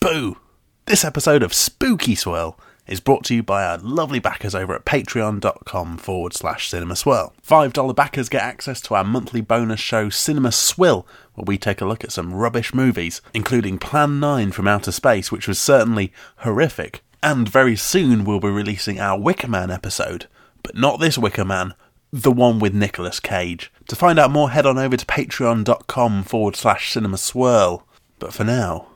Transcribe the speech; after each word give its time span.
Boo! 0.00 0.38
This 0.86 1.04
episode 1.04 1.42
of 1.42 1.52
Spooky 1.52 2.14
Swirl 2.14 2.58
is 2.86 3.00
brought 3.00 3.22
to 3.24 3.34
you 3.34 3.42
by 3.42 3.64
our 3.64 3.76
lovely 3.76 4.18
backers 4.18 4.54
over 4.54 4.74
at 4.74 4.86
patreon.com 4.86 5.98
forward 5.98 6.32
slash 6.32 6.70
cinema 6.70 6.96
swirl. 6.96 7.34
$5 7.46 7.94
backers 7.94 8.30
get 8.30 8.40
access 8.42 8.80
to 8.80 8.94
our 8.94 9.04
monthly 9.04 9.42
bonus 9.42 9.78
show 9.78 10.08
Cinema 10.08 10.52
Swill, 10.52 11.06
where 11.34 11.44
we 11.44 11.58
take 11.58 11.82
a 11.82 11.84
look 11.84 12.02
at 12.02 12.12
some 12.12 12.32
rubbish 12.32 12.72
movies, 12.72 13.20
including 13.34 13.76
Plan 13.76 14.18
9 14.18 14.52
from 14.52 14.66
Outer 14.66 14.90
Space, 14.90 15.30
which 15.30 15.46
was 15.46 15.58
certainly 15.58 16.14
horrific. 16.38 17.02
And 17.22 17.46
very 17.46 17.76
soon 17.76 18.24
we'll 18.24 18.40
be 18.40 18.48
releasing 18.48 18.98
our 18.98 19.20
Wicker 19.20 19.48
Man 19.48 19.70
episode, 19.70 20.28
but 20.62 20.74
not 20.76 20.98
this 20.98 21.18
Wicker 21.18 21.44
Man, 21.44 21.74
the 22.10 22.32
one 22.32 22.58
with 22.58 22.72
Nicolas 22.72 23.20
Cage. 23.20 23.70
To 23.88 23.96
find 23.96 24.18
out 24.18 24.30
more, 24.30 24.48
head 24.48 24.64
on 24.64 24.78
over 24.78 24.96
to 24.96 25.04
patreon.com 25.04 26.22
forward 26.22 26.56
slash 26.56 26.90
cinema 26.90 27.18
swirl. 27.18 27.86
But 28.18 28.32
for 28.32 28.44
now, 28.44 28.86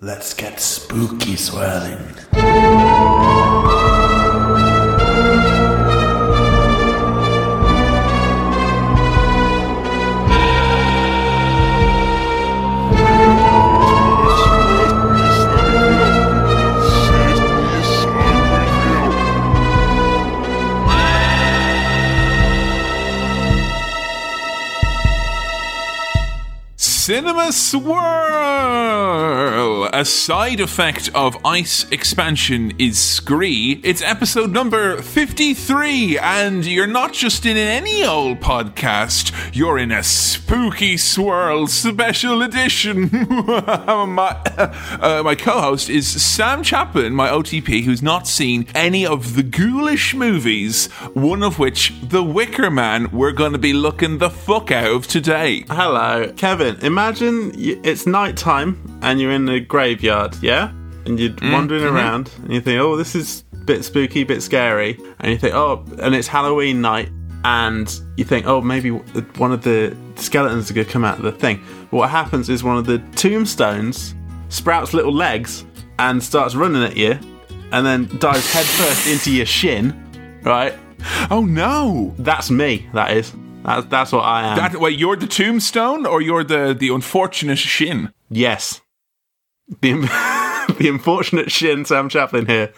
let's 0.00 0.32
get 0.32 0.60
spooky 0.60 1.36
swirling. 1.36 1.98
Cinema 26.76 27.50
Swirl! 27.50 29.59
A 29.92 30.04
side 30.04 30.60
effect 30.60 31.10
of 31.16 31.44
ice 31.44 31.84
expansion 31.90 32.72
is 32.78 32.96
scree. 32.96 33.80
It's 33.82 34.02
episode 34.02 34.52
number 34.52 35.02
53, 35.02 36.16
and 36.16 36.64
you're 36.64 36.86
not 36.86 37.12
just 37.12 37.44
in 37.44 37.56
any 37.56 38.04
old 38.04 38.38
podcast, 38.38 39.32
you're 39.52 39.78
in 39.78 39.90
a 39.90 40.04
spooky 40.04 40.96
swirl 40.96 41.66
special 41.66 42.40
edition. 42.42 43.10
my 43.12 44.40
uh, 44.56 45.22
my 45.24 45.34
co 45.34 45.60
host 45.60 45.90
is 45.90 46.06
Sam 46.06 46.62
Chapman, 46.62 47.12
my 47.12 47.28
OTP, 47.28 47.82
who's 47.82 48.02
not 48.02 48.28
seen 48.28 48.68
any 48.76 49.04
of 49.04 49.34
the 49.34 49.42
ghoulish 49.42 50.14
movies, 50.14 50.86
one 51.14 51.42
of 51.42 51.58
which, 51.58 51.92
The 52.00 52.22
Wicker 52.22 52.70
Man, 52.70 53.10
we're 53.10 53.32
going 53.32 53.52
to 53.52 53.58
be 53.58 53.72
looking 53.72 54.18
the 54.18 54.30
fuck 54.30 54.70
out 54.70 54.90
of 54.90 55.06
today. 55.08 55.64
Hello, 55.68 56.32
Kevin. 56.36 56.76
Imagine 56.76 57.50
it's 57.56 58.06
night 58.06 58.36
time 58.36 58.89
and 59.02 59.20
you're 59.20 59.32
in 59.32 59.46
the 59.46 59.60
graveyard, 59.60 60.36
yeah? 60.42 60.72
And 61.04 61.18
you're 61.18 61.30
mm-hmm. 61.30 61.52
wandering 61.52 61.84
mm-hmm. 61.84 61.96
around 61.96 62.30
and 62.42 62.52
you 62.52 62.60
think, 62.60 62.80
oh, 62.80 62.96
this 62.96 63.14
is 63.14 63.44
a 63.52 63.64
bit 63.64 63.84
spooky, 63.84 64.22
a 64.22 64.26
bit 64.26 64.42
scary. 64.42 64.98
And 65.18 65.32
you 65.32 65.38
think, 65.38 65.54
oh, 65.54 65.84
and 65.98 66.14
it's 66.14 66.28
Halloween 66.28 66.80
night 66.80 67.10
and 67.44 68.00
you 68.16 68.24
think, 68.24 68.46
oh, 68.46 68.60
maybe 68.60 68.90
one 68.90 69.52
of 69.52 69.62
the 69.62 69.96
skeletons 70.16 70.70
are 70.70 70.74
going 70.74 70.86
to 70.86 70.92
come 70.92 71.04
out 71.04 71.18
of 71.18 71.24
the 71.24 71.32
thing. 71.32 71.58
What 71.90 72.10
happens 72.10 72.48
is 72.48 72.62
one 72.62 72.76
of 72.76 72.86
the 72.86 72.98
tombstones 73.16 74.14
sprouts 74.48 74.92
little 74.92 75.12
legs 75.12 75.64
and 75.98 76.22
starts 76.22 76.54
running 76.54 76.82
at 76.82 76.96
you 76.96 77.18
and 77.72 77.86
then 77.86 78.06
dives 78.18 78.52
headfirst 78.52 79.06
into 79.06 79.32
your 79.32 79.46
shin, 79.46 80.40
right? 80.42 80.74
Oh 81.30 81.44
no! 81.44 82.14
That's 82.18 82.50
me, 82.50 82.88
that 82.92 83.16
is. 83.16 83.32
That's, 83.64 83.86
that's 83.86 84.12
what 84.12 84.22
I 84.22 84.46
am. 84.48 84.56
That, 84.56 84.80
wait, 84.80 84.98
you're 84.98 85.16
the 85.16 85.26
tombstone 85.26 86.06
or 86.06 86.20
you're 86.20 86.44
the, 86.44 86.74
the 86.78 86.88
unfortunate 86.88 87.58
shin? 87.58 88.12
Yes. 88.28 88.80
The, 89.80 89.92
the 90.78 90.88
unfortunate 90.88 91.50
Shin 91.50 91.84
Sam 91.84 92.08
Chaplin 92.08 92.46
here. 92.46 92.72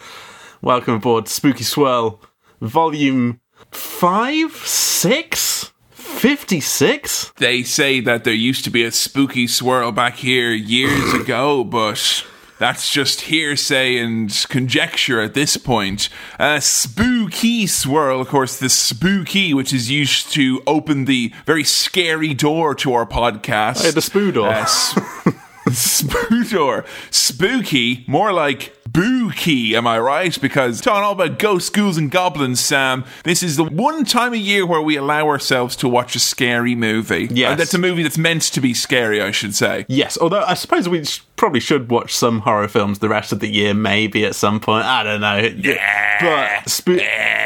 Welcome 0.61 0.95
aboard 0.95 1.27
Spooky 1.27 1.63
Swirl, 1.63 2.21
volume 2.61 3.39
5? 3.71 4.51
6? 4.55 5.71
56? 5.91 7.33
They 7.37 7.63
say 7.63 7.99
that 7.99 8.23
there 8.23 8.33
used 8.33 8.63
to 8.65 8.69
be 8.69 8.83
a 8.83 8.91
spooky 8.91 9.47
swirl 9.47 9.91
back 9.91 10.15
here 10.17 10.51
years 10.51 11.13
ago, 11.21 11.63
but 11.63 12.23
that's 12.59 12.89
just 12.89 13.21
hearsay 13.21 13.97
and 13.97 14.29
conjecture 14.47 15.19
at 15.19 15.33
this 15.33 15.57
point. 15.57 16.07
A 16.39 16.61
spooky 16.61 17.67
swirl, 17.67 18.21
of 18.21 18.27
course, 18.29 18.57
the 18.59 18.69
spooky, 18.69 19.53
which 19.53 19.73
is 19.73 19.89
used 19.91 20.31
to 20.33 20.61
open 20.67 21.05
the 21.05 21.33
very 21.45 21.63
scary 21.65 22.33
door 22.33 22.73
to 22.75 22.93
our 22.93 23.05
podcast. 23.05 23.81
Hey, 23.83 23.91
the 23.91 23.99
spoo 23.99 24.33
door. 24.33 24.47
Uh, 24.49 24.61
s- 24.61 24.97
spoo. 25.69 26.85
Spooky, 27.11 28.03
more 28.07 28.33
like 28.33 28.73
spooky, 28.95 29.75
am 29.75 29.87
I 29.87 29.99
right? 29.99 30.39
Because 30.39 30.79
talking 30.79 31.03
all 31.03 31.13
about 31.13 31.39
ghosts, 31.39 31.69
ghouls, 31.69 31.97
and 31.97 32.11
goblins, 32.11 32.59
Sam, 32.59 33.03
this 33.23 33.41
is 33.41 33.55
the 33.57 33.63
one 33.63 34.05
time 34.05 34.33
a 34.33 34.37
year 34.37 34.65
where 34.65 34.81
we 34.81 34.95
allow 34.95 35.27
ourselves 35.27 35.75
to 35.77 35.89
watch 35.89 36.15
a 36.15 36.19
scary 36.19 36.75
movie. 36.75 37.27
Yes. 37.31 37.53
Uh, 37.53 37.55
that's 37.55 37.73
a 37.73 37.79
movie 37.79 38.03
that's 38.03 38.17
meant 38.19 38.43
to 38.43 38.61
be 38.61 38.73
scary, 38.73 39.19
I 39.21 39.31
should 39.31 39.55
say. 39.55 39.85
Yes, 39.87 40.17
although 40.21 40.43
I 40.43 40.53
suppose 40.53 40.87
we 40.87 41.03
sh- 41.05 41.21
probably 41.37 41.59
should 41.59 41.89
watch 41.89 42.13
some 42.15 42.39
horror 42.41 42.67
films 42.67 42.99
the 42.99 43.09
rest 43.09 43.31
of 43.31 43.39
the 43.39 43.47
year, 43.49 43.73
maybe 43.73 44.25
at 44.25 44.35
some 44.35 44.59
point. 44.59 44.85
I 44.85 45.03
don't 45.03 45.21
know. 45.21 45.37
Yeah. 45.37 46.19
But 46.21 46.69
spoo- 46.69 47.01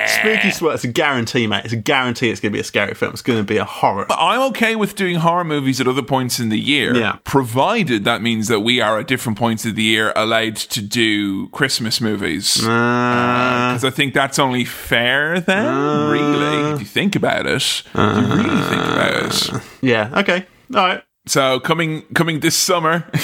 Spooky 0.08 0.52
Swirl, 0.52 0.74
it's 0.74 0.84
a 0.84 0.88
guarantee, 0.88 1.48
mate. 1.48 1.64
It's 1.66 1.74
a 1.74 1.78
guarantee 1.78 2.30
it's 2.30 2.40
going 2.40 2.52
to 2.52 2.56
be 2.56 2.60
a 2.62 2.64
scary 2.64 2.94
film. 2.94 3.12
It's 3.14 3.22
going 3.22 3.40
to 3.40 3.44
be 3.44 3.58
a 3.58 3.66
horror. 3.66 4.06
But 4.08 4.18
I'm 4.20 4.42
okay 4.52 4.76
with 4.76 4.96
doing 4.96 5.16
horror 5.18 5.44
movies 5.44 5.80
at 5.82 5.88
other 5.88 6.02
points 6.02 6.40
in 6.40 6.50
the 6.50 6.60
year, 6.60 6.96
Yeah. 6.96 7.18
provided 7.24 8.04
that 8.06 8.22
means 8.22 8.48
that 8.48 8.62
we 8.62 8.80
are 8.82 9.00
at 9.00 9.08
different 9.08 9.38
points 9.38 9.66
of 9.66 9.76
the 9.76 9.84
year 9.84 10.14
allowed 10.16 10.56
to 10.58 10.82
do 10.82 11.37
Christmas 11.52 12.02
movies. 12.02 12.66
Uh, 12.66 12.72
uh 12.72 13.70
Because 13.70 13.86
I 13.86 13.92
think 13.92 14.14
that's 14.14 14.40
only 14.40 14.66
fair 14.66 15.40
then, 15.40 15.66
uh, 15.66 16.10
really, 16.12 16.74
if 16.74 16.80
you 16.80 16.86
think 16.86 17.16
about 17.16 17.46
it. 17.46 17.56
if 17.56 17.94
you 17.94 18.02
uh, 18.02 18.36
really 18.36 18.62
think 18.70 18.82
about 18.82 19.14
it. 19.26 19.64
yeah, 19.82 20.20
okay. 20.20 20.46
All 20.74 20.88
right. 20.88 21.04
So 21.28 21.60
coming 21.60 22.04
coming 22.14 22.40
this 22.40 22.56
summer. 22.56 23.10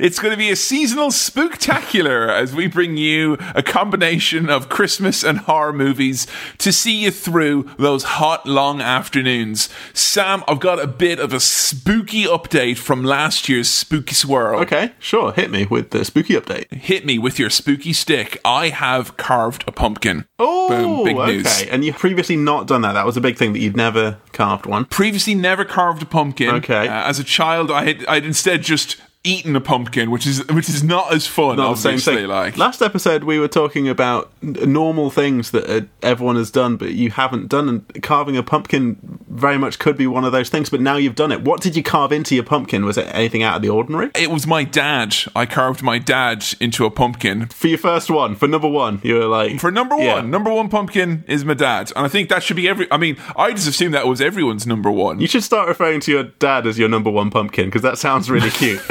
It's 0.00 0.18
going 0.18 0.32
to 0.32 0.36
be 0.38 0.50
a 0.50 0.56
seasonal 0.56 1.08
spooktacular 1.08 2.28
as 2.28 2.54
we 2.54 2.66
bring 2.66 2.96
you 2.96 3.36
a 3.54 3.62
combination 3.62 4.50
of 4.50 4.68
Christmas 4.68 5.22
and 5.22 5.38
horror 5.38 5.72
movies 5.72 6.26
to 6.58 6.72
see 6.72 7.02
you 7.04 7.10
through 7.10 7.70
those 7.78 8.04
hot, 8.04 8.46
long 8.46 8.80
afternoons. 8.80 9.68
Sam, 9.92 10.42
I've 10.48 10.60
got 10.60 10.80
a 10.82 10.86
bit 10.86 11.18
of 11.18 11.32
a 11.32 11.40
spooky 11.40 12.24
update 12.24 12.78
from 12.78 13.04
last 13.04 13.48
year's 13.48 13.68
Spooky 13.68 14.14
Swirl. 14.14 14.60
Okay, 14.60 14.92
sure. 14.98 15.32
Hit 15.32 15.50
me 15.50 15.66
with 15.66 15.90
the 15.90 16.04
spooky 16.04 16.34
update. 16.34 16.72
Hit 16.72 17.04
me 17.06 17.18
with 17.18 17.38
your 17.38 17.50
spooky 17.50 17.92
stick. 17.92 18.40
I 18.44 18.68
have 18.70 19.16
carved 19.16 19.64
a 19.66 19.72
pumpkin. 19.72 20.26
Oh, 20.38 20.68
Boom, 20.68 21.04
big 21.04 21.16
okay. 21.16 21.32
news. 21.36 21.62
And 21.64 21.84
you've 21.84 21.96
previously 21.98 22.36
not 22.36 22.66
done 22.66 22.82
that. 22.82 22.92
That 22.92 23.06
was 23.06 23.16
a 23.16 23.20
big 23.20 23.36
thing 23.36 23.52
that 23.52 23.60
you'd 23.60 23.76
never 23.76 24.18
carved 24.32 24.66
one. 24.66 24.84
previously 24.86 25.34
never 25.34 25.64
carved 25.64 26.02
a 26.02 26.06
pumpkin. 26.06 26.50
Okay. 26.56 26.88
Uh, 26.88 27.08
as 27.08 27.18
a 27.18 27.24
child, 27.24 27.70
I 27.70 27.84
had 27.84 28.06
I'd 28.06 28.24
instead 28.24 28.62
just 28.62 28.96
eaten 29.24 29.56
a 29.56 29.60
pumpkin, 29.60 30.10
which 30.10 30.26
is 30.26 30.46
which 30.48 30.68
is 30.68 30.84
not 30.84 31.12
as 31.12 31.26
fun. 31.26 31.56
Not 31.56 31.70
the 31.70 31.76
same 31.76 31.90
obviously, 31.94 32.14
thing. 32.16 32.26
like 32.28 32.58
Last 32.58 32.82
episode, 32.82 33.24
we 33.24 33.38
were 33.38 33.48
talking 33.48 33.88
about 33.88 34.30
normal 34.42 35.10
things 35.10 35.50
that 35.52 35.68
uh, 35.68 35.86
everyone 36.02 36.36
has 36.36 36.50
done, 36.50 36.76
but 36.76 36.92
you 36.92 37.10
haven't 37.10 37.48
done. 37.48 37.68
And 37.68 38.02
carving 38.02 38.36
a 38.36 38.42
pumpkin 38.42 39.18
very 39.28 39.56
much 39.58 39.78
could 39.78 39.96
be 39.96 40.06
one 40.06 40.24
of 40.24 40.32
those 40.32 40.50
things. 40.50 40.68
But 40.70 40.80
now 40.80 40.96
you've 40.96 41.14
done 41.14 41.32
it. 41.32 41.42
What 41.42 41.60
did 41.62 41.74
you 41.74 41.82
carve 41.82 42.12
into 42.12 42.34
your 42.34 42.44
pumpkin? 42.44 42.84
Was 42.84 42.98
it 42.98 43.08
anything 43.14 43.42
out 43.42 43.56
of 43.56 43.62
the 43.62 43.70
ordinary? 43.70 44.10
it 44.14 44.30
was 44.30 44.46
my 44.46 44.62
dad. 44.64 45.14
I 45.34 45.46
carved 45.46 45.82
my 45.82 45.98
dad 45.98 46.44
into 46.60 46.84
a 46.84 46.90
pumpkin. 46.90 47.46
For 47.46 47.68
your 47.68 47.78
first 47.78 48.10
one, 48.10 48.36
for 48.36 48.46
number 48.46 48.68
one, 48.68 49.00
you 49.02 49.14
were 49.14 49.26
like, 49.26 49.58
For 49.58 49.70
number 49.70 49.96
one, 49.96 50.04
Yeah. 50.04 50.20
number 50.20 50.52
one 50.52 50.68
pumpkin 50.68 51.24
is 51.26 51.44
my 51.44 51.54
dad, 51.54 51.90
and 51.96 52.04
I 52.04 52.08
think 52.08 52.28
that 52.28 52.42
should 52.42 52.56
be 52.56 52.68
every. 52.68 52.86
I 52.90 52.98
mean, 52.98 53.16
I 53.36 53.52
just 53.52 53.66
assumed 53.68 53.94
that 53.94 54.06
was 54.06 54.20
everyone's 54.20 54.66
number 54.66 54.90
one. 54.90 55.20
You 55.20 55.26
should 55.26 55.42
start 55.44 55.66
referring 55.68 56.00
to 56.00 56.12
your 56.12 56.22
dad 56.24 56.66
as 56.66 56.78
your 56.78 56.88
number 56.88 57.10
one 57.10 57.30
pumpkin 57.30 57.66
because 57.66 57.82
that 57.82 57.96
sounds 57.98 58.30
really 58.30 58.50
cute. 58.50 58.80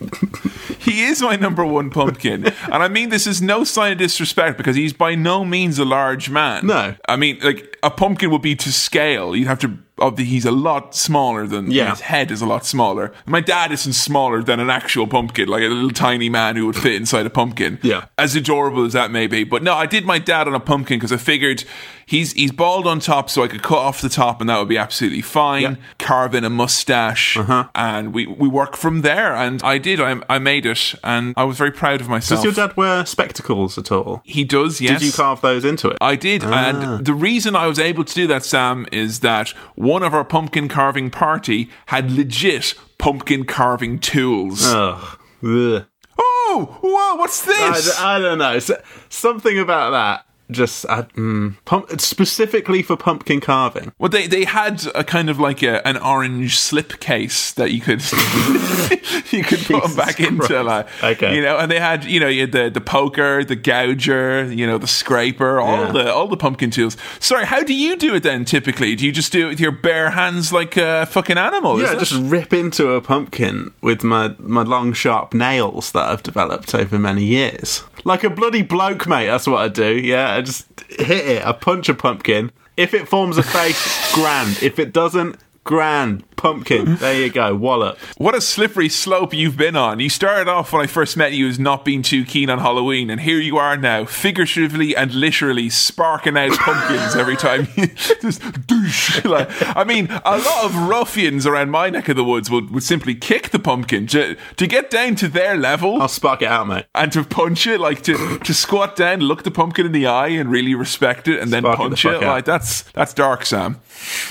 He 0.78 1.02
is 1.04 1.20
my 1.20 1.36
number 1.36 1.64
one 1.66 1.90
pumpkin. 1.90 2.46
and 2.46 2.82
I 2.82 2.88
mean 2.88 3.10
this 3.10 3.26
is 3.26 3.42
no 3.42 3.64
sign 3.64 3.92
of 3.92 3.98
disrespect 3.98 4.56
because 4.56 4.74
he's 4.74 4.92
by 4.92 5.14
no 5.14 5.44
means 5.44 5.78
a 5.78 5.84
large 5.84 6.30
man. 6.30 6.66
No. 6.66 6.94
I 7.06 7.16
mean, 7.16 7.38
like, 7.42 7.76
a 7.82 7.90
pumpkin 7.90 8.30
would 8.30 8.42
be 8.42 8.56
to 8.56 8.72
scale. 8.72 9.36
You'd 9.36 9.48
have 9.48 9.58
to. 9.60 9.78
The, 9.98 10.24
he's 10.24 10.44
a 10.44 10.50
lot 10.50 10.94
smaller 10.94 11.46
than. 11.46 11.70
Yeah. 11.70 11.90
His 11.90 12.00
head 12.00 12.30
is 12.30 12.40
a 12.40 12.46
lot 12.46 12.64
smaller. 12.64 13.12
My 13.26 13.40
dad 13.40 13.72
isn't 13.72 13.92
smaller 13.92 14.42
than 14.42 14.60
an 14.60 14.70
actual 14.70 15.06
pumpkin, 15.06 15.48
like 15.48 15.62
a 15.62 15.68
little 15.68 15.90
tiny 15.90 16.28
man 16.28 16.56
who 16.56 16.66
would 16.66 16.76
fit 16.76 16.94
inside 16.94 17.26
a 17.26 17.30
pumpkin. 17.30 17.78
Yeah. 17.82 18.06
As 18.16 18.34
adorable 18.36 18.84
as 18.84 18.92
that 18.92 19.10
may 19.10 19.26
be. 19.26 19.44
But 19.44 19.62
no, 19.62 19.74
I 19.74 19.86
did 19.86 20.04
my 20.04 20.18
dad 20.18 20.48
on 20.48 20.54
a 20.54 20.60
pumpkin 20.60 20.98
because 20.98 21.12
I 21.12 21.16
figured 21.16 21.64
he's 22.06 22.32
he's 22.32 22.52
bald 22.52 22.86
on 22.86 23.00
top, 23.00 23.28
so 23.30 23.42
I 23.42 23.48
could 23.48 23.62
cut 23.62 23.78
off 23.78 24.00
the 24.00 24.08
top 24.08 24.40
and 24.40 24.48
that 24.48 24.58
would 24.58 24.68
be 24.68 24.78
absolutely 24.78 25.22
fine. 25.22 25.62
Yeah. 25.62 25.74
Carve 25.98 26.34
in 26.34 26.44
a 26.44 26.50
mustache. 26.50 27.36
And 27.74 28.14
we, 28.14 28.26
we 28.26 28.48
work 28.48 28.76
from 28.76 29.02
there. 29.02 29.34
And 29.34 29.62
I 29.62 29.78
did. 29.78 30.00
I, 30.00 30.20
I 30.28 30.38
made 30.38 30.66
it. 30.66 30.94
And 31.02 31.34
I 31.36 31.44
was 31.44 31.56
very 31.56 31.72
proud 31.72 32.00
of 32.00 32.08
myself. 32.08 32.42
Does 32.42 32.56
your 32.56 32.66
dad 32.66 32.76
wear 32.76 33.04
spectacles 33.06 33.78
at 33.78 33.90
all? 33.92 34.22
He 34.24 34.44
does, 34.44 34.80
yes. 34.80 35.00
Did 35.00 35.06
you 35.06 35.12
carve 35.12 35.40
those 35.40 35.64
into 35.64 35.88
it? 35.88 35.98
I 36.00 36.16
did. 36.16 36.42
Ah. 36.44 36.68
And 36.68 37.06
the 37.06 37.14
reason 37.14 37.56
I 37.56 37.66
was 37.66 37.78
able 37.78 38.04
to 38.04 38.14
do 38.14 38.26
that, 38.26 38.44
Sam, 38.44 38.86
is 38.92 39.20
that 39.20 39.54
one 39.88 40.02
of 40.02 40.12
our 40.12 40.24
pumpkin 40.24 40.68
carving 40.68 41.10
party 41.10 41.70
had 41.86 42.12
legit 42.12 42.74
pumpkin 42.98 43.44
carving 43.44 43.98
tools. 43.98 44.64
Ugh. 44.66 45.18
Ugh. 45.42 45.86
whoa, 46.16 46.64
whoa, 46.64 47.14
what's 47.16 47.44
this? 47.44 47.98
I, 47.98 48.16
I 48.16 48.18
don't 48.18 48.38
know. 48.38 48.58
So, 48.58 48.80
something 49.08 49.58
about 49.58 49.90
that 49.90 50.27
just 50.50 50.86
I, 50.88 51.02
mm, 51.02 51.56
pump, 51.64 52.00
specifically 52.00 52.82
for 52.82 52.96
pumpkin 52.96 53.40
carving. 53.40 53.92
Well, 53.98 54.08
they, 54.08 54.26
they 54.26 54.44
had 54.44 54.84
a 54.94 55.04
kind 55.04 55.28
of 55.30 55.38
like 55.38 55.62
a, 55.62 55.86
an 55.86 55.96
orange 55.98 56.58
slip 56.58 57.00
case 57.00 57.52
that 57.52 57.70
you 57.72 57.80
could 57.80 58.02
you 59.32 59.42
could 59.44 59.60
put 59.60 59.82
them 59.82 59.94
back 59.96 60.20
into, 60.20 60.62
like 60.62 60.86
Okay. 61.02 61.34
you 61.34 61.42
know, 61.42 61.58
and 61.58 61.70
they 61.70 61.78
had 61.80 62.04
you 62.04 62.20
know 62.20 62.28
you 62.28 62.42
had 62.42 62.52
the 62.52 62.70
the 62.70 62.80
poker, 62.80 63.44
the 63.44 63.56
gouger, 63.56 64.50
you 64.52 64.66
know, 64.66 64.78
the 64.78 64.86
scraper, 64.86 65.60
all 65.60 65.86
Yeah. 65.86 65.92
the 65.92 66.12
all 66.14 66.28
the 66.28 66.36
pumpkin 66.36 66.70
tools. 66.70 66.96
Sorry, 67.20 67.44
how 67.44 67.62
do 67.62 67.74
you 67.74 67.96
do 67.96 68.14
it 68.14 68.22
then? 68.22 68.44
Typically, 68.44 68.94
do 68.94 69.04
you 69.06 69.12
just 69.12 69.32
do 69.32 69.46
it 69.46 69.48
with 69.50 69.60
your 69.60 69.72
bare 69.72 70.10
hands 70.10 70.52
like 70.52 70.76
a 70.76 71.06
fucking 71.06 71.38
animal? 71.38 71.78
Yeah, 71.80 71.86
is 71.88 71.92
it? 71.92 71.98
just 72.00 72.30
rip 72.30 72.52
into 72.52 72.92
a 72.92 73.00
pumpkin 73.00 73.72
with 73.80 74.02
my, 74.02 74.34
my 74.38 74.62
long 74.62 74.92
sharp 74.92 75.34
nails 75.34 75.92
that 75.92 76.08
I've 76.08 76.22
developed 76.22 76.74
over 76.74 76.98
many 76.98 77.24
years. 77.24 77.82
Like 78.04 78.24
a 78.24 78.30
bloody 78.30 78.62
bloke, 78.62 79.06
mate. 79.06 79.26
That's 79.26 79.46
what 79.46 79.58
I 79.60 79.68
do. 79.68 79.92
Yeah, 79.98 80.37
I 80.38 80.42
just 80.42 80.66
hit 80.88 81.26
it. 81.26 81.44
I 81.44 81.50
punch 81.52 81.88
a 81.88 81.94
pumpkin. 81.94 82.52
If 82.76 82.94
it 82.94 83.08
forms 83.08 83.38
a 83.38 83.42
face, 83.42 84.12
grand. 84.14 84.62
If 84.62 84.78
it 84.78 84.92
doesn't, 84.92 85.36
grand. 85.68 86.24
Pumpkin. 86.38 86.96
There 86.98 87.14
you 87.20 87.30
go. 87.30 87.54
Wallop. 87.54 87.98
What 88.16 88.34
a 88.34 88.40
slippery 88.40 88.88
slope 88.88 89.34
you've 89.34 89.56
been 89.56 89.76
on. 89.76 89.98
You 90.00 90.08
started 90.08 90.48
off 90.48 90.72
when 90.72 90.80
I 90.82 90.86
first 90.86 91.16
met 91.16 91.32
you 91.32 91.48
as 91.48 91.58
not 91.58 91.84
being 91.84 92.00
too 92.02 92.24
keen 92.24 92.48
on 92.48 92.58
Halloween, 92.60 93.10
and 93.10 93.20
here 93.20 93.38
you 93.40 93.58
are 93.58 93.76
now, 93.76 94.04
figuratively 94.04 94.96
and 94.96 95.12
literally 95.12 95.68
sparking 95.68 96.38
out 96.38 96.52
pumpkins 96.58 97.16
every 97.16 97.36
time 97.36 97.66
you 97.76 97.86
just 98.22 98.40
douche. 98.66 99.24
Like, 99.24 99.48
I 99.76 99.82
mean, 99.84 100.06
a 100.24 100.38
lot 100.38 100.64
of 100.64 100.76
ruffians 100.88 101.44
around 101.44 101.70
my 101.70 101.90
neck 101.90 102.08
of 102.08 102.16
the 102.16 102.24
woods 102.24 102.50
would, 102.50 102.70
would 102.70 102.84
simply 102.84 103.14
kick 103.16 103.50
the 103.50 103.58
pumpkin 103.58 104.06
to, 104.08 104.36
to 104.56 104.66
get 104.66 104.90
down 104.90 105.16
to 105.16 105.28
their 105.28 105.56
level 105.56 106.00
I'll 106.00 106.08
spark 106.08 106.42
it 106.42 106.48
out, 106.48 106.68
mate. 106.68 106.86
and 106.94 107.12
to 107.12 107.24
punch 107.24 107.66
it, 107.66 107.80
like 107.80 108.02
to, 108.02 108.38
to 108.38 108.54
squat 108.54 108.94
down, 108.96 109.20
look 109.20 109.42
the 109.42 109.50
pumpkin 109.50 109.86
in 109.86 109.92
the 109.92 110.06
eye 110.06 110.28
and 110.28 110.50
really 110.50 110.74
respect 110.76 111.26
it 111.28 111.40
and 111.40 111.52
then 111.52 111.62
Spark 111.64 111.78
it 111.80 111.82
the 111.82 111.88
punch 111.90 112.04
it. 112.04 112.14
out. 112.14 112.22
Like 112.22 112.44
that's 112.44 112.82
that's 112.92 113.12
dark, 113.12 113.44
Sam. 113.44 113.80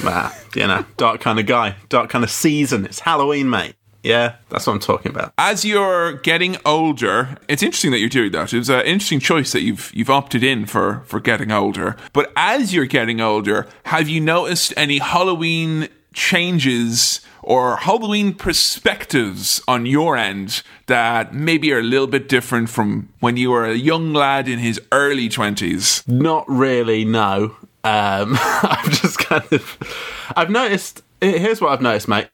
Nah, 0.04 0.31
you 0.56 0.66
know, 0.68 0.86
dark 0.95 1.19
kind 1.28 1.40
of 1.40 1.46
guy. 1.46 1.76
Dark 1.90 2.10
kind 2.10 2.24
of 2.24 2.32
season. 2.32 2.86
It's 2.86 3.02
Halloween, 3.02 3.50
mate. 3.50 3.76
Yeah, 4.02 4.36
that's 4.48 4.66
what 4.66 4.72
I'm 4.72 4.80
talking 4.80 5.12
about. 5.12 5.34
as 5.38 5.66
you're 5.66 6.14
getting 6.14 6.56
older, 6.66 7.38
it's 7.50 7.62
interesting 7.62 7.92
that 7.92 8.00
you're 8.00 8.08
doing 8.08 8.32
that. 8.32 8.54
It 8.54 8.58
was 8.60 8.70
an 8.70 8.86
interesting 8.86 9.20
choice 9.20 9.52
that 9.52 9.62
you've 9.62 9.92
you've 9.94 10.10
opted 10.10 10.42
in 10.42 10.66
for 10.66 11.02
for 11.06 11.20
getting 11.20 11.52
older. 11.52 11.98
But 12.14 12.32
as 12.38 12.74
you're 12.74 12.86
getting 12.86 13.20
older, 13.20 13.68
have 13.84 14.08
you 14.08 14.22
noticed 14.22 14.74
any 14.78 15.00
Halloween 15.00 15.90
changes 16.14 17.20
or 17.44 17.76
Halloween 17.76 18.34
perspectives 18.34 19.62
on 19.68 19.86
your 19.86 20.16
end 20.16 20.62
that 20.86 21.34
maybe 21.34 21.74
are 21.74 21.80
a 21.80 21.84
little 21.84 22.08
bit 22.08 22.30
different 22.30 22.70
from 22.70 23.10
when 23.20 23.36
you 23.36 23.52
were 23.52 23.66
a 23.66 23.76
young 23.76 24.14
lad 24.14 24.48
in 24.48 24.60
his 24.60 24.80
early 24.94 25.28
twenties? 25.28 26.04
Not 26.08 26.46
really, 26.48 27.04
no. 27.04 27.58
Um, 27.84 28.38
I've 28.64 28.92
just 28.92 29.20
kind 29.20 29.52
of, 29.52 29.78
I've 30.36 30.50
noticed. 30.50 31.04
Here's 31.22 31.62
what 31.62 31.72
I've 31.72 31.81
noticed, 31.81 32.08
mate. 32.08 32.30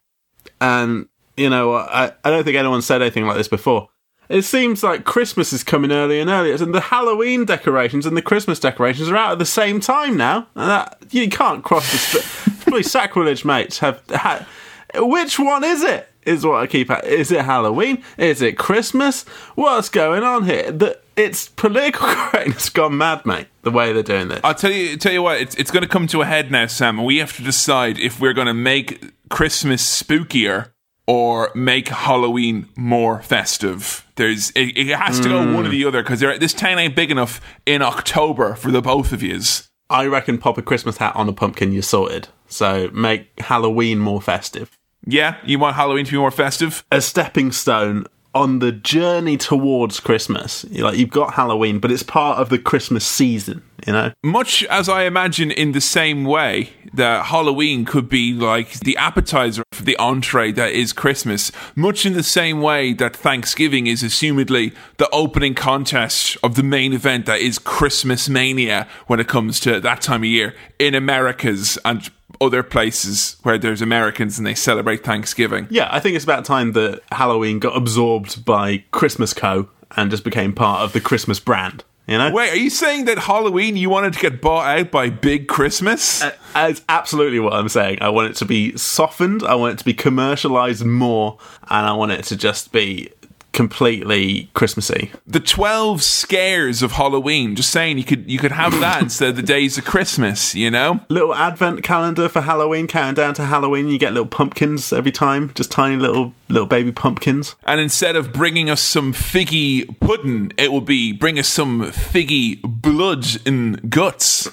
And 0.59 1.07
you 1.37 1.49
know, 1.49 1.73
I, 1.73 2.11
I 2.23 2.29
don't 2.29 2.43
think 2.43 2.57
anyone 2.57 2.81
said 2.81 3.01
anything 3.01 3.25
like 3.25 3.37
this 3.37 3.47
before. 3.47 3.89
It 4.29 4.43
seems 4.43 4.83
like 4.83 5.03
Christmas 5.03 5.51
is 5.51 5.63
coming 5.63 5.91
earlier 5.91 6.21
and 6.21 6.29
earlier, 6.29 6.55
and 6.55 6.73
the 6.73 6.79
Halloween 6.79 7.45
decorations 7.45 8.05
and 8.05 8.15
the 8.15 8.21
Christmas 8.21 8.59
decorations 8.59 9.09
are 9.09 9.17
out 9.17 9.33
at 9.33 9.39
the 9.39 9.45
same 9.45 9.79
time 9.79 10.15
now. 10.17 10.47
And 10.55 10.69
that, 10.69 10.97
you 11.11 11.29
can't 11.29 11.63
cross 11.63 11.91
the. 11.91 11.97
Sp- 11.99 12.47
it's 12.47 12.63
probably 12.63 12.83
sacrilege, 12.83 13.45
mates. 13.45 13.79
Have 13.79 14.01
ha, 14.09 14.47
which 14.95 15.37
one 15.39 15.63
is 15.63 15.83
it? 15.83 16.09
Is 16.25 16.45
what 16.45 16.61
I 16.63 16.67
keep. 16.67 16.89
at. 16.89 17.03
Is 17.05 17.31
it 17.31 17.43
Halloween? 17.43 18.01
Is 18.17 18.41
it 18.41 18.57
Christmas? 18.57 19.23
What's 19.55 19.89
going 19.89 20.23
on 20.23 20.45
here? 20.45 20.71
The, 20.71 20.99
it's 21.15 21.49
political 21.49 22.07
correctness 22.07 22.69
gone 22.69 22.97
mad, 22.97 23.25
mate. 23.25 23.47
The 23.61 23.71
way 23.71 23.93
they're 23.93 24.03
doing 24.03 24.27
this. 24.27 24.41
I'll 24.43 24.55
tell 24.55 24.71
you, 24.71 24.97
tell 24.97 25.13
you 25.13 25.21
what, 25.21 25.39
it's, 25.39 25.55
it's 25.55 25.71
going 25.71 25.83
to 25.83 25.89
come 25.89 26.07
to 26.07 26.21
a 26.21 26.25
head 26.25 26.51
now, 26.51 26.67
Sam, 26.67 26.97
and 26.97 27.07
we 27.07 27.17
have 27.17 27.35
to 27.37 27.43
decide 27.43 27.97
if 27.99 28.19
we're 28.19 28.33
going 28.33 28.47
to 28.47 28.53
make 28.53 29.11
Christmas 29.29 30.03
spookier 30.03 30.71
or 31.05 31.51
make 31.53 31.89
Halloween 31.89 32.67
more 32.75 33.21
festive. 33.21 34.07
There's, 34.15 34.51
it, 34.51 34.77
it 34.77 34.97
has 34.97 35.19
to 35.21 35.29
go 35.29 35.43
hmm. 35.43 35.53
one 35.53 35.65
or 35.65 35.69
the 35.69 35.85
other 35.85 36.01
because 36.01 36.19
this 36.19 36.53
town 36.53 36.79
ain't 36.79 36.95
big 36.95 37.11
enough 37.11 37.41
in 37.65 37.81
October 37.81 38.55
for 38.55 38.71
the 38.71 38.81
both 38.81 39.11
of 39.11 39.21
yous. 39.21 39.69
I 39.89 40.05
reckon 40.05 40.37
pop 40.37 40.57
a 40.57 40.61
Christmas 40.61 40.97
hat 40.97 41.15
on 41.15 41.27
a 41.27 41.33
pumpkin, 41.33 41.71
you're 41.71 41.81
sorted. 41.81 42.29
So 42.47 42.89
make 42.93 43.39
Halloween 43.39 43.99
more 43.99 44.21
festive. 44.21 44.77
Yeah, 45.05 45.37
you 45.43 45.59
want 45.59 45.75
Halloween 45.75 46.05
to 46.05 46.11
be 46.11 46.17
more 46.17 46.31
festive? 46.31 46.85
A 46.91 47.01
stepping 47.01 47.51
stone 47.51 48.05
on 48.35 48.59
the 48.59 48.71
journey 48.71 49.37
towards 49.37 49.99
Christmas. 49.99 50.65
Like 50.65 50.97
you've 50.97 51.09
got 51.09 51.33
Halloween, 51.33 51.79
but 51.79 51.91
it's 51.91 52.03
part 52.03 52.39
of 52.39 52.49
the 52.49 52.57
Christmas 52.57 53.05
season. 53.05 53.63
You 53.85 53.93
know. 53.93 54.11
Much 54.23 54.63
as 54.65 54.87
I 54.87 55.03
imagine, 55.03 55.51
in 55.51 55.73
the 55.73 55.81
same 55.81 56.23
way 56.23 56.69
that 56.93 57.25
Halloween 57.25 57.85
could 57.85 58.07
be 58.07 58.33
like 58.33 58.79
the 58.79 58.95
appetizer 58.97 59.63
for 59.71 59.83
the 59.83 59.97
entree 59.97 60.51
that 60.53 60.71
is 60.71 60.93
Christmas, 60.93 61.51
much 61.75 62.05
in 62.05 62.13
the 62.13 62.23
same 62.23 62.61
way 62.61 62.93
that 62.93 63.15
Thanksgiving 63.15 63.87
is 63.87 64.03
assumedly 64.03 64.73
the 64.97 65.09
opening 65.09 65.53
contest 65.53 66.37
of 66.43 66.55
the 66.55 66.63
main 66.63 66.93
event 66.93 67.25
that 67.25 67.39
is 67.39 67.59
Christmas 67.59 68.29
mania 68.29 68.87
when 69.07 69.19
it 69.19 69.27
comes 69.27 69.59
to 69.61 69.79
that 69.81 70.01
time 70.01 70.21
of 70.21 70.25
year 70.25 70.55
in 70.79 70.95
Americas 70.95 71.77
and 71.83 72.09
other 72.43 72.63
places 72.63 73.37
where 73.43 73.57
there's 73.57 73.81
Americans 73.81 74.37
and 74.37 74.45
they 74.45 74.55
celebrate 74.55 75.03
Thanksgiving. 75.03 75.67
Yeah, 75.69 75.87
I 75.91 75.99
think 75.99 76.15
it's 76.15 76.25
about 76.25 76.45
time 76.45 76.73
that 76.73 77.01
Halloween 77.11 77.59
got 77.59 77.75
absorbed 77.75 78.45
by 78.45 78.83
Christmas 78.91 79.33
Co. 79.33 79.69
and 79.95 80.11
just 80.11 80.23
became 80.23 80.53
part 80.53 80.81
of 80.81 80.93
the 80.93 81.01
Christmas 81.01 81.39
brand. 81.39 81.83
You 82.07 82.17
know. 82.17 82.31
Wait, 82.31 82.51
are 82.51 82.57
you 82.57 82.69
saying 82.69 83.05
that 83.05 83.17
Halloween 83.17 83.77
you 83.77 83.89
wanted 83.89 84.11
to 84.13 84.19
get 84.19 84.41
bought 84.41 84.67
out 84.67 84.91
by 84.91 85.09
Big 85.09 85.47
Christmas? 85.47 86.21
Uh, 86.21 86.33
that's 86.53 86.81
absolutely 86.89 87.39
what 87.39 87.53
I'm 87.53 87.69
saying. 87.69 87.99
I 88.01 88.09
want 88.09 88.29
it 88.29 88.35
to 88.37 88.45
be 88.45 88.75
softened. 88.75 89.41
I 89.41 89.55
want 89.55 89.75
it 89.75 89.79
to 89.79 89.85
be 89.85 89.93
commercialized 89.93 90.83
more, 90.83 91.37
and 91.69 91.85
I 91.85 91.93
want 91.93 92.11
it 92.11 92.25
to 92.25 92.35
just 92.35 92.73
be 92.73 93.09
completely 93.53 94.49
Christmassy. 94.53 95.11
the 95.25 95.39
12 95.39 96.03
scares 96.03 96.81
of 96.81 96.93
Halloween. 96.93 97.55
Just 97.55 97.69
saying 97.69 97.97
you 97.97 98.03
could 98.03 98.29
you 98.29 98.39
could 98.39 98.51
have 98.51 98.77
that 98.79 99.01
instead 99.01 99.29
of 99.29 99.35
the 99.35 99.43
days 99.43 99.77
of 99.77 99.85
Christmas, 99.85 100.53
you 100.55 100.69
know? 100.69 100.99
Little 101.09 101.33
advent 101.33 101.83
calendar 101.83 102.27
for 102.27 102.41
Halloween, 102.41 102.87
counting 102.87 103.15
down 103.15 103.33
to 103.35 103.45
Halloween. 103.45 103.87
You 103.87 103.97
get 103.97 104.13
little 104.13 104.27
pumpkins 104.27 104.91
every 104.91 105.11
time, 105.11 105.51
just 105.53 105.71
tiny 105.71 105.95
little 105.97 106.33
little 106.49 106.67
baby 106.67 106.91
pumpkins. 106.91 107.55
And 107.65 107.79
instead 107.79 108.15
of 108.15 108.33
bringing 108.33 108.69
us 108.69 108.81
some 108.81 109.13
figgy 109.13 109.99
pudding, 109.99 110.51
it 110.57 110.71
will 110.71 110.81
be 110.81 111.13
bring 111.13 111.39
us 111.39 111.47
some 111.47 111.83
figgy 111.91 112.59
blood 112.63 113.25
and 113.45 113.89
guts. 113.89 114.49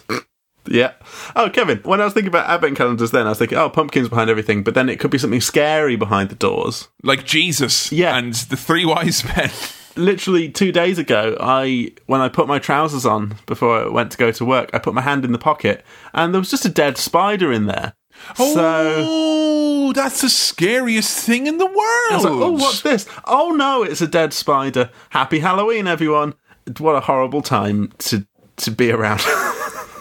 Yeah. 0.66 0.92
Oh, 1.36 1.48
Kevin, 1.50 1.78
when 1.84 2.00
I 2.00 2.04
was 2.04 2.12
thinking 2.14 2.28
about 2.28 2.48
advent 2.48 2.76
calendars, 2.76 3.10
then 3.10 3.26
I 3.26 3.30
was 3.30 3.38
thinking, 3.38 3.58
oh, 3.58 3.70
pumpkins 3.70 4.08
behind 4.08 4.30
everything, 4.30 4.62
but 4.62 4.74
then 4.74 4.88
it 4.88 5.00
could 5.00 5.10
be 5.10 5.18
something 5.18 5.40
scary 5.40 5.96
behind 5.96 6.28
the 6.28 6.34
doors. 6.34 6.88
Like 7.02 7.24
Jesus 7.24 7.90
Yeah. 7.90 8.16
and 8.16 8.34
the 8.34 8.56
three 8.56 8.84
wise 8.84 9.24
men. 9.24 9.50
literally 9.96 10.48
two 10.48 10.70
days 10.70 10.98
ago, 10.98 11.36
I 11.40 11.92
when 12.06 12.20
I 12.20 12.28
put 12.28 12.46
my 12.46 12.58
trousers 12.58 13.04
on 13.04 13.34
before 13.46 13.84
I 13.84 13.88
went 13.88 14.12
to 14.12 14.18
go 14.18 14.30
to 14.32 14.44
work, 14.44 14.70
I 14.72 14.78
put 14.78 14.94
my 14.94 15.00
hand 15.00 15.24
in 15.24 15.32
the 15.32 15.38
pocket 15.38 15.84
and 16.14 16.32
there 16.32 16.40
was 16.40 16.50
just 16.50 16.64
a 16.64 16.68
dead 16.70 16.96
spider 16.96 17.52
in 17.52 17.66
there. 17.66 17.94
So 18.36 19.04
oh, 19.08 19.92
that's 19.94 20.20
the 20.20 20.28
scariest 20.28 21.24
thing 21.26 21.46
in 21.46 21.56
the 21.58 21.66
world. 21.66 21.78
I 22.10 22.14
was 22.16 22.24
like, 22.24 22.32
"Oh, 22.34 22.52
what's 22.52 22.82
this? 22.82 23.06
Oh 23.24 23.50
no, 23.50 23.82
it's 23.82 24.02
a 24.02 24.06
dead 24.06 24.32
spider! 24.34 24.90
Happy 25.08 25.38
Halloween, 25.38 25.86
everyone! 25.86 26.34
What 26.78 26.96
a 26.96 27.00
horrible 27.00 27.40
time 27.40 27.92
to 27.98 28.26
to 28.58 28.70
be 28.70 28.90
around." 28.92 29.20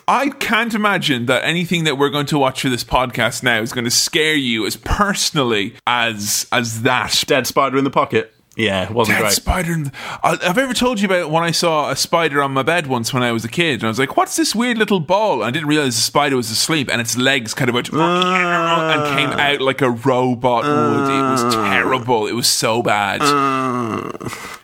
I 0.10 0.30
can't 0.30 0.74
imagine 0.74 1.28
that 1.28 1.46
anything 1.46 1.84
that 1.84 2.00
we're 2.00 2.10
going 2.10 2.26
to 2.26 2.40
watch 2.40 2.64
for 2.64 2.70
this 2.70 2.84
podcast 2.84 3.44
now 3.44 3.62
is 3.62 3.72
going 3.72 3.86
to 3.86 3.92
scare 3.92 4.34
you 4.34 4.66
as 4.66 4.76
personally 4.76 5.76
as 5.86 6.48
as 6.52 6.82
that. 6.82 7.24
dead 7.28 7.46
spider 7.46 7.78
in 7.78 7.84
the 7.84 7.92
pocket. 7.92 8.34
Yeah, 8.60 8.84
it 8.84 8.92
wasn't 8.92 9.20
Dead 9.20 9.22
great. 9.22 9.32
spider. 9.32 9.72
In 9.72 9.84
the, 9.86 9.92
I, 10.22 10.36
have 10.42 10.58
ever 10.58 10.74
told 10.74 11.00
you 11.00 11.06
about 11.06 11.32
when 11.32 11.44
I 11.44 11.52
saw 11.52 11.92
a 11.92 11.96
spider 11.96 12.44
on 12.44 12.52
my 12.52 12.62
bed 12.62 12.88
once 12.88 13.14
when 13.14 13.24
I 13.24 13.32
was 13.32 13.46
a 13.46 13.48
kid? 13.48 13.76
And 13.76 13.86
I 13.86 13.88
was 13.88 13.98
like, 13.98 14.18
"What's 14.18 14.36
this 14.36 14.54
weird 14.54 14.78
little 14.78 15.00
ball?" 15.00 15.44
I 15.44 15.50
didn't 15.50 15.70
realize 15.70 15.96
the 15.96 16.02
spider 16.02 16.36
was 16.36 16.52
asleep, 16.52 16.90
and 16.92 17.00
its 17.00 17.16
legs 17.16 17.54
kind 17.54 17.70
of 17.70 17.76
went 17.76 17.90
ah. 17.94 18.92
and 18.92 19.18
came 19.18 19.40
out 19.40 19.62
like 19.62 19.82
a 19.82 19.90
robot 19.90 20.64
would. 20.66 21.10
It 21.10 21.22
was 21.32 21.56
ah. 21.56 21.70
terrible. 21.72 22.28
It 22.28 22.34
was 22.34 22.50
so 22.50 22.84
bad. 22.84 23.22
Ah. 23.24 24.12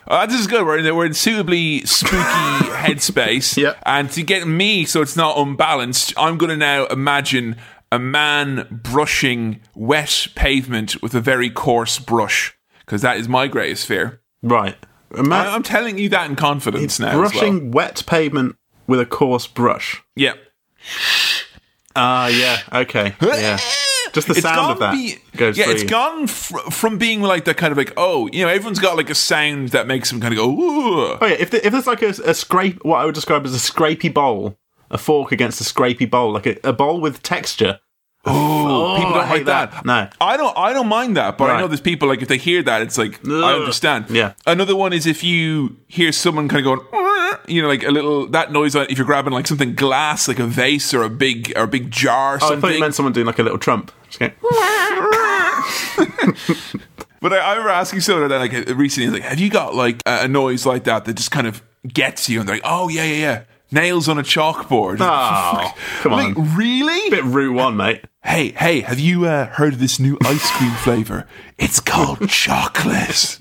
Uh, 0.06 0.26
this 0.26 0.40
is 0.40 0.46
good. 0.46 0.66
We're 0.66 0.78
in, 0.78 0.94
we're 0.94 1.06
in 1.06 1.14
suitably 1.14 1.80
spooky 1.86 2.16
headspace. 2.20 3.56
Yep. 3.56 3.78
And 3.86 4.10
to 4.10 4.22
get 4.22 4.46
me 4.46 4.84
so 4.84 5.00
it's 5.00 5.16
not 5.16 5.38
unbalanced, 5.38 6.12
I'm 6.18 6.36
going 6.36 6.50
to 6.50 6.56
now 6.56 6.84
imagine 6.86 7.56
a 7.90 7.98
man 7.98 8.66
brushing 8.70 9.62
wet 9.74 10.28
pavement 10.34 11.00
with 11.02 11.14
a 11.14 11.20
very 11.20 11.48
coarse 11.48 11.98
brush 11.98 12.55
because 12.86 13.02
that 13.02 13.18
is 13.18 13.28
my 13.28 13.46
greatest 13.48 13.86
fear. 13.86 14.20
right. 14.42 14.76
I, 15.14 15.20
Ima- 15.20 15.34
I'm 15.36 15.62
telling 15.62 15.98
you 15.98 16.08
that 16.08 16.28
in 16.28 16.34
confidence 16.36 16.98
now. 16.98 17.08
as 17.10 17.14
well. 17.14 17.30
brushing 17.30 17.70
wet 17.70 18.02
pavement 18.06 18.56
with 18.88 18.98
a 19.00 19.06
coarse 19.06 19.46
brush. 19.46 20.02
Yeah. 20.16 20.34
Ah, 21.94 22.26
yeah. 22.28 22.58
Okay. 22.72 23.14
Yeah. 23.22 23.58
Just 24.12 24.28
the 24.28 24.32
it's 24.32 24.42
sound 24.42 24.72
of 24.72 24.78
that 24.80 24.92
be- 24.92 25.16
goes 25.36 25.58
yeah, 25.58 25.64
through 25.64 25.74
it's 25.74 25.82
gone 25.84 26.26
fr- 26.26 26.70
from 26.70 26.96
being 26.98 27.20
like 27.22 27.44
that 27.44 27.56
kind 27.56 27.70
of 27.70 27.76
like 27.78 27.92
oh, 27.96 28.28
you 28.32 28.44
know, 28.44 28.48
everyone's 28.50 28.78
got 28.78 28.96
like 28.96 29.10
a 29.10 29.14
sound 29.14 29.68
that 29.70 29.86
makes 29.86 30.10
them 30.10 30.20
kind 30.20 30.32
of 30.32 30.38
go 30.38 30.50
ooh. 30.50 31.18
Oh 31.20 31.26
yeah, 31.26 31.36
if, 31.38 31.50
the, 31.50 31.64
if 31.64 31.72
there's 31.72 31.86
like 31.86 32.02
a, 32.02 32.08
a 32.08 32.34
scrape, 32.34 32.82
what 32.84 32.96
I 32.96 33.04
would 33.04 33.14
describe 33.14 33.44
as 33.44 33.54
a 33.54 33.58
scrapey 33.58 34.12
bowl, 34.12 34.58
a 34.90 34.96
fork 34.98 35.32
against 35.32 35.60
a 35.60 35.64
scrapey 35.64 36.10
bowl, 36.10 36.32
like 36.32 36.46
a, 36.46 36.56
a 36.64 36.72
bowl 36.72 37.00
with 37.00 37.22
texture. 37.22 37.78
Oh, 38.28 38.96
people 38.98 39.12
don't 39.14 39.26
hate 39.28 39.46
like 39.46 39.70
that. 39.72 39.84
No. 39.86 40.08
I 40.20 40.36
don't. 40.36 40.56
I 40.58 40.72
don't 40.72 40.88
mind 40.88 41.16
that, 41.16 41.38
but 41.38 41.50
I 41.50 41.60
know 41.60 41.68
there's 41.68 41.80
people 41.80 42.08
like 42.08 42.22
if 42.22 42.28
they 42.28 42.38
hear 42.38 42.62
that, 42.62 42.82
it's 42.82 42.98
like 42.98 43.24
I 43.26 43.54
understand. 43.54 44.06
Yeah. 44.10 44.32
Another 44.46 44.74
one 44.76 44.92
is 44.92 45.06
if 45.06 45.22
you 45.22 45.76
hear 45.86 46.10
someone 46.12 46.48
kind 46.48 46.66
of 46.66 46.76
going, 46.90 47.40
you 47.46 47.62
know, 47.62 47.68
like 47.68 47.84
a 47.84 47.90
little 47.90 48.26
that 48.28 48.50
noise. 48.52 48.74
If 48.74 48.98
you're 48.98 49.06
grabbing 49.06 49.32
like 49.32 49.46
something 49.46 49.74
glass, 49.74 50.26
like 50.28 50.38
a 50.40 50.46
vase 50.46 50.92
or 50.92 51.02
a 51.04 51.10
big 51.10 51.52
or 51.56 51.62
a 51.62 51.68
big 51.68 51.90
jar, 51.90 52.34
or 52.34 52.38
Oh, 52.42 52.46
I 52.46 52.48
something. 52.48 52.60
thought 52.60 52.74
you 52.74 52.80
meant 52.80 52.94
someone 52.94 53.12
doing 53.12 53.26
like 53.26 53.38
a 53.38 53.42
little 53.42 53.58
trump. 53.58 53.92
But 57.18 57.32
I, 57.32 57.38
I 57.38 57.50
remember 57.52 57.70
asking 57.70 58.00
someone 58.00 58.28
that 58.28 58.38
like 58.38 58.52
recently, 58.76 59.08
like, 59.10 59.22
have 59.22 59.40
you 59.40 59.48
got 59.50 59.74
like 59.74 60.00
a, 60.06 60.24
a 60.24 60.28
noise 60.28 60.66
like 60.66 60.84
that 60.84 61.06
that 61.06 61.14
just 61.16 61.30
kind 61.30 61.46
of 61.46 61.62
gets 61.86 62.28
you? 62.28 62.38
And 62.40 62.48
they're 62.48 62.56
like, 62.56 62.62
oh 62.64 62.88
yeah, 62.88 63.04
yeah, 63.04 63.16
yeah, 63.16 63.42
nails 63.70 64.08
on 64.08 64.18
a 64.18 64.22
chalkboard. 64.22 64.98
Oh, 65.00 65.74
come 66.02 66.12
Like, 66.12 66.36
on. 66.36 66.56
really? 66.56 67.10
Bit 67.10 67.24
Route 67.24 67.54
1, 67.54 67.76
mate. 67.76 68.04
Hey, 68.24 68.50
hey, 68.52 68.80
have 68.80 68.98
you 68.98 69.26
uh, 69.26 69.46
heard 69.46 69.74
of 69.74 69.78
this 69.78 69.98
new 70.00 70.18
ice 70.24 70.50
cream 70.52 70.72
flavor? 70.72 71.26
It's 71.58 71.80
called 71.80 72.28
chocolate. 72.28 73.38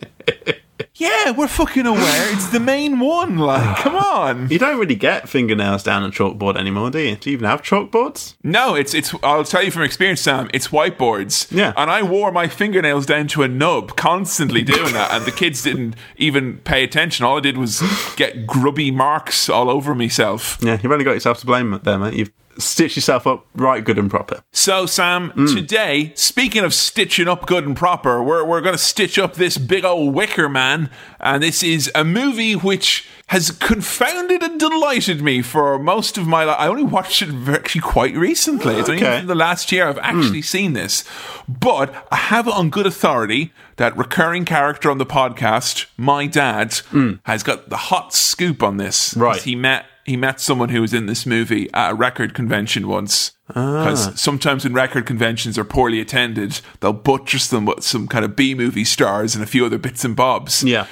Yeah, 0.95 1.31
we're 1.31 1.47
fucking 1.47 1.85
aware. 1.85 2.33
It's 2.33 2.49
the 2.49 2.59
main 2.59 2.99
one. 2.99 3.37
Like, 3.37 3.77
come 3.79 3.95
on. 3.95 4.49
You 4.49 4.57
don't 4.57 4.79
really 4.79 4.95
get 4.95 5.27
fingernails 5.27 5.83
down 5.83 6.03
a 6.03 6.09
chalkboard 6.09 6.55
anymore, 6.57 6.89
do 6.89 6.99
you? 6.99 7.15
Do 7.15 7.29
you 7.29 7.35
even 7.35 7.47
have 7.47 7.61
chalkboards? 7.61 8.35
No, 8.43 8.75
it's 8.75 8.93
it's. 8.93 9.13
I'll 9.23 9.43
tell 9.43 9.63
you 9.63 9.71
from 9.71 9.83
experience, 9.83 10.21
Sam. 10.21 10.49
It's 10.53 10.69
whiteboards. 10.69 11.51
Yeah. 11.51 11.73
and 11.75 11.91
I 11.91 12.01
wore 12.03 12.31
my 12.31 12.47
fingernails 12.47 13.05
down 13.05 13.27
to 13.29 13.43
a 13.43 13.47
nub, 13.47 13.95
constantly 13.95 14.63
doing 14.63 14.93
that, 14.93 15.11
and 15.11 15.25
the 15.25 15.31
kids 15.31 15.63
didn't 15.63 15.95
even 16.17 16.57
pay 16.59 16.83
attention. 16.83 17.25
All 17.25 17.37
I 17.37 17.41
did 17.41 17.57
was 17.57 17.83
get 18.15 18.47
grubby 18.47 18.91
marks 18.91 19.49
all 19.49 19.69
over 19.69 19.93
myself. 19.93 20.57
Yeah, 20.61 20.79
you've 20.81 20.91
only 20.91 21.05
got 21.05 21.13
yourself 21.13 21.39
to 21.39 21.45
blame 21.45 21.79
there, 21.83 21.99
mate. 21.99 22.13
You've 22.13 22.31
stitched 22.57 22.95
yourself 22.95 23.25
up 23.27 23.45
right 23.55 23.83
good 23.83 23.97
and 23.97 24.09
proper. 24.09 24.41
So, 24.51 24.85
Sam, 24.85 25.29
Hmm. 25.31 25.45
today, 25.47 26.11
speaking 26.15 26.63
of 26.63 26.73
stitching 26.73 27.27
up 27.27 27.45
good 27.47 27.65
and 27.65 27.75
proper, 27.75 28.21
we're, 28.23 28.43
we're 28.45 28.61
going 28.61 28.75
to 28.75 28.81
stitch 28.81 29.19
up 29.19 29.35
this 29.35 29.57
big 29.57 29.83
old 29.85 30.13
Wicker 30.13 30.47
Man. 30.49 30.89
And 31.19 31.41
this 31.43 31.63
is 31.63 31.91
a 31.95 32.03
movie 32.03 32.53
which 32.53 33.07
has 33.27 33.49
confounded 33.51 34.43
and 34.43 34.59
delighted 34.59 35.21
me 35.21 35.41
for 35.41 35.79
most 35.79 36.17
of 36.17 36.27
my 36.27 36.43
life. 36.43 36.57
I 36.59 36.67
only 36.67 36.83
watched 36.83 37.21
it 37.23 37.29
actually 37.49 37.81
quite 37.81 38.15
recently. 38.15 38.75
It's 38.75 38.87
only 38.89 39.01
Okay. 39.03 39.19
In 39.19 39.27
the 39.27 39.33
last 39.35 39.71
year 39.71 39.87
I've 39.87 39.97
actually 39.97 40.43
seen 40.43 40.73
this. 40.73 41.03
But 41.49 42.07
I 42.11 42.15
have 42.17 42.47
it 42.47 42.53
on 42.53 42.69
good 42.69 42.85
authority 42.85 43.51
that 43.77 43.97
recurring 43.97 44.45
character 44.45 44.89
on 44.91 44.99
the 44.99 45.05
podcast, 45.05 45.85
my 45.97 46.27
dad, 46.27 46.79
has 47.23 47.43
got 47.43 47.69
the 47.69 47.77
hot 47.77 48.13
scoop 48.13 48.61
on 48.63 48.77
this. 48.77 49.15
Right. 49.17 49.41
He 49.41 49.55
met 49.55 49.85
he 50.05 50.15
met 50.15 50.39
someone 50.39 50.69
who 50.69 50.81
was 50.81 50.93
in 50.93 51.07
this 51.07 51.25
movie 51.25 51.67
at 51.73 51.91
a 51.91 51.95
record 51.95 52.33
convention 52.33 52.87
once. 52.87 53.31
Ah. 53.49 53.83
Because 53.83 54.19
sometimes 54.19 54.63
when 54.63 54.73
record 54.73 55.05
conventions 55.05 55.57
are 55.57 55.63
poorly 55.63 55.99
attended, 55.99 56.61
they'll 56.79 56.93
buttress 56.93 57.49
them 57.49 57.65
with 57.65 57.83
some 57.83 58.07
kind 58.07 58.23
of 58.23 58.35
B 58.35 58.53
movie 58.53 58.85
stars 58.85 59.35
and 59.35 59.43
a 59.43 59.47
few 59.47 59.65
other 59.65 59.79
bits 59.79 60.05
and 60.05 60.15
bobs. 60.15 60.63
Yeah. 60.63 60.85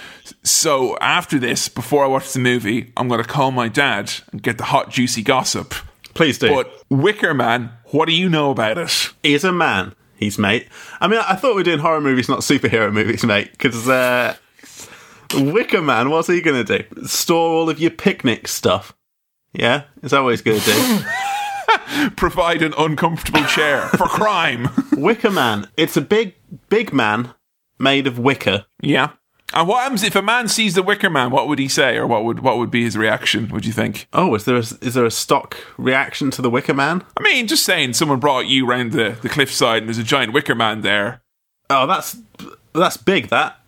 So 0.43 0.97
after 0.99 1.37
this, 1.37 1.69
before 1.69 2.03
I 2.03 2.07
watch 2.07 2.33
the 2.33 2.39
movie, 2.39 2.91
I'm 2.97 3.07
going 3.07 3.21
to 3.21 3.27
call 3.27 3.51
my 3.51 3.67
dad 3.67 4.11
and 4.31 4.41
get 4.41 4.57
the 4.57 4.65
hot, 4.65 4.89
juicy 4.89 5.21
gossip. 5.21 5.75
Please 6.15 6.37
do. 6.37 6.49
But 6.49 6.71
Wicker 6.89 7.33
Man, 7.33 7.71
what 7.85 8.07
do 8.07 8.13
you 8.13 8.29
know 8.29 8.51
about 8.51 8.77
it? 8.77 9.13
He's 9.23 9.43
a 9.43 9.51
man. 9.51 9.95
He's 10.15 10.37
mate. 10.39 10.67
I 10.99 11.07
mean, 11.07 11.19
I 11.19 11.35
thought 11.35 11.51
we 11.51 11.61
were 11.61 11.63
doing 11.63 11.79
horror 11.79 12.01
movies, 12.01 12.29
not 12.29 12.39
superhero 12.39 12.93
movies, 12.93 13.23
mate. 13.23 13.51
Because 13.51 13.87
uh, 13.89 14.35
Wicker 15.35 15.81
Man, 15.81 16.09
what's 16.09 16.27
he 16.27 16.41
going 16.41 16.65
to 16.65 16.79
do? 16.79 17.05
Store 17.05 17.49
all 17.49 17.69
of 17.69 17.79
your 17.79 17.91
picnic 17.91 18.47
stuff. 18.47 18.93
Yeah, 19.53 19.83
is 20.01 20.11
that 20.11 20.21
what 20.21 20.31
he's 20.31 20.41
going 20.41 20.59
eh? 20.59 20.61
to 21.87 21.99
do? 21.99 22.09
Provide 22.11 22.61
an 22.61 22.73
uncomfortable 22.77 23.43
chair 23.45 23.81
for 23.89 24.07
crime. 24.07 24.69
wicker 24.91 25.31
Man. 25.31 25.67
It's 25.77 25.95
a 25.97 26.01
big, 26.01 26.35
big 26.69 26.93
man 26.93 27.33
made 27.79 28.07
of 28.07 28.19
wicker. 28.19 28.65
yeah. 28.81 29.11
And 29.53 29.67
what 29.67 29.83
happens 29.83 30.01
if 30.01 30.15
a 30.15 30.21
man 30.23 30.47
sees 30.47 30.73
the 30.73 30.81
Wicker 30.81 31.11
Man? 31.11 31.29
What 31.29 31.47
would 31.47 31.59
he 31.59 31.67
say, 31.67 31.95
or 31.97 32.07
what 32.07 32.25
would 32.25 32.39
what 32.39 32.57
would 32.57 32.71
be 32.71 32.83
his 32.83 32.97
reaction? 32.97 33.49
Would 33.49 33.67
you 33.67 33.71
think? 33.71 34.07
Oh, 34.11 34.33
is 34.33 34.45
there 34.45 34.55
a, 34.55 34.59
is 34.81 34.95
there 34.95 35.05
a 35.05 35.11
stock 35.11 35.57
reaction 35.77 36.31
to 36.31 36.41
the 36.41 36.49
Wicker 36.49 36.73
Man? 36.73 37.03
I 37.15 37.21
mean, 37.21 37.45
just 37.45 37.63
saying, 37.63 37.93
someone 37.93 38.19
brought 38.19 38.47
you 38.47 38.65
round 38.65 38.93
the, 38.93 39.15
the 39.21 39.29
cliffside 39.29 39.83
and 39.83 39.89
there's 39.89 39.99
a 39.99 40.03
giant 40.03 40.33
Wicker 40.33 40.55
Man 40.55 40.81
there. 40.81 41.21
Oh, 41.69 41.85
that's 41.85 42.17
that's 42.73 42.97
big. 42.97 43.27
That 43.27 43.59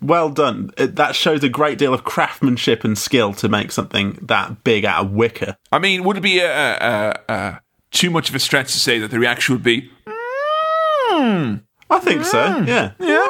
well 0.00 0.30
done. 0.30 0.70
It, 0.76 0.96
that 0.96 1.14
shows 1.14 1.42
a 1.44 1.48
great 1.48 1.78
deal 1.78 1.94
of 1.94 2.04
craftsmanship 2.04 2.84
and 2.84 2.96
skill 2.96 3.32
to 3.34 3.48
make 3.48 3.72
something 3.72 4.18
that 4.22 4.64
big 4.64 4.84
out 4.84 5.04
of 5.06 5.12
wicker. 5.12 5.56
I 5.70 5.78
mean, 5.78 6.04
would 6.04 6.16
it 6.16 6.22
be 6.22 6.38
a, 6.40 6.50
a, 6.50 7.20
a, 7.28 7.60
too 7.90 8.10
much 8.10 8.28
of 8.28 8.34
a 8.34 8.38
stretch 8.38 8.72
to 8.72 8.78
say 8.78 8.98
that 8.98 9.10
the 9.10 9.18
reaction 9.18 9.54
would 9.54 9.62
be, 9.62 9.90
hmm. 10.06 11.56
I 11.90 11.98
think 12.00 12.24
so. 12.24 12.52
Hmm. 12.52 12.66
Yeah. 12.66 12.92
yeah? 12.98 13.26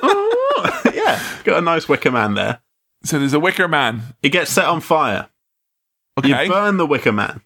Oh, 0.00 0.80
yeah. 0.94 1.22
Got 1.44 1.58
a 1.58 1.62
nice 1.62 1.88
wicker 1.88 2.10
man 2.10 2.34
there. 2.34 2.60
So 3.04 3.18
there's 3.18 3.32
a 3.32 3.40
Wicker 3.40 3.68
Man. 3.68 4.02
It 4.22 4.30
gets 4.30 4.50
set 4.50 4.64
on 4.64 4.80
fire. 4.80 5.28
You 6.24 6.34
Okay. 6.34 6.48
burn 6.48 6.78
the 6.78 6.86
wicker 6.86 7.12
man. 7.12 7.42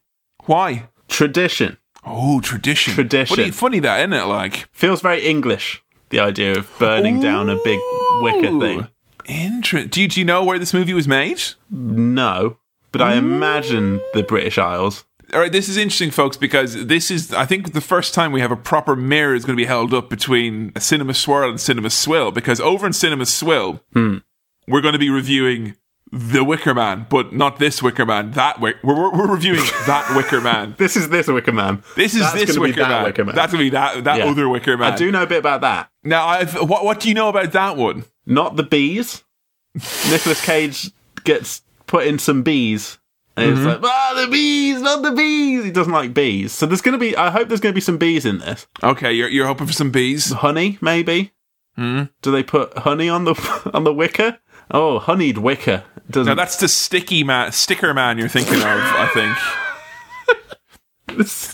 Why? 0.47 0.89
Tradition 1.09 1.77
Oh, 2.05 2.41
tradition. 2.41 2.95
Tradition. 2.95 3.37
Funny, 3.37 3.51
funny 3.51 3.79
that, 3.81 4.01
isn't 4.01 4.13
it? 4.13 4.25
Like, 4.25 4.67
feels 4.73 5.01
very 5.01 5.23
English. 5.25 5.83
The 6.13 6.21
idea 6.21 6.57
of 6.59 6.71
burning 6.79 7.21
down 7.21 7.51
a 7.51 7.57
big 7.65 7.81
wicker 8.21 8.59
thing. 8.61 8.87
Inter- 9.25 9.85
do, 9.85 10.03
you, 10.03 10.09
do 10.09 10.21
you 10.21 10.25
know 10.27 10.45
where 10.45 10.59
this 10.59 10.73
movie 10.75 10.95
was 10.95 11.09
made? 11.09 11.43
No, 11.71 12.59
but 12.93 13.01
I 13.03 13.15
imagine 13.15 14.01
the 14.15 14.23
British 14.23 14.59
Isles. 14.59 15.05
All 15.33 15.41
right, 15.41 15.51
this 15.51 15.69
is 15.71 15.79
interesting, 15.79 16.11
folks, 16.11 16.37
because 16.37 16.87
this 16.87 17.11
is, 17.11 17.33
I 17.33 17.47
think, 17.47 17.73
the 17.73 17.81
first 17.81 18.13
time 18.13 18.33
we 18.33 18.43
have 18.43 18.53
a 18.53 18.57
proper 18.57 18.95
mirror 18.95 19.35
is 19.35 19.47
going 19.47 19.57
to 19.57 19.61
be 19.63 19.67
held 19.67 19.95
up 19.95 20.11
between 20.11 20.73
Cinema 20.79 21.15
Swirl 21.15 21.49
and 21.49 21.59
Cinema 21.61 21.89
Swill. 21.89 22.31
Because 22.31 22.61
over 22.61 22.87
in 22.87 22.93
Cinema 22.93 23.25
Swill, 23.25 23.81
Hmm. 23.95 24.19
we're 24.69 24.83
going 24.83 24.93
to 24.93 24.99
be 24.99 25.09
reviewing 25.09 25.77
The 26.15 26.45
Wicker 26.45 26.75
Man, 26.75 27.07
but 27.09 27.33
not 27.33 27.59
this 27.59 27.83
Wicker 27.83 28.05
Man. 28.05 28.33
That 28.33 28.61
Wick- 28.61 28.77
we're, 28.83 28.95
we're, 28.95 29.11
we're 29.13 29.33
reviewing 29.33 29.61
that 29.87 30.13
Wicker 30.15 30.41
Man. 30.43 30.75
This 30.77 30.95
is 30.97 31.09
this 31.09 31.27
wicker 31.27 31.53
man. 31.53 31.83
This 31.97 32.15
is 32.15 32.21
That's 32.21 32.35
this 32.35 32.51
gonna 32.51 32.61
Wicker 32.61 32.81
that 32.81 32.89
man. 32.91 33.05
wicker 33.05 33.25
man. 33.25 33.35
That's 33.35 33.51
going 33.53 33.65
to 33.65 33.71
be 33.71 33.71
that 33.71 34.05
that 34.05 34.19
Yeah. 34.19 34.27
other 34.27 34.47
Wicker 34.49 34.77
Man. 34.77 34.93
I 34.93 34.97
do 34.97 35.11
know 35.11 35.23
a 35.23 35.27
bit 35.27 35.39
about 35.39 35.63
that. 35.63 35.91
Now, 36.05 36.27
I've, 36.27 36.55
what 36.69 36.85
what 36.85 37.01
do 37.01 37.09
you 37.09 37.15
know 37.15 37.29
about 37.31 37.53
that 37.53 37.77
one? 37.79 38.05
Not 38.27 38.57
the 38.57 38.63
bees. 38.63 39.25
Nicolas 40.11 40.45
Cage 40.45 40.91
gets 41.25 41.63
put 41.87 42.07
in 42.07 42.19
some 42.19 42.43
bees. 42.43 42.99
And 43.35 43.57
Mm-hmm. 43.57 43.67
it's 43.69 43.83
like, 43.83 43.91
ah, 43.91 44.23
the 44.23 44.31
bees, 44.31 44.83
not 44.83 45.01
the 45.03 45.13
bees. 45.13 45.65
He 45.65 45.71
doesn't 45.71 45.93
like 45.93 46.13
bees. 46.13 46.53
So 46.53 46.67
there's 46.67 46.83
going 46.83 46.93
to 46.93 46.99
be, 46.99 47.17
I 47.17 47.31
hope 47.31 47.49
there's 47.49 47.61
going 47.61 47.73
to 47.73 47.75
be 47.75 47.81
some 47.81 47.97
bees 47.97 48.27
in 48.27 48.37
this. 48.39 48.67
Okay, 48.83 49.11
you're 49.15 49.31
you're 49.31 49.47
hoping 49.47 49.67
for 49.67 49.73
some 49.73 49.91
bees. 49.91 50.31
Honey, 50.31 50.77
maybe? 50.83 51.33
Hmm? 51.77 52.03
Do 52.21 52.31
they 52.31 52.43
put 52.43 52.77
honey 52.77 53.09
on 53.09 53.25
the 53.25 53.71
on 53.73 53.85
the 53.85 53.95
wicker? 53.95 54.39
Oh, 54.71 54.99
honeyed 54.99 55.39
wicker. 55.39 55.85
Doesn't 56.11 56.31
Now 56.31 56.35
that's 56.35 56.57
the 56.57 56.69
sticky 56.69 57.25
man, 57.25 57.53
sticker 57.53 57.95
man 57.95 58.19
you're 58.19 58.29
thinking 58.29 58.57
of, 58.57 58.63
I 58.65 59.09
think. 59.15 59.37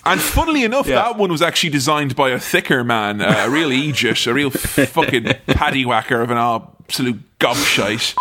And 0.05 0.21
funnily 0.21 0.63
enough, 0.63 0.87
Yeah. 0.87 0.97
that 0.97 1.17
one 1.17 1.33
was 1.33 1.43
actually 1.43 1.71
designed 1.71 2.15
by 2.15 2.31
a 2.31 2.39
thicker 2.39 2.85
man, 2.85 3.21
uh, 3.21 3.43
a 3.47 3.51
real 3.51 3.73
Aegis, 3.73 4.27
a 4.29 4.35
real 4.35 4.51
fucking 4.51 5.25
paddywhacker 5.49 6.23
of 6.23 6.31
an 6.31 6.37
absolute 6.37 7.19
gobshite. 7.41 8.15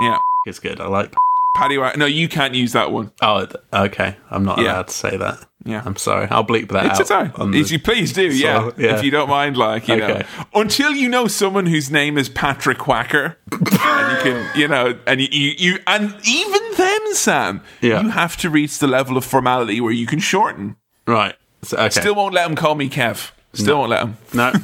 Yeah, 0.00 0.18
It's 0.46 0.60
good. 0.60 0.80
I 0.80 0.86
like. 0.86 1.12
Paddywhacker. 1.56 1.96
No, 1.96 2.06
you 2.06 2.28
can't 2.28 2.54
use 2.54 2.72
that 2.72 2.90
one. 2.92 3.10
Oh, 3.20 3.46
okay. 3.72 4.16
I'm 4.30 4.44
not 4.44 4.58
Yeah. 4.58 4.64
allowed 4.74 4.88
to 4.88 4.94
say 4.94 5.16
that. 5.16 5.38
Yeah. 5.64 5.82
I'm 5.84 5.96
sorry. 5.96 6.26
I'll 6.30 6.44
bleep 6.44 6.70
that 6.70 6.86
It's 6.86 7.10
out. 7.10 7.28
a 7.28 7.30
time. 7.34 7.50
the- 7.52 7.60
If 7.60 7.70
you 7.70 7.78
please 7.78 8.12
do, 8.12 8.22
yeah. 8.24 8.58
So, 8.70 8.74
yeah. 8.78 8.96
If 8.96 9.04
you 9.04 9.10
don't 9.12 9.28
mind, 9.28 9.56
like 9.56 9.86
you 9.86 9.96
know, 9.96 10.22
until 10.54 10.92
you 10.92 11.08
know 11.08 11.28
someone 11.28 11.66
whose 11.66 11.90
name 11.90 12.18
is 12.18 12.28
Patrick 12.28 12.78
Quacker, 12.78 13.36
and 13.52 13.60
you 13.70 14.22
can, 14.32 14.50
you 14.56 14.66
know, 14.68 14.96
and 15.06 15.20
you, 15.20 15.28
you, 15.30 15.54
you 15.58 15.78
and 15.86 16.14
even 16.24 16.60
then, 16.76 17.14
Sam, 17.14 17.60
Yeah. 17.80 18.00
you 18.02 18.08
have 18.08 18.36
to 18.38 18.50
reach 18.50 18.78
the 18.80 18.88
level 18.88 19.16
of 19.16 19.24
formality 19.24 19.80
where 19.80 19.92
you 19.92 20.06
can 20.06 20.18
shorten. 20.18 20.76
right. 21.06 21.34
So, 21.64 21.76
okay. 21.76 21.90
Still 21.90 22.16
won't 22.16 22.34
let 22.34 22.50
him 22.50 22.56
call 22.56 22.74
me 22.74 22.88
Kev. 22.88 23.30
Still 23.52 23.78
won't 23.78 23.90
let 23.90 24.02
him. 24.02 24.16
no. 24.34 24.50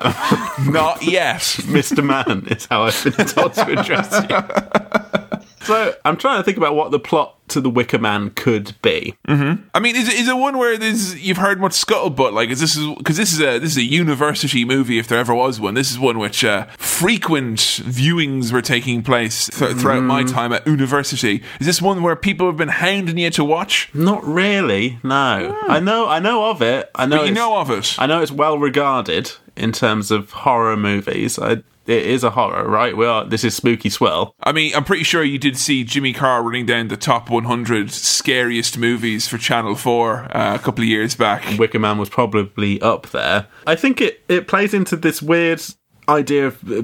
Not 0.70 1.02
yet. 1.02 1.40
Mr. 1.40 2.04
Man 2.04 2.46
is 2.50 2.66
how 2.66 2.82
I've 2.84 3.02
been 3.16 3.26
told 3.26 3.54
to 3.54 3.80
address 3.80 4.12
you. 4.28 5.18
So 5.68 5.94
I'm 6.04 6.16
trying 6.16 6.38
to 6.38 6.42
think 6.44 6.56
about 6.56 6.74
what 6.74 6.90
the 6.90 6.98
plot 6.98 7.34
to 7.48 7.60
the 7.60 7.68
Wicker 7.70 7.98
Man 7.98 8.30
could 8.30 8.74
be. 8.82 9.14
I 9.26 9.80
mean, 9.80 9.96
is 9.96 10.08
it, 10.08 10.14
is 10.14 10.28
it 10.28 10.36
one 10.36 10.56
where 10.58 10.76
there's 10.78 11.18
you've 11.18 11.36
heard 11.38 11.60
much 11.60 11.72
scuttlebutt? 11.72 12.32
Like, 12.32 12.48
is 12.50 12.60
this 12.60 12.74
is 12.76 12.86
because 12.96 13.16
this 13.18 13.32
is 13.32 13.40
a 13.40 13.58
this 13.58 13.72
is 13.72 13.76
a 13.78 13.82
university 13.82 14.64
movie 14.64 14.98
if 14.98 15.08
there 15.08 15.18
ever 15.18 15.34
was 15.34 15.60
one. 15.60 15.74
This 15.74 15.90
is 15.90 15.98
one 15.98 16.18
which 16.18 16.42
uh, 16.44 16.66
frequent 16.78 17.58
viewings 17.58 18.50
were 18.52 18.62
taking 18.62 19.02
place 19.02 19.46
th- 19.48 19.76
throughout 19.76 20.02
my 20.02 20.22
Mm. 20.24 20.32
time 20.32 20.52
at 20.52 20.66
university. 20.66 21.42
Is 21.60 21.66
this 21.66 21.80
one 21.82 22.02
where 22.02 22.16
people 22.16 22.46
have 22.46 22.56
been 22.56 22.68
hounding 22.68 23.18
you 23.18 23.30
to 23.30 23.44
watch? 23.44 23.88
Not 23.94 24.24
really. 24.24 24.98
No, 25.02 25.56
I 25.68 25.80
know. 25.80 26.08
I 26.08 26.18
know 26.18 26.50
of 26.50 26.60
it. 26.62 26.90
I 26.94 27.06
know. 27.06 27.18
But 27.18 27.28
you 27.28 27.34
know 27.34 27.56
of 27.58 27.70
it. 27.70 27.94
I 27.98 28.06
know 28.06 28.20
it's 28.22 28.32
well 28.32 28.58
regarded 28.58 29.32
in 29.56 29.72
terms 29.72 30.10
of 30.10 30.30
horror 30.32 30.76
movies. 30.76 31.38
I, 31.38 31.62
it 31.88 32.06
is 32.06 32.22
a 32.22 32.30
horror, 32.30 32.68
right? 32.68 32.94
We 32.94 33.06
are. 33.06 33.24
This 33.24 33.44
is 33.44 33.56
spooky 33.56 33.88
swirl. 33.88 34.34
I 34.40 34.52
mean, 34.52 34.74
I'm 34.74 34.84
pretty 34.84 35.04
sure 35.04 35.24
you 35.24 35.38
did 35.38 35.56
see 35.56 35.84
Jimmy 35.84 36.12
Carr 36.12 36.42
running 36.42 36.66
down 36.66 36.88
the 36.88 36.98
top 36.98 37.30
100 37.30 37.90
scariest 37.90 38.76
movies 38.76 39.26
for 39.26 39.38
Channel 39.38 39.74
4 39.74 40.36
uh, 40.36 40.54
a 40.54 40.58
couple 40.58 40.82
of 40.82 40.88
years 40.88 41.14
back. 41.14 41.58
Wicker 41.58 41.78
Man 41.78 41.96
was 41.96 42.10
probably 42.10 42.80
up 42.82 43.08
there. 43.08 43.46
I 43.66 43.74
think 43.74 44.02
it, 44.02 44.22
it 44.28 44.46
plays 44.46 44.74
into 44.74 44.96
this 44.96 45.22
weird 45.22 45.62
idea 46.08 46.48
of 46.48 46.70
uh, 46.70 46.82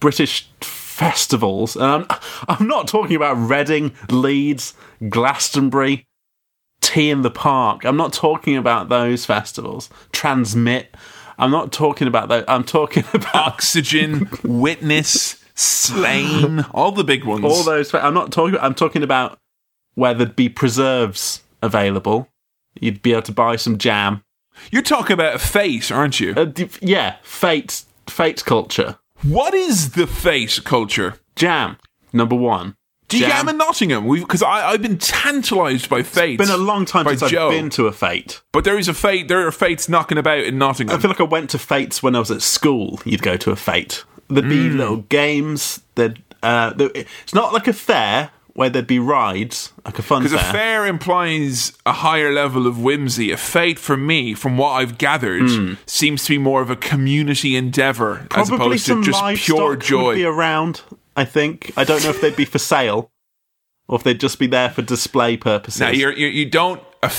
British 0.00 0.50
festivals. 0.60 1.74
And 1.74 1.84
I'm, 1.84 2.06
I'm 2.48 2.68
not 2.68 2.88
talking 2.88 3.16
about 3.16 3.34
Reading, 3.34 3.92
Leeds, 4.10 4.74
Glastonbury, 5.08 6.06
T 6.82 7.08
in 7.08 7.22
the 7.22 7.30
Park. 7.30 7.84
I'm 7.84 7.96
not 7.96 8.12
talking 8.12 8.58
about 8.58 8.90
those 8.90 9.24
festivals. 9.24 9.88
TRNSMT. 10.12 10.88
I'm 11.38 11.50
not 11.50 11.72
talking 11.72 12.08
about 12.08 12.28
that. 12.28 12.44
I'm 12.48 12.64
talking 12.64 13.04
about 13.14 13.58
Oxegen, 13.58 14.42
Witnness, 14.44 15.42
Slane, 15.54 16.60
all 16.72 16.92
the 16.92 17.04
big 17.04 17.24
ones. 17.24 17.44
all 17.44 17.62
those. 17.62 17.92
I'm 17.94 18.14
not 18.14 18.32
talking. 18.32 18.58
I'm 18.60 18.74
talking 18.74 19.02
about 19.02 19.38
where 19.94 20.14
there'd 20.14 20.36
be 20.36 20.48
preserves 20.48 21.42
available. 21.62 22.28
You'd 22.80 23.02
be 23.02 23.12
able 23.12 23.22
to 23.22 23.32
buy 23.32 23.56
some 23.56 23.78
jam. 23.78 24.22
You're 24.70 24.82
talking 24.82 25.14
about 25.14 25.40
fete, 25.40 25.90
aren't 25.92 26.20
you? 26.20 26.34
Uh, 26.36 26.52
yeah, 26.80 27.16
fete, 27.22 27.84
fete 28.08 28.44
culture. 28.44 28.98
What 29.22 29.54
is 29.54 29.92
the 29.92 30.06
fete 30.06 30.60
culture? 30.64 31.16
Jam, 31.36 31.76
number 32.12 32.34
one. 32.36 32.76
Do 33.12 33.18
you 33.18 33.26
Jam. 33.26 33.30
get 33.30 33.38
them 33.40 33.48
in 33.50 33.56
Nottingham? 33.58 34.08
Because 34.10 34.42
I've 34.42 34.82
been 34.82 34.98
tantalised 34.98 35.88
by 35.88 36.02
fate. 36.02 36.40
It's 36.40 36.50
been 36.50 36.54
a 36.60 36.62
long 36.62 36.84
time 36.84 37.06
since 37.16 37.30
Joe. 37.30 37.48
I've 37.48 37.52
been 37.54 37.70
to 37.70 37.86
a 37.86 37.92
fete. 37.92 38.40
But 38.52 38.64
there 38.64 38.76
is 38.78 38.88
a 38.88 38.94
fete. 38.94 39.28
There 39.28 39.46
are 39.46 39.52
fetes 39.52 39.88
knocking 39.88 40.18
about 40.18 40.40
in 40.40 40.58
Nottingham. 40.58 40.96
I 40.96 41.00
feel 41.00 41.10
like 41.10 41.20
I 41.20 41.24
went 41.24 41.50
to 41.50 41.58
fetes 41.58 42.02
when 42.02 42.16
I 42.16 42.18
was 42.18 42.30
at 42.30 42.42
school. 42.42 43.00
You'd 43.04 43.22
go 43.22 43.36
to 43.36 43.50
a 43.50 43.56
fete. 43.56 44.04
There'd 44.28 44.48
be 44.48 44.68
Hmm. 44.68 44.76
little 44.78 44.96
games. 44.96 45.80
There'd, 45.94 46.22
uh, 46.42 46.72
there, 46.74 46.90
it's 46.94 47.34
not 47.34 47.52
like 47.52 47.68
a 47.68 47.72
fair 47.72 48.30
where 48.54 48.68
there'd 48.68 48.86
be 48.86 48.98
rides, 48.98 49.72
like 49.86 49.98
a 49.98 50.02
fun 50.02 50.22
Because 50.22 50.38
a 50.38 50.44
fair 50.52 50.86
implies 50.86 51.72
a 51.86 51.92
higher 51.92 52.32
level 52.34 52.66
of 52.66 52.78
whimsy. 52.78 53.30
A 53.30 53.36
fete, 53.38 53.78
for 53.78 53.96
me, 53.96 54.34
from 54.34 54.58
what 54.58 54.72
I've 54.72 54.98
gathered, 54.98 55.78
seems 55.86 56.24
to 56.24 56.34
be 56.34 56.38
more 56.38 56.60
of 56.60 56.68
a 56.68 56.76
community 56.76 57.56
endeavour 57.56 58.26
as. 58.30 58.50
Opposed 58.50 58.84
to 58.86 59.02
just 59.02 59.24
pure 59.36 59.70
would 59.70 59.80
joy. 59.80 60.14
be 60.16 60.24
around. 60.24 60.82
I 61.16 61.24
think. 61.24 61.72
I 61.76 61.84
don't 61.84 62.02
know 62.04 62.10
if 62.10 62.20
they'd 62.20 62.36
be 62.36 62.44
for 62.44 62.58
sale 62.58 63.10
or 63.88 63.96
if 63.96 64.02
they'd 64.04 64.20
just 64.20 64.38
be 64.38 64.46
there 64.46 64.70
for 64.70 64.82
display 64.82 65.36
purposes. 65.36 65.80
Now 65.80 65.90
you're, 65.90 66.12
you're 66.12 66.30
you 66.30 66.48
don't 66.48 66.82
uh, 67.02 67.10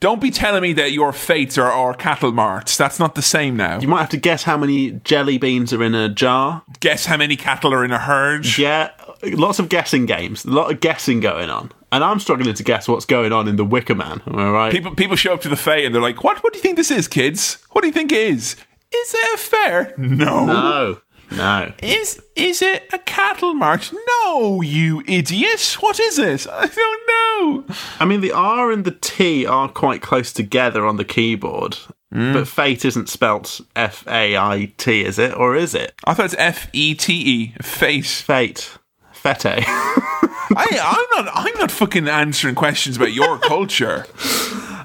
don't 0.00 0.20
be 0.20 0.30
telling 0.30 0.62
me 0.62 0.72
that 0.72 0.92
your 0.92 1.12
fetes 1.12 1.58
are, 1.58 1.70
are 1.70 1.94
cattle 1.94 2.32
marts. 2.32 2.76
That's 2.76 2.98
not 2.98 3.14
the 3.14 3.22
same 3.22 3.56
now. 3.56 3.78
you 3.78 3.88
might 3.88 4.00
have 4.00 4.08
to 4.10 4.16
guess 4.16 4.42
how 4.42 4.56
many 4.56 4.92
jelly 5.04 5.38
beans 5.38 5.72
are 5.72 5.82
in 5.82 5.94
a 5.94 6.08
jar. 6.08 6.62
Guess 6.80 7.06
how 7.06 7.16
many 7.16 7.36
cattle 7.36 7.72
are 7.74 7.84
in 7.84 7.92
a 7.92 7.98
herd. 7.98 8.46
Yeah, 8.58 8.90
lots 9.22 9.58
of 9.58 9.68
guessing 9.68 10.06
games. 10.06 10.44
A 10.44 10.50
lot 10.50 10.72
of 10.72 10.80
guessing 10.80 11.20
going 11.20 11.50
on. 11.50 11.72
And 11.90 12.04
I'm 12.04 12.20
struggling 12.20 12.54
to 12.54 12.62
guess 12.62 12.86
what's 12.86 13.06
going 13.06 13.32
on 13.32 13.48
in 13.48 13.56
the 13.56 13.64
Wicker 13.64 13.94
Man. 13.94 14.20
Am 14.26 14.38
I 14.38 14.50
right? 14.50 14.72
People 14.72 14.94
people 14.94 15.16
show 15.16 15.32
up 15.34 15.40
to 15.42 15.48
the 15.48 15.56
fete 15.56 15.84
and 15.84 15.94
they're 15.94 16.02
like, 16.02 16.24
"What? 16.24 16.42
What 16.42 16.52
do 16.52 16.58
you 16.58 16.62
think 16.62 16.76
this 16.76 16.90
is, 16.90 17.08
kids? 17.08 17.58
What 17.70 17.82
do 17.82 17.86
you 17.86 17.92
think 17.94 18.12
it 18.12 18.28
is? 18.28 18.56
Is 18.94 19.14
it 19.14 19.34
a 19.34 19.38
fair? 19.38 19.94
No. 19.98 20.46
no, 20.46 21.00
no. 21.30 21.72
Is 21.82 22.22
is 22.36 22.62
it 22.62 22.88
a 22.92 22.98
cattle 22.98 23.54
march? 23.54 23.92
No, 23.92 24.60
you 24.60 25.02
idiot. 25.06 25.76
What 25.80 26.00
is 26.00 26.18
it? 26.18 26.46
I 26.50 26.66
don't 26.66 27.08
know. 27.08 27.74
I 28.00 28.04
mean, 28.04 28.20
the 28.20 28.32
R 28.32 28.70
and 28.70 28.84
the 28.84 28.92
T 28.92 29.46
are 29.46 29.68
quite 29.68 30.02
close 30.02 30.32
together 30.32 30.86
on 30.86 30.96
the 30.96 31.04
keyboard, 31.04 31.78
hmm. 32.12 32.32
but 32.32 32.48
fate 32.48 32.84
isn't 32.84 33.08
spelt 33.08 33.60
F 33.76 34.06
A 34.08 34.36
I 34.36 34.72
T, 34.76 35.04
is 35.04 35.18
it? 35.18 35.36
Or 35.36 35.56
is 35.56 35.74
it? 35.74 35.94
I 36.04 36.14
thought 36.14 36.26
it's 36.26 36.34
F 36.38 36.68
E 36.72 36.94
T 36.94 37.12
E. 37.14 37.54
Fate. 37.62 38.06
Fate. 38.06 38.78
Fete. 39.12 39.64
I 40.56 40.66
I'm 40.82 41.24
not 41.24 41.32
I'm 41.34 41.58
not 41.58 41.70
fucking 41.70 42.08
answering 42.08 42.54
questions 42.54 42.96
about 42.96 43.12
your 43.12 43.38
culture. 43.40 44.06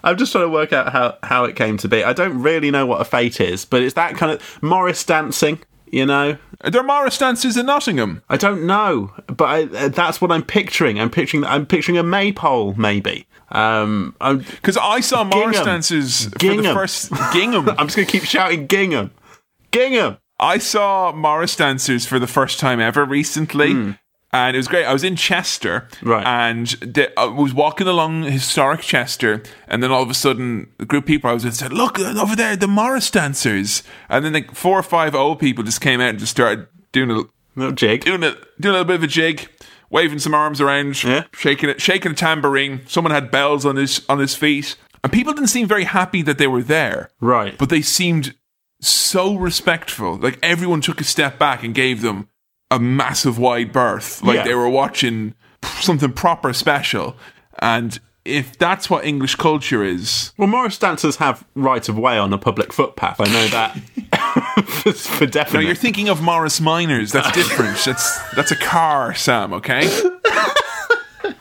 I'm 0.03 0.17
just 0.17 0.34
trying 0.34 0.45
to 0.45 0.49
work 0.49 0.73
out 0.73 0.91
how, 0.91 1.17
how 1.23 1.45
it 1.45 1.56
came 1.56 1.77
to 1.77 1.88
be. 1.88 2.03
I 2.03 2.12
don't 2.12 2.41
really 2.41 2.71
know 2.71 2.86
what 2.86 2.99
a 2.99 3.06
fete 3.06 3.39
is, 3.39 3.63
but 3.63 3.82
it's 3.82 3.93
that 3.93 4.17
kind 4.17 4.34
of 4.34 4.62
Morris 4.62 5.06
dancing, 5.06 5.60
you 5.93 6.06
know? 6.06 6.38
Are 6.62 6.71
there 6.71 6.84
Morris 6.84 7.17
dances 7.17 7.56
in 7.56 7.67
Nottingham? 7.67 8.23
I 8.29 8.38
don't 8.38 8.65
know, 8.65 9.13
but 9.27 9.45
I, 9.45 9.63
uh, 9.63 9.89
that's 9.89 10.19
what 10.19 10.32
I'm 10.32 10.43
picturing. 10.43 10.99
I'm 10.99 11.10
picturing 11.10 11.45
I'm 11.45 11.65
picturing 11.65 11.97
a 11.97 12.03
maypole, 12.03 12.73
maybe. 12.73 13.27
Um, 13.51 14.15
I'm, 14.19 14.39
Because 14.39 14.77
I 14.77 15.01
saw 15.01 15.23
Morris 15.23 15.58
Gingham. 15.58 15.65
dances 15.65 16.25
for 16.39 16.56
the 16.56 16.73
first 16.73 17.12
Gingham. 17.32 17.69
I'm 17.77 17.88
just 17.88 17.95
going 17.95 18.08
to 18.08 18.12
keep 18.12 18.23
shouting 18.23 18.67
Gingham. 18.67 19.12
Gingham! 19.71 20.17
I 20.39 20.58
saw 20.58 21.12
Morris 21.12 21.56
dancers 21.56 22.06
for 22.06 22.17
the 22.17 22.27
first 22.27 22.60
time 22.60 22.79
ever 22.79 23.06
recently. 23.06 23.95
And 24.33 24.55
it 24.55 24.59
was 24.59 24.67
great. 24.67 24.85
I 24.85 24.91
was 24.93 25.03
in 25.03 25.15
Chester, 25.15 25.87
Right. 26.01 26.25
And 26.25 26.67
the, 26.81 27.17
I 27.19 27.25
was 27.25 27.53
walking 27.53 27.87
along 27.87 28.23
historic 28.23 28.81
Chester, 28.81 29.43
and 29.67 29.81
then 29.83 29.91
all 29.91 30.01
of 30.01 30.09
a 30.09 30.13
sudden, 30.15 30.71
a 30.79 30.85
group 30.85 31.03
of 31.03 31.07
people 31.07 31.29
I 31.29 31.33
was 31.33 31.45
with 31.45 31.55
said, 31.55 31.71
"Look 31.71 31.99
uh, 31.99 32.19
over 32.19 32.35
there, 32.35 32.55
the 32.55 32.67
Morris 32.67 33.11
dancers!" 33.11 33.83
And 34.09 34.25
then 34.25 34.33
like 34.33 34.55
four 34.55 34.77
or 34.79 34.83
five 34.83 35.13
old 35.15 35.39
people 35.39 35.63
just 35.63 35.81
came 35.81 36.01
out 36.01 36.09
and 36.09 36.19
just 36.19 36.31
started 36.31 36.67
doing 36.91 37.11
a 37.11 37.23
Little 37.55 37.73
jig. 37.73 38.03
doing 38.03 38.23
a 38.23 38.31
doing 38.59 38.75
a 38.75 38.79
little 38.79 38.85
bit 38.85 38.95
of 38.95 39.03
a 39.03 39.07
jig, 39.07 39.47
waving 39.91 40.17
some 40.17 40.33
arms 40.33 40.59
around, 40.59 41.03
Yeah. 41.03 41.25
shaking 41.35 41.69
it, 41.69 41.79
shaking 41.79 42.11
a 42.13 42.15
tambourine. 42.15 42.81
Someone 42.87 43.11
had 43.13 43.29
bells 43.29 43.63
on 43.67 43.75
his 43.75 44.01
on 44.09 44.17
his 44.17 44.33
feet, 44.33 44.75
and 45.03 45.11
people 45.13 45.33
didn't 45.33 45.49
seem 45.49 45.67
very 45.67 45.83
happy 45.83 46.23
that 46.23 46.39
they 46.39 46.47
were 46.47 46.63
there. 46.63 47.11
Right. 47.21 47.55
But 47.55 47.69
they 47.69 47.83
seemed 47.83 48.33
so 48.81 49.35
respectful. 49.35 50.15
Like 50.17 50.39
everyone 50.41 50.81
took 50.81 50.99
a 50.99 51.03
step 51.03 51.37
back 51.37 51.63
and 51.63 51.75
gave 51.75 52.01
them 52.01 52.27
a 52.75 52.79
massive 52.79 53.38
wide 53.38 53.71
berth, 53.71 54.21
like 54.23 54.38
Yeah. 54.38 54.43
they 54.43 54.55
were 54.55 54.69
watching 54.69 55.33
something 55.79 56.12
proper 56.13 56.53
special. 56.53 57.15
And 57.59 57.99
if 58.25 58.57
that's 58.57 58.89
what 58.89 59.05
English 59.05 59.36
culture 59.36 59.83
is, 59.83 60.31
Well, 60.38 60.47
Morris 60.47 60.77
dancers 60.77 61.17
have 61.17 61.43
right 61.55 61.88
of 61.89 61.97
way 61.97 62.17
on 62.17 62.31
a 62.33 62.38
public 62.38 62.71
footpath. 62.73 63.19
I 63.19 63.25
know 63.25 63.47
that 63.49 63.75
for, 64.65 64.93
for 64.93 65.53
no, 65.53 65.59
you're 65.59 65.75
thinking 65.75 66.09
of 66.09 66.21
Morris 66.21 66.59
Minors. 66.62 67.12
That's 67.12 67.31
different. 67.33 67.77
that's 67.86 68.17
that's 68.36 68.51
a 68.51 68.55
car, 68.55 69.13
Sam. 69.13 69.53
Okay. 69.53 69.88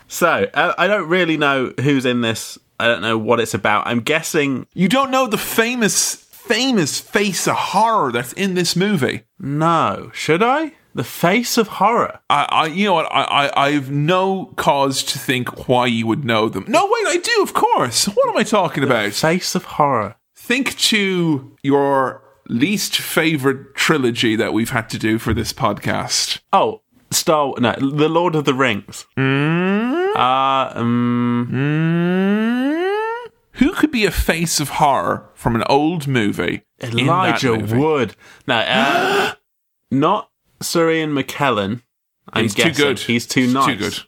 so 0.08 0.46
uh, 0.54 0.74
I 0.78 0.86
don't 0.86 1.08
really 1.08 1.36
know 1.36 1.72
who's 1.80 2.04
in 2.04 2.20
this. 2.20 2.58
I 2.78 2.86
don't 2.88 3.00
know 3.02 3.16
what 3.18 3.38
it's 3.40 3.54
about. 3.54 3.86
I'm 3.86 4.00
guessing 4.00 4.66
You 4.74 4.88
don't 4.88 5.10
know 5.10 5.26
the 5.28 5.38
famous, 5.38 6.14
famous 6.16 6.98
face 7.00 7.46
of 7.46 7.54
horror 7.54 8.10
that's 8.12 8.32
in 8.32 8.54
this 8.54 8.74
movie. 8.76 9.22
no. 9.38 10.10
Should 10.14 10.42
I? 10.42 10.72
The 10.94 11.04
face 11.04 11.56
of 11.56 11.68
horror. 11.68 12.20
I, 12.28 12.46
I 12.50 12.66
you 12.66 12.84
know 12.84 12.94
what? 12.94 13.06
I, 13.10 13.22
I, 13.22 13.66
I 13.66 13.70
have 13.72 13.90
no 13.90 14.46
cause 14.56 15.02
to 15.04 15.18
think 15.18 15.66
why 15.68 15.86
you 15.86 16.06
would 16.06 16.24
know 16.24 16.48
them. 16.50 16.64
No, 16.68 16.84
wait, 16.84 17.06
I 17.06 17.16
do, 17.16 17.42
of 17.42 17.54
course. 17.54 18.04
What 18.06 18.28
am 18.28 18.36
I 18.36 18.42
talking 18.42 18.84
about? 18.84 19.12
Face 19.12 19.54
of 19.54 19.64
horror. 19.64 20.16
Think 20.36 20.76
to 20.78 21.56
your 21.62 22.22
least 22.48 22.96
favorite 22.98 23.74
trilogy 23.74 24.36
that 24.36 24.52
we've 24.52 24.70
had 24.70 24.90
to 24.90 24.98
do 24.98 25.18
for 25.18 25.32
this 25.32 25.52
podcast. 25.52 26.40
Oh, 26.52 26.82
Star. 27.10 27.54
No, 27.58 27.72
The 27.72 28.08
Lord 28.08 28.34
of 28.34 28.44
the 28.44 28.54
Rings. 28.54 29.06
Hmm? 29.16 29.92
Uh, 30.14 30.72
um, 30.74 31.48
Who 33.52 33.72
could 33.72 33.90
be 33.90 34.04
a 34.04 34.10
face 34.10 34.60
of 34.60 34.68
horror 34.70 35.30
from 35.34 35.56
an 35.56 35.64
old 35.68 36.06
movie? 36.06 36.64
Elijah 36.82 37.56
movie? 37.56 37.78
Wood. 37.78 38.16
No, 38.46 38.56
uh, 38.56 39.34
not 39.90 40.30
Sir 40.62 40.90
Ian 40.90 41.12
McKellen. 41.12 41.82
I'm 42.32 42.44
He's 42.44 42.54
too 42.54 42.70
good. 42.72 42.98
He's 43.00 43.26
too 43.26 43.46
nice. 43.52 43.66
Too 43.66 43.76
good. 43.76 43.98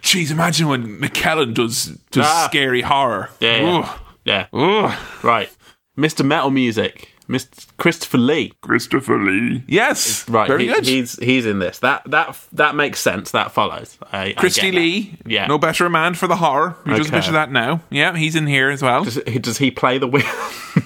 Jeez, 0.00 0.30
imagine 0.30 0.68
when 0.68 0.98
McKellen 1.00 1.52
does 1.54 1.86
does 2.10 2.26
Ah. 2.26 2.46
scary 2.48 2.80
horror. 2.82 3.30
Yeah, 3.40 3.84
yeah. 4.24 4.46
yeah. 4.52 4.96
Right. 5.22 5.50
Mr. 5.98 6.24
Metal 6.24 6.50
Music. 6.50 7.10
Mr. 7.28 7.66
Christopher 7.78 8.18
Lee. 8.18 8.52
Christopher 8.60 9.18
Lee. 9.18 9.64
Yes. 9.66 10.28
Right. 10.28 10.46
Very 10.46 10.66
he- 10.66 10.72
good. 10.72 10.86
He's 10.86 11.18
he's 11.18 11.46
in 11.46 11.58
this. 11.58 11.78
That 11.78 12.02
that 12.10 12.38
that 12.52 12.74
makes 12.74 13.00
sense. 13.00 13.30
That 13.30 13.50
follows. 13.52 13.96
I, 14.12 14.26
I 14.26 14.32
Christy 14.34 14.70
that. 14.70 14.76
Lee. 14.76 15.18
Yeah. 15.26 15.46
No 15.46 15.56
better 15.58 15.88
man 15.88 16.14
for 16.14 16.26
the 16.26 16.36
horror. 16.36 16.76
You 16.86 16.96
just 16.96 17.08
Okay. 17.08 17.16
mentioned 17.16 17.36
that 17.36 17.50
now. 17.50 17.80
Yeah, 17.90 18.16
he's 18.16 18.36
in 18.36 18.46
here 18.46 18.70
as 18.70 18.82
well. 18.82 19.04
Does, 19.04 19.16
does 19.16 19.58
he 19.58 19.70
play 19.70 19.98
the 19.98 20.06
wi- 20.06 20.28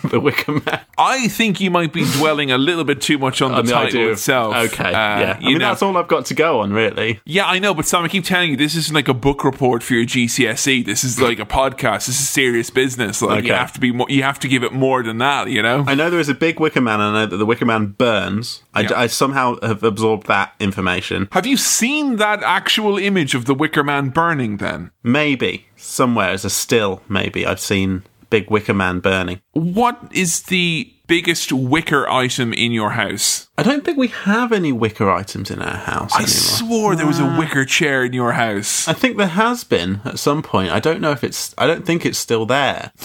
the 0.10 0.20
Wicker 0.20 0.52
Man. 0.52 0.80
I 0.96 1.28
think 1.28 1.60
you 1.60 1.70
might 1.70 1.92
be 1.92 2.04
dwelling 2.18 2.50
a 2.50 2.58
little 2.58 2.84
bit 2.84 3.00
too 3.00 3.18
much 3.18 3.40
on 3.42 3.50
the 3.52 3.58
On 3.58 3.66
the 3.66 3.72
title 3.72 4.04
of- 4.06 4.10
itself. 4.12 4.54
Okay, 4.54 4.84
Uh, 4.84 4.90
yeah. 4.90 5.38
I 5.40 5.44
mean, 5.44 5.58
know- 5.58 5.68
that's 5.68 5.82
all 5.82 5.96
I've 5.96 6.08
got 6.08 6.26
to 6.26 6.34
go 6.34 6.60
on, 6.60 6.72
really. 6.72 7.20
Yeah, 7.24 7.46
I 7.46 7.58
know, 7.58 7.74
but 7.74 7.86
Sam, 7.86 8.04
I 8.04 8.08
keep 8.08 8.24
telling 8.24 8.50
you, 8.50 8.56
this 8.56 8.74
isn't 8.76 8.94
like 8.94 9.08
a 9.08 9.14
book 9.14 9.44
report 9.44 9.82
for 9.82 9.94
your 9.94 10.04
GCSE. 10.04 10.84
This 10.84 11.04
is 11.04 11.20
like 11.20 11.38
a 11.38 11.44
podcast. 11.46 12.06
This 12.06 12.20
is 12.20 12.28
serious 12.28 12.70
business. 12.70 13.22
Like 13.22 13.44
you 13.44 13.52
have 13.52 13.72
to 13.72 13.80
be, 13.80 13.92
more, 13.92 14.06
you 14.10 14.22
have 14.22 14.38
to 14.40 14.48
give 14.48 14.62
it 14.62 14.72
more 14.72 15.02
than 15.02 15.18
that. 15.18 15.48
You 15.50 15.62
know. 15.62 15.84
I 15.86 15.94
know 15.94 16.10
there 16.10 16.20
is 16.20 16.27
a 16.28 16.34
big 16.34 16.60
Wicker 16.60 16.80
Man, 16.80 17.00
and 17.00 17.16
I 17.16 17.20
know 17.20 17.26
that 17.26 17.36
the 17.36 17.46
Wicker 17.46 17.64
Man 17.66 17.86
burns. 17.98 18.62
I, 18.74 18.82
Yeah. 18.82 18.98
I 19.00 19.06
somehow 19.06 19.56
have 19.62 19.82
absorbed 19.82 20.26
that 20.28 20.52
information. 20.60 21.28
Have 21.32 21.46
you 21.46 21.56
seen 21.56 22.16
that 22.16 22.42
actual 22.42 22.98
image 22.98 23.34
of 23.34 23.44
the 23.46 23.54
Wicker 23.54 23.82
Man 23.84 24.10
burning? 24.10 24.58
Then 24.58 24.90
Maybe 25.02 25.66
somewhere 25.76 26.30
as 26.30 26.44
a 26.44 26.50
still, 26.50 27.02
maybe 27.08 27.46
I've 27.46 27.60
seen 27.60 28.02
big 28.30 28.50
Wicker 28.50 28.74
Man 28.74 29.00
burning. 29.00 29.40
what 29.52 29.98
is 30.12 30.42
the 30.42 30.92
biggest 31.06 31.50
wicker 31.50 32.06
item 32.10 32.52
in 32.52 32.70
your 32.70 32.90
house? 32.90 33.48
I 33.56 33.62
don't 33.62 33.82
think 33.82 33.96
we 33.96 34.08
have 34.08 34.52
any 34.52 34.72
wicker 34.72 35.10
items 35.10 35.50
in 35.50 35.62
our 35.62 35.76
house 35.78 36.12
I 36.12 36.18
anymore. 36.18 36.28
swore 36.28 36.96
there 36.96 37.06
was 37.06 37.18
a 37.18 37.36
wicker 37.38 37.64
chair 37.64 38.04
in 38.04 38.12
your 38.12 38.32
house. 38.32 38.86
I 38.86 38.92
think 38.92 39.16
there 39.16 39.26
has 39.28 39.64
been 39.64 40.02
at 40.04 40.18
some 40.18 40.42
point. 40.42 40.70
I 40.70 40.80
don't 40.80 41.00
know 41.00 41.12
if 41.12 41.24
it's. 41.24 41.54
I 41.56 41.66
don't 41.66 41.86
think 41.86 42.04
it's 42.04 42.18
still 42.18 42.44
there. 42.44 42.92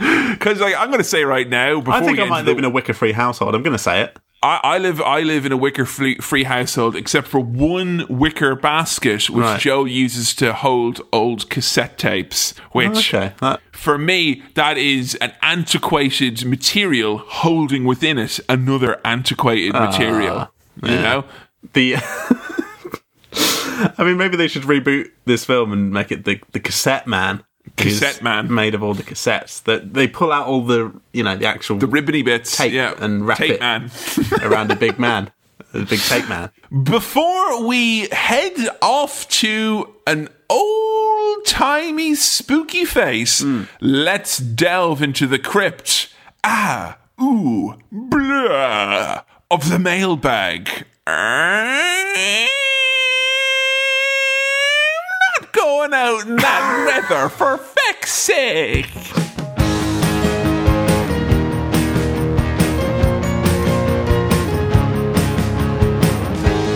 Because 0.34 0.60
like 0.60 0.74
I'm 0.76 0.88
going 0.88 0.98
to 0.98 1.04
say 1.04 1.24
right 1.24 1.48
now, 1.48 1.78
before 1.80 1.94
I 1.94 2.00
think 2.04 2.18
I 2.18 2.24
might 2.24 2.44
live 2.44 2.56
the- 2.56 2.58
in 2.58 2.64
a 2.64 2.70
wicker-free 2.70 3.12
household. 3.12 3.54
I'm 3.54 3.62
going 3.62 3.76
to 3.76 3.82
say 3.82 4.00
it. 4.02 4.18
I, 4.42 4.60
I 4.62 4.78
live 4.78 5.00
I 5.00 5.20
live 5.20 5.46
in 5.46 5.52
a 5.52 5.56
wicker 5.56 5.86
free, 5.86 6.16
free 6.18 6.44
household, 6.44 6.96
except 6.96 7.28
for 7.28 7.40
one 7.40 8.04
wicker 8.10 8.54
basket 8.54 9.30
which 9.30 9.42
Right. 9.42 9.60
Joe 9.60 9.84
uses 9.86 10.34
to 10.36 10.52
hold 10.52 11.00
old 11.12 11.48
cassette 11.48 11.96
tapes. 11.96 12.52
Which, 12.72 13.14
oh, 13.14 13.18
Okay, 13.18 13.32
that- 13.40 13.60
for 13.72 13.96
me, 13.96 14.42
that 14.54 14.76
is 14.76 15.14
an 15.16 15.32
antiquated 15.40 16.44
material 16.44 17.18
holding 17.18 17.84
within 17.84 18.18
it 18.18 18.38
another 18.48 19.00
antiquated 19.04 19.72
ah, 19.74 19.86
material. 19.86 20.48
You 20.82 20.88
know, 20.96 21.24
The. 21.72 21.94
I 23.36 24.04
mean, 24.04 24.16
maybe 24.16 24.36
they 24.36 24.48
should 24.48 24.62
reboot 24.64 25.10
this 25.24 25.44
film 25.44 25.72
and 25.72 25.90
make 25.90 26.12
it 26.12 26.24
the 26.24 26.40
the 26.52 26.60
cassette 26.60 27.06
man. 27.06 27.42
Cassette 27.76 28.22
man. 28.22 28.52
made 28.52 28.74
of 28.74 28.82
all 28.82 28.94
the 28.94 29.02
cassettes. 29.02 29.62
That 29.64 29.94
they 29.94 30.06
pull 30.08 30.32
out 30.32 30.46
all 30.46 30.62
the 30.64 30.92
you 31.12 31.22
know 31.22 31.36
the 31.36 31.46
actual 31.46 31.76
the 31.78 31.86
ribbony 31.86 32.22
bits, 32.22 32.56
Tape 32.56 32.72
yeah, 32.72 32.94
and 32.98 33.26
wrap 33.26 33.38
tape 33.38 33.52
it. 33.52 33.60
man. 33.60 33.90
around 34.42 34.70
a 34.70 34.76
big 34.76 34.98
man, 34.98 35.30
a 35.72 35.80
big 35.80 36.00
tape 36.00 36.28
man. 36.28 36.50
Before 36.82 37.64
we 37.66 38.08
head 38.10 38.54
off 38.80 39.28
to 39.40 39.94
an 40.06 40.28
old 40.48 41.44
timey 41.46 42.14
spooky 42.14 42.84
face, 42.84 43.44
let's 43.80 44.38
delve 44.38 45.02
into 45.02 45.26
the 45.26 45.38
crypt. 45.38 46.08
Ah, 46.44 46.98
ooh, 47.20 47.74
blah 47.90 49.22
of 49.50 49.68
the 49.68 49.78
mailbag. 49.78 50.84
Going 55.90 55.94
out 55.94 56.26
in 56.26 56.36
that 56.36 57.04
weather 57.10 57.28
for 57.28 57.58
feck's 57.58 58.12
sake. 58.12 58.90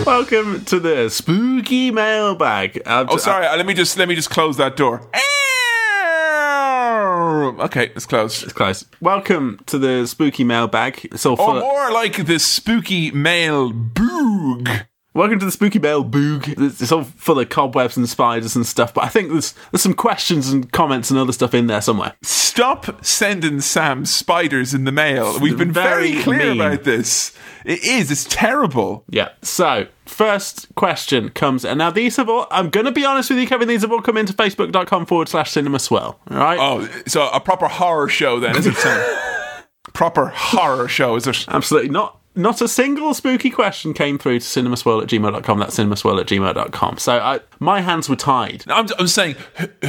Welcome 0.05 0.65
to 0.65 0.79
the 0.79 1.07
spooky 1.09 1.91
mailbag. 1.91 2.81
Uh, 2.83 3.05
Oh, 3.09 3.17
sorry. 3.17 3.45
uh, 3.45 3.55
Let 3.55 3.67
me 3.67 3.75
just 3.75 3.95
let 3.97 4.07
me 4.07 4.15
just 4.15 4.31
close 4.31 4.57
that 4.57 4.75
door. 4.75 5.01
Okay, 7.65 7.91
it's 7.95 8.05
closed. 8.07 8.43
It's 8.43 8.53
close. 8.53 8.85
Welcome 9.01 9.59
to 9.67 9.77
the 9.77 10.07
spooky 10.07 10.43
mailbag. 10.43 11.05
It's 11.11 11.25
all 11.25 11.39
Or 11.39 11.59
more 11.59 11.91
like 11.91 12.25
the 12.25 12.39
spooky 12.39 13.11
mail 13.11 13.71
boog. 13.71 14.87
Welcome 15.19 15.39
to 15.39 15.45
the 15.45 15.51
spooky 15.51 15.79
mail 15.79 16.05
boog. 16.05 16.47
It's 16.57 16.93
all 16.93 17.03
full 17.03 17.39
of 17.39 17.49
cobwebs 17.49 17.97
and 17.97 18.07
spiders 18.07 18.55
and 18.55 18.65
stuff. 18.65 18.93
But 18.93 19.03
I 19.03 19.09
think 19.09 19.29
there's 19.29 19.53
there's 19.69 19.81
some 19.81 19.93
questions 19.93 20.49
and 20.49 20.71
comments 20.71 21.11
and 21.11 21.19
other 21.19 21.33
stuff 21.33 21.53
in 21.53 21.67
there 21.67 21.81
somewhere. 21.81 22.13
Stop 22.21 23.03
sending 23.05 23.59
Sam 23.59 24.05
spiders 24.05 24.73
in 24.73 24.85
the 24.85 24.93
mail. 24.93 25.37
We've 25.41 25.57
been 25.57 25.73
very, 25.73 26.13
Very 26.13 26.23
clear 26.23 26.53
mean. 26.53 26.61
about 26.61 26.85
this. 26.85 27.37
It 27.65 27.83
is. 27.83 28.09
It's 28.11 28.23
terrible. 28.29 29.03
Yeah. 29.09 29.31
So 29.41 29.87
first 30.05 30.73
question 30.75 31.31
comes, 31.31 31.65
and 31.65 31.79
now 31.79 31.91
these 31.91 32.15
have 32.15 32.29
all. 32.29 32.47
I'm 32.49 32.69
going 32.69 32.85
to 32.85 32.93
be 32.93 33.03
honest 33.03 33.29
with 33.29 33.39
you, 33.39 33.47
Kevin. 33.47 33.67
These 33.67 33.81
have 33.81 33.91
all 33.91 34.01
come 34.01 34.15
into 34.15 34.31
Facebook.com 34.31 35.05
forward 35.05 35.27
slash 35.27 35.51
Cinema 35.51 35.79
Swell. 35.79 36.17
All 36.31 36.37
right. 36.37 36.57
Oh, 36.57 36.87
so 37.07 37.27
a 37.27 37.41
proper 37.41 37.67
horror 37.67 38.07
show 38.07 38.39
then, 38.39 38.55
is 38.55 38.67
it, 38.67 38.77
proper 39.93 40.27
horror 40.27 40.87
show, 40.87 41.17
is 41.17 41.27
it? 41.27 41.45
Absolutely 41.49 41.89
not. 41.89 42.18
Not 42.39 42.61
a 42.61 42.67
single 42.67 43.13
spooky 43.13 43.49
question 43.49 43.93
came 43.93 44.17
through 44.17 44.39
to 44.39 44.45
cinemaswirl 44.45 45.03
at 45.03 45.09
gmail.com. 45.09 45.59
That's 45.59 45.77
cinemaswirl 45.77 46.19
at 46.21 46.27
gmail.com. 46.27 46.97
So 46.97 47.19
I, 47.19 47.39
my 47.59 47.81
hands 47.81 48.07
were 48.09 48.15
tied. 48.15 48.63
I'm, 48.67 48.87
I'm 48.97 49.07
saying, 49.07 49.35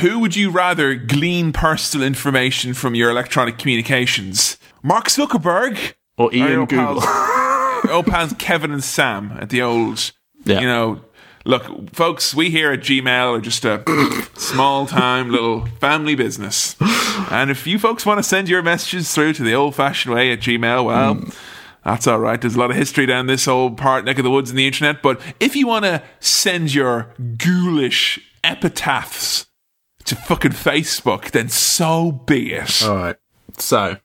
who 0.00 0.18
would 0.18 0.34
you 0.36 0.50
rather 0.50 0.94
glean 0.96 1.52
personal 1.52 2.06
information 2.06 2.74
from 2.74 2.94
your 2.94 3.10
electronic 3.10 3.56
communications? 3.58 4.58
Mark 4.82 5.06
Zuckerberg 5.08 5.94
Or 6.18 6.26
Or 6.26 6.34
Ian 6.34 6.48
your 6.50 6.66
Google. 6.66 7.00
pals- 7.00 7.86
old 7.90 8.06
pals 8.06 8.34
Kevin 8.38 8.72
and 8.72 8.82
Sam 8.84 9.32
at 9.40 9.50
the 9.50 9.62
old, 9.62 10.12
Yeah. 10.44 10.60
you 10.60 10.66
know. 10.66 11.00
Look, 11.46 11.94
folks, 11.94 12.34
we 12.34 12.50
here 12.50 12.70
at 12.72 12.80
Gmail 12.80 13.38
are 13.38 13.40
just 13.40 13.64
a 13.64 13.82
small 14.36 14.86
time 14.86 15.30
little 15.30 15.64
family 15.80 16.14
business. 16.14 16.76
And 17.30 17.50
if 17.50 17.66
you 17.66 17.78
folks 17.78 18.04
want 18.04 18.18
to 18.18 18.22
send 18.22 18.46
your 18.50 18.62
messages 18.62 19.10
through 19.14 19.32
to 19.34 19.42
the 19.42 19.54
old 19.54 19.74
fashioned 19.74 20.14
way 20.14 20.32
at 20.32 20.40
Gmail, 20.40 20.84
well, 20.84 21.14
hmm. 21.14 21.30
That's 21.84 22.06
all 22.06 22.18
right. 22.18 22.40
There's 22.40 22.56
a 22.56 22.58
lot 22.58 22.70
of 22.70 22.76
history 22.76 23.06
down 23.06 23.26
this 23.26 23.48
old 23.48 23.76
part, 23.76 24.04
neck 24.04 24.18
of 24.18 24.24
the 24.24 24.30
woods 24.30 24.50
in 24.50 24.56
the 24.56 24.66
internet. 24.66 25.02
But 25.02 25.20
if 25.40 25.56
you 25.56 25.66
want 25.66 25.84
to 25.84 26.02
send 26.20 26.74
your 26.74 27.14
ghoulish 27.36 28.20
epitaphs 28.44 29.46
to 30.04 30.16
fucking 30.16 30.52
Facebook, 30.52 31.30
then 31.30 31.48
so 31.48 32.12
be 32.12 32.52
it. 32.52 32.82
All 32.84 32.96
right. 32.96 33.16
So 33.58 33.96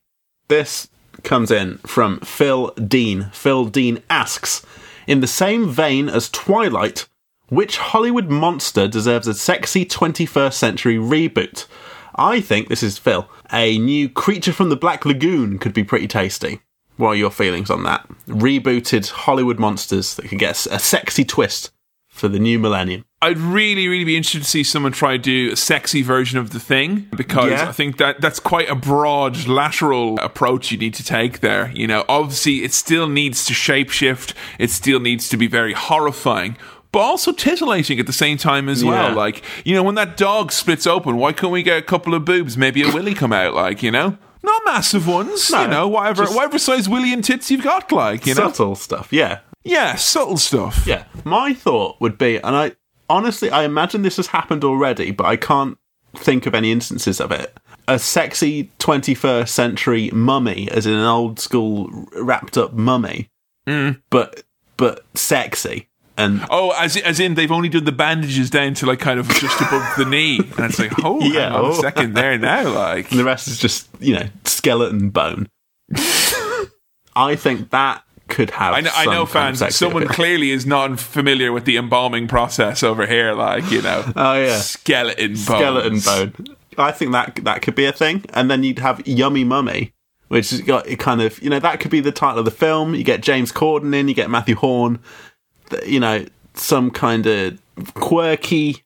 this 0.47 0.89
comes 1.23 1.51
in 1.51 1.77
from 1.79 2.19
Phil 2.21 2.67
Dean. 2.71 3.29
Phil 3.33 3.65
Dean 3.65 4.01
asks, 4.09 4.65
in 5.07 5.19
the 5.19 5.27
same 5.27 5.69
vein 5.69 6.09
as 6.09 6.29
Twilight, 6.29 7.07
which 7.49 7.77
Hollywood 7.77 8.29
monster 8.29 8.87
deserves 8.87 9.27
a 9.27 9.33
sexy 9.33 9.85
21st 9.85 10.53
century 10.53 10.97
reboot? 10.97 11.67
I 12.15 12.41
think 12.41 12.69
this 12.69 12.83
is 12.83 12.97
Phil. 12.97 13.29
A 13.51 13.77
new 13.77 14.09
Creature 14.09 14.53
from 14.53 14.69
the 14.69 14.75
Black 14.75 15.05
Lagoon 15.05 15.59
could 15.59 15.73
be 15.73 15.83
pretty 15.83 16.07
tasty. 16.07 16.61
What 16.97 17.09
are 17.09 17.15
your 17.15 17.31
feelings 17.31 17.69
on 17.69 17.83
that? 17.83 18.07
Rebooted 18.27 19.09
Hollywood 19.09 19.59
monsters 19.59 20.15
that 20.15 20.27
can 20.29 20.37
get 20.37 20.65
a 20.67 20.79
sexy 20.79 21.25
twist 21.25 21.71
for 22.07 22.29
the 22.29 22.39
new 22.39 22.57
millennium. 22.57 23.03
I'd 23.21 23.37
really, 23.37 23.89
really 23.89 24.05
be 24.05 24.15
interested 24.15 24.43
to 24.43 24.49
see 24.49 24.63
someone 24.63 24.93
try 24.93 25.13
to 25.13 25.17
do 25.17 25.51
a 25.51 25.55
sexy 25.57 26.01
version 26.01 26.39
of 26.39 26.51
the 26.51 26.59
thing 26.59 27.07
because 27.15 27.51
Yeah. 27.51 27.67
I 27.67 27.73
think 27.73 27.97
that 27.97 28.21
that's 28.21 28.39
quite 28.39 28.69
a 28.69 28.75
broad 28.75 29.47
lateral 29.47 30.17
approach 30.21 30.71
you 30.71 30.77
need 30.77 30.93
to 30.93 31.03
take 31.03 31.41
there. 31.41 31.71
You 31.75 31.87
know, 31.87 32.05
obviously 32.07 32.63
it 32.63 32.71
still 32.71 33.07
needs 33.09 33.45
to 33.47 33.53
shapeshift, 33.53 34.33
it 34.59 34.69
still 34.71 35.01
needs 35.01 35.27
to 35.29 35.37
be 35.37 35.47
very 35.47 35.73
horrifying. 35.73 36.55
But 36.93 36.99
also 37.01 37.33
titillating 37.33 37.99
at 37.99 38.07
the 38.07 38.13
same 38.13 38.37
time 38.37 38.69
as 38.69 38.85
well. 38.85 39.13
Like, 39.13 39.43
you 39.65 39.75
know, 39.75 39.83
when 39.83 39.95
that 39.95 40.15
dog 40.15 40.53
splits 40.53 40.87
open, 40.87 41.17
why 41.17 41.33
couldn't 41.33 41.51
we 41.51 41.61
get 41.61 41.77
a 41.77 41.81
couple 41.81 42.13
of 42.13 42.23
boobs? 42.23 42.55
Maybe 42.55 42.83
a 42.83 42.93
willy 42.93 43.13
come 43.13 43.33
out, 43.33 43.53
like, 43.53 43.83
you 43.83 43.91
know? 43.91 44.17
Not 44.45 44.61
massive 44.65 45.07
ones, 45.07 45.49
No, 45.51 45.63
you 45.63 45.67
know, 45.67 45.87
whatever 45.87 46.23
just- 46.23 46.35
whatever 46.35 46.59
size 46.59 46.87
willy 46.87 47.11
and 47.11 47.23
tits 47.23 47.49
you've 47.49 47.63
got, 47.63 47.91
like, 47.91 48.25
you 48.25 48.35
know? 48.35 48.43
Subtle 48.43 48.75
stuff, 48.75 49.11
yeah. 49.11 49.39
Yeah, 49.63 49.95
subtle 49.95 50.37
stuff. 50.37 50.85
Yeah, 50.85 51.05
my 51.23 51.53
thought 51.53 51.99
would 51.99 52.17
be, 52.19 52.37
and 52.37 52.55
I 52.55 52.73
honestly, 53.09 53.49
I 53.49 53.63
imagine 53.63 54.03
this 54.03 54.17
has 54.17 54.27
happened 54.27 54.63
already, 54.63 55.11
but 55.11 55.25
I 55.25 55.35
can't 55.35 55.77
think 56.15 56.45
of 56.45 56.53
any 56.53 56.71
instances 56.71 57.19
of 57.19 57.31
it. 57.31 57.57
A 57.87 57.99
sexy 57.99 58.71
21st 58.79 59.49
century 59.49 60.09
mummy, 60.11 60.69
as 60.71 60.85
in 60.85 60.93
an 60.93 61.05
old 61.05 61.39
school 61.39 61.89
wrapped 62.15 62.57
up 62.57 62.73
mummy, 62.73 63.29
mm. 63.67 63.99
but 64.09 64.43
but 64.77 65.05
sexy. 65.15 65.87
And 66.17 66.45
Oh, 66.49 66.71
as 66.77 66.95
as 66.97 67.19
in 67.19 67.33
they've 67.35 67.51
only 67.51 67.67
done 67.69 67.83
the 67.83 67.91
bandages 67.91 68.49
down 68.49 68.73
to 68.75 68.85
like 68.85 68.99
kind 68.99 69.19
of 69.19 69.27
just 69.29 69.59
above 69.59 69.85
the 69.97 70.05
knee, 70.05 70.37
and 70.39 70.59
it's 70.65 70.79
like, 70.79 70.93
oh, 71.03 71.19
Yeah, 71.21 71.53
on 71.53 71.65
oh. 71.65 71.71
a 71.71 71.75
second 71.75 72.13
there 72.13 72.37
now, 72.37 72.69
like 72.69 73.09
the 73.09 73.23
rest 73.23 73.47
is 73.47 73.59
just, 73.59 73.89
you 73.99 74.15
know, 74.15 74.27
skeleton 74.45 75.09
bone. 75.09 75.47
I 77.15 77.35
think 77.35 77.69
that 77.71 78.03
could 78.27 78.49
have. 78.51 78.73
I 78.73 78.81
know, 78.81 78.91
I 78.93 79.05
know, 79.05 79.25
fans. 79.25 79.63
Someone 79.75 80.07
clearly 80.07 80.51
is 80.51 80.65
not 80.65 80.99
familiar 80.99 81.51
with 81.51 81.65
the 81.65 81.77
embalming 81.77 82.27
process 82.27 82.83
over 82.83 83.05
here, 83.05 83.33
like 83.33 83.69
you 83.71 83.81
know, 83.81 84.03
Oh, 84.15 84.33
yeah. 84.35 84.57
skeleton 84.57 85.33
bones. 85.33 85.43
skeleton 85.45 85.99
bone. 85.99 86.55
I 86.77 86.91
think 86.91 87.11
that 87.13 87.39
that 87.43 87.61
could 87.61 87.75
be 87.75 87.85
a 87.85 87.91
thing, 87.93 88.25
and 88.33 88.49
then 88.51 88.63
you'd 88.63 88.79
have 88.79 89.05
Yummy 89.07 89.43
Mummy, 89.45 89.93
which 90.27 90.49
has 90.49 90.61
got 90.61 90.87
it 90.87 90.97
kind 90.99 91.21
of 91.21 91.41
you 91.41 91.49
know 91.49 91.59
that 91.59 91.79
could 91.79 91.91
be 91.91 92.01
the 92.01 92.11
title 92.11 92.39
of 92.39 92.45
the 92.45 92.51
film. 92.51 92.95
You 92.95 93.03
get 93.03 93.21
James 93.21 93.51
Corden 93.51 93.93
in, 93.95 94.07
you 94.09 94.13
get 94.13 94.29
Mathew 94.29 94.55
Horne, 94.55 94.99
you 95.85 95.99
know 95.99 96.25
some 96.53 96.91
kind 96.91 97.25
of 97.25 97.59
quirky, 97.93 98.83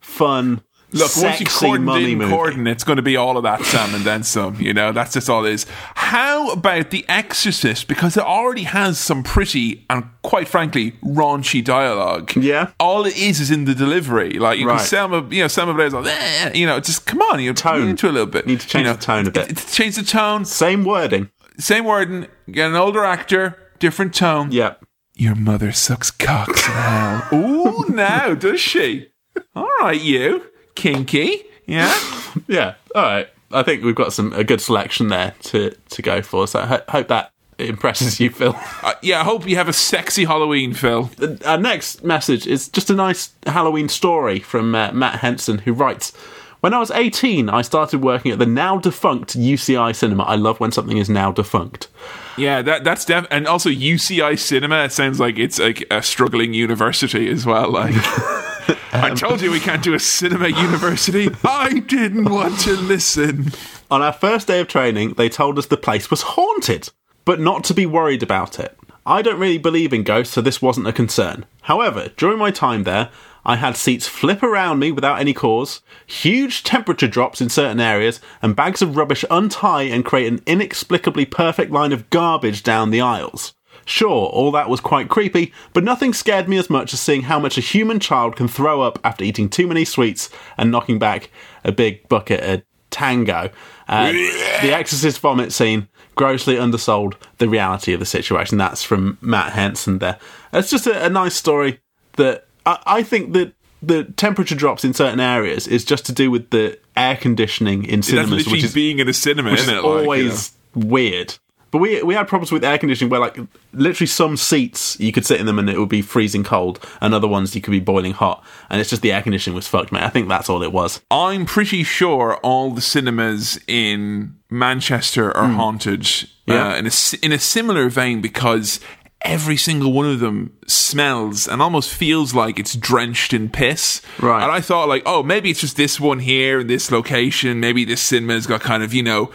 fun 0.00 0.62
Look, 0.92 1.02
once 1.02 1.38
sexy 1.38 1.78
money 1.78 2.12
in 2.12 2.66
it's 2.68 2.84
going 2.84 2.96
to 2.96 3.02
be 3.02 3.16
all 3.16 3.36
of 3.36 3.42
that 3.42 3.64
Sam 3.64 3.94
and 3.94 4.04
then 4.04 4.22
some. 4.22 4.60
You 4.60 4.72
know, 4.72 4.92
that's 4.92 5.12
just 5.14 5.28
all 5.28 5.44
it 5.44 5.52
is. 5.52 5.66
How 5.94 6.50
about 6.52 6.90
The 6.90 7.04
Exorcist? 7.08 7.88
Because 7.88 8.16
it 8.16 8.22
already 8.22 8.62
has 8.62 8.98
some 8.98 9.22
pretty 9.22 9.84
and 9.90 10.04
quite 10.22 10.46
frankly 10.48 10.92
raunchy 11.04 11.62
dialogue. 11.62 12.34
Yeah. 12.36 12.70
all 12.78 13.04
it 13.04 13.16
is 13.16 13.40
is 13.40 13.50
in 13.50 13.64
the 13.64 13.74
delivery. 13.74 14.38
Like 14.38 14.58
you 14.58 14.66
Right. 14.68 14.78
can 14.78 14.86
Selma, 14.86 15.26
you 15.30 15.42
know, 15.42 15.48
Selma 15.48 15.74
Blair's 15.74 15.92
like, 15.92 16.06
"Eh," 16.06 16.52
you 16.54 16.66
know, 16.66 16.78
just 16.78 17.04
come 17.04 17.20
on, 17.20 17.40
you 17.40 17.52
Tone. 17.52 17.88
into 17.88 18.08
a 18.08 18.12
little 18.12 18.26
bit. 18.26 18.46
Need 18.46 18.60
to 18.60 18.66
change 18.68 18.86
you 18.86 18.90
know. 18.92 18.96
the 18.96 19.02
tone 19.02 19.26
a 19.26 19.30
bit. 19.30 19.50
It- 19.50 19.58
it- 19.58 19.68
change 19.72 19.96
the 19.96 20.02
tone. 20.04 20.44
Same 20.44 20.84
wording. 20.84 21.30
Same 21.58 21.84
wording. 21.84 22.26
Get 22.50 22.68
an 22.70 22.76
older 22.76 23.04
actor, 23.04 23.58
different 23.80 24.14
tone. 24.14 24.52
Yep. 24.52 24.84
Your 25.18 25.34
mother 25.34 25.72
sucks 25.72 26.10
cocks 26.10 26.68
now. 26.68 27.26
Ooh, 27.32 27.86
now 27.88 28.34
does 28.34 28.60
she? 28.60 29.08
All 29.54 29.68
right, 29.80 30.00
you 30.00 30.46
kinky, 30.74 31.42
yeah. 31.66 31.92
Yeah. 32.48 32.74
All 32.94 33.02
right. 33.02 33.28
I 33.50 33.62
think 33.62 33.82
we've 33.82 33.94
got 33.94 34.12
some 34.12 34.34
a 34.34 34.44
good 34.44 34.60
selection 34.60 35.08
there 35.08 35.32
to 35.44 35.70
to 35.88 36.02
go 36.02 36.20
for. 36.20 36.46
So 36.46 36.60
I 36.60 36.66
ho- 36.66 36.82
hope 36.90 37.08
that 37.08 37.30
impresses 37.58 38.20
you, 38.20 38.28
Phil. 38.28 38.54
Uh, 38.82 38.92
yeah, 39.02 39.20
I 39.20 39.24
hope 39.24 39.48
you 39.48 39.56
have 39.56 39.68
a 39.68 39.72
sexy 39.72 40.26
Halloween, 40.26 40.74
Phil. 40.74 41.10
Our 41.46 41.56
next 41.56 42.04
message 42.04 42.46
is 42.46 42.68
just 42.68 42.90
a 42.90 42.94
nice 42.94 43.30
Halloween 43.46 43.88
story 43.88 44.38
from 44.38 44.74
uh, 44.74 44.92
Matt 44.92 45.20
Henson, 45.20 45.58
who 45.58 45.72
writes. 45.72 46.12
When 46.60 46.74
I 46.74 46.78
was 46.78 46.90
18, 46.90 47.48
I 47.48 47.62
started 47.62 48.02
working 48.02 48.32
at 48.32 48.38
the 48.38 48.46
now 48.46 48.78
defunct 48.78 49.38
UCI 49.38 49.94
cinema. 49.94 50.24
I 50.24 50.36
love 50.36 50.58
when 50.58 50.72
something 50.72 50.96
is 50.96 51.10
now 51.10 51.30
defunct. 51.32 51.88
Yeah, 52.36 52.62
that 52.62 52.84
that's 52.84 53.04
def- 53.04 53.26
and 53.30 53.46
also 53.46 53.70
UCI 53.70 54.38
Cinema. 54.38 54.84
It 54.84 54.92
sounds 54.92 55.18
like 55.18 55.38
it's 55.38 55.58
like 55.58 55.84
a 55.90 56.02
struggling 56.02 56.52
university 56.52 57.30
as 57.30 57.46
well. 57.46 57.70
Like 57.70 57.94
I 58.92 59.14
told 59.14 59.40
you, 59.40 59.50
we 59.50 59.60
can't 59.60 59.82
do 59.82 59.94
a 59.94 59.98
cinema 59.98 60.48
university. 60.48 61.28
I 61.44 61.80
didn't 61.80 62.30
want 62.30 62.58
to 62.60 62.76
listen. 62.76 63.52
On 63.90 64.02
our 64.02 64.12
first 64.12 64.48
day 64.48 64.60
of 64.60 64.68
training, 64.68 65.14
they 65.14 65.28
told 65.28 65.58
us 65.58 65.66
the 65.66 65.76
place 65.76 66.10
was 66.10 66.22
haunted, 66.22 66.90
but 67.24 67.40
not 67.40 67.64
to 67.64 67.74
be 67.74 67.86
worried 67.86 68.22
about 68.22 68.58
it. 68.58 68.76
I 69.04 69.22
don't 69.22 69.38
really 69.38 69.58
believe 69.58 69.92
in 69.92 70.02
ghosts, 70.02 70.34
so 70.34 70.40
this 70.40 70.60
wasn't 70.60 70.88
a 70.88 70.92
concern. 70.92 71.46
However, 71.62 72.08
during 72.16 72.38
my 72.38 72.50
time 72.50 72.82
there, 72.82 73.10
I 73.46 73.54
had 73.54 73.76
seats 73.76 74.08
flip 74.08 74.42
around 74.42 74.80
me 74.80 74.90
without 74.90 75.20
any 75.20 75.32
cause, 75.32 75.80
huge 76.04 76.64
temperature 76.64 77.06
drops 77.06 77.40
in 77.40 77.48
certain 77.48 77.78
areas, 77.78 78.20
and 78.42 78.56
bags 78.56 78.82
of 78.82 78.96
rubbish 78.96 79.24
untie 79.30 79.84
and 79.84 80.04
create 80.04 80.26
an 80.26 80.42
inexplicably 80.46 81.24
perfect 81.24 81.70
line 81.70 81.92
of 81.92 82.10
garbage 82.10 82.64
down 82.64 82.90
the 82.90 83.00
aisles. 83.00 83.54
Sure, 83.84 84.26
all 84.26 84.50
that 84.50 84.68
was 84.68 84.80
quite 84.80 85.08
creepy, 85.08 85.52
but 85.72 85.84
nothing 85.84 86.12
scared 86.12 86.48
me 86.48 86.58
as 86.58 86.68
much 86.68 86.92
as 86.92 86.98
seeing 86.98 87.22
how 87.22 87.38
much 87.38 87.56
a 87.56 87.60
human 87.60 88.00
child 88.00 88.34
can 88.34 88.48
throw 88.48 88.82
up 88.82 88.98
after 89.04 89.22
eating 89.22 89.48
too 89.48 89.68
many 89.68 89.84
sweets 89.84 90.28
and 90.58 90.72
knocking 90.72 90.98
back 90.98 91.30
a 91.62 91.70
big 91.70 92.08
bucket 92.08 92.42
of 92.42 92.62
tango. 92.90 93.48
Uh, 93.86 94.10
the 94.10 94.74
Exorcist 94.74 95.20
vomit 95.20 95.52
scene 95.52 95.86
grossly 96.16 96.58
undersold 96.58 97.16
the 97.38 97.48
reality 97.48 97.92
of 97.92 98.00
the 98.00 98.06
situation. 98.06 98.58
That's 98.58 98.82
from 98.82 99.18
Matt 99.20 99.52
Henson 99.52 99.98
there. 99.98 100.18
It's 100.52 100.70
just 100.70 100.88
a, 100.88 101.06
a 101.06 101.08
nice 101.08 101.36
story 101.36 101.78
that 102.16 102.45
I, 102.66 102.78
I 102.86 103.02
think 103.02 103.32
that 103.32 103.52
the 103.82 104.04
temperature 104.04 104.54
drops 104.54 104.84
in 104.84 104.92
certain 104.94 105.20
areas 105.20 105.66
is 105.68 105.84
just 105.84 106.04
to 106.06 106.12
do 106.12 106.30
with 106.30 106.50
the 106.50 106.78
air 106.96 107.16
conditioning 107.16 107.84
in 107.84 108.02
cinemas, 108.02 108.48
which 108.48 108.64
is 108.64 108.74
being 108.74 108.98
in 108.98 109.08
a 109.08 109.12
cinema, 109.12 109.50
which 109.52 109.60
isn't 109.60 109.74
is 109.74 109.78
it? 109.78 109.82
Like, 109.82 109.92
you 109.92 109.94
know? 109.94 110.02
always 110.02 110.52
weird. 110.74 111.34
But 111.72 111.78
we 111.78 112.02
we 112.02 112.14
had 112.14 112.26
problems 112.28 112.52
with 112.52 112.64
air 112.64 112.78
conditioning 112.78 113.10
where 113.10 113.20
like 113.20 113.38
literally 113.72 114.06
some 114.06 114.36
seats 114.36 114.98
you 114.98 115.12
could 115.12 115.26
sit 115.26 115.40
in 115.40 115.46
them 115.46 115.58
and 115.58 115.68
it 115.68 115.78
would 115.78 115.88
be 115.90 116.00
freezing 116.00 116.42
cold, 116.44 116.78
and 117.00 117.12
other 117.12 117.28
ones 117.28 117.54
you 117.54 117.60
could 117.60 117.72
be 117.72 117.80
boiling 117.80 118.12
hot, 118.12 118.42
and 118.70 118.80
it's 118.80 118.88
just 118.88 119.02
the 119.02 119.12
air 119.12 119.20
conditioning 119.20 119.54
was 119.54 119.66
fucked, 119.66 119.92
mate. 119.92 120.02
I 120.02 120.08
think 120.08 120.28
that's 120.28 120.48
all 120.48 120.62
it 120.62 120.72
was. 120.72 121.02
I'm 121.10 121.44
pretty 121.44 121.82
sure 121.82 122.36
all 122.36 122.70
the 122.70 122.80
cinemas 122.80 123.58
in 123.66 124.36
Manchester 124.48 125.36
are 125.36 125.48
haunted 125.48 126.08
Yeah. 126.46 126.68
uh, 126.68 126.76
in 126.76 126.86
a 126.86 126.90
in 127.22 127.32
a 127.32 127.38
similar 127.38 127.88
vein 127.90 128.20
because 128.22 128.80
every 129.26 129.56
single 129.56 129.92
one 129.92 130.06
of 130.06 130.20
them 130.20 130.56
smells 130.66 131.48
and 131.48 131.60
almost 131.60 131.92
feels 131.92 132.32
like 132.32 132.58
it's 132.58 132.74
drenched 132.74 133.32
in 133.32 133.50
piss. 133.50 134.00
Right. 134.20 134.42
And 134.42 134.50
I 134.52 134.60
thought 134.60 134.88
like, 134.88 135.02
oh, 135.04 135.22
maybe 135.22 135.50
it's 135.50 135.60
just 135.60 135.76
this 135.76 136.00
one 136.00 136.20
here 136.20 136.60
in 136.60 136.68
this 136.68 136.90
location. 136.90 137.60
Maybe 137.60 137.84
this 137.84 138.00
cinema's 138.00 138.46
got 138.46 138.60
kind 138.60 138.82
of 138.82 138.94
you 138.94 139.02
know. 139.02 139.30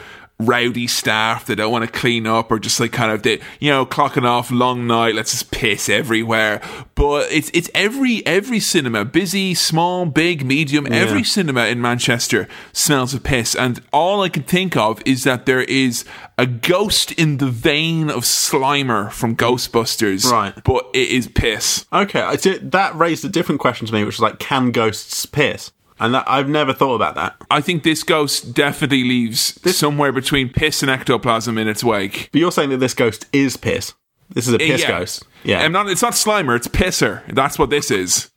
Rowdy 0.45 0.87
staff 0.87 1.45
that 1.45 1.55
don't 1.55 1.71
want 1.71 1.85
to 1.85 1.91
clean 1.91 2.27
up 2.27 2.51
or 2.51 2.59
just 2.59 2.79
like 2.79 2.91
kind 2.91 3.11
of 3.11 3.23
they 3.23 3.39
you 3.59 3.69
know 3.69 3.85
clocking 3.85 4.25
off 4.25 4.51
long 4.51 4.87
night 4.87 5.15
let's 5.15 5.31
just 5.31 5.51
piss 5.51 5.89
everywhere 5.89 6.61
but 6.95 7.31
it's 7.31 7.49
it's 7.53 7.69
every 7.73 8.25
every 8.25 8.59
cinema 8.59 9.05
busy 9.05 9.53
small 9.53 10.05
big 10.05 10.45
medium 10.45 10.85
every 10.91 11.23
cinema 11.23 11.65
in 11.65 11.81
Manchester 11.81 12.47
smells 12.73 13.13
of 13.13 13.23
piss, 13.23 13.55
and 13.55 13.81
all 13.91 14.21
I 14.21 14.29
can 14.29 14.43
think 14.43 14.75
of 14.75 15.01
is 15.05 15.23
that 15.23 15.45
there 15.45 15.61
is 15.61 16.05
a 16.37 16.45
ghost 16.45 17.11
in 17.13 17.37
the 17.37 17.47
vein 17.47 18.09
of 18.09 18.23
Slimer 18.23 19.11
from 19.11 19.35
Ghostbusters, 19.35 20.29
Right. 20.29 20.53
But 20.63 20.89
it 20.93 21.09
is 21.09 21.27
piss. 21.27 21.85
Okay, 21.91 22.21
I 22.21 22.35
did, 22.35 22.71
that 22.71 22.95
raised 22.95 23.25
a 23.25 23.29
different 23.29 23.61
question 23.61 23.87
to 23.87 23.93
me, 23.93 24.03
which 24.03 24.15
was 24.15 24.21
like, 24.21 24.39
can 24.39 24.71
ghosts 24.71 25.25
piss? 25.25 25.71
And 26.01 26.15
that, 26.15 26.25
I've 26.27 26.49
never 26.49 26.73
thought 26.73 26.95
about 26.95 27.13
that. 27.15 27.35
I 27.51 27.61
think 27.61 27.83
this 27.83 28.01
ghost 28.01 28.55
definitely 28.55 29.03
leaves 29.03 29.59
somewhere 29.77 30.11
between 30.11 30.49
piss 30.49 30.81
and 30.81 30.89
ectoplasm 30.89 31.59
in 31.59 31.67
its 31.67 31.83
wake. 31.83 32.29
But 32.31 32.41
you're 32.41 32.51
saying 32.51 32.71
that 32.71 32.77
this 32.77 32.95
ghost 32.95 33.27
is 33.31 33.55
piss. 33.55 33.93
This 34.29 34.47
is 34.47 34.53
a 34.55 34.57
piss 34.57 34.81
yeah. 34.81 34.87
ghost. 34.87 35.23
Yeah, 35.43 35.59
I'm 35.59 35.71
not, 35.71 35.87
it's 35.89 36.01
not 36.01 36.13
Slimer, 36.13 36.55
it's 36.55 36.67
Pisser. 36.67 37.21
That's 37.33 37.59
what 37.59 37.69
this 37.69 37.91
is. 37.91 38.31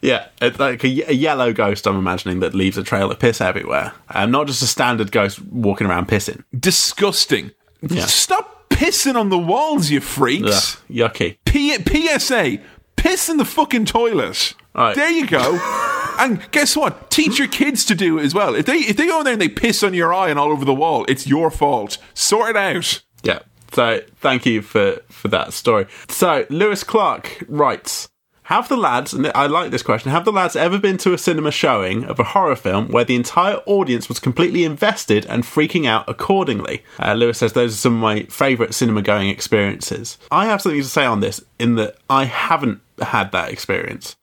yeah, 0.00 0.28
it's 0.40 0.60
like 0.60 0.84
a, 0.84 1.10
a 1.10 1.12
yellow 1.12 1.52
ghost. 1.52 1.88
I'm 1.88 1.96
imagining 1.96 2.38
that 2.40 2.54
leaves 2.54 2.78
a 2.78 2.84
trail 2.84 3.10
of 3.10 3.18
piss 3.18 3.40
everywhere. 3.40 3.94
Um, 4.10 4.30
not 4.30 4.46
just 4.46 4.62
a 4.62 4.66
standard 4.66 5.10
ghost 5.10 5.42
walking 5.42 5.88
around 5.88 6.06
pissing. 6.06 6.44
Disgusting. 6.56 7.50
Stop 7.98 8.70
pissing 8.70 9.16
on 9.16 9.28
the 9.28 9.38
walls, 9.38 9.90
you 9.90 9.98
Ugh, 9.98 10.04
freaks. 10.04 10.76
yucky. 10.88 11.38
P- 11.44 11.76
PSA, 12.18 12.58
piss 12.94 13.28
in 13.28 13.38
the 13.38 13.44
fucking 13.44 13.86
toilet. 13.86 14.54
Right. 14.72 14.94
There 14.94 15.10
you 15.10 15.26
go. 15.26 15.94
and 16.18 16.50
guess 16.50 16.76
what? 16.76 17.10
Teach 17.10 17.38
your 17.38 17.48
kids 17.48 17.84
to 17.86 17.94
do 17.94 18.18
it 18.18 18.24
as 18.24 18.34
well. 18.34 18.54
If 18.54 18.66
they 18.66 18.76
if 18.76 18.96
they 18.96 19.06
go 19.06 19.18
in 19.18 19.24
there 19.24 19.32
and 19.34 19.42
they 19.42 19.48
piss 19.48 19.82
on 19.82 19.94
your 19.94 20.12
eye 20.12 20.30
and 20.30 20.38
all 20.38 20.50
over 20.50 20.64
the 20.64 20.74
wall, 20.74 21.04
it's 21.08 21.26
your 21.26 21.50
fault. 21.50 21.98
Sort 22.14 22.50
it 22.50 22.56
out. 22.56 23.02
Yeah. 23.22 23.40
So 23.72 24.00
thank 24.16 24.46
you 24.46 24.62
for 24.62 25.00
for 25.08 25.28
that 25.28 25.52
story. 25.52 25.86
So 26.08 26.46
Lewis 26.50 26.84
Clark 26.84 27.44
writes. 27.48 28.08
Have 28.44 28.70
the 28.70 28.78
lads, 28.78 29.12
and 29.12 29.30
I 29.34 29.46
like 29.46 29.70
this 29.70 29.82
question, 29.82 30.10
have 30.10 30.24
the 30.24 30.32
lads 30.32 30.56
ever 30.56 30.78
been 30.78 30.96
to 30.98 31.12
a 31.12 31.18
cinema 31.18 31.50
showing 31.50 32.04
of 32.04 32.18
a 32.18 32.24
horror 32.24 32.56
film 32.56 32.88
where 32.88 33.04
the 33.04 33.14
entire 33.14 33.56
audience 33.66 34.08
was 34.08 34.18
completely 34.18 34.64
invested 34.64 35.26
and 35.26 35.42
freaking 35.42 35.86
out 35.86 36.08
accordingly? 36.08 36.82
Uh, 36.98 37.12
Lewis 37.12 37.36
says 37.36 37.52
those 37.52 37.74
are 37.74 37.76
some 37.76 37.96
of 37.96 38.00
my 38.00 38.22
favourite 38.30 38.72
cinema 38.72 39.02
going 39.02 39.28
experiences. 39.28 40.16
I 40.30 40.46
have 40.46 40.62
something 40.62 40.80
to 40.80 40.88
say 40.88 41.04
on 41.04 41.20
this 41.20 41.42
in 41.58 41.74
that 41.74 41.98
I 42.08 42.24
haven't 42.24 42.80
had 43.02 43.32
that 43.32 43.50
experience. 43.50 44.16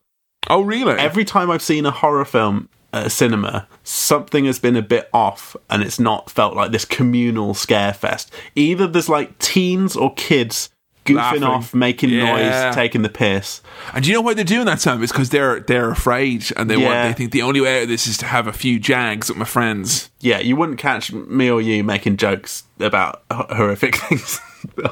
Oh 0.48 0.62
really? 0.62 0.94
Every 0.94 1.24
time 1.24 1.50
I've 1.50 1.62
seen 1.62 1.86
a 1.86 1.90
horror 1.90 2.24
film 2.24 2.68
at 2.92 3.06
a 3.06 3.10
cinema, 3.10 3.66
something 3.84 4.44
has 4.44 4.58
been 4.58 4.76
a 4.76 4.82
bit 4.82 5.08
off 5.12 5.56
and 5.68 5.82
it's 5.82 5.98
not 5.98 6.30
felt 6.30 6.54
like 6.54 6.70
this 6.72 6.84
communal 6.84 7.54
scare 7.54 7.92
fest. 7.92 8.32
Either 8.54 8.86
there's 8.86 9.08
like 9.08 9.38
teens 9.38 9.96
or 9.96 10.14
kids 10.14 10.70
goofing 11.04 11.16
Laughing. 11.16 11.42
off, 11.44 11.72
making 11.74 12.10
Yeah. 12.10 12.24
noise, 12.66 12.74
taking 12.74 13.02
the 13.02 13.08
piss. 13.08 13.60
and 13.94 14.02
do 14.04 14.10
you 14.10 14.16
know 14.16 14.20
why 14.22 14.34
they're 14.34 14.44
doing 14.44 14.66
that, 14.66 14.80
Sam? 14.80 15.00
It's 15.02 15.12
because 15.12 15.30
they're 15.30 15.60
they're 15.60 15.90
afraid 15.90 16.44
and 16.56 16.68
they 16.68 16.76
want 16.76 16.94
they 17.08 17.12
think 17.12 17.30
the 17.32 17.42
only 17.42 17.60
way 17.60 17.78
out 17.78 17.82
of 17.84 17.88
this 17.88 18.06
is 18.08 18.16
to 18.18 18.26
have 18.26 18.46
a 18.48 18.52
few 18.52 18.78
jags 18.80 19.28
with 19.28 19.38
my 19.38 19.44
friends. 19.44 20.10
Yeah, 20.20 20.38
you 20.40 20.56
wouldn't 20.56 20.78
catch 20.78 21.12
me 21.12 21.48
or 21.50 21.60
you 21.60 21.84
making 21.84 22.16
jokes 22.16 22.64
about 22.80 23.22
horrific 23.30 23.94
things, 24.08 24.40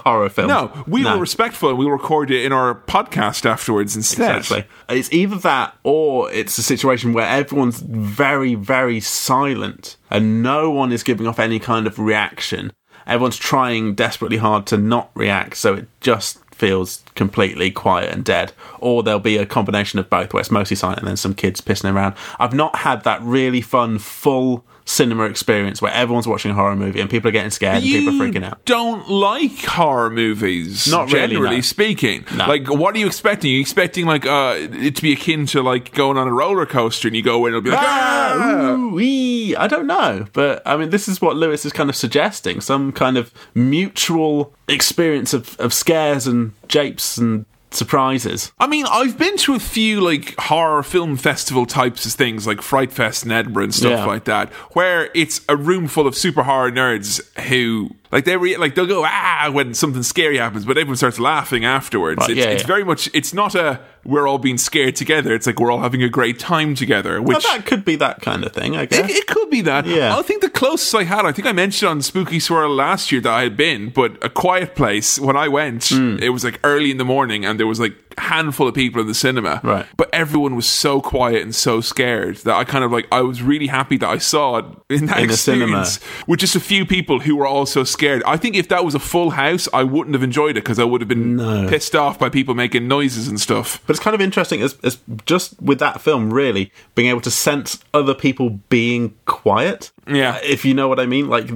horror 0.04 0.28
films. 0.28 0.48
No, 0.48 0.84
we 0.87 1.04
were 1.04 1.18
respectful 1.18 1.70
and 1.70 1.78
we 1.78 1.87
recorded 1.87 2.37
it 2.37 2.44
in 2.44 2.52
our 2.52 2.74
podcast 2.74 3.46
afterwards 3.46 3.96
instead. 3.96 4.38
Exactly. 4.38 4.66
It's 4.88 5.12
either 5.12 5.37
that 5.37 5.76
or 5.82 6.30
it's 6.32 6.56
a 6.58 6.62
situation 6.62 7.12
where 7.12 7.26
everyone's 7.26 7.80
very, 7.80 8.54
very 8.54 9.00
silent 9.00 9.96
and 10.10 10.42
no 10.42 10.70
one 10.70 10.92
is 10.92 11.02
giving 11.02 11.26
off 11.26 11.38
any 11.38 11.58
kind 11.58 11.87
of 11.87 11.98
reaction. 11.98 12.72
Everyone's 13.06 13.37
trying 13.37 13.94
desperately 13.94 14.38
hard 14.38 14.66
to 14.66 14.78
not 14.78 15.10
react, 15.14 15.56
so 15.56 15.74
it 15.74 15.87
just 16.00 16.38
feels 16.54 17.02
completely 17.14 17.70
quiet 17.70 18.12
and 18.12 18.24
dead. 18.24 18.52
Or 18.78 19.02
there'll 19.02 19.20
be 19.20 19.37
a 19.37 19.44
combination 19.44 19.98
of 19.98 20.08
both 20.08 20.32
where 20.32 20.40
it's 20.40 20.50
mostly 20.50 20.76
silent 20.76 21.00
and 21.00 21.08
then 21.08 21.16
some 21.16 21.34
kids 21.34 21.60
pissing 21.60 21.92
around. 21.92 22.14
I've 22.38 22.54
not 22.54 22.76
had 22.76 23.04
that 23.04 23.20
really 23.22 23.60
fun, 23.60 23.98
full 23.98 24.64
cinema 24.87 25.25
experience 25.25 25.81
where 25.81 25.92
everyone's 25.92 26.27
watching 26.27 26.51
a 26.51 26.55
horror 26.55 26.77
movie 26.77 27.01
and 27.01 27.09
people 27.09 27.29
are 27.29 27.33
getting 27.33 27.51
scared 27.51 27.77
and 27.77 27.85
people 27.85 28.14
are 28.20 28.27
freaking 28.27 28.44
out. 28.44 28.62
don't 28.66 29.09
like 29.09 29.59
horror 29.64 30.11
movies, 30.11 30.87
Not 30.87 31.11
really, 31.12 31.29
generally 31.29 31.57
no. 31.57 31.61
speaking. 31.62 32.25
No. 32.37 32.47
Like, 32.47 32.68
what 32.68 32.94
are 32.94 32.99
you 32.99 33.07
expecting? 33.07 33.51
Are 33.51 33.55
you 33.55 33.61
expecting 33.61 34.05
like 34.05 34.27
uh, 34.27 34.57
it 34.59 34.97
to 34.97 35.03
be 35.03 35.12
akin 35.14 35.47
to 35.47 35.62
like 35.62 35.92
going 35.94 36.18
on 36.18 36.29
a 36.29 36.33
roller 36.33 36.66
coaster 36.66 37.09
and 37.09 37.16
you 37.16 37.23
go 37.23 37.47
in 37.47 37.55
and 37.55 37.59
it'll 37.59 37.64
be 37.64 37.70
like, 37.70 37.87
Ah, 37.87 38.35
ah! 38.37 38.70
ooh. 38.75 39.55
I 39.57 39.66
don't 39.68 39.87
know, 39.87 40.27
but 40.33 40.62
I 40.66 40.77
mean, 40.77 40.90
this 40.90 41.07
is 41.09 41.20
what 41.20 41.37
Lewis 41.37 41.64
is 41.64 41.73
kind 41.73 41.88
of 41.90 41.97
suggesting: 41.97 42.61
some 42.61 42.92
kind 42.92 43.16
of 43.16 43.33
mutual 43.55 44.53
experience 44.68 45.33
of, 45.35 45.59
of 45.61 45.73
scares 45.75 46.27
and 46.27 46.53
japes 46.68 47.16
and 47.18 47.44
surprises. 47.74 48.52
I 48.58 48.66
mean, 48.66 48.87
I've 48.90 49.18
been 49.18 49.37
to 49.38 49.54
a 49.54 49.58
few 49.58 50.00
like 50.00 50.34
horror 50.38 50.82
film 50.82 51.16
festival 51.16 51.66
types 51.66 52.06
of 52.06 52.12
things, 52.12 52.46
like 52.46 52.62
Fright 52.62 52.92
Fest 52.92 53.24
in 53.24 53.32
Edinburgh 53.32 53.64
and 53.64 53.74
stuff 53.74 53.90
Yeah. 53.90 54.04
like 54.06 54.24
that, 54.24 54.52
where 54.72 55.10
it's 55.14 55.40
a 55.48 55.56
room 55.56 55.87
full 55.88 56.06
of 56.06 56.14
super 56.16 56.42
horror 56.44 56.70
nerds 56.70 57.20
who 57.48 57.90
like 58.14 58.24
they 58.24 58.37
re- 58.38 58.57
like 58.57 58.74
they'll 58.74 58.87
go 58.87 59.05
ah 59.07 59.50
when 59.53 59.74
something 59.74 60.03
scary 60.03 60.38
happens, 60.38 60.64
but 60.64 60.79
everyone 60.79 60.96
starts 60.96 61.18
laughing 61.18 61.64
afterwards. 61.66 62.20
Right, 62.20 62.31
it's, 62.31 62.38
yeah, 62.38 62.50
it's 62.53 62.62
yeah. 62.62 62.66
very 62.66 62.85
much 62.85 63.11
it's 63.12 63.35
not 63.35 63.55
a 63.55 63.81
we're 64.05 64.27
all 64.29 64.38
being 64.38 64.59
scared 64.59 64.96
together. 64.96 65.35
It's 65.35 65.46
like 65.46 65.59
we're 65.59 65.70
all 65.72 65.81
having 65.81 66.03
a 66.03 66.11
great 66.11 66.38
time 66.38 66.74
together, 66.74 67.22
Well, 67.22 67.37
which. 67.38 67.44
that 67.44 67.64
could 67.64 67.85
be 67.87 67.96
that 67.96 68.20
kind 68.20 68.44
of 68.44 68.53
thing, 68.53 68.77
I 68.77 68.85
guess. 68.85 69.09
It, 69.09 69.16
it 69.16 69.27
could 69.27 69.48
be 69.48 69.62
that. 69.62 69.87
Yeah. 69.87 70.14
I 70.18 70.20
think 70.20 70.42
the 70.42 70.50
closest 70.50 70.94
I 70.94 71.05
had, 71.05 71.24
I 71.24 71.33
think 71.33 71.48
I 71.48 71.53
mentioned 71.53 71.88
on 71.88 72.03
Spooky 72.03 72.38
Swirl 72.38 72.68
last 72.74 73.11
year 73.11 73.22
that 73.22 73.33
I 73.33 73.44
had 73.44 73.57
been, 73.57 73.88
but 73.88 74.22
a 74.22 74.29
quiet 74.29 74.74
place 74.77 75.18
when 75.18 75.38
I 75.38 75.48
went, 75.48 75.88
Hmm. 75.88 76.18
it 76.20 76.29
was 76.29 76.44
like 76.44 76.61
early 76.64 76.90
in 76.90 76.98
the 76.98 77.05
morning 77.07 77.46
and 77.46 77.59
there 77.59 77.66
was 77.66 77.81
like 77.81 77.94
handful 78.18 78.68
of 78.68 78.74
people 78.74 79.00
in 79.00 79.07
the 79.07 79.14
cinema. 79.14 79.61
Right. 79.64 79.87
But 79.96 80.11
everyone 80.12 80.55
was 80.55 80.66
so 80.66 81.00
quiet 81.00 81.40
and 81.40 81.55
so 81.55 81.81
scared 81.81 82.37
that 82.44 82.55
I 82.55 82.64
kind 82.64 82.85
of 82.85 82.92
like, 82.92 83.07
I 83.11 83.22
was 83.22 83.40
really 83.42 83.68
happy 83.68 83.96
that 83.96 84.09
I 84.11 84.18
saw 84.18 84.59
it 84.59 84.66
in 84.90 85.07
that 85.07 85.20
In 85.20 85.29
the 85.29 85.37
cinema. 85.38 85.81
experience 85.81 86.27
with 86.27 86.40
just 86.40 86.55
a 86.57 86.61
few 86.61 86.85
people 86.85 87.20
who 87.20 87.37
were 87.37 87.46
also 87.46 87.85
scared. 87.85 88.04
I 88.27 88.37
think 88.37 88.57
if 88.57 88.69
that 88.69 88.85
was 88.85 88.95
a 88.95 88.99
full 88.99 89.31
house, 89.31 89.69
I 89.73 89.83
wouldn't 89.85 90.14
have 90.14 90.23
enjoyed 90.23 90.57
it 90.57 90.64
because 90.64 90.79
I 90.79 90.85
would 90.85 91.01
have 91.01 91.09
been 91.09 91.37
No. 91.37 91.69
pissed 91.69 91.95
off 91.95 92.19
by 92.19 92.29
people 92.29 92.55
making 92.55 92.87
noises 92.88 93.29
and 93.29 93.40
stuff. 93.40 93.81
But 93.87 93.97
it's 93.97 94.03
kind 94.05 94.14
of 94.14 94.21
interesting 94.21 94.62
as, 94.62 94.77
as 94.83 94.99
just 95.27 95.61
with 95.61 95.79
that 95.81 96.01
film, 96.01 96.33
really 96.33 96.73
being 96.95 97.09
able 97.09 97.21
to 97.23 97.31
sense 97.31 97.79
other 97.93 98.14
people 98.14 98.61
being 98.69 99.14
quiet. 99.27 99.90
Yeah. 100.07 100.38
if 100.43 100.64
you 100.64 100.75
know 100.75 100.88
what 100.88 101.01
I 101.01 101.07
mean. 101.07 101.29
Like, 101.29 101.49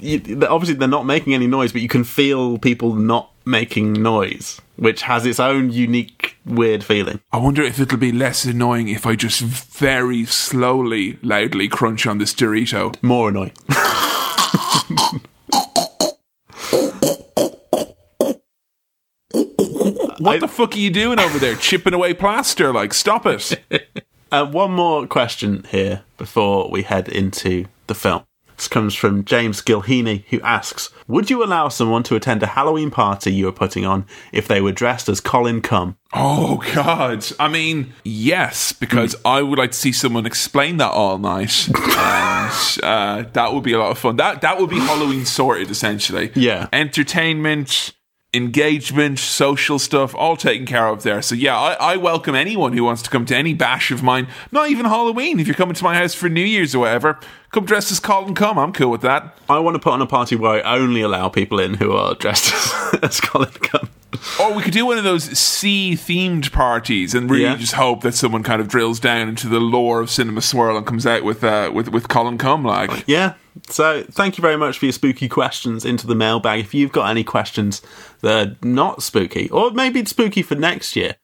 you, 0.00 0.20
obviously 0.48 0.74
they're 0.74 0.88
not 0.88 1.06
making 1.06 1.34
any 1.34 1.46
noise, 1.46 1.72
but 1.72 1.80
you 1.82 1.88
can 1.88 2.04
feel 2.04 2.58
people 2.58 2.94
not 2.94 3.30
making 3.44 3.92
noise, 3.94 4.60
which 4.76 5.02
has 5.02 5.24
its 5.24 5.38
own 5.40 5.70
unique, 5.70 6.36
weird 6.44 6.82
feeling. 6.84 7.20
I 7.32 7.38
wonder 7.38 7.62
if 7.62 7.78
it'll 7.80 7.96
be 7.96 8.12
less 8.12 8.44
annoying 8.44 8.88
if 8.88 9.06
I 9.06 9.14
just 9.16 9.40
very 9.40 10.24
slowly, 10.24 11.18
loudly 11.22 11.68
crunch 11.68 12.06
on 12.06 12.18
this 12.18 12.34
Dorito. 12.34 13.00
More 13.02 13.28
annoying. 13.30 13.52
What 20.26 20.40
the 20.40 20.48
fuck 20.48 20.74
are 20.74 20.78
you 20.78 20.90
doing 20.90 21.18
over 21.18 21.38
there? 21.38 21.54
Chipping 21.54 21.94
away 21.94 22.14
plaster? 22.14 22.72
Like, 22.72 22.94
stop 22.94 23.26
it. 23.26 23.62
Uh, 24.32 24.44
one 24.44 24.72
more 24.72 25.06
question 25.06 25.64
here 25.70 26.02
before 26.18 26.68
we 26.68 26.82
head 26.82 27.08
into 27.08 27.64
the 27.86 27.94
film. 27.94 28.24
This 28.56 28.66
comes 28.68 28.94
from 28.94 29.24
James 29.24 29.62
Gilheaney, 29.62 30.24
who 30.30 30.40
asks 30.40 30.90
Would 31.06 31.30
you 31.30 31.44
allow 31.44 31.68
someone 31.68 32.02
to 32.04 32.16
attend 32.16 32.42
a 32.42 32.46
Halloween 32.46 32.90
party 32.90 33.32
you 33.32 33.44
were 33.44 33.52
putting 33.52 33.84
on 33.86 34.04
if 34.32 34.48
they 34.48 34.60
were 34.60 34.72
dressed 34.72 35.08
as 35.08 35.20
Colin 35.20 35.60
Cum? 35.60 35.96
Oh, 36.12 36.62
God. 36.74 37.24
I 37.38 37.48
mean, 37.48 37.92
yes, 38.02 38.72
because 38.72 39.14
I 39.24 39.42
would 39.42 39.58
like 39.58 39.70
to 39.70 39.78
see 39.78 39.92
someone 39.92 40.26
explain 40.26 40.78
that 40.78 40.90
all 40.90 41.18
night. 41.18 41.68
and 41.74 42.80
uh, 42.82 43.28
that 43.32 43.50
would 43.52 43.62
be 43.62 43.74
a 43.74 43.78
lot 43.78 43.90
of 43.90 43.98
fun. 43.98 44.16
That, 44.16 44.40
that 44.40 44.58
would 44.58 44.70
be 44.70 44.80
Halloween 44.80 45.24
sorted, 45.24 45.70
essentially. 45.70 46.32
Yeah. 46.34 46.68
Entertainment. 46.72 47.92
Engagement, 48.36 49.18
social 49.18 49.78
stuff, 49.78 50.14
all 50.14 50.36
taken 50.36 50.66
care 50.66 50.86
of 50.88 51.02
there. 51.02 51.22
So 51.22 51.34
yeah, 51.34 51.58
I, 51.58 51.72
I 51.94 51.96
welcome 51.96 52.34
anyone 52.34 52.72
who 52.76 52.84
wants 52.84 53.02
to 53.02 53.10
come 53.10 53.24
to 53.26 53.36
any 53.36 53.54
bash 53.54 53.90
of 53.90 54.02
mine. 54.02 54.28
Not 54.52 54.68
even 54.70 54.84
Halloween. 54.86 55.40
If 55.40 55.46
you're 55.46 55.56
coming 55.56 55.74
to 55.74 55.84
my 55.84 55.94
house 55.96 56.14
for 56.14 56.28
New 56.28 56.44
Year's 56.44 56.74
or 56.74 56.80
whatever, 56.80 57.18
come 57.52 57.64
dressed 57.64 57.90
as 57.90 57.98
Colin. 57.98 58.34
Come, 58.34 58.58
I'm 58.58 58.72
cool 58.72 58.90
with 58.90 59.00
that. 59.00 59.36
I 59.48 59.58
want 59.58 59.74
to 59.74 59.78
put 59.78 59.92
on 59.94 60.02
a 60.02 60.06
party 60.06 60.36
where 60.36 60.64
I 60.66 60.76
only 60.78 61.00
allow 61.00 61.28
people 61.30 61.58
in 61.58 61.74
who 61.74 61.92
are 61.92 62.14
dressed 62.14 62.52
as, 62.52 63.00
as 63.02 63.20
Colin 63.20 63.50
Cum. 63.50 63.88
Or 64.40 64.54
we 64.54 64.62
could 64.62 64.72
do 64.72 64.84
one 64.86 64.98
of 64.98 65.04
those 65.04 65.24
sea 65.38 65.94
themed 65.94 66.52
parties 66.52 67.14
and 67.14 67.30
really 67.30 67.44
Yeah. 67.44 67.56
just 67.56 67.74
hope 67.74 68.02
that 68.02 68.12
someone 68.14 68.42
kind 68.42 68.60
of 68.60 68.68
drills 68.68 69.00
down 69.00 69.28
into 69.28 69.48
the 69.48 69.60
lore 69.60 70.00
of 70.00 70.10
Cinema 70.10 70.40
Swirl 70.42 70.76
and 70.76 70.86
comes 70.86 71.06
out 71.06 71.22
with 71.24 71.42
uh, 71.42 71.70
with 71.74 71.88
with 71.88 72.08
Colin 72.08 72.36
Cum 72.38 72.64
like. 72.64 73.04
Yeah. 73.06 73.34
So 73.68 74.04
thank 74.10 74.38
you 74.38 74.42
very 74.42 74.56
much 74.56 74.78
for 74.78 74.86
your 74.86 74.92
spooky 74.92 75.28
questions 75.28 75.84
into 75.84 76.06
the 76.06 76.14
mailbag. 76.14 76.60
If 76.60 76.74
you've 76.74 76.92
got 76.92 77.10
any 77.10 77.24
questions 77.24 77.82
that 78.20 78.48
are 78.48 78.56
not 78.62 79.02
spooky, 79.02 79.48
or 79.50 79.70
maybe 79.70 80.00
it's 80.00 80.10
spooky 80.10 80.42
for 80.42 80.54
next 80.54 80.96
year, 80.96 81.16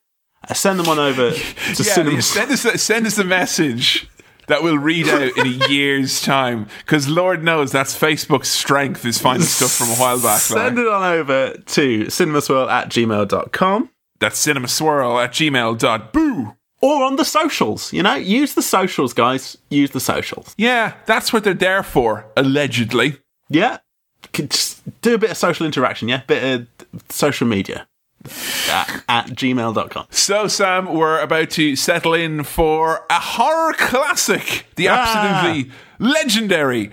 uh, 0.49 0.55
send 0.55 0.79
them 0.79 0.88
on 0.88 0.99
over 0.99 1.31
to 1.31 1.37
Yeah, 1.83 2.21
send 2.21 2.51
us 2.51 2.83
send 2.83 3.07
us 3.07 3.18
a 3.18 3.25
message 3.25 4.09
that 4.49 4.62
we'll 4.62 4.79
read 4.79 5.09
out 5.09 5.37
in 5.38 5.47
a 5.47 5.68
year's 5.68 6.21
time 6.21 6.66
because 6.79 7.09
Lord 7.09 7.42
knows 7.45 7.71
that's 7.73 7.97
Facebook's 7.99 8.49
strength 8.49 9.05
is 9.05 9.18
finding 9.18 9.47
stuff 9.47 9.73
from 9.73 9.88
a 9.88 9.95
while 9.95 10.21
back. 10.21 10.40
Send 10.40 10.77
like. 10.77 10.85
it 10.85 10.88
on 10.92 11.03
over 11.12 11.53
to 11.55 12.05
cinemaswirl 12.07 12.68
at 12.71 12.88
gmail.com 12.88 13.90
That's 14.18 14.45
cinemaswirl 14.45 15.25
at 15.25 15.33
gmail.boo. 15.33 16.57
or 16.83 17.03
on 17.05 17.16
the 17.16 17.25
socials. 17.25 17.92
You 17.92 18.03
know, 18.03 18.14
use 18.14 18.55
the 18.55 18.62
socials, 18.62 19.14
guys. 19.14 19.57
Use 19.71 19.92
the 19.92 20.01
socials. 20.01 20.55
Yeah, 20.59 20.95
that's 21.07 21.33
what 21.33 21.45
they're 21.45 21.55
there 21.55 21.83
for, 21.83 22.27
allegedly. 22.37 23.18
Yeah. 23.49 23.79
Just 24.33 24.83
do 25.01 25.14
a 25.14 25.18
bit 25.18 25.31
of 25.31 25.37
social 25.37 25.64
interaction, 25.66 26.09
yeah? 26.09 26.23
Bit 26.27 26.61
of 26.61 26.66
social 27.09 27.47
media 27.47 27.87
at, 28.71 29.03
at 29.09 29.27
gmail.com. 29.29 30.07
So, 30.11 30.47
Sam, 30.49 30.95
we're 30.95 31.21
about 31.21 31.51
to 31.51 31.75
settle 31.77 32.14
in 32.14 32.45
for 32.45 33.05
a 33.11 33.18
horror 33.21 33.73
classic. 33.75 34.66
The 34.77 34.88
Ah. 34.88 35.42
absolutely 35.42 35.73
legendary. 35.99 36.90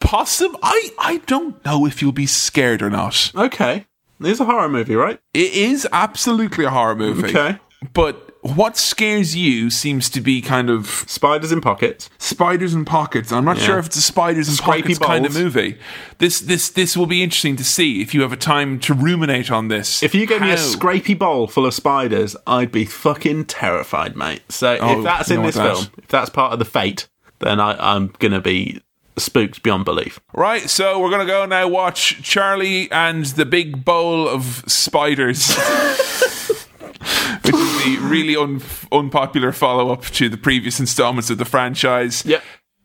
Possum. 0.00 0.56
I, 0.62 0.90
I 0.98 1.18
don't 1.26 1.62
know 1.64 1.84
if 1.86 2.00
you'll 2.00 2.12
be 2.12 2.26
scared 2.26 2.80
or 2.82 2.88
not. 2.90 3.30
Okay. 3.36 3.86
It's 4.22 4.40
a 4.40 4.44
horror 4.46 4.68
movie, 4.68 4.96
right? 4.96 5.20
It 5.34 5.52
is 5.52 5.86
absolutely 5.92 6.64
a 6.64 6.70
horror 6.70 6.94
movie. 6.96 7.28
Okay. 7.28 7.58
But 7.92 8.29
what 8.42 8.76
scares 8.76 9.36
you 9.36 9.68
seems 9.70 10.08
to 10.10 10.20
be 10.20 10.40
kind 10.40 10.70
of 10.70 11.04
Spiders 11.06 11.52
in 11.52 11.60
pockets. 11.60 12.08
spiders 12.18 12.72
in 12.74 12.84
pockets. 12.84 13.30
I'm 13.32 13.44
not 13.44 13.58
Yeah. 13.58 13.64
sure 13.64 13.78
if 13.78 13.86
it's 13.86 13.96
a 13.96 14.00
spiders 14.02 14.48
and 14.48 14.56
Scrapey 14.56 14.80
pockets 14.82 14.98
kind 14.98 15.26
of 15.26 15.34
movie. 15.34 15.76
This 16.18 16.40
this 16.40 16.68
this 16.70 16.96
will 16.96 17.06
be 17.06 17.22
interesting 17.22 17.56
to 17.56 17.64
see 17.64 18.00
if 18.00 18.14
you 18.14 18.22
have 18.22 18.32
a 18.32 18.36
time 18.36 18.78
to 18.80 18.94
ruminate 18.94 19.50
on 19.50 19.68
this. 19.68 20.02
If 20.02 20.14
you 20.14 20.26
gave 20.26 20.40
me 20.40 20.50
a 20.52 20.56
How- 20.56 20.62
scrapey 20.62 21.18
bowl 21.18 21.46
full 21.48 21.66
of 21.66 21.74
spiders, 21.74 22.34
I'd 22.46 22.72
be 22.72 22.84
fucking 22.86 23.44
terrified, 23.46 24.16
mate. 24.16 24.42
So 24.48 24.78
Oh, 24.80 24.98
if 24.98 25.04
that's 25.04 25.30
in 25.30 25.42
this 25.42 25.56
that- 25.56 25.74
film, 25.76 25.86
if 25.98 26.08
that's 26.08 26.30
part 26.30 26.52
of 26.52 26.58
the 26.58 26.64
fete, 26.64 27.08
then 27.40 27.60
I, 27.60 27.94
I'm 27.94 28.12
gonna 28.18 28.40
be 28.40 28.80
spooked 29.18 29.62
beyond 29.62 29.84
belief. 29.84 30.18
Right, 30.32 30.70
so 30.70 30.98
we're 30.98 31.10
gonna 31.10 31.26
go 31.26 31.44
now 31.44 31.68
watch 31.68 32.22
Charlie 32.22 32.90
and 32.90 33.26
the 33.26 33.44
Big 33.44 33.84
Bowl 33.84 34.26
of 34.26 34.64
Spiders. 34.66 35.58
Which 37.44 37.54
is 37.54 37.84
the 37.84 37.98
really 38.02 38.36
un- 38.36 38.60
unpopular 38.92 39.52
follow 39.52 39.92
up 39.92 40.04
to 40.06 40.28
the 40.28 40.36
previous 40.36 40.80
installments 40.80 41.30
of 41.30 41.38
the 41.38 41.44
franchise. 41.44 42.24
Yep. 42.24 42.42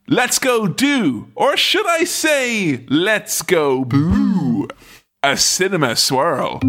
Let's 0.08 0.38
go 0.40 0.68
do, 0.68 1.32
or 1.36 1.58
should 1.58 1.88
I 1.88 2.04
say, 2.04 2.86
let's 2.90 3.42
go 3.42 3.84
boo, 3.84 4.68
a 5.24 5.36
cinema 5.36 5.96
swirl. 5.96 6.60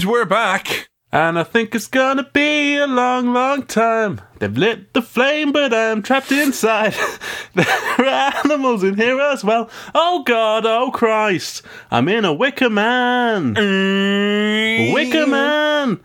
And 0.00 0.10
we're 0.10 0.24
back. 0.24 0.88
And 1.12 1.38
I 1.38 1.42
think 1.42 1.74
it's 1.74 1.86
gonna 1.86 2.26
be 2.32 2.78
a 2.78 2.86
long, 2.86 3.34
long 3.34 3.64
time. 3.64 4.22
They've 4.38 4.56
lit 4.56 4.94
the 4.94 5.02
flame, 5.02 5.52
but 5.52 5.74
I'm 5.74 6.00
trapped 6.00 6.32
inside. 6.32 6.94
there 7.54 7.66
are 7.98 8.32
animals 8.42 8.82
in 8.82 8.94
here 8.94 9.20
as 9.20 9.44
well. 9.44 9.68
Oh 9.94 10.22
God, 10.22 10.64
oh 10.64 10.90
Christ. 10.90 11.60
I'm 11.90 12.08
in 12.08 12.24
a 12.24 12.32
wicker 12.32 12.70
man. 12.70 13.52
Wicker 14.94 15.26
man. 15.26 16.00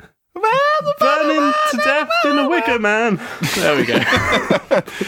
Burning 0.99 1.53
to 1.71 1.77
death 1.77 2.04
wicker 2.65 2.79
man. 2.79 3.19
There 3.55 3.75
we 3.75 3.85
go. 3.85 3.99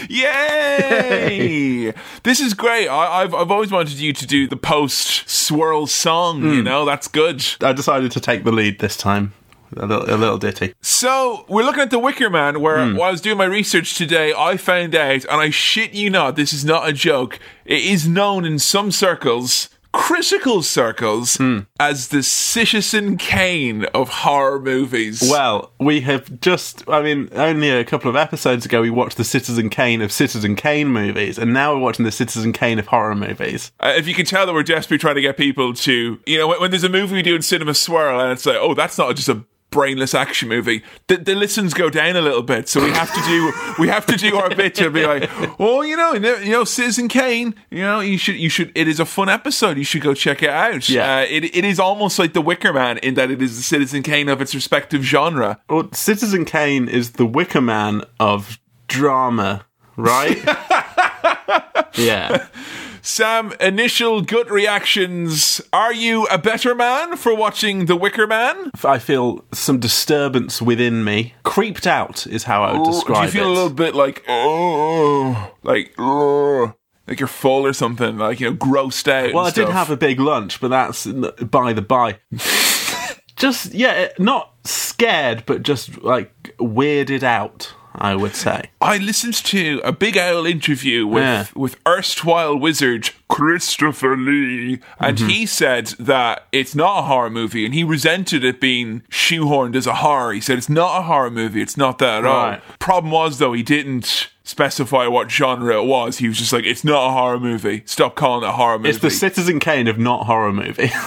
Yay! 0.09 1.93
this 2.23 2.39
is 2.39 2.53
great. 2.53 2.87
I, 2.87 3.23
I've 3.23 3.33
I've 3.33 3.51
always 3.51 3.71
wanted 3.71 3.93
you 3.99 4.13
to 4.13 4.25
do 4.27 4.47
the 4.47 4.57
post 4.57 5.29
swirl 5.29 5.87
song. 5.87 6.41
Hmm. 6.41 6.53
You 6.53 6.63
know, 6.63 6.85
that's 6.85 7.07
good. 7.07 7.43
I 7.61 7.73
decided 7.73 8.11
to 8.11 8.19
take 8.19 8.43
the 8.43 8.51
lead 8.51 8.79
this 8.79 8.97
time. 8.97 9.33
A 9.75 9.85
little, 9.85 10.15
a 10.15 10.15
little 10.15 10.37
ditty. 10.37 10.73
So 10.81 11.43
we're 11.49 11.63
looking 11.63 11.81
at 11.83 11.89
the 11.91 11.99
Wicker 11.99 12.29
Man. 12.29 12.61
Where 12.61 12.85
Hmm. 12.85 12.95
while 12.95 13.09
I 13.09 13.11
was 13.11 13.21
doing 13.21 13.37
my 13.37 13.45
research 13.45 13.95
today, 13.95 14.33
I 14.33 14.55
found 14.55 14.95
out, 14.95 15.25
and 15.25 15.41
I 15.41 15.49
shit 15.49 15.91
you 15.93 16.09
not, 16.09 16.35
this 16.37 16.53
is 16.53 16.63
not 16.63 16.87
a 16.87 16.93
joke. 16.93 17.37
It 17.65 17.83
is 17.83 18.07
known 18.07 18.45
in 18.45 18.59
some 18.59 18.91
circles, 18.91 19.67
critical 19.97 20.61
circles 20.61 21.41
as 21.79 22.09
the 22.09 22.21
Citizen 22.21 23.17
Kane 23.17 23.85
of 23.95 24.09
horror 24.09 24.59
movies. 24.59 25.21
Well, 25.21 25.71
we 25.79 26.01
have 26.01 26.39
just, 26.39 26.87
I 26.87 27.01
mean, 27.01 27.29
only 27.33 27.71
a 27.71 27.83
couple 27.83 28.07
of 28.07 28.15
episodes 28.15 28.65
ago 28.65 28.81
we 28.81 28.91
watched 28.91 29.17
the 29.17 29.23
Citizen 29.23 29.69
Kane 29.69 30.01
of 30.03 30.11
Citizen 30.11 30.55
Kane 30.55 30.89
movies, 30.89 31.39
and 31.39 31.51
now 31.51 31.73
we're 31.73 31.81
watching 31.81 32.05
the 32.05 32.11
Citizen 32.11 32.53
Kane 32.53 32.77
of 32.77 32.87
horror 32.87 33.15
movies. 33.15 33.71
Uh, 33.79 33.93
if 33.97 34.07
you 34.07 34.13
can 34.13 34.25
tell 34.25 34.45
that 34.45 34.53
we're 34.53 34.61
desperately 34.61 34.99
trying 34.99 35.15
to 35.15 35.21
get 35.21 35.35
people 35.35 35.73
to, 35.73 36.19
you 36.25 36.37
know, 36.37 36.47
when, 36.47 36.61
when 36.61 36.71
there's 36.71 36.83
a 36.83 36.89
movie 36.89 37.15
we 37.15 37.23
do 37.23 37.35
in 37.35 37.41
Cinema 37.41 37.73
Swirl 37.73 38.19
and 38.21 38.31
it's 38.31 38.45
like, 38.45 38.57
oh, 38.57 38.75
that's 38.75 38.99
not 38.99 39.15
just 39.15 39.29
a 39.29 39.43
brainless 39.69 40.13
action 40.13 40.49
movie, 40.49 40.83
the, 41.07 41.17
the 41.17 41.35
listens 41.35 41.73
go 41.73 41.89
down 41.89 42.15
a 42.15 42.21
little 42.21 42.41
bit. 42.41 42.69
So 42.69 42.83
we 42.83 42.91
have 42.91 43.13
to 43.13 43.21
do, 43.21 43.53
we 43.79 43.87
have 43.87 44.05
to 44.07 44.15
do 44.15 44.35
our 44.37 44.53
bit 44.55 44.75
to 44.75 44.89
be 44.89 45.05
like, 45.05 45.29
oh, 45.59 45.81
you 45.81 45.97
know, 45.97 46.13
you 46.13 46.51
know, 46.51 46.63
Citizen 46.63 47.07
Kane, 47.07 47.53
you 47.69 47.81
know, 47.81 47.99
you 47.99 48.17
should, 48.17 48.37
you 48.37 48.49
should, 48.49 48.71
it 48.75 48.87
is 48.87 48.99
a 48.99 49.05
fun 49.05 49.29
episode. 49.29 49.77
You 49.77 49.83
should 49.83 50.01
go 50.01 50.13
check 50.13 50.41
it 50.41 50.49
out. 50.49 50.87
Yeah. 50.89 51.17
Uh, 51.17 51.25
it, 51.29 51.55
it 51.55 51.65
is 51.65 51.79
almost 51.79 52.17
like 52.17 52.33
The 52.33 52.41
Wicker 52.41 52.73
Man 52.73 52.97
in 52.99 53.15
that 53.15 53.29
it 53.31 53.41
is 53.41 53.57
the 53.57 53.63
Citizen 53.63 54.03
Kane 54.03 54.29
of 54.29 54.41
its 54.41 54.55
respective 54.55 55.03
genre. 55.03 55.59
Well, 55.69 55.89
Citizen 55.93 56.45
Kane 56.45 56.87
is 56.87 57.11
the 57.11 57.25
Wicker 57.25 57.61
Man 57.61 58.03
of 58.19 58.59
drama, 58.87 59.65
right? 59.95 60.37
yeah. 61.97 62.47
Sam, 63.07 63.53
initial 63.61 64.21
gut 64.21 64.51
reactions. 64.51 65.61
Are 65.71 65.93
you 65.93 66.25
a 66.25 66.37
better 66.37 66.75
man 66.75 67.15
for 67.15 67.33
watching 67.33 67.85
The 67.85 67.95
Wicker 67.95 68.27
Man? 68.27 68.69
I 68.83 68.99
feel 68.99 69.45
some 69.53 69.79
disturbance 69.79 70.61
within 70.61 71.05
me. 71.05 71.33
Creeped 71.43 71.87
out 71.87 72.27
is 72.27 72.43
how 72.43 72.63
I 72.63 72.77
would 72.77 72.85
describe 72.85 73.29
it. 73.29 73.31
Do 73.31 73.37
you 73.37 73.43
feel 73.45 73.49
it. 73.49 73.51
a 73.51 73.53
little 73.53 73.69
bit 73.69 73.95
like 73.95 74.25
oh, 74.27 75.53
like 75.63 75.93
oh, 75.97 76.73
like 77.07 77.21
you're 77.21 77.27
full 77.27 77.65
or 77.65 77.71
something, 77.71 78.17
like 78.17 78.41
you 78.41 78.49
know, 78.49 78.57
grossed 78.57 79.07
out? 79.07 79.33
Well, 79.33 79.45
I 79.45 79.47
and 79.47 79.55
did 79.55 79.69
have 79.69 79.89
a 79.89 79.97
big 79.97 80.19
lunch, 80.19 80.59
but 80.59 80.67
that's 80.67 81.05
by 81.05 81.71
the 81.71 81.81
by. 81.81 82.19
just 83.37 83.73
yeah, 83.73 84.09
not 84.19 84.53
scared, 84.65 85.43
but 85.45 85.63
just 85.63 86.03
like 86.03 86.57
weirded 86.59 87.23
out. 87.23 87.73
I 87.99 88.15
would 88.15 88.35
say. 88.35 88.69
I 88.81 88.97
listened 88.97 89.33
to 89.35 89.81
a 89.83 89.91
Big 89.91 90.17
Owl 90.17 90.45
interview 90.45 91.05
with 91.07 91.23
Yeah. 91.23 91.45
with 91.55 91.77
erstwhile 91.87 92.55
wizard 92.57 93.09
Christopher 93.29 94.15
Lee, 94.17 94.79
and 94.99 95.17
Mm-hmm. 95.17 95.27
he 95.29 95.45
said 95.45 95.87
that 95.99 96.47
it's 96.51 96.75
not 96.75 96.99
a 96.99 97.01
horror 97.03 97.29
movie, 97.29 97.65
and 97.65 97.73
he 97.73 97.83
resented 97.83 98.43
it 98.43 98.61
being 98.61 99.01
shoehorned 99.09 99.75
as 99.75 99.87
a 99.87 99.95
horror. 99.95 100.33
He 100.33 100.41
said 100.41 100.57
it's 100.57 100.69
not 100.69 100.99
a 100.99 101.03
horror 101.03 101.31
movie. 101.31 101.61
It's 101.61 101.77
not 101.77 101.97
that 101.99 102.19
at 102.19 102.25
all. 102.25 102.57
Problem 102.79 103.11
was 103.11 103.39
though, 103.39 103.53
he 103.53 103.63
didn't 103.63 104.29
specify 104.43 105.07
what 105.07 105.29
genre 105.29 105.81
it 105.81 105.85
was. 105.85 106.19
He 106.19 106.27
was 106.27 106.37
just 106.37 106.53
like, 106.53 106.65
it's 106.65 106.83
not 106.83 107.07
a 107.07 107.11
horror 107.11 107.39
movie. 107.39 107.83
Stop 107.85 108.15
calling 108.15 108.43
it 108.43 108.47
a 108.49 108.53
horror 108.53 108.77
movie. 108.79 108.89
It's 108.89 108.99
the 108.99 109.09
Citizen 109.09 109.59
Kane 109.59 109.87
of 109.87 109.97
not 109.97 110.25
horror 110.25 110.53
movie. 110.53 110.91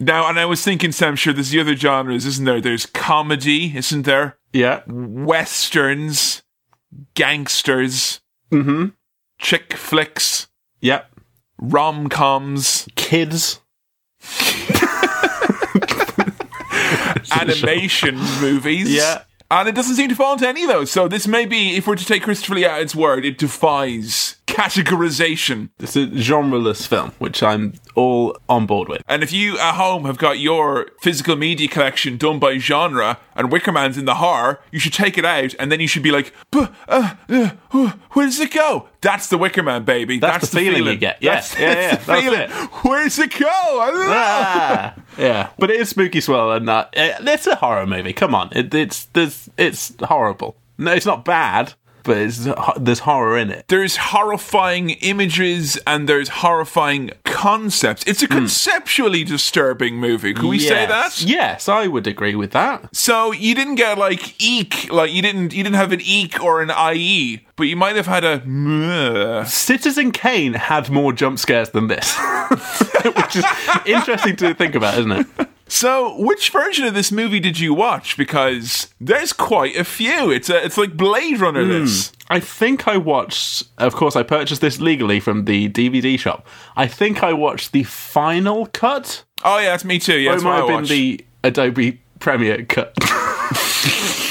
Now, 0.00 0.28
and 0.28 0.36
I 0.36 0.46
was 0.46 0.64
thinking, 0.64 0.90
Sam, 0.90 1.14
sure, 1.14 1.32
there's 1.32 1.50
the 1.50 1.60
other 1.60 1.76
genres, 1.76 2.26
isn't 2.26 2.44
there? 2.44 2.60
There's 2.60 2.86
comedy, 2.86 3.76
isn't 3.76 4.02
there? 4.02 4.36
Yeah. 4.52 4.82
Westerns, 4.86 6.42
gangsters, 7.14 8.20
Mm-hmm. 8.50 8.86
chick 9.38 9.74
flicks, 9.74 10.48
Yep. 10.80 11.10
rom 11.58 12.08
coms, 12.08 12.88
Kids. 12.96 13.60
animation 17.32 18.16
movies. 18.40 18.92
Yeah. 18.92 19.22
And 19.50 19.68
it 19.68 19.74
doesn't 19.74 19.96
seem 19.96 20.08
to 20.08 20.14
fall 20.14 20.32
into 20.34 20.48
any 20.48 20.62
of 20.62 20.68
those. 20.68 20.90
So 20.90 21.08
this 21.08 21.26
may 21.26 21.44
be, 21.44 21.76
if 21.76 21.86
we're 21.86 21.96
to 21.96 22.04
take 22.06 22.22
Christopher 22.22 22.54
Lee 22.54 22.64
at 22.64 22.80
its 22.80 22.94
word, 22.94 23.24
it 23.26 23.36
defies 23.36 24.36
categorization. 24.46 25.68
It's 25.78 25.94
a 25.96 26.06
genreless 26.06 26.86
film, 26.86 27.12
which 27.18 27.42
I'm 27.42 27.74
all 27.94 28.36
on 28.48 28.66
board 28.66 28.88
with. 28.88 29.02
And 29.08 29.22
if 29.22 29.32
you 29.32 29.58
at 29.58 29.74
home 29.74 30.04
have 30.04 30.18
got 30.18 30.38
your 30.38 30.90
physical 31.00 31.36
media 31.36 31.68
collection 31.68 32.16
done 32.16 32.38
by 32.38 32.58
genre 32.58 33.18
and 33.34 33.50
Wickerman's 33.50 33.98
in 33.98 34.04
the 34.04 34.16
horror, 34.16 34.60
you 34.70 34.78
should 34.78 34.92
take 34.92 35.18
it 35.18 35.24
out 35.24 35.54
and 35.58 35.70
then 35.72 35.80
you 35.80 35.86
should 35.88 36.02
be 36.02 36.10
like, 36.10 36.32
"But, 36.50 36.72
uh, 36.88 37.14
uh, 37.28 37.50
where 38.12 38.26
does 38.26 38.40
it 38.40 38.52
go? 38.52 38.88
That's 39.00 39.28
the 39.28 39.38
Wickerman, 39.38 39.84
baby. 39.84 40.18
That's 40.18 40.50
the 40.50 40.58
feeling 40.60 40.84
you 40.86 40.96
get. 40.96 41.18
Yeah, 41.20 41.34
That's, 41.34 41.58
yeah, 41.58 41.74
that's 41.74 41.80
yeah, 41.82 41.96
the 41.96 42.06
that's 42.06 42.22
feeling. 42.22 42.40
it. 42.40 42.70
Where 42.84 43.04
does 43.04 43.18
it 43.18 43.38
go? 43.38 43.46
I 43.48 43.90
don't 43.90 44.06
know. 44.06 44.12
Ah, 44.14 44.94
yeah, 45.18 45.48
but 45.58 45.70
it 45.70 45.80
is 45.80 45.88
spooky 45.88 46.20
swirl, 46.20 46.52
and 46.52 46.68
that 46.68 46.90
it's 46.94 47.46
a 47.46 47.56
horror 47.56 47.86
movie. 47.86 48.12
Come 48.12 48.34
on, 48.34 48.50
it, 48.52 48.72
it's 48.74 49.06
there's 49.06 49.48
it's 49.58 49.92
horrible. 50.02 50.56
No, 50.78 50.92
it's 50.92 51.06
not 51.06 51.24
bad, 51.24 51.74
but 52.04 52.16
it's 52.18 52.46
there's 52.78 53.00
horror 53.00 53.38
in 53.38 53.50
it. 53.50 53.66
There's 53.68 53.96
horrifying 53.96 54.90
images 54.90 55.78
and 55.86 56.08
there's 56.08 56.28
horrifying 56.28 57.10
concepts. 57.24 58.04
It's 58.06 58.22
a 58.22 58.28
conceptually 58.28 59.24
disturbing 59.24 59.96
movie. 59.96 60.34
Can 60.34 60.48
we 60.48 60.58
say 60.58 60.86
that? 60.86 61.12
Hmm. 61.12 61.28
Yes. 61.28 61.42
Yes, 61.42 61.68
I 61.68 61.86
would 61.86 62.06
agree 62.06 62.34
with 62.34 62.52
that. 62.52 62.94
So 62.94 63.32
you 63.32 63.54
didn't 63.54 63.74
get 63.74 63.98
like 63.98 64.40
eek, 64.42 64.90
like 64.92 65.12
you 65.12 65.22
didn't 65.22 65.52
you 65.52 65.62
didn't 65.62 65.76
have 65.76 65.92
an 65.92 66.00
eek 66.00 66.42
or 66.42 66.62
an 66.62 66.70
IE, 66.94 67.46
but 67.56 67.64
you 67.64 67.76
might 67.76 67.96
have 67.96 68.06
had 68.06 68.24
a. 68.24 69.44
Citizen 69.46 70.12
Kane 70.12 70.54
had 70.54 70.88
more 70.90 71.12
jump 71.12 71.38
scares 71.38 71.70
than 71.70 71.88
this, 71.88 72.16
which 73.04 73.36
is 73.36 73.44
interesting 73.86 74.36
to 74.36 74.54
think 74.54 74.74
about, 74.74 74.98
isn't 74.98 75.12
it? 75.12 75.26
So 75.72 76.14
which 76.18 76.50
version 76.50 76.84
of 76.84 76.92
this 76.92 77.10
movie 77.10 77.40
did 77.40 77.58
you 77.58 77.72
watch? 77.72 78.18
Because 78.18 78.92
there's 79.00 79.32
quite 79.32 79.74
a 79.74 79.84
few. 79.84 80.30
It's 80.30 80.50
a, 80.50 80.62
it's 80.62 80.76
like 80.76 80.98
Blade 80.98 81.40
Runner. 81.40 81.64
Hmm. 81.64 81.70
This. 81.70 82.12
I 82.28 82.40
think 82.40 82.86
I 82.86 82.98
watched. 82.98 83.64
Of 83.78 83.94
course, 83.94 84.14
I 84.14 84.22
purchased 84.22 84.60
this 84.60 84.82
legally 84.82 85.18
from 85.18 85.46
the 85.46 85.70
DVD 85.70 86.18
shop. 86.18 86.46
I 86.76 86.86
think 86.86 87.22
I 87.22 87.32
watched 87.32 87.72
the 87.72 87.84
final 87.84 88.66
cut. 88.66 89.24
Oh 89.44 89.58
yeah, 89.58 89.70
that's 89.70 89.84
me 89.84 89.98
too. 89.98 90.18
Yeah, 90.18 90.32
or 90.32 90.32
that's 90.34 90.42
it 90.42 90.46
might 90.46 90.56
have 90.56 90.66
been 90.66 90.76
watched. 90.76 90.90
the 90.90 91.24
Adobe 91.42 92.02
Premiere 92.18 92.66
cut. 92.66 92.94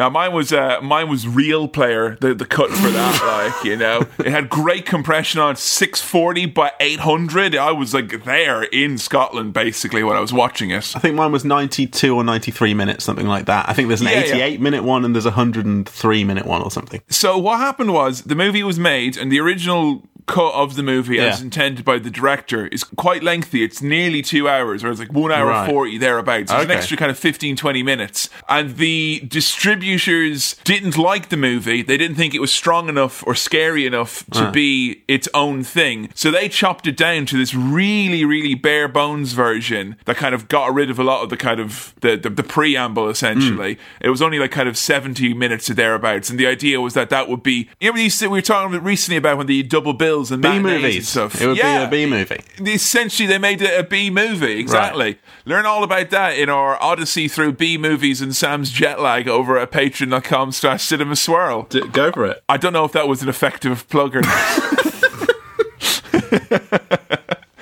Now 0.00 0.08
mine 0.08 0.32
was 0.32 0.50
uh, 0.50 0.80
mine 0.80 1.10
was 1.10 1.28
Real 1.28 1.68
Player, 1.68 2.16
the 2.22 2.32
the 2.32 2.46
cut 2.46 2.70
for 2.70 2.88
that. 2.88 3.52
like 3.54 3.64
you 3.64 3.76
know, 3.76 4.06
it 4.18 4.28
had 4.28 4.48
great 4.48 4.86
compression 4.86 5.42
on 5.42 5.56
640 5.56 6.46
by 6.46 6.72
800. 6.80 7.54
I 7.54 7.72
was 7.72 7.92
like 7.92 8.24
there 8.24 8.62
in 8.62 8.96
Scotland 8.96 9.52
basically 9.52 10.02
when 10.02 10.16
I 10.16 10.20
was 10.20 10.32
watching 10.32 10.70
it. 10.70 10.96
I 10.96 11.00
think 11.00 11.16
mine 11.16 11.32
was 11.32 11.44
92 11.44 12.16
or 12.16 12.24
93 12.24 12.72
minutes, 12.72 13.04
something 13.04 13.26
like 13.26 13.44
that. 13.44 13.68
I 13.68 13.74
think 13.74 13.88
there's 13.88 14.00
an 14.00 14.06
Yeah, 14.06 14.24
yeah. 14.24 14.44
88 14.46 14.60
minute 14.62 14.84
one 14.84 15.04
and 15.04 15.14
there's 15.14 15.26
a 15.26 15.36
103 15.36 16.24
minute 16.24 16.46
one 16.46 16.62
or 16.62 16.70
something. 16.70 17.02
So 17.10 17.36
what 17.36 17.58
happened 17.58 17.92
was 17.92 18.22
the 18.22 18.34
movie 18.34 18.62
was 18.62 18.78
made, 18.78 19.18
and 19.18 19.30
the 19.30 19.38
original 19.38 20.08
cut 20.26 20.52
of 20.54 20.76
the 20.76 20.82
movie, 20.82 21.18
as 21.18 21.40
intended 21.42 21.84
by 21.84 21.98
the 21.98 22.10
director, 22.10 22.66
is 22.68 22.84
quite 22.84 23.22
lengthy. 23.22 23.62
It's 23.64 23.80
nearly 23.82 24.22
two 24.22 24.48
hours, 24.48 24.82
or 24.84 24.90
it's 24.90 25.00
like 25.00 25.12
one 25.12 25.32
hour 25.32 25.46
Right. 25.48 25.68
forty 25.70 25.98
thereabouts. 25.98 26.50
There's 26.50 26.64
an 26.64 26.70
extra 26.70 26.96
kind 26.96 27.10
of 27.10 27.18
15, 27.18 27.56
20 27.56 27.82
minutes, 27.82 28.28
and 28.48 28.76
the 28.76 29.22
distributors 29.28 30.56
didn't 30.64 30.98
like 30.98 31.28
the 31.28 31.36
movie. 31.36 31.82
They 31.82 31.96
didn't 31.96 32.16
think 32.16 32.34
it 32.34 32.40
was 32.40 32.50
strong 32.52 32.88
enough 32.88 33.24
or 33.26 33.34
scary 33.34 33.86
enough 33.86 34.24
to 34.32 34.50
be 34.50 35.02
its 35.08 35.28
own 35.34 35.62
thing. 35.64 36.10
So 36.14 36.30
they 36.30 36.48
chopped 36.48 36.86
it 36.86 36.96
down 36.96 37.26
to 37.26 37.36
this 37.36 37.54
really, 37.54 38.24
really 38.24 38.54
bare 38.54 38.88
bones 38.88 39.32
version 39.32 39.96
that 40.06 40.16
kind 40.16 40.34
of 40.34 40.48
got 40.48 40.72
rid 40.74 40.90
of 40.90 40.98
a 40.98 41.04
lot 41.04 41.22
of 41.22 41.30
the 41.30 41.36
kind 41.36 41.60
of 41.60 41.94
the 42.00 42.16
the, 42.16 42.30
the 42.30 42.42
preamble. 42.42 43.08
Essentially, 43.08 43.74
Hmm. 43.74 43.80
it 44.06 44.10
was 44.10 44.20
only 44.22 44.38
like 44.38 44.50
kind 44.50 44.68
of 44.68 44.76
seventy 44.76 45.32
minutes 45.34 45.70
or 45.70 45.74
thereabouts, 45.74 46.30
and 46.30 46.38
the 46.38 46.46
idea 46.46 46.80
was 46.80 46.94
that 46.94 47.10
that 47.10 47.28
would 47.28 47.42
be. 47.42 47.68
You 47.80 47.88
know, 47.88 47.92
when 47.94 48.02
you 48.02 48.10
said- 48.10 48.30
we 48.30 48.38
were 48.38 48.42
talking 48.42 48.80
recently 48.82 49.16
about 49.16 49.38
when 49.38 49.46
the 49.46 49.62
double 49.62 49.92
and 50.30 50.42
B 50.42 50.58
movies. 50.58 51.08
stuff. 51.08 51.40
It 51.40 51.46
would 51.46 51.56
yeah, 51.56 51.80
be 51.80 52.02
a 52.02 52.06
B 52.06 52.10
movie. 52.10 52.40
Essentially, 52.58 53.26
they 53.26 53.38
made 53.38 53.62
it 53.62 53.78
a 53.78 53.82
B 53.82 54.10
movie. 54.10 54.58
Exactly. 54.58 55.18
Learn 55.44 55.66
all 55.66 55.82
about 55.82 56.10
that 56.10 56.36
in 56.36 56.48
our 56.48 56.80
odyssey 56.82 57.28
through 57.28 57.52
B 57.52 57.78
movies 57.78 58.20
and 58.20 58.34
Sam's 58.34 58.70
jet 58.70 59.00
lag 59.00 59.28
over 59.28 59.58
at 59.58 59.70
patreon.com 59.70 60.52
slash 60.52 60.82
cinema 60.84 61.16
swirl. 61.16 61.62
Go 61.92 62.12
for 62.12 62.26
it. 62.26 62.42
I 62.48 62.56
don't 62.56 62.72
know 62.72 62.84
if 62.84 62.92
that 62.92 63.08
was 63.08 63.22
an 63.22 63.28
effective 63.28 63.88
plug 63.88 64.16
or 64.16 64.22
not. 64.22 64.86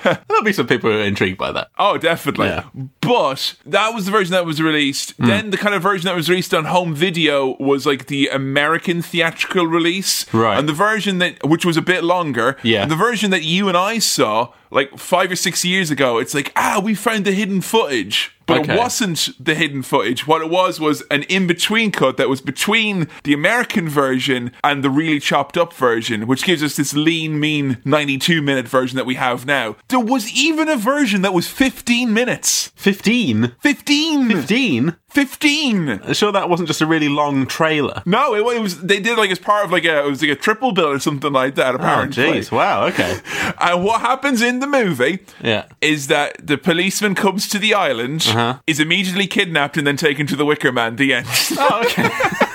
There'll 0.28 0.44
be 0.44 0.52
some 0.52 0.66
people 0.66 0.90
who 0.90 0.98
are 0.98 1.02
intrigued 1.02 1.38
by 1.38 1.52
that. 1.52 1.70
Oh, 1.78 1.98
definitely. 1.98 2.46
Yeah. 2.46 2.64
But 3.00 3.54
that 3.66 3.94
was 3.94 4.06
the 4.06 4.10
version 4.10 4.32
that 4.32 4.46
was 4.46 4.60
released. 4.62 5.12
Hmm. 5.12 5.26
Then 5.26 5.50
the 5.50 5.56
kind 5.56 5.74
of 5.74 5.82
version 5.82 6.06
that 6.06 6.14
was 6.14 6.28
released 6.28 6.54
on 6.54 6.66
home 6.66 6.94
video 6.94 7.56
was 7.58 7.86
like 7.86 8.06
the 8.06 8.28
American 8.28 9.02
theatrical 9.02 9.66
release. 9.66 10.32
Right. 10.32 10.58
And 10.58 10.68
the 10.68 10.72
version 10.72 11.18
that, 11.18 11.44
which 11.44 11.64
was 11.64 11.76
a 11.76 11.82
bit 11.82 12.04
longer. 12.04 12.56
Yeah. 12.62 12.82
And 12.82 12.90
the 12.90 12.96
version 12.96 13.30
that 13.30 13.42
you 13.42 13.68
and 13.68 13.76
I 13.76 13.98
saw 13.98 14.52
like 14.70 14.98
five 14.98 15.30
or 15.30 15.36
six 15.36 15.64
years 15.64 15.90
ago, 15.90 16.18
it's 16.18 16.34
like, 16.34 16.52
ah, 16.56 16.80
we 16.82 16.94
found 16.94 17.24
the 17.24 17.32
hidden 17.32 17.60
footage. 17.60 18.37
But 18.48 18.60
Okay. 18.60 18.74
it 18.74 18.78
wasn't 18.78 19.28
the 19.38 19.54
hidden 19.54 19.82
footage. 19.82 20.26
What 20.26 20.40
it 20.42 20.48
was 20.50 20.80
was 20.80 21.02
an 21.10 21.22
in 21.24 21.46
between 21.46 21.92
cut 21.92 22.16
that 22.16 22.28
was 22.28 22.40
between 22.40 23.06
the 23.22 23.34
American 23.34 23.88
version 23.88 24.50
and 24.64 24.82
the 24.82 24.90
really 24.90 25.20
chopped 25.20 25.56
up 25.56 25.72
version, 25.74 26.26
which 26.26 26.44
gives 26.44 26.62
us 26.62 26.74
this 26.76 26.94
lean, 26.94 27.38
mean 27.38 27.76
92 27.84 28.40
minute 28.42 28.66
version 28.66 28.96
that 28.96 29.06
we 29.06 29.14
have 29.16 29.44
now. 29.46 29.76
There 29.88 30.00
was 30.00 30.32
even 30.32 30.68
a 30.68 30.76
version 30.76 31.22
that 31.22 31.34
was 31.34 31.46
15 31.46 32.12
minutes. 32.12 32.72
15? 32.76 33.52
15! 33.60 34.28
15? 34.30 34.96
15. 35.10 36.12
Sure 36.14 36.32
that 36.32 36.48
wasn't 36.48 36.66
just 36.68 36.80
a 36.80 36.86
really 36.86 37.08
long 37.08 37.46
trailer. 37.46 38.02
No, 38.06 38.34
it, 38.34 38.56
it 38.56 38.60
was. 38.60 38.80
They 38.82 39.00
did 39.00 39.16
like 39.18 39.30
as 39.30 39.38
part 39.38 39.64
of 39.64 39.72
like 39.72 39.84
a 39.84 40.04
it 40.04 40.08
was 40.10 40.22
like 40.22 40.30
a 40.30 40.36
triple 40.36 40.72
bill 40.72 40.86
or 40.90 40.98
something 40.98 41.32
like 41.32 41.54
that. 41.56 41.72
Oh, 41.74 41.78
Apparently, 41.78 42.24
jeez. 42.24 42.50
Wow. 42.52 42.86
Okay. 42.86 43.18
and 43.60 43.84
what 43.84 44.00
happens 44.00 44.42
in 44.42 44.60
the 44.60 44.66
movie 44.66 45.20
Yeah. 45.42 45.64
is 45.80 46.06
that 46.08 46.46
the 46.46 46.58
policeman 46.58 47.14
comes 47.14 47.48
to 47.48 47.58
the 47.58 47.74
island, 47.74 48.26
Uh-huh. 48.28 48.58
is 48.66 48.80
immediately 48.80 49.26
kidnapped, 49.26 49.76
and 49.76 49.86
then 49.86 49.96
taken 49.96 50.26
to 50.26 50.36
the 50.36 50.44
Wicker 50.44 50.72
Man. 50.72 50.96
The 50.96 51.14
end. 51.14 51.26
Oh, 51.58 51.82
okay. 51.84 52.08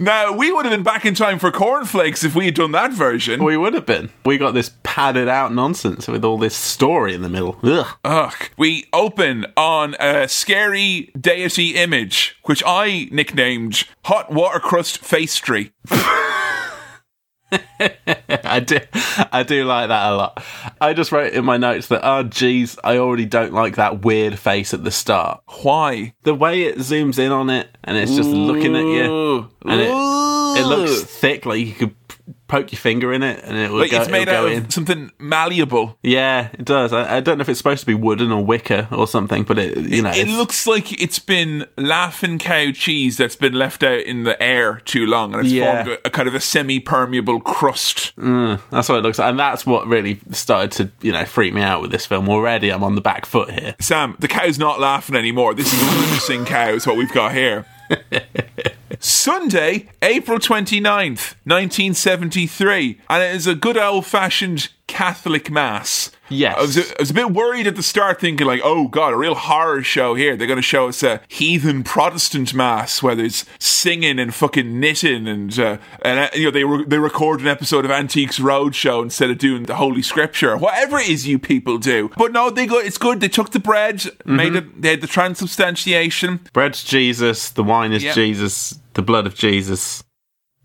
now 0.00 0.32
we 0.32 0.50
would 0.50 0.64
have 0.64 0.72
been 0.72 0.82
back 0.82 1.04
in 1.04 1.14
time 1.14 1.38
for 1.38 1.52
cornflakes 1.52 2.24
if 2.24 2.34
we 2.34 2.46
had 2.46 2.54
done 2.54 2.72
that 2.72 2.92
version. 2.92 3.44
we 3.44 3.56
would 3.56 3.74
have 3.74 3.86
been. 3.86 4.10
We 4.24 4.38
got 4.38 4.54
this 4.54 4.72
padded 4.82 5.28
out 5.28 5.52
nonsense 5.54 6.08
with 6.08 6.24
all 6.24 6.38
this 6.38 6.56
story 6.56 7.14
in 7.14 7.22
the 7.22 7.28
middle. 7.28 7.58
Ugh. 7.62 7.86
Ugh. 8.04 8.34
We 8.56 8.86
open 8.92 9.46
on 9.56 9.94
a 10.00 10.26
scary 10.28 11.12
deity 11.20 11.76
image, 11.76 12.36
which 12.44 12.62
I 12.66 13.08
nicknamed 13.12 13.84
Hot 14.04 14.32
Water 14.32 14.58
Crust 14.58 15.02
Pastry. 15.08 15.72
I 18.44 18.60
do, 18.60 18.78
I 19.32 19.42
do 19.42 19.64
like 19.64 19.88
that 19.88 20.12
a 20.12 20.14
lot. 20.14 20.44
I 20.80 20.92
just 20.94 21.12
wrote 21.12 21.32
in 21.32 21.44
my 21.44 21.56
notes 21.56 21.88
that, 21.88 22.00
oh, 22.02 22.22
geez, 22.22 22.78
I 22.84 22.98
already 22.98 23.26
don't 23.26 23.52
like 23.52 23.76
that 23.76 24.02
weird 24.02 24.38
face 24.38 24.72
at 24.74 24.84
the 24.84 24.90
start. 24.90 25.42
Why? 25.62 26.14
The 26.22 26.34
way 26.34 26.62
it 26.62 26.78
zooms 26.78 27.18
in 27.18 27.32
on 27.32 27.50
it 27.50 27.68
and 27.84 27.96
it's 27.96 28.14
just 28.14 28.30
looking 28.30 28.76
at 28.76 28.84
you, 28.84 29.50
and 29.64 29.80
it, 29.80 29.90
it 29.90 30.66
looks 30.66 31.02
thick, 31.02 31.46
like 31.46 31.60
you 31.60 31.72
could 31.72 31.94
poke 32.50 32.72
your 32.72 32.78
finger 32.80 33.12
in 33.12 33.22
it 33.22 33.42
and 33.44 33.56
it 33.56 33.70
would 33.70 33.80
Like 33.82 33.90
go, 33.92 34.00
it's 34.00 34.10
made 34.10 34.28
out 34.28 34.46
of 34.46 34.52
in. 34.52 34.70
something 34.70 35.12
malleable. 35.18 35.96
Yeah, 36.02 36.48
it 36.52 36.64
does. 36.64 36.92
I, 36.92 37.16
I 37.16 37.20
don't 37.20 37.38
know 37.38 37.42
if 37.42 37.48
it's 37.48 37.58
supposed 37.58 37.80
to 37.80 37.86
be 37.86 37.94
wooden 37.94 38.32
or 38.32 38.44
wicker 38.44 38.88
or 38.90 39.06
something, 39.06 39.44
but 39.44 39.58
it, 39.58 39.76
you 39.78 40.02
know, 40.02 40.10
It 40.10 40.18
it's- 40.18 40.36
looks 40.36 40.66
like 40.66 41.00
it's 41.00 41.18
been 41.20 41.66
laughing 41.78 42.38
cow 42.38 42.72
cheese 42.72 43.16
that's 43.16 43.36
been 43.36 43.52
left 43.54 43.82
out 43.84 44.00
in 44.00 44.24
the 44.24 44.40
air 44.42 44.80
too 44.84 45.06
long, 45.06 45.32
and 45.34 45.44
it's 45.44 45.52
Yeah. 45.52 45.84
formed 45.84 45.98
a, 46.04 46.08
a 46.08 46.10
kind 46.10 46.26
of 46.28 46.34
a 46.34 46.40
semi-permeable 46.40 47.40
crust. 47.40 48.14
Mm, 48.16 48.60
that's 48.70 48.88
what 48.88 48.98
it 48.98 49.02
looks 49.02 49.18
like, 49.20 49.30
and 49.30 49.38
that's 49.38 49.64
what 49.64 49.86
really 49.86 50.18
started 50.32 50.72
to 50.72 50.90
you 51.06 51.12
know 51.12 51.24
freak 51.24 51.54
me 51.54 51.62
out 51.62 51.80
with 51.82 51.92
this 51.92 52.04
film. 52.04 52.28
Already, 52.28 52.70
I'm 52.70 52.82
on 52.82 52.96
the 52.96 53.00
back 53.00 53.26
foot 53.26 53.50
here. 53.50 53.76
Sam, 53.80 54.16
the 54.18 54.28
cow's 54.28 54.58
not 54.58 54.80
laughing 54.80 55.14
anymore. 55.14 55.54
This 55.54 55.72
is 55.72 55.80
a 55.82 55.90
grimacing 55.94 56.44
cow, 56.46 56.70
is 56.70 56.86
what 56.86 56.96
we've 56.96 57.12
got 57.12 57.32
here. 57.32 57.64
Sunday, 59.02 59.88
April 60.02 60.38
29th, 60.38 61.34
1973. 61.44 63.00
And 63.08 63.22
it 63.22 63.34
is 63.34 63.46
a 63.46 63.54
good 63.54 63.78
old 63.78 64.04
fashioned 64.04 64.68
Catholic 64.90 65.52
Mass. 65.52 66.10
Yes. 66.28 66.56
I 66.56 66.60
was, 66.60 66.76
I 66.78 66.94
was 66.98 67.10
a 67.10 67.14
bit 67.14 67.30
worried 67.30 67.66
at 67.68 67.76
the 67.76 67.82
start, 67.82 68.20
thinking, 68.20 68.46
like, 68.46 68.60
oh 68.64 68.88
God, 68.88 69.12
a 69.12 69.16
real 69.16 69.34
horror 69.36 69.82
show 69.84 70.14
here. 70.14 70.36
They're 70.36 70.46
going 70.48 70.56
to 70.58 70.62
show 70.62 70.88
us 70.88 71.02
a 71.04 71.20
heathen 71.28 71.84
Protestant 71.84 72.52
Mass 72.54 73.00
where 73.02 73.14
there's 73.14 73.44
singing 73.60 74.18
and 74.18 74.34
fucking 74.34 74.78
knitting 74.80 75.28
and, 75.28 75.56
uh, 75.58 75.78
and 76.02 76.18
uh, 76.20 76.28
you 76.34 76.44
know, 76.44 76.50
they, 76.50 76.64
re- 76.64 76.84
they 76.84 76.98
record 76.98 77.40
an 77.40 77.46
episode 77.46 77.84
of 77.84 77.90
Antiques 77.92 78.38
Roadshow 78.40 79.02
instead 79.02 79.30
of 79.30 79.38
doing 79.38 79.62
the 79.64 79.76
Holy 79.76 80.02
Scripture, 80.02 80.56
whatever 80.56 80.98
it 80.98 81.08
is 81.08 81.26
you 81.26 81.38
people 81.38 81.78
do. 81.78 82.10
But 82.16 82.32
no, 82.32 82.50
they 82.50 82.66
go, 82.66 82.78
it's 82.78 82.98
good. 82.98 83.20
They 83.20 83.28
took 83.28 83.50
the 83.52 83.60
bread, 83.60 84.04
made 84.24 84.54
it, 84.56 84.82
they 84.82 84.90
had 84.90 85.00
the 85.00 85.06
transubstantiation. 85.06 86.40
Bread's 86.52 86.82
Jesus, 86.84 87.50
the 87.50 87.64
wine 87.64 87.92
is 87.92 88.02
Yeah. 88.02 88.12
Jesus, 88.12 88.78
the 88.94 89.02
blood 89.02 89.26
of 89.26 89.34
Jesus. 89.36 90.02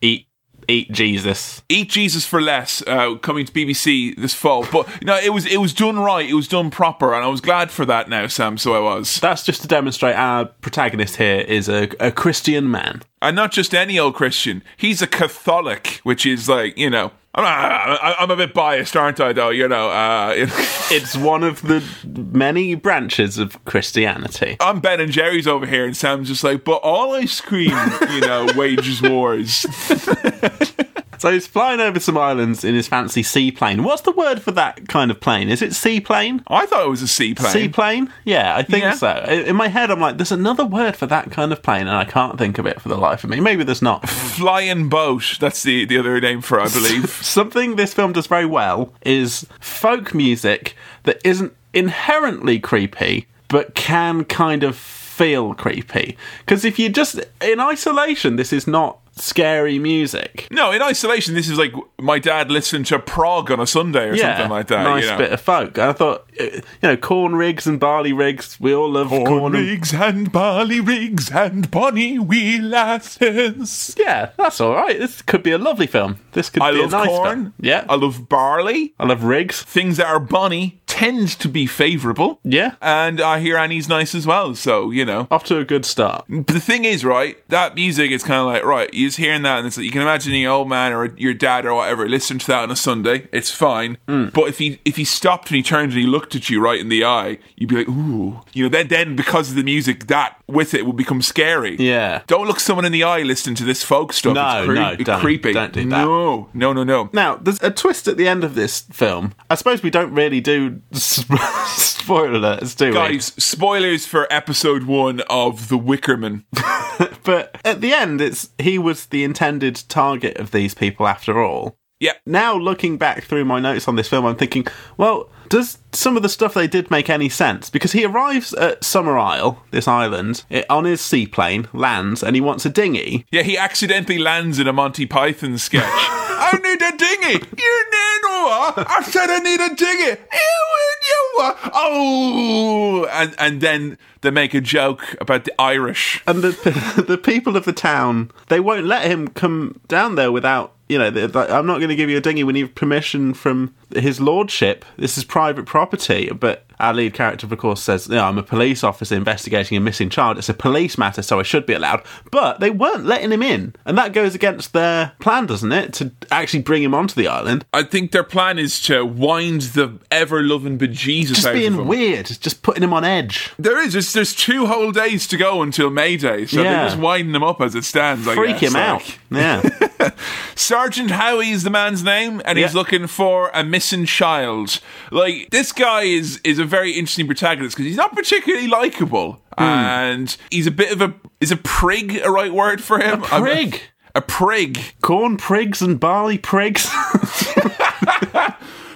Eat, 0.02 0.28
eat 0.68 0.92
Jesus. 0.92 1.62
Eat 1.70 1.90
Jesus 1.90 2.26
for 2.26 2.42
Less, 2.42 2.82
uh, 2.88 3.16
coming 3.16 3.46
to 3.46 3.52
BBC 3.52 4.16
this 4.18 4.34
fall. 4.34 4.66
But 4.72 4.88
no, 5.04 5.18
it 5.18 5.30
was 5.34 5.46
it 5.46 5.58
was 5.58 5.74
done 5.74 5.98
right. 6.00 6.30
It 6.30 6.34
was 6.34 6.48
done 6.48 6.70
proper, 6.72 7.14
and 7.14 7.24
I 7.24 7.28
was 7.28 7.42
glad 7.42 7.72
for 7.72 7.86
that. 7.86 8.10
Now, 8.10 8.28
Sam. 8.28 8.58
So 8.58 8.74
I 8.74 8.80
was, 8.96 9.20
That's 9.20 9.44
just 9.44 9.62
to 9.62 9.68
demonstrate 9.68 10.16
our 10.16 10.46
protagonist 10.46 11.18
here 11.18 11.40
is 11.40 11.70
a, 11.70 11.90
a 12.00 12.12
Christian 12.12 12.70
man. 12.70 13.02
and 13.22 13.36
not 13.36 13.52
just 13.52 13.74
any 13.74 13.98
old 14.00 14.16
Christian. 14.16 14.64
He's 14.78 15.02
a 15.02 15.08
Catholic, 15.08 16.00
which 16.04 16.26
is 16.26 16.48
like 16.50 16.78
you 16.78 16.90
know. 16.90 17.12
I'm, 17.36 17.44
I- 17.46 18.16
I'm 18.20 18.32
a 18.32 18.36
bit 18.36 18.54
biased, 18.54 18.96
aren't 18.96 19.20
I? 19.20 19.34
Though 19.34 19.50
you 19.50 19.68
know, 19.68 19.90
uh, 19.90 20.34
It's 20.92 21.16
one 21.18 21.44
of 21.44 21.62
the 21.64 21.84
many 22.32 22.76
branches 22.76 23.38
of 23.38 23.64
Christianity. 23.66 24.58
I'm 24.60 24.80
Ben 24.80 25.00
and 25.02 25.12
Jerry's 25.12 25.48
over 25.48 25.66
here, 25.66 25.86
and 25.86 25.96
Sam's 25.98 26.28
just 26.30 26.44
like, 26.44 26.64
but 26.64 26.76
all 26.78 27.14
ice 27.14 27.42
cream, 27.42 27.76
you 28.12 28.22
know, 28.22 28.48
wages 28.56 29.02
wars. 29.02 29.66
So 31.18 31.32
he's 31.32 31.48
flying 31.48 31.80
over 31.80 32.00
some 32.00 32.18
islands 32.18 32.64
in 32.64 32.76
his 32.76 32.88
fancy 32.88 33.24
seaplane. 33.24 33.84
What's 33.84 34.02
the 34.04 34.12
word 34.12 34.42
for 34.42 34.52
that 34.52 34.88
kind 34.88 35.12
of 35.12 35.20
plane? 35.20 35.50
Is 35.50 35.62
it 35.62 35.74
seaplane? 35.74 36.44
I 36.48 36.66
thought 36.66 36.86
it 36.86 36.90
was 36.90 37.02
a 37.02 37.08
seaplane. 37.08 37.52
Seaplane? 37.52 38.12
Yeah, 38.24 38.56
I 38.56 38.64
think 38.64 38.84
Yeah. 38.84 38.94
so. 38.94 39.24
In 39.28 39.56
my 39.56 39.68
head, 39.68 39.92
I'm 39.92 40.00
like, 40.00 40.18
there's 40.18 40.32
another 40.32 40.66
word 40.66 40.96
for 40.96 41.06
that 41.08 41.32
kind 41.32 41.52
of 41.52 41.62
plane, 41.64 41.88
and 41.88 41.96
I 41.98 42.06
can't 42.06 42.38
think 42.38 42.58
of 42.58 42.66
it 42.66 42.82
for 42.82 42.90
the 42.90 42.98
life 42.98 43.24
of 43.24 43.30
me. 43.30 43.40
Maybe 43.40 43.64
there's 43.64 43.82
not. 43.82 44.08
Flying 44.10 44.90
boat. 44.90 45.38
That's 45.40 45.64
the 45.64 45.86
the 45.86 45.98
other 45.98 46.20
name 46.20 46.42
for, 46.42 46.60
it, 46.60 46.64
I 46.70 46.74
believe. 46.74 47.10
Something 47.22 47.76
this 47.76 47.94
film 47.94 48.14
does 48.14 48.28
very 48.28 48.46
well 48.46 48.94
is 49.04 49.46
folk 49.60 50.14
music 50.14 50.76
that 51.04 51.20
isn't 51.24 51.54
inherently 51.74 52.60
creepy, 52.60 53.28
but 53.48 53.76
can 53.76 54.24
kind 54.26 54.64
of 54.64 54.76
feel 55.16 55.54
creepy. 55.54 56.18
Because 56.40 56.66
if 56.66 56.78
you 56.78 56.90
just, 56.90 57.20
in 57.42 57.60
isolation, 57.62 58.36
this 58.36 58.52
is 58.52 58.68
not 58.68 59.00
scary 59.18 59.80
music. 59.80 60.46
No, 60.52 60.72
in 60.74 60.82
isolation, 60.82 61.36
this 61.36 61.48
is 61.48 61.58
like 61.58 61.74
my 61.98 62.20
dad 62.20 62.52
listening 62.52 62.84
to 62.86 63.00
prog 63.00 63.50
on 63.50 63.62
a 63.62 63.66
Sunday 63.66 64.10
or 64.10 64.18
something 64.18 64.50
like 64.50 64.68
that. 64.68 64.84
Nice 64.84 65.06
you 65.06 65.12
know. 65.12 65.18
bit 65.18 65.32
of 65.32 65.40
folk. 65.40 65.78
And 65.78 65.90
I 65.90 65.94
thought, 65.94 66.30
uh, 66.38 66.44
you 66.44 66.62
know, 66.84 66.98
corn 66.98 67.36
rigs 67.36 67.66
and 67.66 67.80
barley 67.80 68.12
rigs. 68.12 68.60
We 68.60 68.76
all 68.76 68.92
love 68.92 69.08
corn, 69.08 69.26
Corn 69.26 69.56
and 69.56 69.66
rigs 69.66 69.94
and 69.94 70.32
barley 70.34 70.82
rigs 70.82 71.32
and 71.32 71.72
bonny 71.72 72.20
wee 72.20 72.60
lasses. 72.60 73.96
Yeah, 73.98 74.32
that's 74.38 74.60
all 74.60 74.74
right. 74.74 75.00
This 75.00 75.22
could 75.22 75.44
be 75.44 75.52
a 75.52 75.58
lovely 75.58 75.88
film. 75.88 76.20
This 76.34 76.50
could 76.50 76.62
I 76.62 76.72
be 76.72 76.84
a 76.84 76.88
nice 76.88 77.08
corn. 77.08 77.24
film. 77.24 77.54
Yeah, 77.62 77.86
I 77.88 77.96
love 77.96 78.28
barley. 78.28 78.94
I 79.00 79.06
love 79.06 79.24
rigs. 79.24 79.62
Things 79.62 79.96
that 79.96 80.08
are 80.08 80.20
bonny 80.20 80.82
tend 80.96 81.28
to 81.40 81.50
be 81.50 81.66
favourable. 81.66 82.40
Yeah, 82.44 82.76
And 82.82 83.20
I 83.20 83.40
hear 83.40 83.58
Annie's 83.58 83.90
nice 83.90 84.16
as 84.16 84.26
well, 84.26 84.56
so, 84.56 84.92
you 84.92 85.04
know. 85.04 85.28
off 85.30 85.44
to 85.46 85.58
a 85.58 85.66
good 85.66 85.86
start. 85.86 86.24
But 86.30 86.48
the 86.48 86.60
thing 86.62 86.86
is, 86.86 87.04
right, 87.04 87.38
that 87.50 87.76
music 87.76 88.12
is 88.12 88.24
kind 88.24 88.40
of 88.40 88.46
like, 88.48 88.64
right, 88.64 88.90
you're 88.94 89.10
just 89.10 89.18
hearing 89.18 89.42
that, 89.42 89.58
and 89.58 89.68
it's 89.68 89.76
like, 89.78 89.86
you 89.86 89.92
can 89.92 90.02
imagine 90.02 90.34
your 90.34 90.54
old 90.54 90.70
man 90.70 90.94
or 90.94 91.08
your 91.18 91.34
dad 91.34 91.66
or 91.66 91.74
whatever 91.76 92.08
listen 92.08 92.40
to 92.40 92.48
that 92.48 92.64
on 92.64 92.72
a 92.72 92.76
Sunday. 92.78 93.28
It's 93.34 93.52
fine. 93.52 93.98
Hmm. 94.08 94.28
But 94.34 94.44
if 94.48 94.60
he 94.60 94.80
if 94.86 94.96
he 94.96 95.04
stopped 95.04 95.50
and 95.50 95.58
he 95.58 95.64
turned 95.64 95.92
and 95.92 96.00
he 96.00 96.08
looked 96.08 96.36
at 96.36 96.50
you 96.50 96.62
right 96.62 96.80
in 96.80 96.88
the 96.90 97.04
eye, 97.04 97.40
you'd 97.58 97.70
be 97.70 97.78
like, 97.78 97.90
ooh. 97.90 98.42
You 98.54 98.64
know, 98.64 98.70
then, 98.70 98.88
then 98.88 99.16
because 99.16 99.50
of 99.50 99.56
the 99.56 99.64
music, 99.64 100.08
that 100.08 100.38
with 100.48 100.74
it 100.74 100.86
would 100.86 100.96
become 100.96 101.22
scary. 101.22 101.76
Yeah. 101.78 102.22
Don't 102.28 102.48
look 102.48 102.60
someone 102.60 102.86
in 102.86 102.92
the 102.92 103.04
eye 103.04 103.24
listening 103.24 103.56
to 103.56 103.64
this 103.66 103.84
folk 103.84 104.14
stuff. 104.14 104.36
No, 104.36 104.64
cre- 104.66 104.74
no, 104.74 104.96
don't. 104.96 105.20
creepy. 105.20 105.52
Don't 105.54 105.74
do 105.74 105.82
that. 105.90 106.06
No, 106.06 106.50
no, 106.54 106.72
no, 106.74 106.84
no. 106.84 107.10
Now, 107.12 107.36
there's 107.36 107.62
a 107.62 107.72
twist 107.72 108.08
at 108.08 108.18
the 108.18 108.28
end 108.28 108.44
of 108.44 108.56
this 108.56 108.82
film. 108.92 109.34
I 109.50 109.56
suppose 109.56 109.82
we 109.84 109.90
don't 109.90 110.14
really 110.14 110.40
do 110.42 110.82
spoiler 110.94 112.60
do 112.76 112.88
we? 112.88 112.94
Guys, 112.94 113.26
spoilers 113.38 114.06
for 114.06 114.32
episode 114.32 114.84
one 114.84 115.22
of 115.30 115.70
The 115.70 115.78
Wickerman. 115.78 116.44
But 117.26 117.58
at 117.66 117.82
the 117.82 117.92
end, 117.92 118.22
it's 118.22 118.52
he 118.60 118.78
was 118.78 119.08
the 119.08 119.24
intended 119.24 119.84
target 119.90 120.38
of 120.38 120.52
these 120.52 120.74
people 120.76 121.08
after 121.08 121.42
all. 121.42 121.78
Yeah. 122.00 122.14
Now, 122.26 122.56
looking 122.56 122.98
back 122.98 123.24
through 123.24 123.46
my 123.46 123.60
notes 123.60 123.88
on 123.88 123.96
this 123.96 124.08
film, 124.08 124.26
I'm 124.26 124.36
thinking, 124.36 124.68
well, 124.98 125.30
does 125.50 125.78
some 125.92 126.18
of 126.18 126.24
the 126.24 126.30
stuff 126.30 126.54
they 126.54 126.68
did 126.68 126.92
make 126.92 127.10
any 127.10 127.30
sense? 127.30 127.70
Because 127.70 127.92
he 127.92 128.06
arrives 128.06 128.54
at 128.54 128.84
Summer 128.84 129.18
Isle, 129.18 129.64
this 129.72 129.88
island, 129.88 130.44
eh, 130.52 130.64
on 130.70 130.86
his 130.86 131.02
seaplane, 131.02 131.68
lands, 131.74 132.24
and 132.24 132.36
he 132.36 132.42
wants 132.42 132.66
a 132.66 132.70
dinghy. 132.70 133.26
Yeah, 133.32 133.44
he 133.44 133.58
accidentally 133.58 134.18
lands 134.18 134.60
in 134.60 134.68
a 134.68 134.74
Monty 134.74 135.06
Python 135.06 135.58
sketch. 135.58 135.84
I 135.88 136.60
need 136.62 136.82
a 136.82 136.98
dinghy. 136.98 137.46
You 137.58 137.86
need 137.92 138.16
what? 138.46 138.86
I 138.90 139.02
said 139.04 139.30
I 139.30 139.40
need 139.40 139.60
a 139.60 139.76
dinghy. 139.76 140.22
You 140.32 140.76
you? 141.06 141.54
Oh, 141.74 143.08
and 143.12 143.36
and 143.38 143.62
then 143.62 143.98
they 144.22 144.32
make 144.32 144.54
a 144.54 144.62
joke 144.62 145.16
about 145.20 145.46
the 145.46 145.54
Irish. 145.60 146.22
And 146.28 146.42
the 146.44 147.04
the 147.08 147.18
people 147.18 147.58
of 147.58 147.66
the 147.66 147.74
town, 147.74 148.32
they 148.48 148.60
won't 148.60 148.86
let 148.86 149.10
him 149.10 149.28
come 149.28 149.82
down 149.88 150.16
there 150.16 150.32
without. 150.32 150.75
You 150.88 151.00
know, 151.00 151.08
I'm 151.08 151.66
not 151.66 151.78
going 151.78 151.90
to 151.90 151.96
give 151.96 152.10
you 152.10 152.18
a 152.18 152.22
dinghy. 152.22 152.44
We 152.44 152.54
need 152.54 152.76
permission 152.76 153.34
from 153.34 153.74
his 153.96 154.20
lordship. 154.20 154.86
This 154.98 155.18
is 155.18 155.24
private 155.24 155.66
property. 155.66 156.30
But 156.30 156.68
our 156.80 156.94
lead 156.94 157.14
character, 157.14 157.48
of 157.48 157.58
course, 157.58 157.82
says, 157.82 158.10
"No, 158.10 158.24
I'm 158.24 158.38
a 158.38 158.44
police 158.44 158.84
officer 158.84 159.16
investigating 159.16 159.78
a 159.78 159.82
missing 159.82 160.10
child. 160.10 160.38
It's 160.38 160.50
a 160.50 160.54
police 160.54 160.98
matter, 160.98 161.22
so 161.22 161.40
I 161.40 161.44
should 161.44 161.66
be 161.66 161.74
allowed." 161.74 162.04
But 162.32 162.60
they 162.60 162.70
weren't 162.70 163.06
letting 163.06 163.32
him 163.32 163.42
in, 163.44 163.76
and 163.86 163.98
that 163.98 164.14
goes 164.14 164.36
against 164.36 164.74
their 164.74 165.14
plan, 165.20 165.46
doesn't 165.46 165.72
it? 165.72 165.94
To 165.94 166.12
actually 166.32 166.62
bring 166.64 166.84
him 166.84 166.94
onto 166.94 167.16
the 167.16 167.28
island. 167.28 167.66
I 167.74 167.84
think 167.84 168.12
their 168.12 168.24
plan 168.24 168.60
is 168.60 168.80
to 168.84 169.06
wind 169.06 169.62
the 169.62 170.00
ever 170.12 170.42
loving 170.44 170.78
bejesus 170.78 171.28
Just 171.28 171.46
out 171.46 171.54
of 171.56 171.60
being 171.60 171.74
him. 171.74 171.88
weird, 171.88 172.26
just 172.42 172.62
putting 172.62 172.84
him 172.84 172.94
on 172.94 173.04
edge. 173.04 173.52
There 173.58 173.80
is. 173.82 173.94
There's, 173.94 174.14
there's 174.14 174.36
two 174.36 174.66
whole 174.66 174.92
days 174.92 175.28
to 175.28 175.38
go 175.38 175.62
until 175.62 175.90
May 175.90 176.18
Day, 176.18 176.46
so 176.46 176.62
Yeah. 176.62 176.72
they're 176.74 176.86
just 176.90 176.98
winding 177.00 177.34
him 177.36 177.44
up 177.44 177.62
as 177.62 177.76
it 177.76 177.84
stands. 177.86 178.28
I 178.28 178.36
Freak 178.36 178.60
guess. 178.60 178.70
him 178.70 178.74
Like- 178.74 178.84
out. 178.84 179.18
Yeah. 179.32 180.10
Sergeant 180.56 181.12
Howie 181.12 181.50
is 181.52 181.64
the 181.64 181.70
man's 181.70 182.04
name, 182.04 182.42
and 182.46 182.58
he's 182.58 182.74
looking 182.76 183.08
for 183.08 183.50
a 183.54 183.64
missing 183.64 184.06
child. 184.06 184.80
Like 185.12 185.50
this 185.52 185.72
guy 185.72 186.04
is 186.04 186.40
is 186.44 186.60
a 186.60 186.65
very 186.66 186.92
interesting 186.92 187.28
protagonist 187.28 187.76
because 187.76 187.88
he's 187.88 187.98
not 187.98 188.16
particularly 188.16 188.68
likable. 188.68 189.42
Hmm. 189.58 189.64
and 189.64 190.38
he's 190.52 190.68
a 190.68 190.72
bit 190.72 190.92
of 190.92 191.02
a 191.02 191.14
is 191.40 191.52
a 191.52 191.58
prig 191.58 192.20
a 192.24 192.30
right 192.30 192.52
word 192.52 192.84
for 192.84 193.00
him? 193.00 193.24
A 193.24 193.40
prig? 193.40 193.82
A, 194.14 194.22
prig. 194.22 194.80
Corn 195.02 195.38
prigs 195.38 195.82
and 195.82 196.00
barley 196.00 196.38
prigs. 196.38 196.86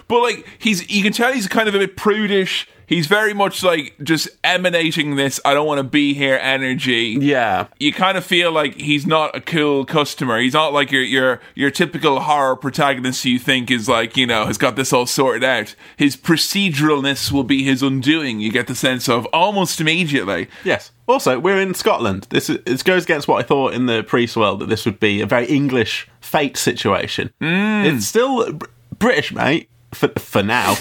But 0.10 0.22
like 0.22 0.45
he's 0.57 0.89
you 0.89 1.01
can 1.03 1.14
tell 1.14 1.32
he's 1.32 1.47
kind 1.47 1.70
of 1.70 1.76
a 1.76 1.80
bit 1.80 1.95
prudish. 1.95 2.68
He's 2.88 3.05
very 3.05 3.36
much 3.36 3.62
like 3.62 3.93
just 4.01 4.28
emanating 4.43 5.16
this 5.16 5.39
I 5.45 5.53
don't 5.53 5.68
want 5.68 5.78
to 5.78 5.84
be 5.84 6.16
here 6.16 6.39
energy. 6.41 7.16
yeah. 7.22 7.68
You 7.80 7.93
kind 7.93 8.18
of 8.18 8.26
feel 8.26 8.51
like 8.51 8.74
he's 8.82 9.05
not 9.05 9.36
a 9.36 9.41
cool 9.41 9.86
customer. 9.86 10.39
He's 10.39 10.53
not 10.55 10.74
like 10.74 10.91
your 10.91 11.03
your 11.03 11.39
your 11.53 11.70
typical 11.70 12.20
horror 12.22 12.55
protagonist 12.55 13.22
who 13.24 13.30
you 13.30 13.38
think 13.38 13.70
is 13.70 13.88
like, 13.88 14.18
you 14.18 14.26
know, 14.26 14.47
has 14.47 14.57
got 14.57 14.76
this 14.76 14.91
all 14.91 15.05
sorted 15.05 15.43
out. 15.43 15.76
His 15.97 16.18
proceduralness 16.18 17.32
will 17.32 17.43
be 17.43 17.64
his 17.64 17.84
undoing. 17.84 18.39
You 18.39 18.51
get 18.51 18.66
the 18.66 18.74
sense 18.76 19.07
of 19.07 19.26
almost 19.28 19.80
immediately. 19.80 20.47
Yes. 20.64 20.91
Also, 21.07 21.39
we're 21.39 21.62
in 21.62 21.76
Scotland. 21.76 22.26
This 22.32 22.49
is, 22.49 22.57
it 22.66 22.84
goes 22.84 23.03
against 23.03 23.28
what 23.28 23.43
I 23.43 23.47
thought 23.47 23.74
in 23.76 23.86
the 23.86 24.03
pre-swirl 24.03 24.57
that 24.57 24.70
this 24.70 24.86
would 24.86 24.99
be 24.99 25.22
a 25.22 25.26
very 25.28 25.45
English 25.45 26.07
fete 26.22 26.57
situation. 26.57 27.32
Hmm. 27.39 27.86
It's 27.86 28.07
still 28.07 28.51
br- 28.53 28.66
British, 28.97 29.32
mate. 29.32 29.70
For, 29.94 30.10
for 30.10 30.44
now. 30.44 30.72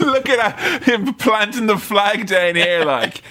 Look 0.00 0.28
at 0.28 0.82
him 0.84 1.14
planting 1.14 1.66
the 1.66 1.78
flag 1.78 2.26
down 2.26 2.56
here, 2.56 2.84
like. 2.84 3.22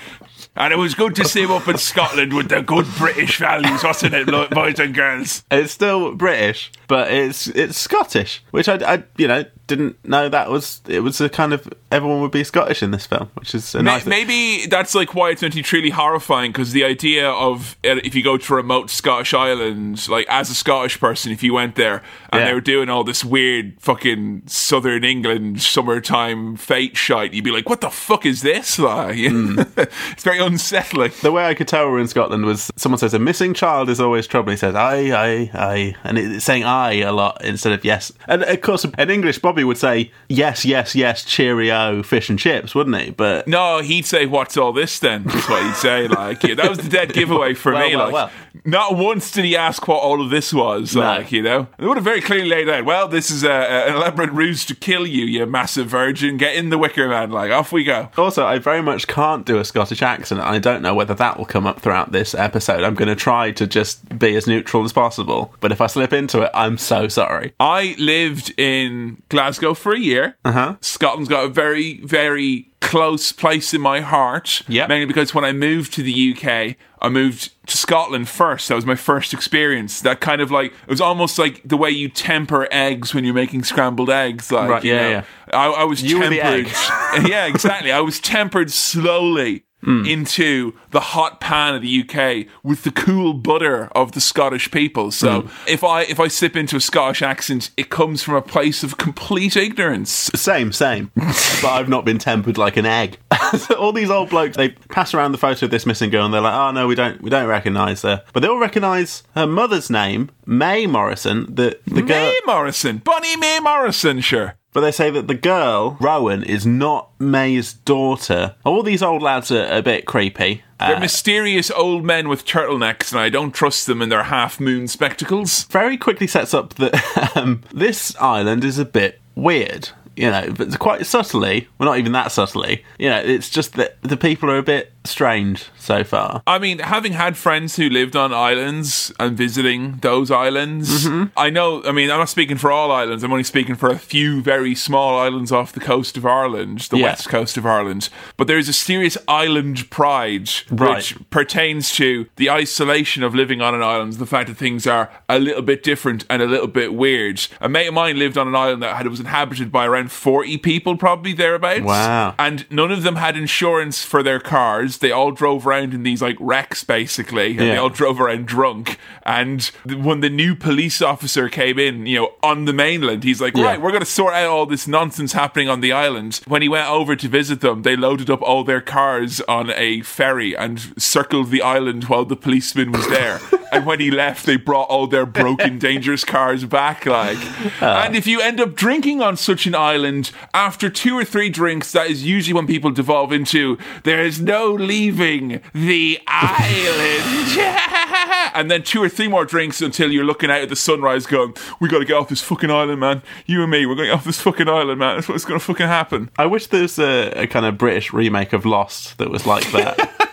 And 0.55 0.71
it 0.71 0.77
was 0.77 0.93
good 0.93 1.15
to 1.15 1.25
see 1.25 1.41
him 1.41 1.51
up 1.51 1.67
in 1.67 1.79
Scotland 1.79 2.33
with 2.33 2.49
the 2.49 2.61
good 2.61 2.85
British 2.97 3.39
values, 3.39 3.83
wasn't 3.83 4.13
it, 4.13 4.27
boys 4.51 4.79
and 4.79 4.93
girls? 4.93 5.43
it's 5.49 5.73
still 5.73 6.13
British, 6.13 6.71
but 6.87 7.11
it's 7.11 7.47
it's 7.47 7.75
Scottish, 7.75 8.43
which 8.51 8.69
I, 8.69 8.75
I 8.93 9.03
you 9.17 9.27
know 9.27 9.45
didn't 9.67 10.03
know 10.05 10.27
that 10.29 10.49
was 10.49 10.81
it 10.87 10.99
was 10.99 11.21
a 11.21 11.29
kind 11.29 11.53
of 11.53 11.67
everyone 11.91 12.19
would 12.21 12.31
be 12.31 12.43
Scottish 12.43 12.83
in 12.83 12.91
this 12.91 13.05
film, 13.05 13.29
which 13.35 13.55
is 13.55 13.73
a 13.75 13.81
May- 13.81 13.91
nice. 13.91 14.05
Maybe 14.05 14.65
that's 14.67 14.93
like 14.93 15.15
why 15.15 15.29
it's 15.29 15.41
meant 15.41 15.53
to 15.53 15.59
be 15.59 15.63
truly 15.63 15.89
horrifying 15.89 16.51
because 16.51 16.71
the 16.73 16.83
idea 16.83 17.29
of 17.29 17.77
uh, 17.85 17.95
if 18.03 18.13
you 18.15 18.23
go 18.23 18.37
to 18.37 18.55
remote 18.55 18.89
Scottish 18.89 19.33
islands, 19.33 20.09
like 20.09 20.25
as 20.29 20.49
a 20.49 20.55
Scottish 20.55 20.99
person, 20.99 21.31
if 21.31 21.43
you 21.43 21.53
went 21.53 21.75
there 21.75 22.03
and 22.31 22.41
Yeah. 22.41 22.45
they 22.47 22.53
were 22.53 22.61
doing 22.61 22.89
all 22.89 23.03
this 23.03 23.23
weird 23.23 23.75
fucking 23.79 24.43
Southern 24.47 25.03
England 25.03 25.61
summertime 25.61 26.55
fete 26.55 26.97
shite, 26.97 27.33
you'd 27.33 27.43
be 27.45 27.51
like, 27.51 27.69
"What 27.69 27.81
the 27.81 27.89
fuck 27.89 28.25
is 28.25 28.41
this?" 28.41 28.77
Like, 28.79 29.17
Hmm. 29.29 29.59
it's 29.77 30.23
very 30.23 30.39
unsettling. 30.39 31.11
the 31.21 31.31
way 31.31 31.45
I 31.45 31.53
could 31.53 31.67
tell 31.67 31.89
we're 31.89 31.99
in 31.99 32.07
Scotland 32.07 32.45
was 32.45 32.69
someone 32.75 32.99
says 32.99 33.13
a 33.13 33.19
missing 33.19 33.53
child 33.53 33.89
is 33.89 33.99
always 34.01 34.27
trouble. 34.27 34.51
He 34.51 34.57
says 34.57 34.75
aye, 34.75 35.11
aye, 35.11 35.51
aye, 35.53 35.95
and 36.03 36.17
it- 36.17 36.31
it's 36.33 36.45
saying 36.45 36.63
aye 36.63 36.95
a 37.01 37.11
lot 37.11 37.43
instead 37.45 37.71
of 37.73 37.85
yes. 37.85 38.11
And 38.27 38.43
of 38.43 38.61
course, 38.61 38.83
in 38.85 39.09
English, 39.09 39.41
Bobby 39.53 39.63
would 39.63 39.77
say 39.77 40.11
yes, 40.29 40.65
yes, 40.65 40.95
yes, 40.95 41.23
cheerio, 41.23 42.01
fish 42.01 42.27
and 42.27 42.39
chips, 42.39 42.73
wouldn't 42.73 42.97
he? 42.99 43.11
But 43.11 43.47
No, 43.47 43.81
he'd 43.83 44.07
say, 44.07 44.25
"What's 44.25 44.57
all 44.57 44.73
this?" 44.73 44.97
Then 44.97 45.25
that's 45.25 45.47
what 45.47 45.61
he'd 45.63 45.75
say. 45.75 46.07
Like 46.07 46.41
yeah, 46.41 46.55
that 46.55 46.69
was 46.69 46.79
the 46.79 46.89
dead 46.89 47.13
giveaway 47.13 47.53
for 47.53 47.71
Well, 47.73 47.87
me. 47.87 47.95
well, 47.95 48.05
like, 48.05 48.13
well. 48.13 48.31
not 48.65 48.97
once 48.97 49.29
did 49.29 49.45
he 49.45 49.55
ask 49.55 49.87
what 49.87 50.01
all 50.01 50.21
of 50.23 50.31
this 50.31 50.51
was. 50.51 50.95
Like 50.95 51.31
you 51.31 51.43
know, 51.43 51.67
they 51.77 51.85
would 51.85 51.97
have 51.97 52.03
very 52.03 52.19
clearly 52.21 52.49
laid 52.49 52.67
out. 52.67 52.85
Well, 52.85 53.07
this 53.07 53.29
is 53.29 53.43
a, 53.43 53.51
a- 53.51 53.87
an 53.89 53.95
elaborate 53.95 54.31
ruse 54.31 54.65
to 54.65 54.75
kill 54.75 55.05
you, 55.05 55.25
you 55.25 55.45
massive 55.45 55.85
virgin. 55.85 56.37
Get 56.37 56.55
in 56.55 56.69
the 56.69 56.79
Wicker 56.79 57.07
Man. 57.07 57.29
Like 57.29 57.51
off 57.51 57.71
we 57.71 57.83
go. 57.83 58.09
also, 58.17 58.47
I 58.47 58.57
very 58.57 58.81
much 58.81 59.05
can't 59.07 59.45
do 59.45 59.59
a 59.59 59.65
Scottish 59.65 60.01
accent. 60.01 60.41
I 60.41 60.57
don't 60.57 60.81
know 60.81 60.95
whether 60.95 61.13
that 61.13 61.37
will 61.37 61.45
come 61.45 61.67
up 61.67 61.79
throughout 61.79 62.11
this 62.11 62.33
episode. 62.33 62.83
I'm 62.83 62.95
going 62.95 63.07
to 63.09 63.15
try 63.15 63.51
to 63.51 63.67
just 63.67 64.17
be 64.17 64.35
as 64.35 64.47
neutral 64.47 64.83
as 64.83 64.93
possible. 64.93 65.53
But 65.59 65.71
if 65.71 65.79
I 65.79 65.85
slip 65.87 66.11
into 66.11 66.41
it, 66.41 66.49
I'm 66.55 66.79
so 66.79 67.07
sorry. 67.07 67.53
I 67.59 67.95
lived 67.99 68.57
in 68.59 69.21
Glasgow 69.29 69.42
for 69.75 69.93
a 69.93 69.99
year. 69.99 70.37
Uh-huh. 70.45 70.75
Scotland's 70.81 71.29
got 71.29 71.45
a 71.45 71.47
very, 71.47 71.99
very 72.01 72.69
close 72.81 73.31
place 73.31 73.73
in 73.73 73.81
my 73.81 74.01
heart. 74.01 74.61
Yep. 74.67 74.89
Mainly 74.89 75.05
because 75.05 75.33
when 75.33 75.45
I 75.45 75.51
moved 75.53 75.93
to 75.93 76.03
the 76.03 76.35
UK, 76.35 76.75
I 77.01 77.09
moved 77.09 77.51
to 77.67 77.77
Scotland 77.77 78.27
first. 78.29 78.67
That 78.67 78.75
was 78.75 78.85
my 78.85 78.95
first 78.95 79.33
experience. 79.33 80.01
That 80.01 80.19
kind 80.19 80.41
of 80.41 80.51
like 80.51 80.71
it 80.71 80.89
was 80.89 81.01
almost 81.01 81.39
like 81.39 81.61
the 81.67 81.77
way 81.77 81.89
you 81.89 82.09
temper 82.09 82.67
eggs 82.71 83.13
when 83.13 83.23
you're 83.23 83.33
making 83.33 83.63
scrambled 83.63 84.09
eggs. 84.09 84.51
Like, 84.51 84.69
Right, 84.69 84.83
you 84.83 84.93
yeah, 84.93 85.01
know. 85.01 85.09
yeah. 85.09 85.23
I, 85.53 85.67
I 85.69 85.83
was 85.85 86.03
You 86.03 86.19
tempered. 86.19 86.71
yeah, 87.29 87.45
exactly. 87.45 87.91
I 87.91 87.99
was 88.01 88.19
tempered 88.19 88.71
slowly. 88.71 89.63
Hmm. 89.83 90.05
Into 90.05 90.73
the 90.91 90.99
hot 91.01 91.41
pan 91.41 91.75
of 91.75 91.81
the 91.81 92.01
UK 92.07 92.47
with 92.63 92.83
the 92.83 92.91
cool 92.91 93.33
butter 93.33 93.89
of 93.93 94.13
the 94.13 94.21
Scottish 94.21 94.71
people. 94.71 95.11
So 95.11 95.41
Hmm. 95.41 95.47
if 95.67 95.83
I 95.83 96.03
if 96.03 96.19
I 96.19 96.29
slip 96.29 96.55
into 96.55 96.77
a 96.77 96.79
Scottish 96.81 97.21
accent, 97.21 97.69
it 97.75 97.89
comes 97.89 98.23
from 98.23 98.35
a 98.35 98.41
place 98.41 98.81
of 98.83 98.97
complete 98.97 99.57
ignorance. 99.57 100.09
Same, 100.35 100.71
same. 100.71 101.11
but 101.15 101.65
I've 101.65 101.89
not 101.89 102.05
been 102.05 102.17
tempered 102.17 102.57
like 102.57 102.77
an 102.77 102.85
egg. 102.85 103.17
So 103.57 103.75
All 103.83 103.91
these 103.91 104.09
old 104.09 104.29
blokes, 104.29 104.55
they 104.55 104.69
pass 104.69 105.13
around 105.13 105.33
the 105.33 105.37
photo 105.37 105.65
of 105.65 105.71
this 105.71 105.85
missing 105.85 106.09
girl, 106.09 106.23
and 106.25 106.33
they're 106.33 106.41
like, 106.41 106.53
"Oh 106.53 106.71
no, 106.71 106.87
we 106.87 106.95
don't, 106.95 107.21
we 107.21 107.29
don't 107.29 107.47
recognise 107.47 108.03
her." 108.03 108.23
But 108.31 108.39
they 108.41 108.47
all 108.47 108.59
recognise 108.59 109.23
her 109.35 109.45
mother's 109.45 109.89
name, 109.89 110.29
May 110.45 110.85
Morrison. 110.87 111.53
The 111.53 111.77
the 111.85 112.01
girl, 112.01 112.07
May 112.31 112.39
Morrison, 112.45 112.97
Bonnie 112.99 113.35
May 113.37 113.59
Morrison, 113.59 114.21
sure. 114.21 114.55
But 114.73 114.81
they 114.81 114.91
say 114.91 115.09
that 115.11 115.27
the 115.27 115.35
girl 115.35 115.97
Rowan 115.99 116.43
is 116.43 116.65
not 116.65 117.09
May's 117.19 117.73
daughter. 117.73 118.55
All 118.65 118.83
these 118.83 119.01
old 119.03 119.21
lads 119.21 119.51
are 119.51 119.65
a 119.65 119.81
bit 119.81 120.05
creepy. 120.05 120.63
They're 120.79 120.97
Uh, 120.97 120.99
mysterious 120.99 121.71
old 121.71 122.03
men 122.03 122.27
with 122.27 122.45
turtlenecks, 122.45 123.11
and 123.11 123.21
I 123.21 123.29
don't 123.29 123.53
trust 123.53 123.87
them 123.87 124.01
in 124.01 124.09
their 124.09 124.23
half 124.23 124.59
moon 124.59 124.87
spectacles. 124.87 125.63
very 125.65 125.97
quickly 125.97 126.27
sets 126.27 126.53
up 126.53 126.73
that 126.75 127.31
um, 127.37 127.61
this 127.73 128.15
island 128.17 128.63
is 128.63 128.79
a 128.79 128.85
bit 128.85 129.21
weird. 129.35 129.89
You 130.15 130.29
know, 130.29 130.53
but 130.55 130.77
quite 130.77 131.05
subtly. 131.07 131.67
Well, 131.77 131.89
not 131.89 131.97
even 131.97 132.11
that 132.11 132.31
subtly. 132.31 132.83
You 132.99 133.09
know, 133.09 133.19
it's 133.19 133.49
just 133.49 133.73
that 133.73 133.97
the 134.03 134.15
people 134.17 134.49
are 134.51 134.57
a 134.59 134.63
bit 134.63 134.92
strange 135.05 135.65
so 135.77 136.03
far. 136.03 136.41
I 136.47 136.59
mean, 136.59 136.79
having 136.79 137.13
had 137.13 137.37
friends 137.37 137.75
who 137.75 137.89
lived 137.89 138.15
on 138.15 138.33
islands 138.33 139.11
and 139.19 139.37
visiting 139.37 139.97
those 140.01 140.31
islands, 140.31 141.05
Mm-hmm. 141.05 141.23
I 141.37 141.49
know, 141.49 141.83
I 141.83 141.91
mean, 141.91 142.09
I'm 142.09 142.19
not 142.19 142.29
speaking 142.29 142.57
for 142.57 142.71
all 142.71 142.91
islands, 142.91 143.23
I'm 143.23 143.31
only 143.31 143.43
speaking 143.43 143.75
for 143.75 143.89
a 143.89 143.97
few 143.97 144.41
very 144.41 144.75
small 144.75 145.17
islands 145.19 145.51
off 145.51 145.73
the 145.73 145.79
coast 145.79 146.17
of 146.17 146.25
Ireland, 146.25 146.81
the 146.89 146.97
Yeah. 146.97 147.05
west 147.07 147.29
coast 147.29 147.57
of 147.57 147.65
Ireland. 147.65 148.09
But 148.37 148.47
there 148.47 148.57
is 148.57 148.69
a 148.69 148.73
serious 148.73 149.17
island 149.27 149.89
pride 149.89 150.49
Right. 150.69 150.95
which 150.97 151.15
pertains 151.29 151.91
to 151.95 152.27
the 152.37 152.49
isolation 152.49 153.23
of 153.23 153.35
living 153.35 153.61
on 153.61 153.75
an 153.75 153.83
island, 153.83 154.13
the 154.13 154.25
fact 154.25 154.47
that 154.49 154.57
things 154.57 154.87
are 154.87 155.09
a 155.27 155.39
little 155.39 155.61
bit 155.61 155.83
different 155.83 156.25
and 156.29 156.41
a 156.41 156.45
little 156.45 156.67
bit 156.67 156.93
weird. 156.93 157.45
A 157.59 157.67
mate 157.69 157.87
of 157.87 157.93
mine 157.93 158.17
lived 158.17 158.37
on 158.37 158.47
an 158.47 158.55
island 158.55 158.81
that 158.83 158.95
had, 158.95 159.07
was 159.07 159.19
inhabited 159.19 159.71
by 159.71 159.85
around 159.85 160.11
40 160.11 160.57
people, 160.57 160.95
probably 160.95 161.33
thereabouts. 161.33 161.81
Wow. 161.81 162.35
And 162.39 162.65
none 162.71 162.91
of 162.91 163.03
them 163.03 163.15
had 163.17 163.35
insurance 163.35 164.03
for 164.03 164.23
their 164.23 164.39
cars. 164.39 164.92
They 164.97 165.11
all 165.11 165.31
drove 165.31 165.65
around 165.67 165.93
in 165.93 166.03
these 166.03 166.21
like 166.21 166.37
wrecks, 166.39 166.83
basically, 166.83 167.51
and 167.51 167.59
they 167.59 167.77
all 167.77 167.89
drove 167.89 168.19
around 168.19 168.47
drunk. 168.47 168.97
And 169.25 169.63
when 169.85 170.21
the 170.21 170.29
new 170.29 170.55
police 170.55 171.01
officer 171.01 171.49
came 171.49 171.79
in, 171.79 172.05
you 172.05 172.19
know, 172.19 172.33
on 172.41 172.65
the 172.65 172.73
mainland, 172.73 173.23
he's 173.23 173.41
like, 173.41 173.55
Yeah. 173.55 173.65
right, 173.65 173.81
we're 173.81 173.91
going 173.91 174.01
to 174.01 174.05
sort 174.05 174.33
out 174.33 174.47
all 174.49 174.65
this 174.65 174.87
nonsense 174.87 175.33
happening 175.33 175.69
on 175.69 175.81
the 175.81 175.91
island. 175.91 176.41
When 176.47 176.61
he 176.61 176.69
went 176.69 176.89
over 176.89 177.15
to 177.15 177.27
visit 177.27 177.61
them, 177.61 177.83
they 177.83 177.95
loaded 177.95 178.29
up 178.29 178.41
all 178.41 178.63
their 178.63 178.81
cars 178.81 179.41
on 179.41 179.71
a 179.71 180.01
ferry 180.01 180.55
and 180.55 180.93
circled 181.01 181.51
the 181.51 181.61
island 181.61 182.05
while 182.05 182.25
the 182.25 182.35
policeman 182.35 182.91
was 182.91 183.07
there. 183.09 183.39
and 183.71 183.85
when 183.85 183.99
he 183.99 184.11
left, 184.11 184.45
they 184.45 184.57
brought 184.57 184.89
all 184.89 185.07
their 185.07 185.25
broken, 185.25 185.79
dangerous 185.79 186.23
cars 186.23 186.65
back. 186.65 187.05
Like, 187.05 187.37
ah. 187.81 188.03
and 188.05 188.15
if 188.15 188.27
you 188.27 188.41
end 188.41 188.59
up 188.59 188.75
drinking 188.75 189.21
on 189.21 189.37
such 189.37 189.65
an 189.65 189.75
island, 189.75 190.31
after 190.53 190.89
two 190.89 191.17
or 191.17 191.25
three 191.25 191.49
drinks, 191.49 191.91
that 191.93 192.09
is 192.09 192.23
usually 192.25 192.53
when 192.53 192.67
people 192.67 192.91
devolve 192.91 193.31
into 193.31 193.77
there 194.03 194.23
is 194.23 194.41
no 194.41 194.71
leaving 194.87 195.61
the 195.73 196.19
island. 196.27 197.79
and 198.53 198.69
then 198.69 198.83
two 198.83 199.01
or 199.01 199.09
three 199.09 199.27
more 199.27 199.45
drinks 199.45 199.81
until 199.81 200.11
you're 200.11 200.23
looking 200.23 200.49
out 200.49 200.61
at 200.61 200.69
the 200.69 200.75
sunrise, 200.75 201.25
going, 201.25 201.53
"We 201.79 201.89
got 201.89 201.99
to 201.99 202.05
get 202.05 202.15
off 202.15 202.29
this 202.29 202.41
fucking 202.41 202.71
island, 202.71 202.99
man. 202.99 203.21
You 203.45 203.61
and 203.61 203.71
me, 203.71 203.85
we're 203.85 203.95
going 203.95 204.07
to 204.07 204.13
get 204.13 204.19
off 204.19 204.25
this 204.25 204.41
fucking 204.41 204.69
island, 204.69 204.99
man. 204.99 205.17
That's 205.17 205.29
what's 205.29 205.45
going 205.45 205.59
to 205.59 205.65
fucking 205.65 205.87
happen." 205.87 206.29
I 206.37 206.45
wish 206.45 206.67
there 206.67 206.81
was 206.81 206.99
a, 206.99 207.31
a 207.31 207.47
kind 207.47 207.65
of 207.65 207.77
British 207.77 208.13
remake 208.13 208.53
of 208.53 208.65
Lost 208.65 209.17
that 209.17 209.29
was 209.29 209.45
like 209.45 209.69
that. 209.71 210.29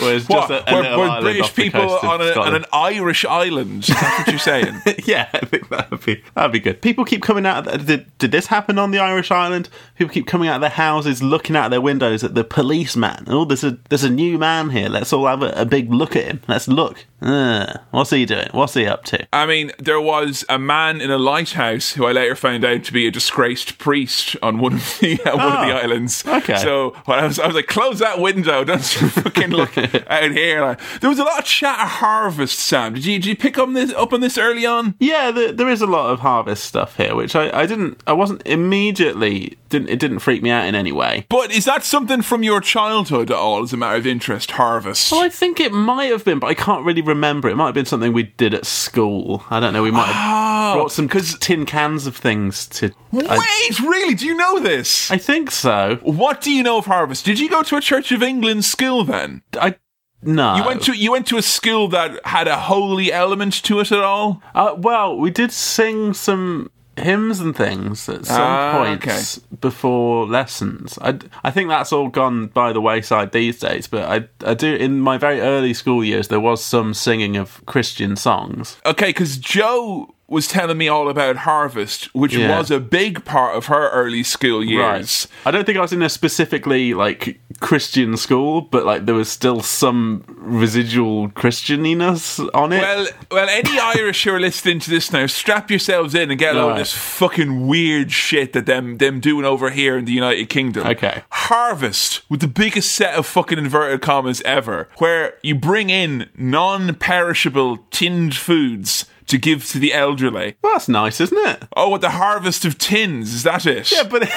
Where 0.00 0.14
it's 0.16 0.28
What? 0.28 0.48
just 0.48 0.68
a, 0.68 0.70
a 0.70 0.74
We're, 0.74 0.98
we're 0.98 1.20
British 1.20 1.54
people 1.54 1.80
on, 1.80 2.20
a, 2.20 2.32
on 2.40 2.54
an 2.54 2.64
Irish 2.72 3.24
island. 3.24 3.82
Is 3.84 3.88
that 3.88 4.14
what 4.18 4.28
you're 4.28 4.38
saying? 4.38 4.80
yeah, 5.04 5.28
I 5.32 5.40
think 5.46 5.68
that 5.68 5.90
would 5.90 6.04
be 6.04 6.22
that'd 6.34 6.52
be 6.52 6.60
good. 6.60 6.80
People 6.82 7.04
keep 7.04 7.22
coming 7.22 7.46
out. 7.46 7.66
Of 7.66 7.86
the, 7.86 7.96
did 7.98 8.18
did 8.18 8.32
this 8.32 8.46
happen 8.46 8.78
on 8.78 8.90
the 8.90 8.98
Irish 8.98 9.30
island? 9.30 9.68
People 9.96 10.12
keep 10.12 10.26
coming 10.26 10.48
out 10.48 10.56
of 10.56 10.60
their 10.60 10.70
houses, 10.70 11.22
looking 11.22 11.56
out 11.56 11.70
their 11.70 11.80
windows 11.80 12.24
at 12.24 12.34
the 12.34 12.44
policeman. 12.44 13.24
Oh, 13.26 13.44
there's 13.44 13.64
a 13.64 13.78
there's 13.88 14.04
a 14.04 14.10
new 14.10 14.38
man 14.38 14.70
here. 14.70 14.88
Let's 14.88 15.12
all 15.12 15.26
have 15.26 15.42
a, 15.42 15.50
a 15.52 15.64
big 15.64 15.92
look 15.92 16.16
at 16.16 16.24
him. 16.24 16.40
Let's 16.48 16.68
look. 16.68 17.06
Uh, 17.22 17.74
what's 17.90 18.10
he 18.10 18.24
doing? 18.24 18.48
What's 18.52 18.74
he 18.74 18.86
up 18.86 19.04
to? 19.04 19.26
I 19.32 19.46
mean, 19.46 19.72
there 19.78 20.00
was 20.00 20.44
a 20.48 20.58
man 20.58 21.00
in 21.00 21.10
a 21.10 21.18
lighthouse 21.18 21.92
who 21.92 22.06
I 22.06 22.12
later 22.12 22.34
found 22.34 22.64
out 22.64 22.84
to 22.84 22.92
be 22.92 23.06
a 23.06 23.10
disgraced 23.10 23.78
priest 23.78 24.36
on 24.42 24.58
one 24.58 24.74
of 24.74 24.98
the 25.00 25.20
uh, 25.26 25.36
one 25.36 25.46
of 25.56 25.66
the 25.66 25.72
Oh, 25.74 25.76
islands. 25.78 26.24
okay. 26.26 26.56
So 26.56 26.94
I 27.06 27.26
was, 27.26 27.38
I 27.38 27.46
was 27.46 27.54
like, 27.56 27.66
close 27.66 27.98
that 27.98 28.20
window, 28.20 28.64
don't 28.64 28.82
fucking 28.82 29.50
look 29.50 29.76
out 30.08 30.30
here. 30.30 30.62
Like, 30.62 30.80
there 31.00 31.10
was 31.10 31.18
a 31.18 31.24
lot 31.24 31.38
of 31.40 31.44
chat 31.44 31.78
at 31.78 31.88
Harvest, 31.88 32.58
Sam. 32.58 32.94
Did 32.94 33.04
you 33.04 33.18
did 33.18 33.26
you 33.26 33.36
pick 33.36 33.58
up 33.58 33.68
on 33.68 33.74
this 33.74 33.92
up 33.92 34.12
on 34.12 34.20
this 34.20 34.38
early 34.38 34.64
on? 34.64 34.94
Yeah, 34.98 35.30
there, 35.30 35.52
there 35.52 35.68
is 35.68 35.82
a 35.82 35.86
lot 35.86 36.10
of 36.10 36.20
harvest 36.20 36.64
stuff 36.64 36.96
here, 36.96 37.14
which 37.14 37.36
I, 37.36 37.50
I 37.62 37.66
didn't, 37.66 38.02
I 38.06 38.12
wasn't 38.12 38.42
immediately, 38.46 39.58
didn't 39.68 39.88
it 39.88 39.98
didn't 39.98 40.20
freak 40.20 40.42
me 40.42 40.50
out 40.50 40.66
in 40.66 40.74
any 40.74 40.92
way. 40.92 41.26
But 41.28 41.52
is 41.52 41.64
that 41.66 41.84
something 41.84 42.22
from 42.22 42.42
your 42.42 42.60
childhood 42.60 43.30
at 43.30 43.36
all? 43.36 43.62
As 43.62 43.72
a 43.72 43.76
matter 43.76 43.96
of 43.96 44.06
interest, 44.06 44.52
Harvest. 44.52 45.12
Well, 45.12 45.22
I 45.22 45.28
think 45.28 45.60
it 45.60 45.72
might 45.72 46.06
have 46.10 46.24
been, 46.24 46.38
but 46.38 46.46
I 46.48 46.54
can't 46.54 46.84
really 46.84 47.02
remember. 47.10 47.48
It 47.48 47.56
might 47.56 47.66
have 47.66 47.74
been 47.74 47.86
something 47.86 48.12
we 48.12 48.22
did 48.22 48.54
at 48.54 48.64
school. 48.64 49.44
I 49.50 49.60
don't 49.60 49.72
know. 49.72 49.82
We 49.82 49.90
might 49.90 50.06
have 50.06 50.76
brought 50.76 50.92
some 50.92 51.08
cause 51.08 51.36
tin 51.38 51.66
cans 51.66 52.06
of 52.06 52.16
things 52.16 52.66
to. 52.68 52.92
I, 53.12 53.38
Wait, 53.38 53.80
really? 53.80 54.14
Do 54.14 54.26
you 54.26 54.34
know 54.34 54.58
this? 54.58 55.10
I 55.10 55.18
think 55.18 55.50
so. 55.50 55.98
what 56.02 56.40
do 56.40 56.50
you 56.50 56.62
know 56.62 56.78
of 56.78 56.86
Harvest? 56.86 57.24
Did 57.24 57.38
you 57.38 57.50
go 57.50 57.62
to 57.62 57.76
a 57.76 57.80
Church 57.80 58.12
of 58.12 58.22
England 58.22 58.64
school 58.64 59.04
then? 59.04 59.42
I 59.54 59.76
no. 60.22 60.56
You 60.56 60.64
went 60.64 60.82
to 60.82 60.92
you 60.92 61.12
went 61.12 61.26
to 61.28 61.36
a 61.36 61.42
school 61.42 61.88
that 61.88 62.24
had 62.26 62.46
a 62.46 62.58
holy 62.58 63.12
element 63.12 63.54
to 63.64 63.80
it 63.80 63.90
at 63.90 64.00
all? 64.00 64.42
Uh, 64.54 64.74
well, 64.76 65.16
we 65.16 65.30
did 65.30 65.50
sing 65.52 66.12
some 66.12 66.70
hymns 67.00 67.40
and 67.40 67.54
things 67.56 68.08
at 68.08 68.24
some 68.26 68.36
Ah, 68.40 68.72
points 68.84 69.38
before 69.60 70.26
lessons. 70.26 70.98
I, 71.02 71.18
I 71.42 71.50
think 71.50 71.68
that's 71.68 71.92
all 71.92 72.08
gone 72.08 72.46
by 72.48 72.72
the 72.72 72.80
wayside 72.80 73.32
these 73.32 73.58
days, 73.58 73.86
but 73.86 74.04
I, 74.04 74.28
I 74.48 74.54
do, 74.54 74.74
in 74.74 75.00
my 75.00 75.18
very 75.18 75.40
early 75.40 75.74
school 75.74 76.04
years, 76.04 76.28
there 76.28 76.40
was 76.40 76.64
some 76.64 76.94
singing 76.94 77.36
of 77.36 77.64
Christian 77.66 78.16
songs. 78.16 78.78
Okay, 78.86 79.08
because 79.08 79.38
Joe 79.38 80.14
was 80.30 80.46
telling 80.46 80.78
me 80.78 80.86
all 80.88 81.08
about 81.10 81.38
Harvest, 81.38 82.04
which 82.14 82.34
Yeah. 82.34 82.56
was 82.56 82.70
a 82.70 82.78
big 82.78 83.24
part 83.24 83.56
of 83.56 83.66
her 83.66 83.90
early 83.90 84.22
school 84.22 84.64
years. 84.64 85.26
I 85.44 85.50
don't 85.50 85.64
think 85.66 85.76
I 85.76 85.80
was 85.82 85.92
in 85.92 86.02
a 86.02 86.08
specifically 86.08 86.94
like 86.94 87.40
Christian 87.58 88.16
school, 88.16 88.60
but 88.62 88.86
like 88.86 89.06
there 89.06 89.14
was 89.16 89.28
still 89.28 89.60
some 89.60 90.22
residual 90.28 91.28
Christianiness 91.30 92.48
on 92.54 92.72
it. 92.72 92.80
Well, 92.80 93.06
well, 93.32 93.48
any 93.50 93.78
Irish 93.78 94.22
who 94.22 94.32
are 94.32 94.40
listening 94.40 94.78
to 94.78 94.90
this 94.90 95.12
now, 95.12 95.26
strap 95.26 95.68
yourselves 95.68 96.14
in 96.14 96.30
and 96.30 96.38
get 96.38 96.56
all 96.56 96.70
Right. 96.70 96.78
this 96.78 96.92
fucking 96.94 97.66
weird 97.66 98.12
shit 98.12 98.52
that 98.52 98.66
them 98.66 98.98
them 98.98 99.18
doing 99.18 99.44
over 99.44 99.70
here 99.70 99.98
in 99.98 100.04
the 100.04 100.12
United 100.12 100.48
Kingdom. 100.48 100.86
Okay. 100.86 101.22
Harvest 101.30 102.22
with 102.28 102.38
the 102.40 102.46
biggest 102.48 102.92
set 102.92 103.14
of 103.14 103.26
fucking 103.26 103.58
inverted 103.58 104.00
commas 104.00 104.40
ever, 104.42 104.88
where 104.98 105.34
you 105.42 105.56
bring 105.56 105.90
in 105.90 106.28
non-perishable 106.36 107.78
tinned 107.90 108.36
foods 108.36 109.04
to 109.30 109.38
give 109.38 109.66
to 109.68 109.78
the 109.78 109.94
elderly. 109.94 110.56
well, 110.62 110.74
that's 110.74 110.88
nice, 110.88 111.20
isn't 111.20 111.38
it? 111.48 111.62
Oh, 111.76 111.88
what 111.88 112.00
the 112.00 112.10
harvest 112.10 112.64
of 112.64 112.78
tins? 112.78 113.32
Is 113.32 113.44
that 113.44 113.64
it? 113.64 113.90
Yeah, 113.90 114.02
but 114.02 114.22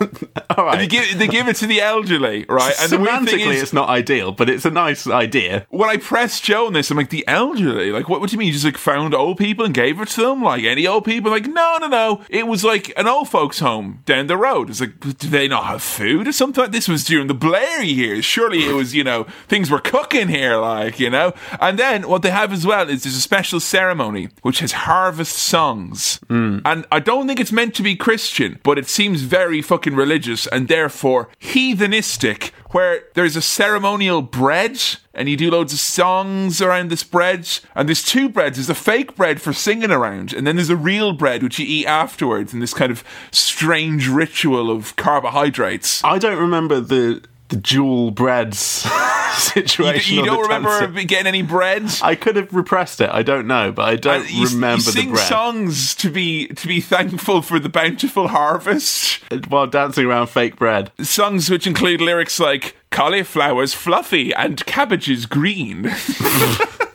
all 0.56 0.64
right. 0.64 0.78
They 0.78 0.86
give, 0.86 1.18
they 1.18 1.28
give 1.28 1.48
it 1.48 1.56
to 1.56 1.66
the 1.66 1.80
elderly, 1.80 2.46
right? 2.48 2.74
And 2.80 2.90
the 2.90 2.98
weird 2.98 3.24
thing 3.24 3.40
Semantically, 3.40 3.54
is, 3.54 3.62
it's 3.62 3.72
not 3.72 3.88
ideal, 3.88 4.32
but 4.32 4.48
it's 4.48 4.64
a 4.64 4.70
nice 4.70 5.06
idea. 5.06 5.66
when 5.70 5.88
I 5.88 5.96
pressed 5.96 6.42
Joe 6.44 6.66
on 6.66 6.72
this, 6.72 6.90
I'm 6.90 6.96
like, 6.96 7.10
the 7.10 7.26
elderly? 7.28 7.92
Like, 7.92 8.08
what, 8.08 8.20
what 8.20 8.30
do 8.30 8.34
you 8.34 8.38
mean? 8.38 8.48
You 8.48 8.54
just 8.54 8.64
like 8.64 8.78
found 8.78 9.14
old 9.14 9.38
people 9.38 9.64
and 9.64 9.74
gave 9.74 10.00
it 10.00 10.08
to 10.08 10.22
them? 10.22 10.42
Like 10.42 10.64
any 10.64 10.86
old 10.86 11.04
people? 11.04 11.30
Like, 11.30 11.46
no, 11.46 11.78
no, 11.80 11.88
no. 11.88 12.24
It 12.28 12.46
was 12.46 12.64
like 12.64 12.92
an 12.96 13.06
old 13.06 13.28
folks' 13.28 13.58
home 13.58 14.02
down 14.06 14.26
the 14.26 14.36
road. 14.36 14.70
It's 14.70 14.80
like, 14.80 14.98
do 15.00 15.28
they 15.28 15.48
not 15.48 15.64
have 15.64 15.82
food 15.82 16.26
or 16.26 16.32
something? 16.32 16.62
Like, 16.62 16.72
this 16.72 16.88
was 16.88 17.04
during 17.04 17.26
the 17.26 17.34
Blair 17.34 17.82
years. 17.82 18.24
Surely 18.24 18.64
it 18.64 18.74
was, 18.74 18.94
you 18.94 19.04
know, 19.04 19.24
things 19.48 19.70
were 19.70 19.80
cooking 19.80 20.28
here, 20.28 20.56
like, 20.56 20.98
you 20.98 21.10
know? 21.10 21.32
And 21.60 21.78
then 21.78 22.08
what 22.08 22.22
they 22.22 22.30
have 22.30 22.52
as 22.52 22.66
well 22.66 22.88
is 22.88 23.02
there's 23.02 23.16
a 23.16 23.20
special 23.20 23.60
ceremony 23.60 24.28
which 24.42 24.60
has 24.60 24.72
harvest 24.72 25.36
songs. 25.36 26.16
Hmm. 26.28 26.58
And 26.64 26.86
I 26.90 27.00
don't 27.00 27.26
think 27.26 27.40
it's 27.40 27.52
meant 27.52 27.74
to 27.74 27.82
be 27.82 27.96
Christian, 27.96 28.58
but 28.62 28.78
it 28.78 28.88
seems 28.88 29.22
very 29.22 29.62
fucking 29.62 29.89
religious 29.94 30.46
and 30.46 30.68
therefore 30.68 31.28
heathenistic, 31.40 32.50
where 32.70 33.04
there's 33.14 33.36
a 33.36 33.42
ceremonial 33.42 34.22
bread 34.22 34.80
and 35.12 35.28
you 35.28 35.36
do 35.36 35.50
loads 35.50 35.72
of 35.72 35.78
songs 35.80 36.62
around 36.62 36.90
this 36.90 37.02
bread. 37.02 37.48
And 37.74 37.88
there's 37.88 38.04
two 38.04 38.28
breads. 38.28 38.56
There's 38.56 38.70
a 38.70 38.74
fake 38.74 39.16
bread 39.16 39.42
for 39.42 39.52
singing 39.52 39.90
around, 39.90 40.32
and 40.32 40.46
then 40.46 40.56
there's 40.56 40.70
a 40.70 40.76
real 40.76 41.12
bread 41.12 41.42
which 41.42 41.58
you 41.58 41.66
eat 41.66 41.86
afterwards 41.86 42.54
in 42.54 42.60
this 42.60 42.74
kind 42.74 42.90
of 42.92 43.04
strange 43.30 44.08
ritual 44.08 44.70
of 44.70 44.96
carbohydrates. 44.96 46.02
I 46.04 46.18
don't 46.18 46.38
remember 46.38 46.80
the 46.80 47.22
the 47.50 47.56
dual 47.56 48.10
breads 48.10 48.58
situation. 49.36 50.14
you 50.16 50.20
on 50.22 50.26
don't 50.26 50.42
remember 50.42 50.80
dancing. 50.80 51.06
getting 51.06 51.26
any 51.26 51.42
bread? 51.42 51.84
I 52.02 52.14
could 52.14 52.36
have 52.36 52.52
repressed 52.54 53.00
it. 53.00 53.10
I 53.10 53.22
don't 53.22 53.46
know, 53.46 53.70
but 53.72 53.88
I 53.88 53.96
don't 53.96 54.22
Uh, 54.22 54.28
you, 54.28 54.46
remember 54.46 54.76
you 54.84 54.90
sing 54.92 55.06
the 55.08 55.12
bread 55.14 55.26
songs 55.28 55.94
to 55.96 56.10
be 56.10 56.48
to 56.48 56.66
be 56.66 56.80
thankful 56.80 57.42
for 57.42 57.58
the 57.58 57.68
bountiful 57.68 58.28
harvest. 58.28 59.20
while 59.48 59.66
dancing 59.66 60.06
around 60.06 60.28
fake 60.28 60.56
bread. 60.56 60.90
Songs 61.00 61.48
which 61.50 61.66
include 61.66 62.00
lyrics 62.00 62.40
like 62.40 62.76
"cauliflower's 62.90 63.74
fluffy 63.74 64.32
and 64.34 64.64
cabbages 64.66 65.26
green." 65.26 65.84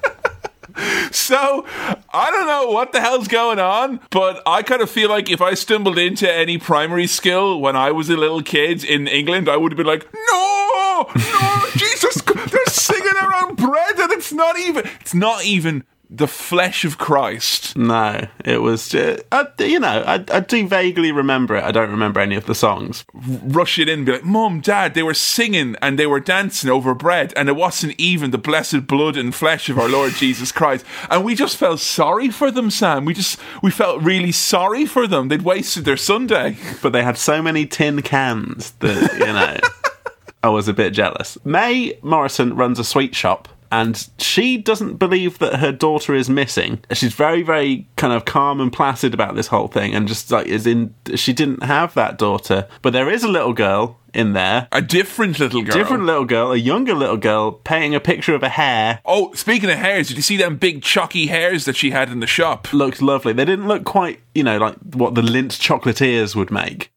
So 1.15 1.65
I 2.13 2.29
don't 2.29 2.45
know 2.45 2.71
what 2.71 2.91
the 2.91 2.99
hell's 3.01 3.27
going 3.27 3.57
on, 3.57 3.99
but 4.09 4.41
I 4.45 4.61
kind 4.63 4.81
of 4.81 4.89
feel 4.89 5.09
like 5.09 5.29
if 5.29 5.41
I 5.41 5.53
stumbled 5.53 5.97
into 5.97 6.31
any 6.31 6.57
primary 6.57 7.07
skill 7.07 7.59
when 7.59 7.75
I 7.75 7.91
was 7.91 8.09
a 8.09 8.17
little 8.17 8.41
kid 8.41 8.83
in 8.83 9.07
England, 9.07 9.47
I 9.49 9.57
would 9.57 9.71
have 9.71 9.77
been 9.77 9.87
like, 9.87 10.07
"No, 10.13 11.07
no, 11.15 11.63
Jesus, 11.75 12.21
they're 12.21 12.65
singing 12.67 13.13
around 13.23 13.55
bread, 13.57 13.97
and 13.97 14.11
it's 14.11 14.33
not 14.33 14.59
even, 14.59 14.85
it's 14.99 15.13
not 15.15 15.45
even 15.45 15.83
the 16.17 16.27
flesh 16.27 16.85
of 16.85 16.97
Christ." 16.97 17.77
No, 17.77 18.27
it 18.43 18.61
was. 18.61 18.89
Just, 18.89 19.23
I, 19.31 19.47
you 19.59 19.79
know, 19.79 20.03
I, 20.05 20.23
I 20.31 20.39
do 20.39 20.67
vaguely 20.67 21.11
remember 21.11 21.55
it. 21.55 21.63
I 21.63 21.71
don't 21.71 21.91
remember 21.91 22.19
any 22.19 22.35
of 22.35 22.45
the 22.45 22.55
songs. 22.55 23.05
Rush 23.13 23.79
it 23.79 23.89
in, 23.89 23.99
and 23.99 24.05
be 24.05 24.11
like, 24.13 24.23
"Mum, 24.23 24.61
Dad, 24.61 24.93
they 24.93 25.03
were 25.03 25.13
singing 25.13 25.75
and 25.81 25.99
they 25.99 26.07
were 26.07 26.19
dancing 26.19 26.69
over 26.69 26.93
bread, 26.93 27.33
and 27.35 27.49
it 27.49 27.55
wasn't 27.55 27.99
even 27.99 28.31
the 28.31 28.37
blessed 28.37 28.87
blood 28.87 29.17
and 29.17 29.33
flesh 29.33 29.69
of 29.69 29.79
our 29.79 29.89
Lord 29.89 30.13
Jesus 30.17 30.51
Christ." 30.51 30.85
And 31.09 31.23
we 31.23 31.35
just 31.35 31.57
felt 31.57 31.79
sorry 31.79 32.29
for 32.29 32.51
them, 32.51 32.69
Sam. 32.69 33.05
We 33.05 33.13
just 33.13 33.39
we 33.61 33.71
felt 33.71 34.01
really 34.01 34.31
sorry 34.31 34.85
for 34.85 35.07
them. 35.07 35.27
They'd 35.27 35.41
wasted 35.41 35.85
their 35.85 35.97
Sunday. 35.97 36.57
But 36.81 36.93
they 36.93 37.03
had 37.03 37.17
so 37.17 37.41
many 37.41 37.65
tin 37.65 38.01
cans 38.01 38.71
that 38.79 39.13
you 39.13 39.25
know, 39.25 39.57
I 40.43 40.49
was 40.49 40.67
a 40.67 40.73
bit 40.73 40.91
jealous. 40.91 41.37
May 41.43 41.97
Morrison 42.01 42.55
runs 42.55 42.79
a 42.79 42.83
sweet 42.83 43.15
shop. 43.15 43.47
And 43.71 44.07
she 44.17 44.57
doesn't 44.57 44.95
believe 44.95 45.39
that 45.39 45.57
her 45.57 45.71
daughter 45.71 46.13
is 46.13 46.29
missing. 46.29 46.79
She's 46.93 47.13
very, 47.13 47.41
very 47.41 47.87
kind 47.95 48.13
of 48.13 48.25
calm 48.25 48.61
and 48.61 48.71
placid 48.71 49.13
about 49.13 49.35
this 49.35 49.47
whole 49.47 49.67
thing, 49.67 49.95
and 49.95 50.07
just 50.07 50.31
like 50.31 50.47
is 50.47 50.65
in. 50.67 50.93
She 51.15 51.33
didn't 51.33 51.63
have 51.63 51.93
that 51.95 52.17
daughter, 52.17 52.67
but 52.81 52.93
there 52.93 53.09
is 53.09 53.23
a 53.23 53.27
little 53.27 53.53
girl 53.53 53.99
in 54.13 54.31
there, 54.31 54.69
A 54.71 54.81
different 54.81 55.39
little 55.39 55.61
girl. 55.61 55.75
different 55.75 56.05
little 56.05 56.23
girl, 56.23 56.53
a 56.53 56.55
younger 56.55 56.93
little 56.93 57.17
girl, 57.17 57.51
painting 57.51 57.93
a 57.93 57.99
picture 57.99 58.33
of 58.33 58.43
a 58.43 58.49
hare. 58.49 59.01
Oh, 59.05 59.33
speaking 59.33 59.69
of 59.69 59.77
hares, 59.77 60.07
did 60.07 60.15
you 60.15 60.23
see 60.23 60.37
them 60.37 60.55
big 60.55 60.81
chalky 60.81 61.27
hares 61.27 61.65
that 61.65 61.75
she 61.75 61.91
had 61.91 62.09
in 62.09 62.21
the 62.21 62.27
shop? 62.27 62.71
Looked 62.71 63.01
lovely. 63.01 63.33
They 63.33 63.43
didn't 63.43 63.67
look 63.67 63.83
quite, 63.83 64.21
you 64.33 64.43
know, 64.43 64.57
like 64.57 64.77
what 64.93 65.15
the 65.15 65.21
Lindt 65.21 65.59
chocolatiers 65.59 66.33
would 66.33 66.49
make. 66.49 66.91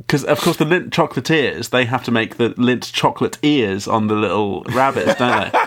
Because 0.00 0.24
of 0.24 0.40
course 0.40 0.56
the 0.56 0.64
Lindt 0.64 0.90
chocolatiers, 0.90 1.70
they 1.70 1.84
have 1.84 2.04
to 2.04 2.10
make 2.10 2.36
the 2.36 2.50
Lindt 2.50 2.92
chocolate 2.92 3.38
ears 3.42 3.86
on 3.86 4.06
the 4.08 4.14
little 4.14 4.62
rabbits, 4.64 5.14
don't 5.16 5.52
they? 5.52 5.58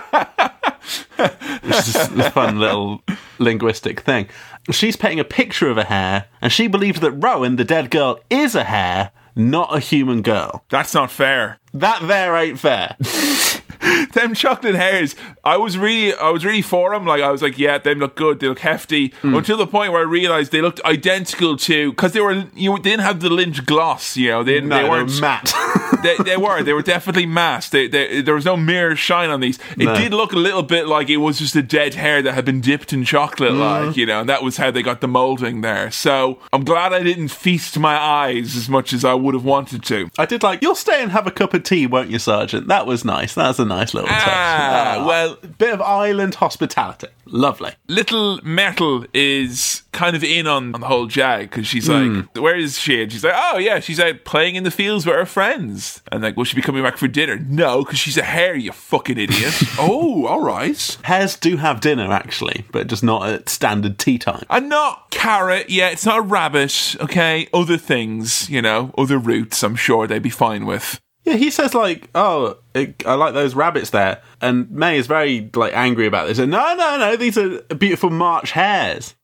Which 1.62 1.88
is 1.88 1.96
a 1.96 2.30
fun 2.30 2.58
little 2.58 3.02
linguistic 3.38 4.00
thing. 4.00 4.28
She's 4.70 4.96
painting 4.96 5.20
a 5.20 5.24
picture 5.24 5.70
of 5.70 5.78
a 5.78 5.84
hare, 5.84 6.26
and 6.40 6.52
she 6.52 6.66
believes 6.66 7.00
that 7.00 7.12
Rowan, 7.12 7.56
the 7.56 7.64
dead 7.64 7.90
girl, 7.90 8.20
is 8.28 8.54
a 8.54 8.64
hare, 8.64 9.12
not 9.36 9.74
a 9.74 9.80
human 9.80 10.22
girl. 10.22 10.64
That's 10.68 10.94
not 10.94 11.10
fair. 11.10 11.58
That 11.72 12.06
there 12.06 12.36
ain't 12.36 12.58
fair. 12.58 12.96
them 14.12 14.34
chocolate 14.34 14.74
hares. 14.74 15.14
I 15.44 15.56
was 15.56 15.76
really, 15.78 16.14
I 16.14 16.30
was 16.30 16.44
really 16.44 16.62
for 16.62 16.90
them. 16.92 17.06
Like 17.06 17.22
I 17.22 17.30
was 17.30 17.42
like, 17.42 17.58
yeah, 17.58 17.78
them 17.78 17.98
look 17.98 18.16
good. 18.16 18.40
They 18.40 18.48
look 18.48 18.60
hefty. 18.60 19.08
Hmm. 19.22 19.34
Until 19.34 19.56
the 19.56 19.66
point 19.66 19.92
where 19.92 20.00
I 20.00 20.04
realized 20.04 20.52
they 20.52 20.62
looked 20.62 20.80
identical 20.84 21.56
to 21.58 21.90
because 21.90 22.12
they 22.12 22.20
were, 22.20 22.44
you 22.54 22.74
they 22.76 22.90
didn't 22.90 23.02
have 23.04 23.20
the 23.20 23.28
Lindt 23.28 23.64
gloss. 23.66 24.16
You 24.16 24.30
know, 24.30 24.42
they, 24.42 24.60
No, 24.60 24.82
they 24.82 24.88
weren't. 24.88 25.20
matte. 25.20 25.52
they, 26.02 26.16
they 26.18 26.36
were. 26.36 26.62
They 26.62 26.72
were 26.72 26.82
definitely 26.82 27.26
masked. 27.26 27.72
They, 27.72 27.86
they, 27.88 28.20
there 28.22 28.34
was 28.34 28.44
no 28.44 28.56
mirror 28.56 28.96
shine 28.96 29.30
on 29.30 29.40
these. 29.40 29.58
It 29.76 29.84
No. 29.84 29.94
did 29.94 30.12
look 30.12 30.32
a 30.32 30.36
little 30.38 30.62
bit 30.62 30.86
like 30.86 31.08
it 31.10 31.18
was 31.18 31.38
just 31.38 31.54
a 31.56 31.62
dead 31.62 31.94
hare 31.94 32.22
that 32.22 32.32
had 32.34 32.44
been 32.44 32.60
dipped 32.60 32.92
in 32.92 33.04
chocolate, 33.04 33.52
Mm. 33.52 33.86
like 33.88 33.96
you 33.96 34.06
know, 34.06 34.20
and 34.20 34.28
that 34.28 34.42
was 34.42 34.56
how 34.56 34.70
they 34.70 34.82
got 34.82 35.00
the 35.00 35.08
molding 35.08 35.60
there. 35.60 35.90
So 35.90 36.38
I'm 36.52 36.64
glad 36.64 36.92
I 36.92 37.02
didn't 37.02 37.28
feast 37.28 37.78
my 37.78 37.96
eyes 37.96 38.56
as 38.56 38.68
much 38.68 38.92
as 38.92 39.04
I 39.04 39.14
would 39.14 39.34
have 39.34 39.44
wanted 39.44 39.82
to. 39.84 40.08
I 40.18 40.26
did 40.26 40.42
like, 40.42 40.62
you'll 40.62 40.74
stay 40.74 41.02
and 41.02 41.12
have 41.12 41.26
a 41.26 41.30
cup 41.30 41.52
of 41.54 41.62
tea, 41.64 41.86
won't 41.86 42.10
you, 42.10 42.18
Sergeant? 42.18 42.68
That 42.68 42.86
was 42.86 43.04
nice. 43.04 43.34
That's 43.34 43.58
a 43.58 43.64
nice 43.64 43.73
little 43.76 44.08
touch. 44.08 44.22
Ah, 44.26 45.04
well, 45.06 45.36
bit 45.58 45.72
of 45.72 45.80
island 45.80 46.36
hospitality. 46.36 47.08
Lovely. 47.26 47.72
Little 47.88 48.40
Myrtle 48.44 49.06
is 49.14 49.82
kind 49.92 50.14
of 50.14 50.22
in 50.22 50.46
on, 50.46 50.74
on 50.74 50.80
the 50.80 50.86
whole 50.86 51.06
jag 51.06 51.50
because 51.50 51.66
she's 51.66 51.88
like, 51.88 52.36
Where 52.36 52.56
is 52.56 52.78
she? 52.78 53.02
And 53.02 53.10
she's 53.10 53.24
like, 53.24 53.34
Oh, 53.36 53.58
yeah, 53.58 53.80
she's 53.80 53.98
out 53.98 54.24
playing 54.24 54.56
in 54.56 54.64
the 54.64 54.70
fields 54.70 55.06
with 55.06 55.16
her 55.16 55.26
friends. 55.26 56.02
And 56.12 56.22
like, 56.22 56.36
Will 56.36 56.44
she 56.44 56.56
be 56.56 56.62
coming 56.62 56.82
back 56.82 56.96
for 56.96 57.08
dinner? 57.08 57.36
No, 57.36 57.84
because 57.84 57.98
she's 57.98 58.16
a 58.18 58.22
hare, 58.22 58.54
you 58.54 58.72
fucking 58.72 59.18
idiot. 59.18 59.54
oh, 59.78 60.26
all 60.26 60.42
right. 60.42 60.98
Hares 61.02 61.36
do 61.36 61.56
have 61.56 61.80
dinner, 61.80 62.12
actually, 62.12 62.64
but 62.70 62.86
just 62.86 63.02
not 63.02 63.28
at 63.28 63.48
standard 63.48 63.98
tea 63.98 64.18
time. 64.18 64.44
And 64.50 64.68
not 64.68 65.10
carrot, 65.10 65.70
yeah, 65.70 65.88
it's 65.88 66.04
not 66.04 66.18
a 66.18 66.22
rabbit, 66.22 66.96
okay? 67.00 67.48
Other 67.52 67.78
things, 67.78 68.48
you 68.50 68.60
know, 68.60 68.92
other 68.98 69.18
roots, 69.18 69.62
I'm 69.62 69.76
sure 69.76 70.06
they'd 70.06 70.22
be 70.22 70.30
fine 70.30 70.66
with. 70.66 71.00
Yeah, 71.24 71.36
he 71.36 71.50
says 71.50 71.74
like, 71.74 72.10
"Oh, 72.14 72.58
it, 72.74 73.06
I 73.06 73.14
like 73.14 73.34
those 73.34 73.54
rabbits 73.54 73.90
there," 73.90 74.22
and 74.40 74.70
May 74.70 74.98
is 74.98 75.06
very 75.06 75.50
like 75.54 75.72
angry 75.74 76.06
about 76.06 76.28
this. 76.28 76.38
And 76.38 76.50
no, 76.50 76.74
no, 76.74 76.98
no, 76.98 77.16
these 77.16 77.38
are 77.38 77.60
beautiful 77.74 78.10
March 78.10 78.52
hares. 78.52 79.14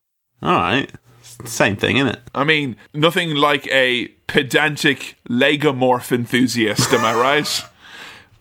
All 0.41 0.53
right, 0.53 0.91
same 1.45 1.75
thing, 1.75 1.97
isn't 1.97 2.07
it? 2.07 2.19
I 2.33 2.43
mean, 2.43 2.75
nothing 2.93 3.35
like 3.35 3.67
a 3.67 4.07
pedantic 4.27 5.17
lagomorph 5.29 6.11
enthusiast, 6.11 6.91
am 6.93 7.05
I 7.05 7.13
right? 7.13 7.63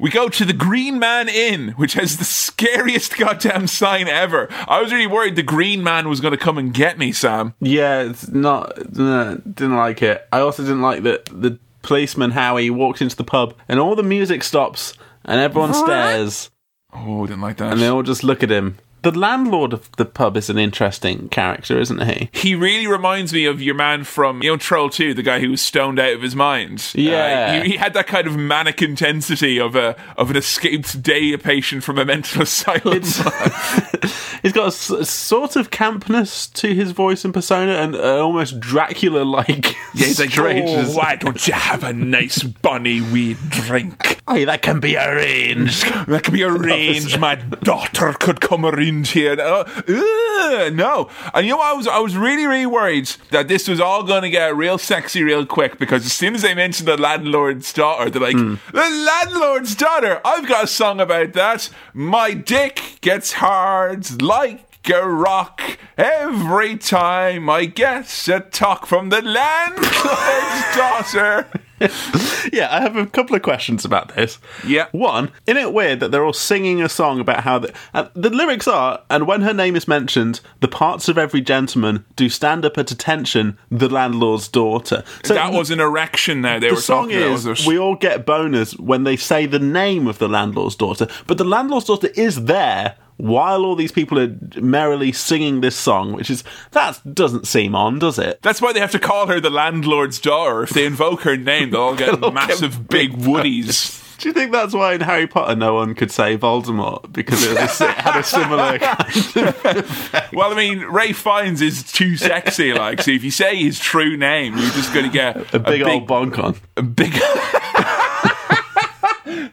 We 0.00 0.08
go 0.08 0.30
to 0.30 0.44
the 0.46 0.54
Green 0.54 0.98
Man 0.98 1.28
Inn, 1.28 1.74
which 1.76 1.92
has 1.92 2.16
the 2.16 2.24
scariest 2.24 3.18
goddamn 3.18 3.66
sign 3.66 4.08
ever. 4.08 4.48
I 4.66 4.80
was 4.80 4.92
really 4.92 5.06
worried 5.06 5.36
the 5.36 5.42
Green 5.42 5.84
Man 5.84 6.08
was 6.08 6.20
going 6.20 6.32
to 6.32 6.38
come 6.38 6.56
and 6.56 6.72
get 6.72 6.96
me, 6.96 7.12
Sam. 7.12 7.52
Yeah, 7.60 8.04
it's 8.04 8.26
not. 8.28 8.94
No, 8.94 9.36
didn't 9.36 9.76
like 9.76 10.00
it. 10.00 10.26
I 10.32 10.40
also 10.40 10.62
didn't 10.62 10.80
like 10.80 11.02
that 11.02 11.26
the 11.26 11.58
policeman 11.82 12.32
Howie 12.32 12.70
walks 12.70 13.00
into 13.00 13.16
the 13.16 13.24
pub 13.24 13.54
and 13.68 13.80
all 13.80 13.94
the 13.96 14.02
music 14.02 14.42
stops 14.42 14.94
and 15.24 15.40
everyone 15.40 15.74
stares 15.74 16.50
Oh, 16.92 17.26
didn't 17.26 17.40
like 17.42 17.56
that. 17.58 17.72
and 17.72 17.80
they 17.80 17.86
all 17.88 18.02
just 18.02 18.24
look 18.24 18.42
at 18.42 18.50
him. 18.50 18.76
The 19.02 19.12
landlord 19.12 19.72
of 19.72 19.90
the 19.92 20.04
pub 20.04 20.36
is 20.36 20.50
an 20.50 20.58
interesting 20.58 21.28
character, 21.28 21.78
isn't 21.78 22.02
he? 22.02 22.28
He 22.32 22.54
really 22.54 22.86
reminds 22.86 23.32
me 23.32 23.46
of 23.46 23.62
your 23.62 23.74
man 23.74 24.04
from, 24.04 24.42
you 24.42 24.50
know, 24.50 24.56
Troll 24.56 24.90
2, 24.90 25.14
the 25.14 25.22
guy 25.22 25.40
who 25.40 25.50
was 25.50 25.62
stoned 25.62 25.98
out 25.98 26.12
of 26.12 26.22
his 26.22 26.36
mind. 26.36 26.90
Yeah. 26.94 27.60
Uh, 27.60 27.62
he, 27.62 27.70
he 27.70 27.76
had 27.76 27.94
that 27.94 28.06
kind 28.06 28.26
of 28.26 28.36
manic 28.36 28.82
intensity 28.82 29.58
of 29.58 29.74
a 29.74 29.96
of 30.16 30.30
an 30.30 30.36
escaped 30.36 31.02
day 31.02 31.36
patient 31.36 31.84
from 31.84 31.98
a 31.98 32.04
mental 32.04 32.42
asylum. 32.42 33.02
He's 34.42 34.52
got 34.52 34.68
a, 34.68 35.04
sort 35.04 35.56
of 35.56 35.70
campness 35.70 36.52
to 36.54 36.74
his 36.74 36.92
voice 36.92 37.24
and 37.24 37.34
persona, 37.34 37.72
and 37.72 37.94
uh, 37.94 38.24
almost 38.24 38.60
Dracula-like. 38.60 39.76
Yeah, 39.92 40.06
he's 40.06 40.20
like, 40.20 40.38
oh, 40.38 40.92
why 40.94 41.16
don't 41.16 41.48
you 41.48 41.52
have 41.52 41.82
a 41.82 41.92
nice 41.92 42.44
bunny 42.44 43.00
wee 43.00 43.36
drink? 43.48 44.20
Hey, 44.28 44.44
that 44.44 44.62
can 44.62 44.78
be 44.78 44.96
arranged. 44.96 45.82
That 46.06 46.22
can 46.22 46.32
be 46.32 46.44
arranged. 46.44 47.18
My 47.18 47.34
daughter 47.34 48.12
could 48.12 48.40
come 48.40 48.64
around 48.64 48.89
here. 48.90 49.40
Uh, 49.40 50.70
no, 50.72 51.08
and 51.34 51.46
you 51.46 51.52
know, 51.52 51.60
I 51.60 51.72
was 51.72 51.86
I 51.86 51.98
was 51.98 52.16
really 52.16 52.46
really 52.46 52.66
worried 52.66 53.08
that 53.30 53.48
this 53.48 53.68
was 53.68 53.80
all 53.80 54.02
going 54.02 54.22
to 54.22 54.30
get 54.30 54.56
real 54.56 54.78
sexy 54.78 55.22
real 55.22 55.46
quick 55.46 55.78
because 55.78 56.04
as 56.04 56.12
soon 56.12 56.34
as 56.34 56.42
they 56.42 56.54
mentioned 56.54 56.88
the 56.88 56.96
landlord's 56.96 57.72
daughter, 57.72 58.10
they're 58.10 58.22
like, 58.22 58.36
the 58.36 58.58
landlord's 58.72 59.74
daughter. 59.74 60.20
I've 60.24 60.46
got 60.48 60.64
a 60.64 60.66
song 60.66 61.00
about 61.00 61.32
that. 61.34 61.70
My 61.94 62.32
dick 62.34 62.98
gets 63.00 63.32
hard 63.34 64.22
like. 64.22 64.66
A 64.92 65.06
rock 65.06 65.78
every 65.96 66.76
time 66.76 67.48
I 67.48 67.66
get 67.66 68.28
a 68.28 68.40
talk 68.40 68.86
from 68.86 69.10
the 69.10 69.22
landlord's 69.22 69.92
daughter. 70.74 71.46
yeah, 72.52 72.68
I 72.70 72.80
have 72.80 72.96
a 72.96 73.06
couple 73.06 73.34
of 73.34 73.42
questions 73.42 73.84
about 73.84 74.14
this. 74.14 74.38
Yeah. 74.66 74.88
One, 74.92 75.32
isn't 75.46 75.56
it 75.56 75.72
weird 75.72 76.00
that 76.00 76.10
they're 76.10 76.24
all 76.24 76.34
singing 76.34 76.82
a 76.82 76.88
song 76.88 77.20
about 77.20 77.44
how 77.44 77.60
the, 77.60 77.74
uh, 77.94 78.08
the 78.14 78.28
lyrics 78.28 78.68
are, 78.68 79.02
and 79.08 79.26
when 79.26 79.40
her 79.40 79.54
name 79.54 79.76
is 79.76 79.88
mentioned, 79.88 80.40
the 80.60 80.68
parts 80.68 81.08
of 81.08 81.16
every 81.16 81.40
gentleman 81.40 82.04
do 82.16 82.28
stand 82.28 82.64
up 82.64 82.76
at 82.76 82.90
attention, 82.90 83.58
the 83.70 83.88
landlord's 83.88 84.48
daughter. 84.48 85.04
So 85.24 85.34
that 85.34 85.52
was 85.52 85.70
an 85.70 85.80
erection 85.80 86.42
there. 86.42 86.60
They 86.60 86.68
the 86.68 86.74
were 86.74 86.80
song 86.80 87.04
talking 87.04 87.18
about. 87.22 87.32
is 87.32 87.46
Was 87.46 87.66
we 87.66 87.78
all 87.78 87.96
get 87.96 88.26
boners 88.26 88.78
when 88.78 89.04
they 89.04 89.16
say 89.16 89.46
the 89.46 89.58
name 89.58 90.06
of 90.06 90.18
the 90.18 90.28
landlord's 90.28 90.76
daughter, 90.76 91.06
but 91.26 91.38
the 91.38 91.44
landlord's 91.44 91.86
daughter 91.86 92.08
is 92.14 92.44
there 92.44 92.96
while 93.20 93.64
all 93.64 93.76
these 93.76 93.92
people 93.92 94.18
are 94.18 94.34
merrily 94.56 95.12
singing 95.12 95.60
this 95.60 95.76
song, 95.76 96.12
which 96.12 96.30
is 96.30 96.44
that 96.72 97.00
doesn't 97.14 97.46
seem 97.46 97.74
on, 97.74 97.98
does 97.98 98.18
it? 98.18 98.40
That's 98.42 98.62
why 98.62 98.72
they 98.72 98.80
have 98.80 98.92
to 98.92 98.98
call 98.98 99.26
her 99.26 99.40
the 99.40 99.50
landlord's 99.50 100.18
daughter. 100.18 100.62
If 100.62 100.70
they 100.70 100.86
invoke 100.86 101.22
her 101.22 101.36
name, 101.36 101.70
they'll 101.70 101.80
all 101.80 101.94
get 101.94 102.10
They'll 102.20 102.32
massive 102.32 102.88
get 102.88 102.88
big 102.90 103.12
woodies. 103.12 103.98
Do 104.18 104.28
you 104.28 104.34
think 104.34 104.52
that's 104.52 104.74
why 104.74 104.92
in 104.94 105.00
Harry 105.00 105.26
Potter 105.26 105.56
no 105.56 105.74
one 105.74 105.94
could 105.94 106.10
say 106.10 106.36
Voldemort 106.36 107.10
because 107.10 107.42
it, 107.42 107.58
was 107.58 107.80
a, 107.80 107.88
it 107.88 107.96
had 107.96 108.20
a 108.20 108.22
similar 108.22 108.78
kind 108.78 109.78
of 109.78 110.32
Well, 110.34 110.52
I 110.52 110.54
mean, 110.54 110.84
Ralph 110.84 111.16
Fiennes 111.16 111.62
is 111.62 111.82
too 111.90 112.18
sexy. 112.18 112.74
Like, 112.74 113.00
so 113.00 113.12
if 113.12 113.24
you 113.24 113.30
say 113.30 113.56
his 113.56 113.78
true 113.78 114.18
name, 114.18 114.58
you're 114.58 114.70
just 114.72 114.92
going 114.92 115.06
to 115.06 115.12
get 115.12 115.54
a 115.54 115.58
big, 115.58 115.82
old 115.82 116.06
bonk 116.06 116.38
on? 116.38 116.56
a 116.76 116.82
big. 116.82 117.14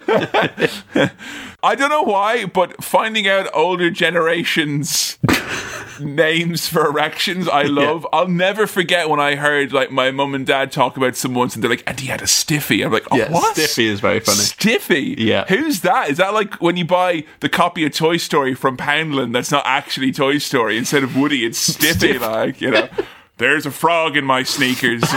I 0.07 1.75
don't 1.75 1.89
know 1.89 2.03
why, 2.03 2.45
but 2.45 2.83
finding 2.83 3.27
out 3.27 3.49
older 3.53 3.89
generations 3.89 5.17
names 5.99 6.67
for 6.67 6.85
erections, 6.85 7.47
I 7.47 7.63
love. 7.63 8.05
I'll 8.13 8.27
never 8.27 8.67
forget 8.67 9.09
when 9.09 9.19
I 9.19 9.35
heard 9.35 9.73
like 9.73 9.91
my 9.91 10.11
mum 10.11 10.35
and 10.35 10.45
dad 10.45 10.71
talk 10.71 10.97
about 10.97 11.15
someone 11.15 11.39
once, 11.39 11.55
and 11.55 11.63
they're 11.63 11.69
like, 11.69 11.83
"And 11.87 11.99
he 11.99 12.07
had 12.07 12.21
a 12.21 12.27
stiffy." 12.27 12.83
I'm 12.83 12.91
like, 12.91 13.07
"Oh, 13.11 13.17
Yeah, 13.17 13.31
what?" 13.31 13.55
Stiffy 13.55 13.87
is 13.87 13.99
very 13.99 14.19
funny. 14.19 14.37
Stiffy. 14.37 15.15
Yeah. 15.17 15.45
Who's 15.47 15.81
that? 15.81 16.09
Is 16.09 16.17
that 16.17 16.33
like 16.33 16.61
when 16.61 16.77
you 16.77 16.85
buy 16.85 17.23
the 17.39 17.49
copy 17.49 17.85
of 17.85 17.93
Toy 17.93 18.17
Story 18.17 18.53
from 18.53 18.77
Poundland 18.77 19.33
that's 19.33 19.51
not 19.51 19.63
actually 19.65 20.11
Toy 20.11 20.37
Story? 20.37 20.77
Instead 20.77 21.03
of 21.03 21.15
Woody, 21.15 21.45
it's 21.45 21.57
Stiffy. 21.57 22.13
Stiff. 22.13 22.21
Like, 22.21 22.61
you 22.61 22.71
know, 22.71 22.87
there's 23.37 23.65
a 23.65 23.71
frog 23.71 24.17
in 24.17 24.25
my 24.25 24.43
sneakers. 24.43 25.03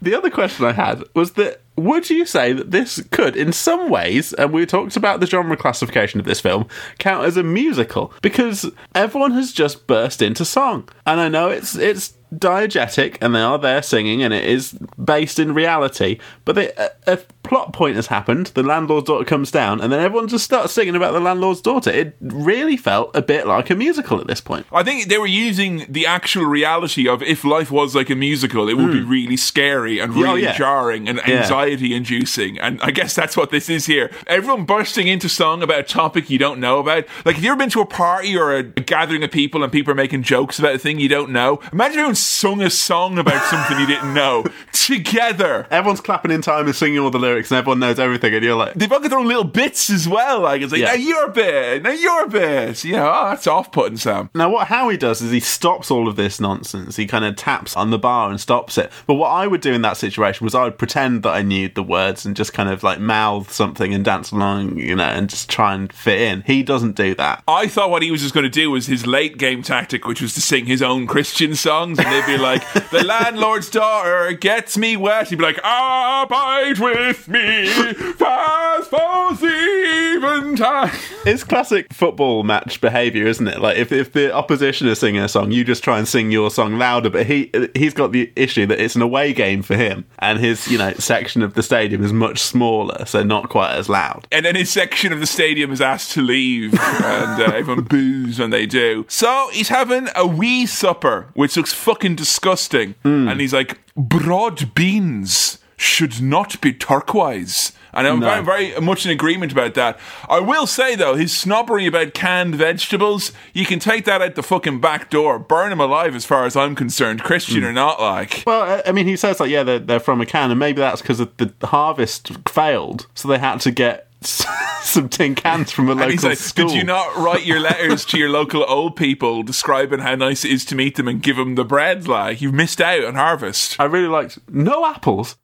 The 0.00 0.14
other 0.14 0.30
question 0.30 0.64
I 0.64 0.72
had 0.72 1.02
was 1.14 1.32
that 1.32 1.60
would 1.84 2.10
you 2.10 2.26
say 2.26 2.52
that 2.52 2.70
this 2.70 3.02
could, 3.10 3.36
in 3.36 3.52
some 3.52 3.88
ways, 3.88 4.32
and 4.34 4.52
we 4.52 4.66
talked 4.66 4.96
about 4.96 5.20
the 5.20 5.26
genre 5.26 5.56
classification 5.56 6.20
of 6.20 6.26
this 6.26 6.40
film, 6.40 6.66
count 6.98 7.24
as 7.24 7.36
a 7.36 7.42
musical? 7.42 8.12
Because 8.22 8.70
everyone 8.94 9.32
has 9.32 9.52
just 9.52 9.86
burst 9.86 10.22
into 10.22 10.44
song. 10.44 10.88
And 11.06 11.20
I 11.20 11.28
know 11.28 11.48
it's 11.48 11.76
it's 11.76 12.14
diegetic 12.34 13.18
and 13.20 13.34
they 13.34 13.40
are 13.40 13.58
there 13.58 13.82
singing 13.82 14.22
and 14.22 14.32
it 14.32 14.44
is 14.44 14.72
based 15.02 15.38
in 15.38 15.52
reality, 15.52 16.18
but 16.44 16.54
they, 16.54 16.70
a, 16.72 16.90
a 17.06 17.18
plot 17.42 17.72
point 17.72 17.96
has 17.96 18.08
happened, 18.08 18.46
the 18.48 18.62
landlord's 18.62 19.06
daughter 19.06 19.24
comes 19.24 19.50
down, 19.50 19.80
and 19.80 19.92
then 19.92 20.00
everyone 20.00 20.28
just 20.28 20.44
starts 20.44 20.72
singing 20.72 20.94
about 20.94 21.12
the 21.12 21.20
landlord's 21.20 21.60
daughter. 21.60 21.90
It 21.90 22.16
really 22.20 22.76
felt 22.76 23.14
a 23.16 23.22
bit 23.22 23.46
like 23.46 23.70
a 23.70 23.74
musical 23.74 24.20
at 24.20 24.26
this 24.26 24.40
point. 24.40 24.66
I 24.72 24.82
think 24.82 25.08
they 25.08 25.18
were 25.18 25.26
using 25.26 25.86
the 25.88 26.06
actual 26.06 26.44
reality 26.44 27.08
of 27.08 27.22
if 27.22 27.44
life 27.44 27.70
was 27.70 27.94
like 27.94 28.10
a 28.10 28.14
musical, 28.14 28.68
it 28.68 28.74
would 28.76 28.92
be 28.92 29.00
really 29.02 29.36
scary 29.36 29.98
and 29.98 30.12
Hmm. 30.12 30.18
Yeah, 30.20 30.24
oh, 30.26 30.30
really 30.32 30.42
yeah. 30.42 30.56
jarring 30.56 31.08
and 31.08 31.20
Yeah. 31.26 31.38
anxiety 31.40 31.94
inducing. 31.94 32.58
And 32.58 32.78
I 32.82 32.90
guess 32.90 33.14
that's 33.14 33.36
what 33.36 33.50
this 33.50 33.68
is 33.70 33.86
here. 33.86 34.10
Everyone 34.26 34.64
bursting 34.64 35.08
into 35.08 35.28
song 35.28 35.62
about 35.62 35.78
a 35.80 35.82
topic 35.82 36.28
you 36.30 36.38
don't 36.38 36.60
know 36.60 36.78
about. 36.78 37.04
Like, 37.24 37.36
have 37.36 37.44
you 37.44 37.50
ever 37.50 37.58
been 37.58 37.70
to 37.70 37.80
a 37.80 37.86
party 37.86 38.36
or 38.36 38.54
a 38.54 38.62
gathering 38.62 39.22
of 39.22 39.30
people 39.30 39.62
and 39.62 39.72
people 39.72 39.92
are 39.92 39.96
making 39.96 40.22
jokes 40.24 40.58
about 40.58 40.74
a 40.74 40.78
thing 40.78 41.00
you 41.00 41.08
don't 41.08 41.30
know? 41.30 41.60
Imagine 41.72 41.98
everyone 42.00 42.14
sung 42.16 42.60
a 42.62 42.70
song 42.70 43.18
about 43.18 43.42
something 43.44 43.78
you 43.78 43.86
didn't 43.86 44.12
know 44.14 44.44
together. 44.72 45.66
Everyone's 45.70 46.00
clapping 46.00 46.30
in 46.30 46.42
time 46.42 46.66
and 46.66 46.74
singing 46.74 46.98
all 46.98 47.10
the 47.10 47.18
lyrics, 47.18 47.29
and 47.36 47.52
everyone 47.52 47.78
knows 47.80 47.98
everything, 47.98 48.34
and 48.34 48.44
you're 48.44 48.54
like, 48.56 48.74
They've 48.74 48.90
all 48.90 49.00
got 49.00 49.10
their 49.10 49.18
own 49.18 49.26
little 49.28 49.44
bits 49.44 49.90
as 49.90 50.08
well. 50.08 50.40
Like, 50.40 50.62
it's 50.62 50.72
like, 50.72 50.80
Yeah. 50.80 50.88
now 50.88 50.94
you're 50.94 51.26
a 51.26 51.30
bit, 51.32 51.82
now 51.82 51.90
you're 51.90 52.24
a 52.24 52.28
bit. 52.28 52.84
You 52.84 52.92
know, 52.92 53.10
oh, 53.12 53.30
that's 53.30 53.46
off 53.46 53.72
putting, 53.72 53.96
Sam. 53.98 54.30
Now, 54.34 54.50
what 54.50 54.68
Howie 54.68 54.96
does 54.96 55.20
is 55.22 55.30
he 55.30 55.40
stops 55.40 55.90
all 55.90 56.08
of 56.08 56.16
this 56.16 56.40
nonsense. 56.40 56.96
He 56.96 57.06
kind 57.06 57.24
of 57.24 57.36
taps 57.36 57.76
on 57.76 57.90
the 57.90 57.98
bar 57.98 58.30
and 58.30 58.40
stops 58.40 58.78
it. 58.78 58.90
But 59.06 59.14
what 59.14 59.28
I 59.28 59.46
would 59.46 59.60
do 59.60 59.72
in 59.72 59.82
that 59.82 59.96
situation 59.96 60.44
was 60.44 60.54
I 60.54 60.64
would 60.64 60.78
pretend 60.78 61.22
that 61.22 61.30
I 61.30 61.42
knew 61.42 61.68
the 61.68 61.82
words 61.82 62.24
and 62.24 62.36
just 62.36 62.52
kind 62.52 62.68
of 62.68 62.82
like 62.82 63.00
mouth 63.00 63.52
something 63.52 63.92
and 63.94 64.04
dance 64.04 64.32
along, 64.32 64.78
you 64.78 64.96
know, 64.96 65.04
and 65.04 65.28
just 65.28 65.48
try 65.48 65.74
and 65.74 65.92
fit 65.92 66.20
in. 66.20 66.42
He 66.42 66.62
doesn't 66.62 66.96
do 66.96 67.14
that. 67.16 67.42
I 67.48 67.66
thought 67.66 67.90
what 67.90 68.02
he 68.02 68.10
was 68.10 68.20
just 68.22 68.34
going 68.34 68.44
to 68.44 68.50
do 68.50 68.70
was 68.70 68.86
his 68.86 69.06
late 69.06 69.38
game 69.38 69.62
tactic, 69.62 70.06
which 70.06 70.20
was 70.22 70.34
to 70.34 70.40
sing 70.40 70.66
his 70.66 70.82
own 70.82 71.06
Christian 71.06 71.54
songs, 71.54 71.98
and 71.98 72.06
they'd 72.08 72.26
be 72.26 72.38
like, 72.38 72.62
"The 72.90 73.04
landlord's 73.04 73.70
daughter 73.70 74.32
gets 74.32 74.76
me 74.78 74.96
wet." 74.96 75.28
He'd 75.28 75.36
be 75.36 75.44
like, 75.44 75.58
"Abide 75.64 76.78
with 76.78 77.19
me, 77.28 77.66
fast 78.14 78.90
falls 78.90 79.38
eventide." 79.42 80.90
It's 81.26 81.44
classic 81.44 81.92
football 81.92 82.42
match 82.42 82.80
behaviour, 82.80 83.26
isn't 83.26 83.46
it? 83.46 83.60
Like 83.60 83.76
if, 83.76 83.92
if 83.92 84.12
the 84.12 84.32
opposition 84.32 84.88
is 84.88 84.98
singing 84.98 85.20
a 85.20 85.28
song, 85.28 85.50
you 85.50 85.64
just 85.64 85.84
try 85.84 85.98
and 85.98 86.08
sing 86.08 86.30
your 86.30 86.50
song 86.50 86.78
louder. 86.78 87.10
But 87.10 87.26
he 87.26 87.50
he's 87.74 87.94
got 87.94 88.12
the 88.12 88.32
issue 88.36 88.66
that 88.66 88.80
it's 88.80 88.96
an 88.96 89.02
away 89.02 89.32
game 89.32 89.62
for 89.62 89.76
him, 89.76 90.04
and 90.18 90.38
his 90.38 90.68
you 90.68 90.78
know 90.78 90.92
section 90.94 91.42
of 91.42 91.54
the 91.54 91.62
stadium 91.62 92.02
is 92.02 92.12
much 92.12 92.38
smaller, 92.38 93.04
so 93.06 93.22
not 93.22 93.48
quite 93.48 93.74
as 93.74 93.88
loud. 93.88 94.26
And 94.32 94.44
then 94.44 94.56
his 94.56 94.70
section 94.70 95.12
of 95.12 95.20
the 95.20 95.26
stadium 95.26 95.72
is 95.72 95.80
asked 95.80 96.12
to 96.12 96.22
leave, 96.22 96.72
and 96.74 97.42
uh, 97.42 97.52
everyone 97.54 97.84
boos 97.84 98.38
when 98.38 98.50
they 98.50 98.66
do. 98.66 99.04
So 99.08 99.48
he's 99.52 99.68
having 99.68 100.08
a 100.16 100.26
wee 100.26 100.66
supper, 100.66 101.28
which 101.34 101.56
looks 101.56 101.72
fucking 101.72 102.16
disgusting. 102.16 102.94
And 103.04 103.40
he's 103.40 103.52
like, 103.52 103.78
broad 103.96 104.74
beans 104.74 105.58
should 105.80 106.20
not 106.20 106.60
be 106.60 106.74
turquoise. 106.74 107.72
And 107.92 108.06
I'm 108.06 108.20
No. 108.20 108.42
very, 108.42 108.70
very 108.70 108.80
much 108.80 109.04
in 109.04 109.10
agreement 109.10 109.50
about 109.50 109.74
that. 109.74 109.98
I 110.28 110.38
will 110.38 110.66
say, 110.66 110.94
though, 110.94 111.16
his 111.16 111.36
snobbery 111.36 111.86
about 111.86 112.14
canned 112.14 112.54
vegetables, 112.54 113.32
you 113.52 113.64
can 113.64 113.78
take 113.78 114.04
that 114.04 114.22
out 114.22 114.34
the 114.34 114.42
fucking 114.42 114.80
back 114.80 115.10
door. 115.10 115.38
Burn 115.38 115.72
him 115.72 115.80
alive 115.80 116.14
as 116.14 116.24
far 116.24 116.44
as 116.44 116.54
I'm 116.54 116.74
concerned, 116.74 117.22
Christian 117.24 117.62
hmm. 117.62 117.68
or 117.68 117.72
not, 117.72 118.00
like. 118.00 118.44
Well, 118.46 118.82
I- 118.86 118.92
mean, 118.92 119.06
he 119.06 119.16
says 119.16 119.40
like, 119.40 119.50
yeah, 119.50 119.62
they're, 119.62 119.78
they're 119.78 120.00
from 120.00 120.20
a 120.20 120.26
can, 120.26 120.50
and 120.50 120.60
maybe 120.60 120.80
that's 120.80 121.00
because 121.00 121.18
the 121.18 121.52
harvest 121.62 122.30
failed, 122.48 123.06
so 123.14 123.28
they 123.28 123.38
had 123.38 123.60
to 123.60 123.70
get 123.70 124.08
some 124.22 125.08
tin 125.08 125.34
cans 125.34 125.72
from 125.72 125.88
a 125.88 125.94
local 125.94 126.28
like, 126.28 126.38
school. 126.38 126.68
did 126.68 126.76
you 126.76 126.84
not 126.84 127.16
write 127.16 127.46
your 127.46 127.58
letters 127.58 128.04
to 128.06 128.18
your 128.18 128.28
local 128.28 128.64
old 128.68 128.96
people 128.96 129.42
describing 129.42 130.00
how 130.00 130.14
nice 130.14 130.44
it 130.44 130.50
is 130.50 130.64
to 130.66 130.74
meet 130.74 130.96
them 130.96 131.08
and 131.08 131.22
give 131.22 131.36
them 131.36 131.54
the 131.54 131.64
bread? 131.64 132.06
Like, 132.06 132.42
you've 132.42 132.52
missed 132.52 132.80
out 132.80 133.02
on 133.02 133.14
harvest. 133.14 133.80
I 133.80 133.84
really 133.84 134.08
liked 134.08 134.38
no 134.48 134.84
apples 134.84 135.36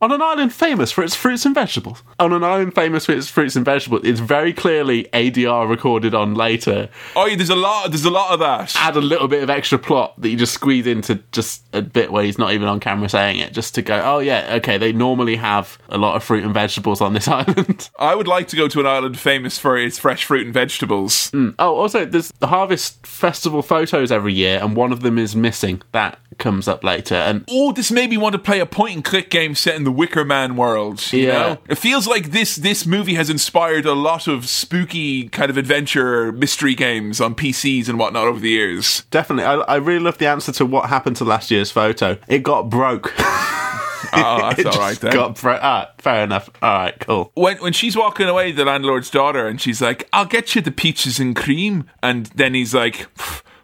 on 0.00 0.12
an 0.12 0.20
island 0.20 0.52
famous 0.52 0.90
for 0.92 1.02
its 1.02 1.14
fruits 1.14 1.46
and 1.46 1.54
vegetables. 1.54 2.02
On 2.18 2.32
an 2.32 2.44
island 2.44 2.74
famous 2.74 3.06
for 3.06 3.12
its 3.12 3.28
fruits 3.28 3.56
and 3.56 3.64
vegetables, 3.64 4.02
it's 4.04 4.20
very 4.20 4.52
clearly 4.52 5.04
ADR 5.12 5.68
recorded 5.68 6.14
on 6.14 6.34
later. 6.34 6.88
Oh, 7.16 7.24
yeah, 7.26 7.36
there's 7.36 7.48
a 7.50 7.54
lot. 7.56 7.90
There's 7.90 8.04
a 8.04 8.10
lot 8.10 8.32
of 8.32 8.40
that. 8.40 8.74
Add 8.76 8.96
a 8.96 9.00
little 9.00 9.28
bit 9.28 9.42
of 9.42 9.48
extra 9.48 9.78
plot 9.78 10.20
that 10.20 10.28
you 10.28 10.36
just 10.36 10.52
squeeze 10.52 10.86
into 10.86 11.20
just 11.32 11.62
a 11.72 11.80
bit 11.80 12.12
where 12.12 12.24
he's 12.24 12.38
not 12.38 12.52
even 12.52 12.68
on 12.68 12.80
camera 12.80 13.08
saying 13.08 13.38
it, 13.38 13.52
just 13.52 13.74
to 13.76 13.82
go, 13.82 14.00
oh 14.04 14.18
yeah, 14.18 14.54
okay, 14.56 14.76
they 14.78 14.92
normally 14.92 15.36
have 15.36 15.78
a 15.88 15.96
lot 15.96 16.16
of 16.16 16.22
fruit 16.24 16.44
and 16.44 16.52
vegetables 16.52 17.00
on 17.00 17.14
this 17.14 17.28
island. 17.28 17.88
I 17.98 18.14
would 18.14 18.28
like 18.28 18.48
to 18.48 18.56
go 18.56 18.68
to 18.68 18.80
an 18.80 18.86
island 18.86 19.18
famous 19.18 19.58
for 19.58 19.78
its 19.78 19.98
fresh 19.98 20.24
fruit 20.24 20.44
and 20.44 20.52
vegetables. 20.52 21.30
Hmm. 21.30 21.50
Oh, 21.58 21.76
also, 21.76 22.04
there's 22.04 22.30
the 22.40 22.48
Harvest 22.48 23.06
Festival 23.06 23.62
photos 23.62 24.12
every 24.12 24.34
year, 24.34 24.58
and 24.60 24.76
one 24.76 24.92
of 24.92 25.00
them 25.00 25.18
is 25.18 25.34
missing. 25.34 25.80
That 25.92 26.18
comes 26.38 26.66
up 26.68 26.82
later, 26.84 27.14
and 27.14 27.44
Oh, 27.48 27.72
this 27.72 27.90
made 27.92 28.10
me 28.10 28.16
want 28.16 28.32
to 28.34 28.38
play 28.40 28.58
a 28.60 28.66
point 28.66 28.96
and 28.96 29.04
click 29.04 29.30
game 29.30 29.54
set 29.54 29.76
in 29.76 29.83
the 29.84 29.92
Wicker 29.92 30.24
Man 30.24 30.56
world. 30.56 31.02
You 31.12 31.26
Yeah. 31.26 31.32
know? 31.32 31.58
It 31.68 31.76
feels 31.78 32.06
like 32.06 32.30
this 32.32 32.56
this 32.56 32.84
movie 32.86 33.14
has 33.14 33.30
inspired 33.30 33.86
a 33.86 33.94
lot 33.94 34.26
of 34.26 34.48
spooky 34.48 35.28
kind 35.28 35.50
of 35.50 35.56
adventure 35.56 36.32
mystery 36.32 36.74
games 36.74 37.20
on 37.20 37.34
PCs 37.34 37.88
and 37.88 37.98
whatnot 37.98 38.26
over 38.26 38.40
the 38.40 38.50
years. 38.50 39.02
definitely, 39.10 39.44
I, 39.44 39.54
I 39.56 39.76
really 39.76 40.00
love 40.04 40.18
the 40.18 40.26
answer 40.26 40.52
to 40.52 40.66
what 40.66 40.88
happened 40.88 41.16
to 41.16 41.24
last 41.24 41.50
year's 41.50 41.70
photo. 41.70 42.18
It 42.28 42.42
got 42.42 42.68
broke. 42.70 43.12
Oh, 44.16 44.38
that's 44.38 44.60
it 44.60 44.66
all 44.66 44.94
then. 44.94 45.12
got 45.12 45.40
bro- 45.40 45.58
ah, 45.60 45.90
fair 45.98 46.22
enough. 46.22 46.48
All 46.62 46.72
right, 46.72 46.94
cool. 47.00 47.32
when 47.34 47.56
when 47.58 47.72
she's 47.72 47.96
walking 47.96 48.28
away, 48.28 48.52
the 48.52 48.64
landlord's 48.64 49.10
daughter, 49.10 49.48
and 49.48 49.60
she's 49.60 49.80
like, 49.82 50.06
"I'll 50.12 50.26
get 50.26 50.54
you 50.54 50.60
the 50.60 50.70
peaches 50.70 51.18
and 51.18 51.34
cream," 51.34 51.84
and 52.02 52.26
then 52.26 52.54
he's 52.54 52.74
like, 52.74 53.08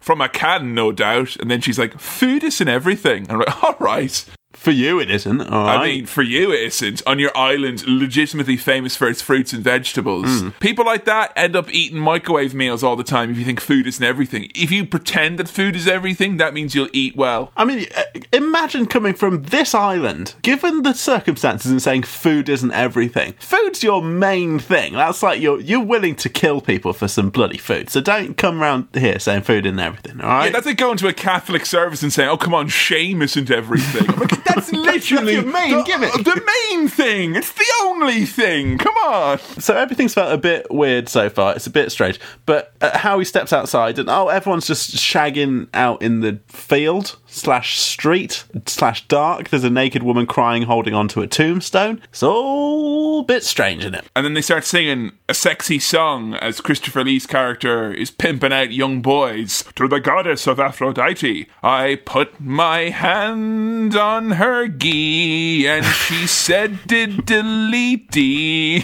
"From 0.00 0.20
a 0.20 0.28
can, 0.28 0.74
no 0.74 0.90
doubt." 0.90 1.36
And 1.36 1.50
then 1.50 1.60
she's 1.60 1.78
like, 1.78 2.00
"Food 2.00 2.42
isn't 2.42 2.66
everything." 2.68 3.26
I'm 3.30 3.38
like, 3.38 3.62
"All 3.62 3.76
right." 3.78 4.24
For 4.60 4.72
you, 4.72 5.00
it 5.00 5.10
isn't. 5.10 5.40
All 5.40 5.64
right. 5.64 5.80
I 5.80 5.84
mean, 5.86 6.04
for 6.04 6.20
you, 6.20 6.52
it 6.52 6.60
isn't. 6.60 7.02
On 7.06 7.18
your 7.18 7.34
island, 7.34 7.82
legitimately 7.86 8.58
famous 8.58 8.94
for 8.94 9.08
its 9.08 9.22
fruits 9.22 9.54
and 9.54 9.64
vegetables. 9.64 10.26
Hmm. 10.26 10.50
People 10.60 10.84
like 10.84 11.06
that 11.06 11.32
end 11.34 11.56
up 11.56 11.72
eating 11.72 11.98
microwave 11.98 12.52
meals 12.52 12.84
all 12.84 12.94
the 12.94 13.02
time 13.02 13.30
if 13.30 13.38
you 13.38 13.44
think 13.46 13.58
food 13.58 13.86
isn't 13.86 14.04
everything. 14.04 14.52
If 14.54 14.70
you 14.70 14.84
pretend 14.84 15.38
that 15.38 15.48
food 15.48 15.76
is 15.76 15.88
everything, 15.88 16.36
that 16.36 16.52
means 16.52 16.74
you'll 16.74 16.90
eat 16.92 17.16
well. 17.16 17.52
I 17.56 17.64
mean, 17.64 17.86
uh, 17.96 18.02
imagine 18.34 18.84
coming 18.84 19.14
from 19.14 19.44
this 19.44 19.74
island, 19.74 20.34
given 20.42 20.82
the 20.82 20.92
circumstances, 20.92 21.70
and 21.70 21.80
saying 21.80 22.02
food 22.02 22.50
isn't 22.50 22.72
everything. 22.72 23.32
Food's 23.40 23.82
your 23.82 24.02
main 24.02 24.58
thing. 24.58 24.92
That's 24.92 25.22
like 25.22 25.40
you're 25.40 25.60
you're 25.62 25.80
willing 25.82 26.16
to 26.16 26.28
kill 26.28 26.60
people 26.60 26.92
for 26.92 27.08
some 27.08 27.30
bloody 27.30 27.56
food. 27.56 27.88
So 27.88 28.02
don't 28.02 28.36
come 28.36 28.62
around 28.62 28.88
here 28.92 29.18
saying 29.20 29.44
food 29.44 29.64
isn't 29.64 29.78
everything. 29.78 30.20
All 30.20 30.28
right. 30.28 30.44
Yeah, 30.44 30.50
that's 30.50 30.66
like 30.66 30.76
going 30.76 30.98
to 30.98 31.08
a 31.08 31.14
Catholic 31.14 31.64
service 31.64 32.02
and 32.02 32.12
saying, 32.12 32.28
"Oh, 32.28 32.36
come 32.36 32.52
on, 32.52 32.68
shame 32.68 33.22
isn't 33.22 33.50
everything." 33.50 34.04
I'm 34.50 34.54
that's 34.56 34.72
literally 35.12 35.34
your 35.34 35.46
main 35.46 35.78
the, 35.78 35.82
gimmick. 35.82 36.12
the 36.12 36.42
main 36.70 36.88
thing. 36.88 37.36
It's 37.36 37.52
the 37.52 37.66
only 37.82 38.26
thing. 38.26 38.78
Come 38.78 38.94
on. 38.96 39.38
so 39.38 39.76
everything's 39.76 40.14
felt 40.14 40.32
a 40.32 40.38
bit 40.38 40.70
weird 40.70 41.08
so 41.08 41.28
far. 41.28 41.54
It's 41.54 41.66
a 41.66 41.70
bit 41.70 41.90
strange. 41.92 42.20
But 42.46 42.74
uh, 42.80 42.96
how 42.98 43.18
he 43.18 43.24
steps 43.24 43.52
outside 43.52 43.98
and 43.98 44.08
oh, 44.08 44.28
everyone's 44.28 44.66
just 44.66 44.94
shagging 44.94 45.68
out 45.74 46.02
in 46.02 46.20
the 46.20 46.40
field 46.48 47.16
slash 47.30 47.78
street 47.78 48.44
slash 48.66 49.06
dark. 49.08 49.48
There's 49.48 49.64
a 49.64 49.70
naked 49.70 50.02
woman 50.02 50.26
crying, 50.26 50.62
holding 50.62 50.94
onto 50.94 51.20
a 51.20 51.26
tombstone. 51.26 52.00
It's 52.10 52.22
all 52.22 53.20
a 53.20 53.24
bit 53.24 53.44
strange, 53.44 53.82
isn't 53.82 53.94
it? 53.94 54.10
And 54.14 54.24
then 54.24 54.34
they 54.34 54.42
start 54.42 54.64
singing 54.64 55.12
a 55.28 55.34
sexy 55.34 55.78
song 55.78 56.34
as 56.34 56.60
Christopher 56.60 57.04
Lee's 57.04 57.26
character 57.26 57.92
is 57.92 58.10
pimping 58.10 58.52
out 58.52 58.72
young 58.72 59.00
boys. 59.00 59.64
To 59.76 59.88
the 59.88 60.00
goddess 60.00 60.46
of 60.46 60.60
Aphrodite, 60.60 61.46
I 61.62 62.00
put 62.04 62.40
my 62.40 62.90
hand 62.90 63.96
on 63.96 64.32
her 64.32 64.68
gi, 64.68 65.66
and 65.68 65.84
she 65.86 66.26
said, 66.26 66.80
"Diddly 66.86 68.08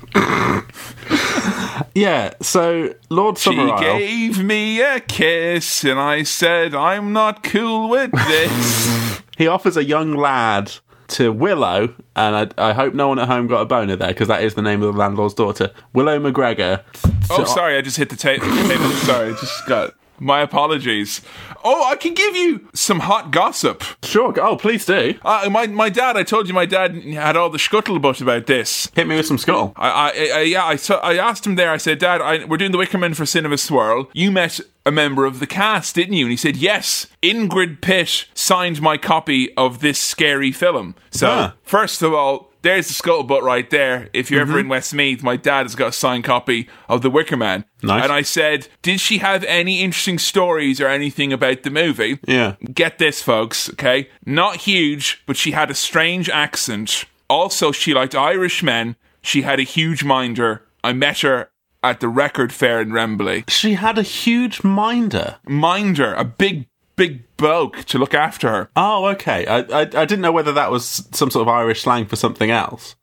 Yeah. 1.96 2.34
So 2.41 2.96
Lord 3.10 3.38
She 3.38 3.56
gave 3.80 4.44
me 4.44 4.82
a 4.82 5.00
kiss, 5.00 5.84
and 5.84 6.00
I 6.00 6.24
said, 6.24 6.74
I'm 6.74 7.14
not 7.14 7.44
cool 7.44 7.89
with 7.89 8.12
this. 8.12 9.22
he 9.38 9.48
offers 9.48 9.78
a 9.78 9.84
young 9.84 10.14
lad 10.16 10.72
to 11.10 11.32
Willow, 11.32 11.94
and 12.16 12.54
I, 12.58 12.70
I 12.70 12.74
hope 12.74 12.94
no 12.94 13.10
one 13.10 13.20
at 13.20 13.28
home 13.28 13.48
got 13.48 13.62
a 13.62 13.66
boner 13.66 13.96
there 13.96 14.08
because 14.08 14.28
that 14.30 14.44
is 14.44 14.56
the 14.56 14.62
name 14.62 14.82
of 14.82 14.94
the 14.94 15.00
landlord's 15.00 15.34
daughter, 15.36 15.72
Willow 15.94 16.20
McGregor. 16.20 16.82
oh, 17.30 17.44
sorry, 17.44 17.78
I 17.78 17.82
just 17.82 17.98
hit 17.98 18.10
the 18.10 18.16
ta- 18.16 18.38
table. 18.68 18.89
Sorry, 18.91 19.34
I 19.34 19.38
just 19.38 19.68
got. 19.68 19.94
My 20.20 20.41
apologies. 20.41 21.22
Oh, 21.64 21.84
I 21.89 21.95
can 21.95 22.14
give 22.14 22.36
you 22.36 22.70
some 22.74 22.99
hot 23.01 23.32
gossip. 23.32 23.84
Sure. 24.03 24.34
Oh, 24.39 24.55
please 24.55 24.86
do. 24.86 25.16
Uh, 25.24 25.49
my 25.51 25.68
my 25.68 25.89
dad, 25.89 26.16
I 26.16 26.24
told 26.24 26.47
you, 26.47 26.53
my 26.53 26.66
dad 26.66 26.95
had 27.03 27.36
all 27.36 27.49
the 27.49 27.57
scuttlebutt 27.57 28.22
about 28.22 28.45
this. 28.45 28.89
Hit 28.95 29.07
me 29.07 29.16
with 29.16 29.26
some 29.26 29.38
skull. 29.38 29.74
I, 29.76 29.89
I, 29.89 30.09
I 30.36 30.41
yeah, 30.41 30.66
I, 30.66 30.76
saw, 30.76 30.97
I 30.99 31.16
asked 31.18 31.45
him 31.45 31.55
there. 31.55 31.72
I 31.72 31.78
said, 31.78 31.99
Dad, 31.99 32.22
I, 32.22 32.45
we're 32.45 32.57
doing 32.57 32.72
the 32.72 32.78
Wicker 32.78 32.97
Man 32.97 33.14
for 33.14 33.26
Cinema 33.26 33.57
Swirl. 33.57 34.09
You 34.14 34.32
met 34.32 34.59
a 34.86 34.91
member 34.91 35.26
of 35.26 35.39
the 35.39 35.47
cast, 35.47 35.95
didn't 35.95 36.14
you? 36.14 36.26
And 36.26 36.32
he 36.32 36.38
said, 36.38 36.55
Yes. 36.57 37.07
Ingrid 37.22 37.82
Pitt 37.82 38.26
signed 38.34 38.82
my 38.82 38.97
copy 38.97 39.53
of 39.55 39.80
this 39.80 39.97
scary 39.99 40.51
film. 40.51 40.95
So, 41.11 41.28
Ah. 41.30 41.53
first 41.64 42.01
of 42.01 42.14
all, 42.14 42.53
there's 42.64 42.88
the 42.88 42.93
scuttlebutt 42.93 43.41
right 43.41 43.70
there. 43.70 44.09
If 44.14 44.32
you're 44.32 44.41
ever 44.41 44.53
mm-hmm. 44.53 44.59
in 44.61 44.68
Westmeath, 44.70 45.22
my 45.22 45.36
dad 45.36 45.64
has 45.64 45.76
got 45.76 45.89
a 45.89 45.91
signed 45.91 46.24
copy 46.24 46.68
of 46.89 47.01
The 47.01 47.09
Wicker 47.09 47.38
Man. 47.38 47.66
Nice. 47.84 48.03
And 48.03 48.11
I 48.11 48.22
said, 48.24 48.68
Did 48.82 48.99
she 48.99 49.20
have 49.20 49.43
any 49.43 49.82
interesting 49.82 50.18
stories 50.18 50.82
or 50.82 50.88
anything 50.88 51.32
about 51.32 51.64
the 51.64 51.70
movie? 51.70 52.20
Yeah. 52.26 52.55
Get 52.74 52.97
this, 52.97 53.22
folks, 53.22 53.70
okay? 53.72 54.09
Not 54.26 54.61
huge, 54.61 55.22
but 55.26 55.38
she 55.38 55.51
had 55.51 55.70
a 55.70 55.76
strange 55.76 56.30
accent. 56.30 57.05
Also, 57.30 57.72
she 57.72 57.93
liked 57.93 58.16
Irish 58.16 58.64
men. 58.64 58.95
She 59.22 59.43
had 59.43 59.59
a 59.59 59.64
huge 59.64 60.03
minder. 60.03 60.64
I 60.84 60.93
met 60.93 61.20
her 61.20 61.49
at 61.84 61.99
the 61.99 62.07
record 62.07 62.53
fair 62.53 62.82
in 62.82 62.93
Wembley. 62.93 63.43
She 63.49 63.74
had 63.74 63.97
a 63.97 64.03
huge 64.03 64.64
minder. 64.64 65.38
Minder, 65.45 66.14
a 66.14 66.24
big, 66.24 66.68
big 66.96 67.24
bloke 67.38 67.84
to 67.86 67.98
look 67.98 68.14
after 68.14 68.50
her. 68.50 68.70
Oh, 68.76 69.06
okay. 69.08 69.46
I, 69.46 69.60
I 69.60 69.82
I 69.82 69.86
didn't 70.06 70.22
know 70.22 70.32
whether 70.32 70.54
that 70.54 70.72
was 70.72 71.08
some 71.12 71.30
sort 71.32 71.41
of 71.41 71.48
Irish 71.48 71.82
slang 71.82 72.06
for 72.06 72.16
something 72.16 72.52
else. 72.52 72.96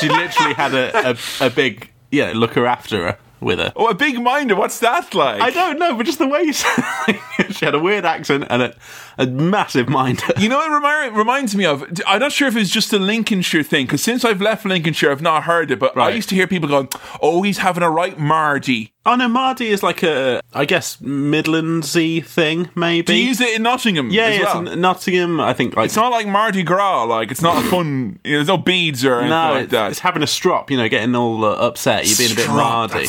she 0.00 0.08
literally 0.08 0.54
had 0.54 0.74
a, 0.74 1.10
a, 1.10 1.46
a 1.46 1.50
big, 1.50 1.92
yeah, 2.10 2.32
looker 2.34 2.66
after 2.66 3.06
her 3.06 3.18
with 3.40 3.58
her. 3.58 3.72
Oh, 3.76 3.88
a 3.88 3.94
big 3.94 4.20
minder, 4.20 4.56
what's 4.56 4.78
that 4.80 5.14
like? 5.14 5.40
I 5.40 5.50
don't 5.50 5.78
know, 5.78 5.94
but 5.96 6.06
just 6.06 6.18
the 6.18 6.28
way 6.28 6.42
you 6.42 6.52
said 6.52 6.84
it. 7.08 7.54
she 7.54 7.64
had 7.64 7.74
a 7.74 7.78
weird 7.78 8.04
accent 8.04 8.44
and 8.48 8.62
a, 8.62 8.76
a 9.18 9.26
massive 9.26 9.88
minder. 9.88 10.22
You 10.42 10.48
know 10.48 10.56
what 10.56 10.72
it 10.72 10.84
remi- 10.84 11.16
reminds 11.16 11.54
me 11.54 11.64
of? 11.64 11.84
I'm 12.06 12.18
not 12.18 12.32
sure 12.32 12.48
if 12.48 12.56
it's 12.56 12.70
just 12.70 12.92
a 12.92 12.98
Lincolnshire 12.98 13.62
thing, 13.62 13.86
because 13.86 14.02
since 14.02 14.24
I've 14.24 14.40
left 14.40 14.64
Lincolnshire, 14.64 15.10
I've 15.10 15.22
not 15.22 15.44
heard 15.44 15.70
it, 15.70 15.78
but 15.78 15.96
I 15.96 16.10
used 16.10 16.28
to 16.30 16.34
hear 16.34 16.48
people 16.48 16.68
going, 16.68 16.88
oh, 17.20 17.42
he's 17.42 17.58
having 17.58 17.82
a 17.84 17.90
right 17.90 18.18
Mardy. 18.18 18.92
Oh 19.04 19.16
no, 19.16 19.28
Mardy 19.28 19.68
is 19.68 19.82
like 19.82 20.02
a, 20.02 20.40
I 20.52 20.64
guess, 20.64 20.96
Midlandsy 20.98 22.24
thing, 22.24 22.70
maybe. 22.74 23.06
Do 23.06 23.14
you 23.14 23.28
use 23.28 23.40
it 23.40 23.56
in 23.56 23.62
Nottingham 23.62 24.10
yeah, 24.10 24.26
as 24.26 24.38
yeah, 24.38 24.44
well? 24.44 24.62
it's 24.62 24.72
in 24.72 24.80
Nottingham. 24.80 25.40
I 25.40 25.52
think 25.52 25.76
like 25.76 25.86
It's 25.86 25.96
not 25.96 26.12
like 26.12 26.26
Mardi 26.26 26.62
Gras, 26.62 27.04
like 27.04 27.30
it's 27.30 27.42
not 27.42 27.64
a 27.64 27.68
fun. 27.68 28.20
You 28.24 28.32
know, 28.32 28.38
there's 28.38 28.48
no 28.48 28.58
beads 28.58 29.04
or 29.04 29.14
anything 29.14 29.30
no, 29.30 29.52
like 29.52 29.62
it's, 29.64 29.72
that. 29.72 29.90
it's 29.90 30.00
having 30.00 30.22
a 30.22 30.26
strop. 30.26 30.70
You 30.70 30.76
know, 30.76 30.88
getting 30.88 31.14
all 31.16 31.44
uh, 31.44 31.54
upset. 31.54 32.06
You're 32.06 32.16
being 32.16 32.32
a 32.32 32.36
bit 32.36 32.48
mardy. 32.48 33.06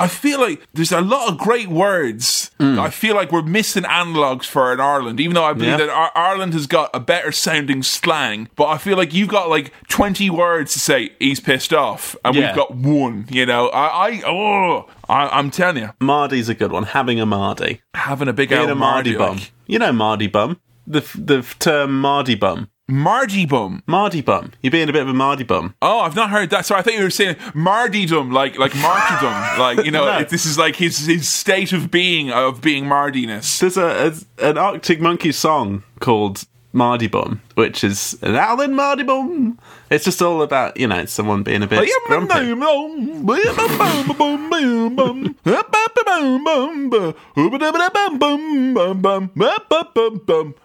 That's 0.00 0.12
a 0.12 0.16
f- 0.16 0.24
I 0.24 0.28
feel 0.28 0.40
like 0.40 0.66
there's 0.74 0.92
a 0.92 1.00
lot 1.00 1.28
of 1.30 1.38
great 1.38 1.68
words. 1.68 2.50
I 2.60 2.90
feel 2.90 3.14
like 3.14 3.30
we're 3.30 3.42
missing 3.42 3.84
analogues 3.84 4.46
for 4.46 4.72
in 4.72 4.80
Ireland, 4.80 5.20
even 5.20 5.34
though 5.34 5.44
I 5.44 5.52
believe 5.52 5.70
Yeah. 5.78 5.86
that 5.86 6.12
Ireland 6.16 6.54
has 6.54 6.66
got 6.66 6.90
a 6.92 6.98
better 7.00 7.30
sounding 7.32 7.82
slang. 7.82 8.48
But 8.56 8.66
I 8.66 8.78
feel 8.78 8.96
like 8.96 9.14
you've 9.14 9.28
got 9.28 9.48
like 9.48 9.72
20 9.88 10.28
words 10.30 10.72
to 10.72 10.78
say 10.80 11.10
he's 11.20 11.38
pissed 11.40 11.72
off, 11.72 12.16
and 12.24 12.34
Yeah. 12.34 12.48
we've 12.48 12.56
got 12.56 12.74
one. 12.74 13.26
You 13.30 13.46
know, 13.46 13.68
I, 13.68 14.08
I 14.08 14.22
oh, 14.26 14.88
I, 15.08 15.28
I'm 15.28 15.50
telling 15.50 15.82
you, 15.82 15.90
Mardy's 16.00 16.48
a 16.48 16.54
good 16.54 16.72
one. 16.72 16.82
Having 16.84 17.20
a 17.20 17.26
Mardy. 17.26 17.80
having 17.94 18.28
a 18.28 18.32
big 18.32 18.48
Being 18.48 18.62
old 18.62 18.70
a 18.70 18.74
Mardy 18.74 19.12
Mardy 19.16 19.18
bum. 19.18 19.36
like. 19.36 19.52
You 19.66 19.78
know 19.78 19.92
Mardy 19.92 20.26
bum. 20.26 20.60
The 20.86 21.00
the 21.14 21.42
term 21.58 22.00
Mardy 22.00 22.34
bum. 22.34 22.70
Mardy 22.90 23.44
bum. 23.44 23.82
Mardy 23.86 24.22
bum. 24.22 24.52
You're 24.62 24.70
being 24.70 24.88
a 24.88 24.92
bit 24.92 25.02
of 25.02 25.08
a 25.08 25.14
Mardy 25.14 25.44
bum. 25.44 25.74
Oh, 25.82 26.00
I've 26.00 26.16
not 26.16 26.30
heard 26.30 26.48
that. 26.50 26.64
Sorry, 26.64 26.80
I 26.80 26.82
thought 26.82 26.94
you 26.94 27.02
were 27.02 27.10
saying 27.10 27.34
Mardydom, 27.54 28.32
like 28.32 28.58
like 28.58 28.74
martyrdom, 28.76 29.58
like 29.60 29.84
you 29.84 29.90
know, 29.90 30.04
No. 30.10 30.18
it- 30.20 30.30
this 30.30 30.46
is 30.46 30.56
like 30.58 30.76
his 30.76 31.06
his 31.06 31.28
state 31.28 31.72
of 31.72 31.90
being 31.90 32.30
of 32.30 32.60
being 32.62 32.86
Mardiness. 32.86 33.58
There's 33.58 33.76
a, 33.76 34.14
a 34.40 34.48
an 34.50 34.56
Arctic 34.56 35.00
Monkeys 35.02 35.36
song 35.36 35.82
called 36.00 36.44
Mardy 36.72 37.06
Bum, 37.06 37.40
which 37.54 37.82
is 37.82 38.18
an 38.22 38.34
Alan 38.34 38.74
Mardy 38.74 39.02
Bum. 39.02 39.58
It's 39.90 40.04
just 40.04 40.20
all 40.20 40.42
about 40.42 40.76
you 40.76 40.86
know 40.86 41.06
someone 41.06 41.42
being 41.42 41.62
a 41.62 41.66
bit 41.66 41.78
grumpy. 42.06 42.34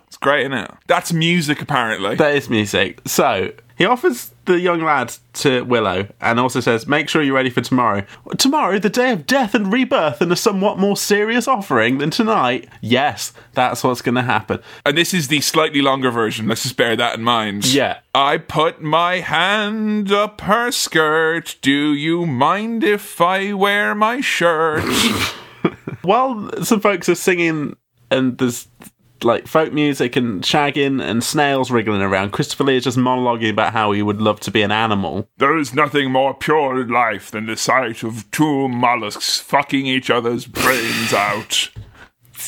It's 0.07 0.17
great, 0.17 0.41
isn't 0.41 0.53
it? 0.53 0.71
That's 0.87 1.11
music, 1.13 1.61
apparently. 1.61 2.15
That 2.15 2.35
is 2.35 2.49
music. 2.49 2.99
So 3.07 3.51
he 3.77 3.85
offers 3.85 4.32
the 4.45 4.59
young 4.59 4.83
lad 4.83 5.15
to 5.33 5.61
Willow 5.63 6.07
and 6.19 6.39
also 6.39 6.59
says, 6.59 6.87
Make 6.87 7.09
sure 7.09 7.21
you're 7.21 7.35
ready 7.35 7.49
for 7.49 7.61
tomorrow. 7.61 8.05
Tomorrow, 8.37 8.79
the 8.79 8.89
day 8.89 9.11
of 9.11 9.25
death 9.25 9.55
and 9.55 9.71
rebirth, 9.71 10.21
and 10.21 10.31
a 10.31 10.35
somewhat 10.35 10.77
more 10.77 10.97
serious 10.97 11.47
offering 11.47 11.97
than 11.97 12.09
tonight. 12.09 12.67
Yes, 12.81 13.33
that's 13.53 13.83
what's 13.83 14.01
going 14.01 14.15
to 14.15 14.21
happen. 14.21 14.59
And 14.85 14.97
this 14.97 15.13
is 15.13 15.27
the 15.27 15.41
slightly 15.41 15.81
longer 15.81 16.11
version. 16.11 16.47
Let's 16.47 16.63
just 16.63 16.77
bear 16.77 16.95
that 16.95 17.17
in 17.17 17.23
mind. 17.23 17.65
Yeah. 17.65 17.99
I 18.13 18.37
put 18.37 18.81
my 18.81 19.19
hand 19.19 20.11
up 20.11 20.41
her 20.41 20.71
skirt. 20.71 21.57
Do 21.61 21.93
you 21.93 22.25
mind 22.25 22.83
if 22.83 23.19
I 23.21 23.53
wear 23.53 23.95
my 23.95 24.21
shirt? 24.21 24.83
While 26.01 26.63
some 26.63 26.81
folks 26.81 27.07
are 27.07 27.15
singing 27.15 27.75
and 28.11 28.37
there's 28.37 28.67
like 29.23 29.47
folk 29.47 29.73
music 29.73 30.15
and 30.15 30.43
shagging 30.43 31.01
and 31.01 31.23
snails 31.23 31.71
wriggling 31.71 32.01
around, 32.01 32.31
Christopher 32.31 32.65
Lee 32.65 32.77
is 32.77 32.83
just 32.83 32.97
monologuing 32.97 33.51
about 33.51 33.73
how 33.73 33.91
he 33.91 34.01
would 34.01 34.21
love 34.21 34.39
to 34.41 34.51
be 34.51 34.61
an 34.61 34.71
animal. 34.71 35.27
there 35.37 35.57
is 35.57 35.73
nothing 35.73 36.11
more 36.11 36.33
pure 36.33 36.81
in 36.81 36.89
life 36.89 37.31
than 37.31 37.45
the 37.45 37.57
sight 37.57 38.03
of 38.03 38.29
two 38.31 38.67
mollusks 38.67 39.39
fucking 39.39 39.85
each 39.85 40.09
other's 40.09 40.45
brains 40.45 41.13
out. 41.13 41.69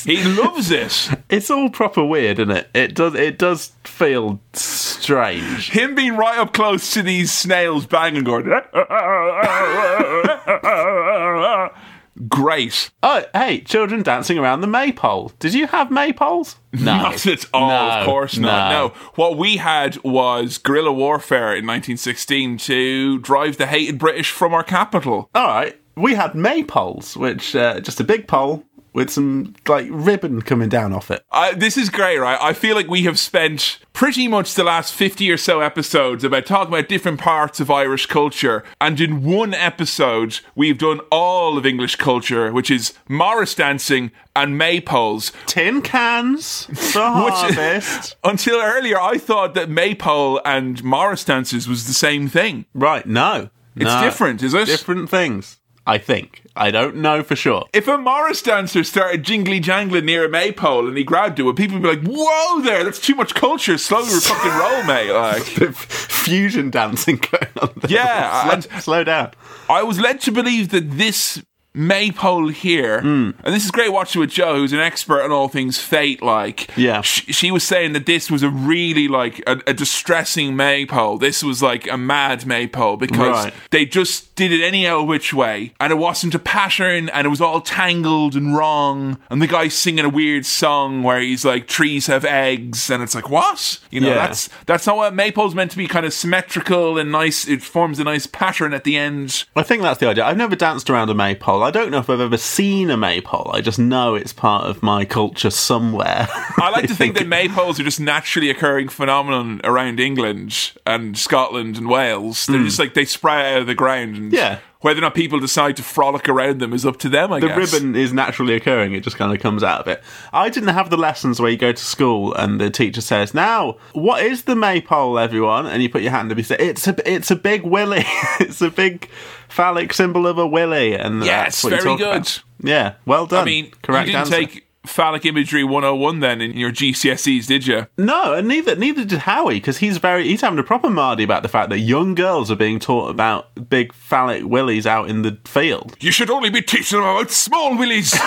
He 0.04 0.24
loves 0.24 0.70
this. 0.70 1.10
It's 1.30 1.50
all 1.50 1.70
proper 1.70 2.06
weird, 2.06 2.40
isn't 2.40 2.52
it? 2.52 2.70
It 2.74 2.96
does 2.96 3.16
it 3.16 3.40
does 3.40 3.72
feel 3.84 4.40
strange. 4.54 5.72
Him 5.72 5.96
being 5.96 6.16
right 6.16 6.38
up 6.38 6.54
close 6.54 6.92
to 6.94 7.02
these 7.02 7.32
snails 7.32 7.86
banging, 7.86 8.24
going. 8.24 8.46
Great. 12.30 12.92
Oh, 13.04 13.24
hey, 13.34 13.60
children 13.62 14.02
dancing 14.02 14.38
around 14.38 14.62
the 14.62 14.68
maypole. 14.68 15.34
Did 15.40 15.54
you 15.54 15.68
have 15.68 15.90
maypoles? 15.90 16.56
No. 16.72 16.96
Not 16.98 17.26
at 17.28 17.46
all, 17.54 17.68
No, 17.70 17.90
of 18.00 18.06
course 18.06 18.38
not. 18.38 18.70
no. 18.72 18.88
No. 18.88 18.94
What 19.16 19.38
we 19.38 19.58
had 19.58 19.98
was 20.04 20.58
guerrilla 20.58 20.94
warfare 20.94 21.50
in 21.56 21.66
1916 21.66 22.58
to 22.60 23.20
drive 23.20 23.58
the 23.58 23.68
hated 23.68 23.98
British 24.00 24.32
from 24.32 24.54
our 24.54 24.64
capital. 24.64 25.30
All 25.36 25.48
right, 25.48 25.80
we 25.98 26.16
had 26.16 26.32
maypoles, 26.34 27.18
which 27.18 27.56
uh, 27.56 27.80
just 27.82 28.00
a 28.00 28.04
big 28.06 28.28
pole 28.28 28.64
with 28.96 29.10
some 29.12 29.54
like 29.68 29.88
ribbon 29.92 30.42
coming 30.42 30.70
down 30.70 30.94
off 30.94 31.12
it. 31.12 31.24
Uh, 31.32 31.54
this 31.56 31.78
is 31.78 31.90
great, 31.90 32.18
right? 32.18 32.40
I 32.42 32.54
feel 32.54 32.76
like 32.76 32.88
we 32.88 33.04
have 33.04 33.20
spent 33.20 33.78
pretty 33.94 34.28
much 34.28 34.56
the 34.56 34.64
last 34.64 34.94
50 34.94 35.30
or 35.30 35.38
so 35.38 35.60
episodes 35.60 36.24
about 36.24 36.46
talking 36.46 36.74
about 36.74 36.90
different 36.90 37.20
parts 37.20 37.60
of 37.60 37.70
Irish 37.70 38.08
culture. 38.08 38.64
And 38.82 39.00
in 39.00 39.22
one 39.24 39.54
episode, 39.54 40.40
we've 40.56 40.78
done 40.78 41.02
all 41.12 41.58
of 41.58 41.66
English 41.66 41.98
culture, 41.98 42.52
which 42.52 42.72
is 42.72 42.94
Morris 43.08 43.54
dancing 43.54 44.12
and 44.36 44.60
maypoles. 44.60 45.32
Tin 45.46 45.82
cans 45.82 46.68
the 46.68 46.76
harvest. 47.02 48.16
Until 48.24 48.60
earlier, 48.62 49.00
I 49.00 49.18
thought 49.18 49.54
that 49.56 49.70
maypole 49.70 50.42
and 50.46 50.84
Morris 50.84 51.24
dances 51.26 51.68
was 51.68 51.86
the 51.88 51.94
same 51.94 52.28
thing. 52.28 52.66
right? 52.74 53.06
No, 53.06 53.50
It's 53.76 53.86
No. 53.86 54.02
different, 54.02 54.42
is 54.42 54.54
it? 54.54 54.66
Different 54.68 55.10
things. 55.10 55.58
I 55.88 55.98
think. 55.98 56.42
I 56.56 56.72
don't 56.72 56.96
know 56.98 57.22
for 57.22 57.36
sure. 57.36 57.66
If 57.74 57.88
a 57.88 57.98
Morris 57.98 58.42
dancer 58.42 58.84
started 58.84 59.24
jingly 59.24 59.60
jangling 59.60 60.06
near 60.06 60.26
a 60.26 60.30
maypole 60.30 60.88
and 60.88 60.98
he 60.98 61.04
grabbed 61.04 61.40
it, 61.40 61.56
people 61.56 61.80
would 61.80 61.84
be 61.84 61.90
like, 61.90 62.04
"Whoa, 62.18 62.62
there! 62.62 62.84
That's 62.84 63.00
too 63.00 63.14
much 63.16 63.36
culture. 63.36 63.78
Slow 63.78 64.00
your 64.00 64.22
fucking 64.22 64.52
roll, 64.60 64.84
mate." 64.86 65.12
Like, 65.12 65.44
Fusion 65.76 66.70
dancing 66.72 67.18
going 67.32 67.48
on. 67.62 67.72
There. 67.76 67.92
Yeah, 67.92 68.44
slow, 68.44 68.52
and- 68.54 68.84
slow 68.84 69.04
down. 69.04 69.32
I 69.70 69.84
was 69.84 70.00
led 70.00 70.22
to 70.22 70.32
believe 70.32 70.70
that 70.70 70.92
this 70.92 71.44
maypole 71.76 72.48
here, 72.50 73.02
Hmm. 73.02 73.32
and 73.44 73.54
this 73.54 73.66
is 73.66 73.72
great 73.72 73.92
watching 73.92 74.20
with 74.22 74.30
Joe, 74.32 74.56
who's 74.56 74.74
an 74.74 74.80
expert 74.80 75.22
on 75.22 75.32
all 75.32 75.48
things 75.48 75.78
fete. 75.78 76.24
Like, 76.24 76.70
Yeah. 76.76 77.02
she, 77.02 77.32
she 77.34 77.52
was 77.52 77.64
saying 77.64 77.94
that 77.94 78.06
this 78.06 78.32
was 78.32 78.44
a 78.44 78.50
really 78.50 79.08
like 79.08 79.44
a, 79.46 79.60
a 79.68 79.74
distressing 79.74 80.56
maypole. 80.56 81.18
This 81.18 81.44
was 81.44 81.62
like 81.62 81.88
a 81.92 81.98
mad 81.98 82.46
maypole 82.46 82.98
because 82.98 83.46
Right. 83.46 83.54
they 83.72 83.86
just 83.86 84.34
did 84.36 84.52
it 84.52 84.64
any 84.64 84.88
old 84.88 85.08
which 85.08 85.34
way, 85.34 85.74
and 85.80 85.92
it 85.92 85.96
wasn't 85.98 86.34
a 86.36 86.40
pattern, 86.40 87.10
and 87.10 87.26
it 87.26 87.30
was 87.30 87.42
all 87.42 87.62
tangled 87.62 88.36
and 88.36 88.56
wrong. 88.56 89.18
And 89.30 89.42
the 89.42 89.48
guy's 89.48 89.74
singing 89.74 90.06
a 90.06 90.10
weird 90.10 90.46
song 90.46 91.04
where 91.04 91.20
he's 91.20 91.44
like, 91.46 91.68
"Trees 91.68 92.08
have 92.08 92.24
eggs," 92.26 92.90
and 92.90 93.04
it's 93.04 93.16
like, 93.16 93.30
what? 93.30 93.80
You 93.92 94.02
know, 94.02 94.10
Yeah. 94.10 94.16
that's 94.28 94.50
that's 94.66 94.88
not 94.88 94.96
what 94.98 95.14
maypole's 95.14 95.56
meant 95.56 95.72
to 95.72 95.78
be. 95.78 95.88
Kind 95.88 96.06
of 96.06 96.14
symmetrical 96.14 96.98
and 96.98 97.12
nice. 97.12 97.48
It 97.48 97.62
forms 97.62 98.00
a 98.00 98.04
nice 98.04 98.28
pattern 98.28 98.74
at 98.74 98.84
the 98.84 98.98
end. 98.98 99.46
I 99.56 99.64
think 99.64 99.82
that's 99.82 100.00
the 100.00 100.08
idea. 100.08 100.26
I've 100.26 100.38
never 100.38 100.56
danced 100.56 100.90
around 100.90 101.10
a 101.10 101.14
maypole. 101.14 101.64
I 101.66 101.72
don't 101.72 101.90
know 101.90 101.98
if 101.98 102.12
I've 102.12 102.20
ever 102.20 102.38
seen 102.38 102.92
a 102.92 102.98
maypole. 102.98 103.50
I 103.52 103.62
just 103.62 103.80
know 103.80 104.14
it's 104.14 104.34
part 104.34 104.66
of 104.66 104.84
my 104.84 105.04
culture 105.04 105.50
somewhere. 105.50 106.28
I 106.58 106.70
like 106.70 106.88
to 106.88 106.94
think 106.94 107.18
that 107.18 107.26
maypoles 107.26 107.80
are 107.80 107.84
just 107.84 108.00
naturally 108.00 108.52
occurring 108.52 108.90
phenomenon 108.90 109.62
around 109.64 110.00
England 110.00 110.74
and 110.86 111.18
Scotland 111.18 111.78
and 111.78 111.90
Wales. 111.90 112.46
They're 112.46 112.60
hmm. 112.60 112.66
just 112.66 112.78
like 112.78 112.94
they 112.94 113.06
sprout 113.06 113.46
out 113.46 113.62
of 113.62 113.68
the 113.68 113.74
ground. 113.74 114.16
And. 114.16 114.32
Yeah. 114.32 114.60
Whether 114.82 115.00
or 115.00 115.02
not 115.02 115.16
people 115.16 115.40
decide 115.40 115.78
to 115.78 115.84
frolic 115.84 116.30
around 116.30 116.60
them 116.60 116.74
is 116.74 116.86
up 116.86 116.98
to 116.98 117.10
them. 117.10 117.34
I 117.34 117.40
guess. 117.40 117.50
the 117.56 117.60
guess. 117.62 117.74
ribbon 117.74 117.96
is 117.96 118.14
naturally 118.14 118.54
occurring. 118.56 118.94
It 118.94 119.04
just 119.04 119.18
kind 119.18 119.34
of 119.34 119.42
comes 119.42 119.64
out 119.64 119.82
of 119.82 119.88
it. 119.88 120.04
I 120.32 120.50
didn't 120.50 120.70
have 120.70 120.90
the 120.90 120.98
lessons 120.98 121.40
where 121.40 121.50
you 121.50 121.58
go 121.58 121.72
to 121.72 121.84
school 121.84 122.34
and 122.36 122.62
the 122.62 122.70
teacher 122.70 123.02
says, 123.02 123.34
"Now, 123.34 123.78
what 123.94 124.24
is 124.24 124.44
the 124.44 124.56
maypole, 124.56 125.18
everyone?" 125.18 125.66
And 125.66 125.82
you 125.82 125.90
put 125.90 126.02
your 126.04 126.12
hand 126.12 126.28
up. 126.32 126.38
and 126.38 126.40
You 126.40 126.44
say, 126.44 126.58
"It's 126.60 126.88
a, 126.88 126.96
it's 127.12 127.32
a 127.32 127.36
big 127.36 127.64
willy. 127.64 128.04
it's 128.40 128.62
a 128.62 128.70
big 128.70 129.10
phallic 129.50 129.94
symbol 129.94 130.28
of 130.28 130.38
a 130.38 130.46
willy." 130.46 130.94
And 130.94 131.24
Yes, 131.24 131.62
that's 131.62 131.64
what 131.64 131.82
very 131.84 131.98
good. 131.98 132.16
about. 132.18 132.44
Yeah, 132.62 132.94
well 133.06 133.26
done. 133.26 133.42
I 133.42 133.46
mean, 133.46 133.72
correct 133.82 134.08
you 134.08 134.14
didn't 134.14 134.34
answer. 134.34 134.36
take 134.36 134.65
phallic 134.86 135.26
imagery 135.26 135.64
101 135.64 136.20
then 136.20 136.42
in 136.42 136.58
your 136.58 136.72
GCSEs, 136.72 137.48
did 137.48 137.68
you? 137.68 137.88
No, 137.98 138.34
and 138.34 138.48
neither 138.48 138.76
neither 138.76 139.06
did 139.06 139.20
Howie 139.20 139.56
because 139.56 139.78
he's 139.78 139.98
very 139.98 140.28
he's 140.28 140.42
having 140.42 140.60
a 140.60 140.64
proper 140.64 140.90
mardy 140.90 141.24
about 141.24 141.44
the 141.44 141.50
fact 141.50 141.70
that 141.70 141.80
young 141.80 142.16
girls 142.16 142.50
are 142.52 142.56
being 142.56 142.80
taught 142.80 143.10
about 143.10 143.70
big 143.70 143.94
phallic 143.94 144.44
willies 144.44 144.88
out 144.88 145.10
in 145.10 145.22
the 145.22 145.38
field. 145.46 145.96
You 146.00 146.12
should 146.12 146.30
only 146.30 146.50
be 146.50 146.62
teaching 146.62 147.00
them 147.00 147.08
about 147.08 147.32
small 147.32 147.78
willies. 147.78 148.14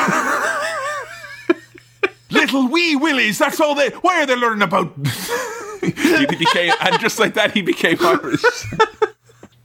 Little 2.31 2.69
wee 2.69 2.95
willies, 2.95 3.39
that's 3.39 3.61
all 3.61 3.75
they. 3.75 3.89
Why 3.89 4.23
are 4.23 4.27
they 4.27 4.37
learning 4.37 4.63
about? 4.63 4.95
he 5.81 6.27
became, 6.27 6.73
and 6.81 7.01
just 7.01 7.19
like 7.19 7.35
that, 7.35 7.53
he 7.53 7.63
became 7.63 7.97
Irish. 8.01 8.43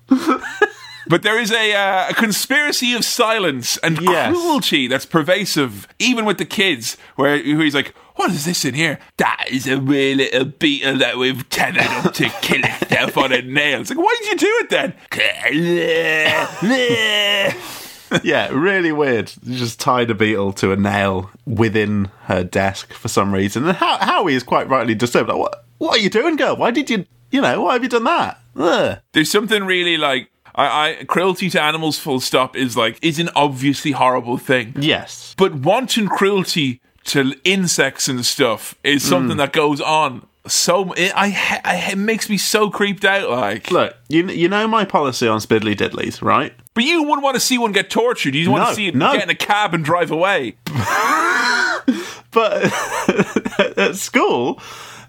but 1.08 1.24
there 1.24 1.40
is 1.40 1.52
a, 1.52 1.74
uh, 1.74 2.10
a 2.10 2.14
conspiracy 2.14 2.94
of 2.94 3.04
silence 3.06 3.78
and 3.78 4.00
Yes. 4.02 4.30
cruelty 4.34 4.88
that's 4.88 5.06
pervasive, 5.06 5.88
even 6.00 6.26
with 6.26 6.38
the 6.38 6.46
kids, 6.46 6.98
where 7.16 7.38
where 7.38 7.64
he's 7.64 7.76
like, 7.76 7.94
"What 8.16 8.32
is 8.32 8.46
this 8.46 8.64
in 8.66 8.74
here? 8.74 9.00
That 9.18 9.46
is 9.50 9.68
a 9.68 9.78
wee 9.80 10.16
little 10.16 10.46
beetle 10.46 10.98
that 10.98 11.18
we've 11.18 11.48
tethered 11.50 11.84
up 11.84 12.14
to 12.14 12.30
kill 12.42 12.62
itself 12.64 13.18
on 13.18 13.32
a 13.34 13.42
nail." 13.42 13.82
It's 13.82 13.90
like, 13.90 14.00
why 14.00 14.16
did 14.22 14.30
you 14.42 14.48
do 14.48 14.60
it 14.62 14.70
then? 14.70 14.94
yeah, 18.24 18.50
really 18.50 18.92
weird. 18.92 19.32
You 19.44 19.58
just 19.58 19.80
tied 19.80 20.10
a 20.10 20.16
beetle 20.16 20.54
to 20.54 20.72
a 20.72 20.76
nail 20.76 21.32
within 21.46 22.12
her 22.26 22.44
desk 22.44 22.94
for 22.94 23.08
some 23.08 23.34
reason. 23.34 23.68
And 23.68 23.78
How- 23.78 23.98
Howie 23.98 24.36
is 24.36 24.44
quite 24.44 24.70
rightly 24.70 24.96
disturbed. 24.96 25.30
Like, 25.30 25.38
what, 25.40 25.66
what 25.80 25.98
are 25.98 26.02
you 26.02 26.10
doing, 26.10 26.36
girl? 26.36 26.56
Why 26.56 26.72
did 26.72 26.90
you, 26.90 27.06
you 27.32 27.42
know, 27.42 27.62
why 27.62 27.74
have 27.74 27.84
you 27.84 27.90
done 27.90 28.04
that? 28.04 28.40
Ugh. 28.56 29.00
There's 29.14 29.32
something 29.32 29.66
really 29.66 29.98
like 29.98 30.30
I, 30.56 31.00
I 31.00 31.04
cruelty 31.06 31.50
to 31.52 31.62
animals 31.62 32.00
full 32.00 32.20
stop 32.20 32.56
is 32.56 32.78
like 32.78 33.00
is 33.02 33.20
an 33.20 33.30
obviously 33.36 33.92
horrible 33.92 34.38
thing. 34.38 34.76
Yes. 34.80 35.36
But 35.38 35.56
wanton 35.56 36.08
cruelty 36.08 36.82
to 37.06 37.34
insects 37.44 38.08
and 38.08 38.26
stuff 38.26 38.76
is 38.84 39.04
mm. 39.04 39.10
something 39.10 39.38
that 39.38 39.52
goes 39.52 39.82
on 39.82 40.26
so 40.46 40.92
it, 40.94 41.12
I, 41.16 41.62
I 41.64 41.92
it 41.92 41.98
makes 41.98 42.30
me 42.30 42.38
so 42.38 42.70
creeped 42.70 43.06
out 43.06 43.30
like 43.30 43.72
Look, 43.72 43.96
you, 44.10 44.28
you 44.28 44.50
know 44.50 44.68
my 44.68 44.84
policy 44.84 45.28
on 45.28 45.40
Spiddly 45.40 45.76
Diddlies, 45.76 46.22
right? 46.22 46.54
but 46.74 46.84
you 46.84 47.04
wouldn't 47.04 47.24
want 47.24 47.36
to 47.36 47.40
see 47.40 47.58
one 47.58 47.72
get 47.72 47.90
tortured 47.90 48.36
you 48.36 48.52
want 48.52 48.68
to 48.68 48.76
see 48.76 48.88
it 48.88 48.96
no. 48.96 49.14
get 49.14 49.24
in 49.24 49.30
a 49.30 49.36
cab 49.36 49.74
and 49.74 49.86
drive 49.86 50.12
away 50.12 50.58
But 52.34 52.64
at 53.78 53.96
school, 53.96 54.60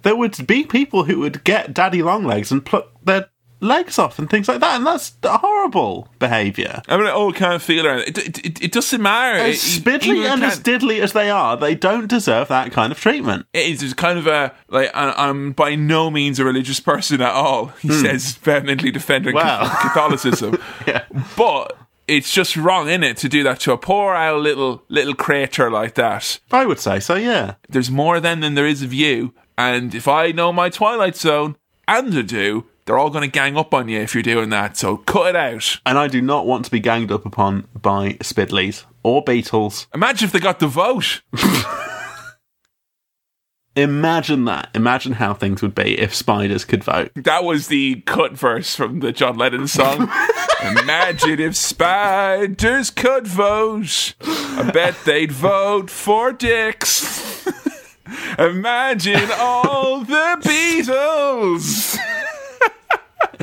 there 0.02 0.14
would 0.14 0.46
be 0.46 0.64
people 0.64 1.04
who 1.04 1.20
would 1.20 1.42
get 1.42 1.74
daddy 1.74 2.02
long 2.02 2.24
legs 2.24 2.52
and 2.52 2.64
pluck 2.64 2.90
their 3.02 3.28
legs 3.60 3.98
off 3.98 4.18
and 4.18 4.28
things 4.28 4.48
like 4.48 4.60
that, 4.60 4.76
and 4.76 4.86
that's 4.86 5.14
horrible 5.24 6.08
behaviour. 6.18 6.82
I 6.88 6.96
mean 6.96 7.06
oh 7.06 7.32
can't 7.32 7.62
feel 7.62 7.86
it 7.86 8.08
it, 8.08 8.18
it, 8.18 8.46
it, 8.46 8.64
it 8.64 8.72
doesn't 8.72 9.00
matter 9.00 9.38
As 9.38 9.56
spiddly 9.56 10.24
and 10.30 10.42
as 10.44 10.60
diddly 10.60 11.00
as 11.00 11.12
they 11.12 11.30
are, 11.30 11.56
they 11.56 11.74
don't 11.74 12.06
deserve 12.08 12.48
that 12.48 12.72
kind 12.72 12.92
of 12.92 12.98
treatment. 13.00 13.46
it 13.52 13.82
is 13.82 13.94
kind 13.94 14.18
of 14.18 14.26
a 14.26 14.54
like 14.68 14.90
I, 14.94 15.12
I'm 15.16 15.52
by 15.52 15.74
no 15.74 16.10
means 16.10 16.38
a 16.38 16.44
religious 16.44 16.80
person 16.80 17.20
at 17.20 17.32
all. 17.32 17.66
He 17.80 17.90
says 17.90 18.32
vehemently 18.36 18.90
defending 18.90 19.32
Hmm. 19.32 19.38
Wow. 19.38 19.78
Catholicism, 19.82 20.58
Yeah. 20.86 21.04
but 21.36 21.76
it's 22.06 22.30
just 22.32 22.54
wrong, 22.56 22.88
in 22.90 23.02
it, 23.02 23.16
to 23.18 23.28
do 23.30 23.42
that 23.44 23.60
to 23.60 23.72
a 23.72 23.78
poor 23.78 24.14
old 24.14 24.42
little 24.42 24.82
little 24.88 25.14
creature 25.14 25.70
like 25.70 25.94
that. 25.94 26.38
I 26.52 26.66
would 26.66 26.78
say 26.78 27.00
so, 27.00 27.14
yeah. 27.14 27.54
There's 27.68 27.90
more 27.90 28.20
then 28.20 28.40
than 28.40 28.54
there 28.54 28.66
is 28.66 28.82
of 28.82 28.92
you. 28.92 29.32
And 29.56 29.94
if 29.94 30.06
I 30.06 30.30
know 30.32 30.52
my 30.52 30.68
Twilight 30.68 31.16
Zone, 31.16 31.56
and 31.88 32.12
they 32.12 32.22
do, 32.22 32.66
they're 32.86 32.98
all 32.98 33.10
going 33.10 33.22
to 33.22 33.30
gang 33.30 33.56
up 33.56 33.72
on 33.72 33.88
you 33.88 34.00
if 34.00 34.14
you're 34.14 34.22
doing 34.22 34.50
that. 34.50 34.76
So 34.76 34.98
cut 34.98 35.28
it 35.28 35.36
out. 35.36 35.80
And 35.86 35.98
I 35.98 36.08
do 36.08 36.20
not 36.20 36.46
want 36.46 36.64
to 36.66 36.70
be 36.70 36.80
ganged 36.80 37.10
up 37.10 37.24
upon 37.24 37.66
by 37.80 38.14
Spidleys 38.14 38.84
or 39.02 39.22
beetles. 39.22 39.86
Imagine 39.94 40.26
if 40.26 40.32
they 40.32 40.40
got 40.40 40.58
the 40.58 40.66
vote. 40.66 41.22
Imagine 43.76 44.44
that. 44.44 44.70
Imagine 44.72 45.14
how 45.14 45.34
things 45.34 45.60
would 45.60 45.74
be 45.74 45.98
if 45.98 46.14
spiders 46.14 46.64
could 46.64 46.84
vote. 46.84 47.10
That 47.16 47.42
was 47.42 47.66
the 47.66 48.02
cut 48.02 48.32
verse 48.32 48.76
from 48.76 49.00
the 49.00 49.10
John 49.10 49.36
Lennon 49.36 49.66
song. 49.66 50.08
Imagine 50.62 51.40
if 51.40 51.56
spiders 51.56 52.90
could 52.90 53.26
vote. 53.26 54.14
I 54.20 54.70
bet 54.72 54.94
they'd 55.04 55.32
vote 55.32 55.90
for 55.90 56.32
dicks. 56.32 57.46
Imagine 58.38 59.28
all 59.38 60.04
the 60.04 60.38
Beatles. 60.40 61.98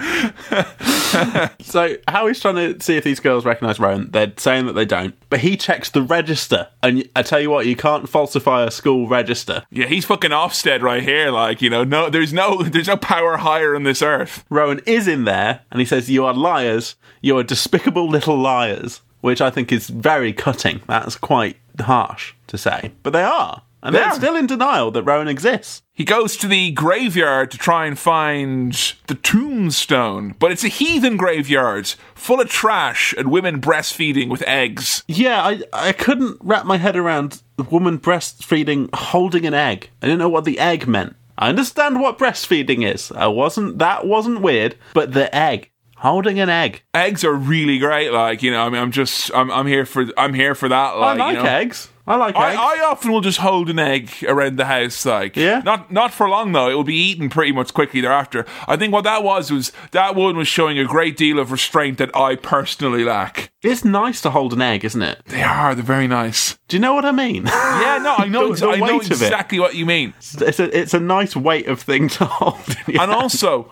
So 1.61 1.95
Howie's 2.07 2.39
trying 2.39 2.55
to 2.55 2.81
see 2.83 2.97
if 2.97 3.03
these 3.03 3.19
girls 3.19 3.45
recognise 3.45 3.79
Rowan. 3.79 4.11
They're 4.11 4.33
saying 4.37 4.65
that 4.65 4.73
they 4.73 4.85
don't, 4.85 5.15
but 5.29 5.39
he 5.39 5.55
checks 5.57 5.89
the 5.89 6.01
register. 6.01 6.67
And 6.81 7.07
I 7.15 7.21
tell 7.23 7.39
you 7.39 7.49
what, 7.49 7.65
you 7.65 7.75
can't 7.75 8.09
falsify 8.09 8.63
a 8.63 8.71
school 8.71 9.07
register. 9.07 9.63
Yeah, 9.71 9.87
he's 9.87 10.05
fucking 10.05 10.31
Ofsted 10.31 10.81
right 10.81 11.03
here. 11.03 11.31
Like, 11.31 11.61
you 11.61 11.69
know, 11.69 11.83
no, 11.83 12.09
there's 12.09 12.33
no, 12.33 12.63
there's 12.63 12.87
no 12.87 12.97
power 12.97 13.37
higher 13.37 13.75
on 13.75 13.83
this 13.83 14.01
earth. 14.01 14.43
Rowan 14.49 14.81
is 14.85 15.07
in 15.07 15.25
there, 15.25 15.61
and 15.71 15.79
he 15.79 15.85
says, 15.85 16.09
"You 16.09 16.25
are 16.25 16.33
liars. 16.33 16.95
You 17.21 17.37
are 17.37 17.43
despicable 17.43 18.09
little 18.09 18.37
liars," 18.37 19.01
which 19.21 19.41
I 19.41 19.49
think 19.49 19.71
is 19.71 19.89
very 19.89 20.33
cutting. 20.33 20.81
That's 20.87 21.15
quite 21.15 21.57
harsh 21.79 22.33
to 22.47 22.57
say, 22.57 22.91
but 23.03 23.13
they 23.13 23.23
are, 23.23 23.61
and 23.83 23.95
They 23.95 23.99
they're 23.99 24.13
still 24.13 24.35
in 24.35 24.47
denial 24.47 24.91
that 24.91 25.03
Rowan 25.03 25.27
exists. 25.27 25.81
He 25.93 26.03
goes 26.05 26.37
to 26.37 26.47
the 26.47 26.71
graveyard 26.71 27.51
to 27.51 27.57
try 27.57 27.85
and 27.85 27.97
find 27.97 28.73
the 29.07 29.15
tombstone, 29.15 30.35
but 30.39 30.51
it's 30.51 30.63
a 30.63 30.67
heathen 30.67 31.17
graveyard 31.17 31.87
full 32.15 32.41
of 32.41 32.49
trash 32.49 33.13
and 33.17 33.31
women 33.31 33.61
breastfeeding 33.61 34.29
with 34.29 34.43
eggs. 34.47 35.03
Yeah, 35.07 35.41
I 35.43 35.61
I 35.73 35.91
couldn't 35.91 36.37
wrap 36.41 36.65
my 36.65 36.77
head 36.77 36.95
around 36.95 37.41
the 37.57 37.63
woman 37.63 37.99
breastfeeding 37.99 38.89
holding 38.93 39.45
an 39.45 39.53
egg. 39.53 39.89
I 40.01 40.07
didn't 40.07 40.19
know 40.19 40.29
what 40.29 40.45
the 40.45 40.59
egg 40.59 40.87
meant. 40.87 41.15
I 41.37 41.49
understand 41.49 41.99
what 41.99 42.17
breastfeeding 42.19 42.87
is. 42.87 43.11
I 43.11 43.27
wasn't 43.27 43.79
that 43.79 44.05
wasn't 44.05 44.41
weird, 44.41 44.75
but 44.93 45.13
the 45.13 45.33
egg 45.35 45.71
holding 45.97 46.39
an 46.39 46.49
egg. 46.49 46.81
Eggs 46.95 47.23
are 47.23 47.33
really 47.33 47.77
great. 47.77 48.11
Like, 48.11 48.41
you 48.41 48.49
know, 48.51 48.63
I 48.65 48.69
mean, 48.69 48.81
I'm 48.81 48.91
just, 48.91 49.29
I'm, 49.35 49.51
I'm 49.51 49.67
here 49.67 49.85
for, 49.85 50.07
I'm 50.17 50.33
here 50.33 50.55
for 50.55 50.67
that. 50.67 50.75
I 50.75 50.99
Like, 50.99 51.19
like 51.19 51.37
you 51.37 51.43
know. 51.43 51.49
eggs. 51.49 51.89
I 52.07 52.15
like 52.15 52.35
I, 52.35 52.49
eggs. 52.51 52.59
I 52.59 52.79
often 52.85 53.11
will 53.11 53.21
just 53.21 53.37
hold 53.39 53.69
an 53.69 53.79
egg 53.79 54.09
around 54.27 54.57
the 54.57 54.65
house, 54.65 55.05
like 55.05 55.35
Yeah? 55.35 55.61
not 55.63 55.91
not 55.91 56.13
for 56.13 56.27
long 56.27 56.51
though. 56.51 56.69
It 56.69 56.73
will 56.73 56.83
be 56.83 56.95
eaten 56.95 57.29
pretty 57.29 57.51
much 57.51 57.73
quickly 57.73 58.01
thereafter. 58.01 58.45
I 58.67 58.75
think 58.75 58.91
what 58.93 59.03
that 59.03 59.23
was 59.23 59.51
was 59.51 59.71
that 59.91 60.15
one 60.15 60.35
was 60.37 60.47
showing 60.47 60.79
a 60.79 60.85
great 60.85 61.15
deal 61.17 61.37
of 61.39 61.51
restraint 61.51 61.97
that 61.99 62.15
I 62.15 62.35
personally 62.35 63.03
lack. 63.03 63.51
it's 63.63 63.85
nice 63.85 64.19
to 64.21 64.31
hold 64.31 64.53
an 64.53 64.61
egg, 64.61 64.83
isn't 64.83 65.01
it? 65.01 65.21
They 65.27 65.43
are, 65.43 65.75
they're 65.75 65.83
very 65.83 66.07
nice. 66.07 66.57
Do 66.67 66.77
you 66.77 66.81
know 66.81 66.93
what 66.95 67.05
I 67.05 67.11
mean? 67.11 67.45
Yeah, 67.45 67.99
no, 68.01 68.15
I 68.17 68.27
know, 68.27 68.53
The- 68.53 68.61
the 68.65 68.71
I 68.71 68.75
know 68.77 68.97
weight 68.97 69.05
of 69.11 69.21
it. 69.21 69.25
exactly 69.25 69.59
what 69.59 69.75
you 69.75 69.85
mean. 69.85 70.13
it's 70.39 70.59
a 70.59 70.77
it's 70.77 70.93
a 70.95 70.99
nice 70.99 71.35
weight 71.35 71.67
of 71.67 71.79
thing 71.81 72.07
to 72.09 72.25
hold. 72.39 72.61
And 72.87 72.97
hand. 72.97 73.11
also, 73.11 73.69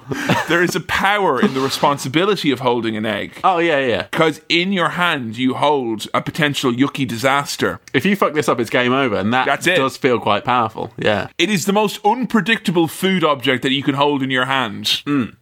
there 0.47 0.61
is 0.61 0.75
a 0.75 0.81
power 0.81 1.41
in 1.41 1.53
the 1.53 1.61
responsibility 1.61 2.51
of 2.51 2.59
holding 2.59 2.95
an 2.95 3.05
egg. 3.05 3.39
oh 3.43 3.57
yeah, 3.57 3.79
yeah. 3.79 4.03
Because 4.11 4.41
in 4.49 4.71
your 4.71 4.89
hand 4.89 5.37
you 5.37 5.55
hold 5.55 6.07
a 6.13 6.21
potential 6.21 6.71
yucky 6.71 7.07
disaster. 7.07 7.79
If 7.93 8.05
you 8.05 8.15
fuck 8.19 8.33
this 8.33 8.47
up, 8.47 8.59
it's 8.59 8.69
game 8.69 8.93
over, 8.93 9.15
and 9.15 9.33
that 9.33 9.45
That's 9.45 9.65
it. 9.65 9.77
does 9.77 9.97
feel 9.97 10.19
quite 10.19 10.45
powerful. 10.45 10.91
Yeah. 10.97 11.29
It 11.37 11.49
is 11.49 11.65
the 11.65 11.73
most 11.73 11.99
unpredictable 12.05 12.87
food 12.87 13.23
object 13.23 13.63
that 13.63 13.71
you 13.71 13.81
can 13.81 13.95
hold 13.95 14.21
in 14.21 14.29
your 14.29 14.45
hand. 14.45 14.85
Mm. 15.05 15.35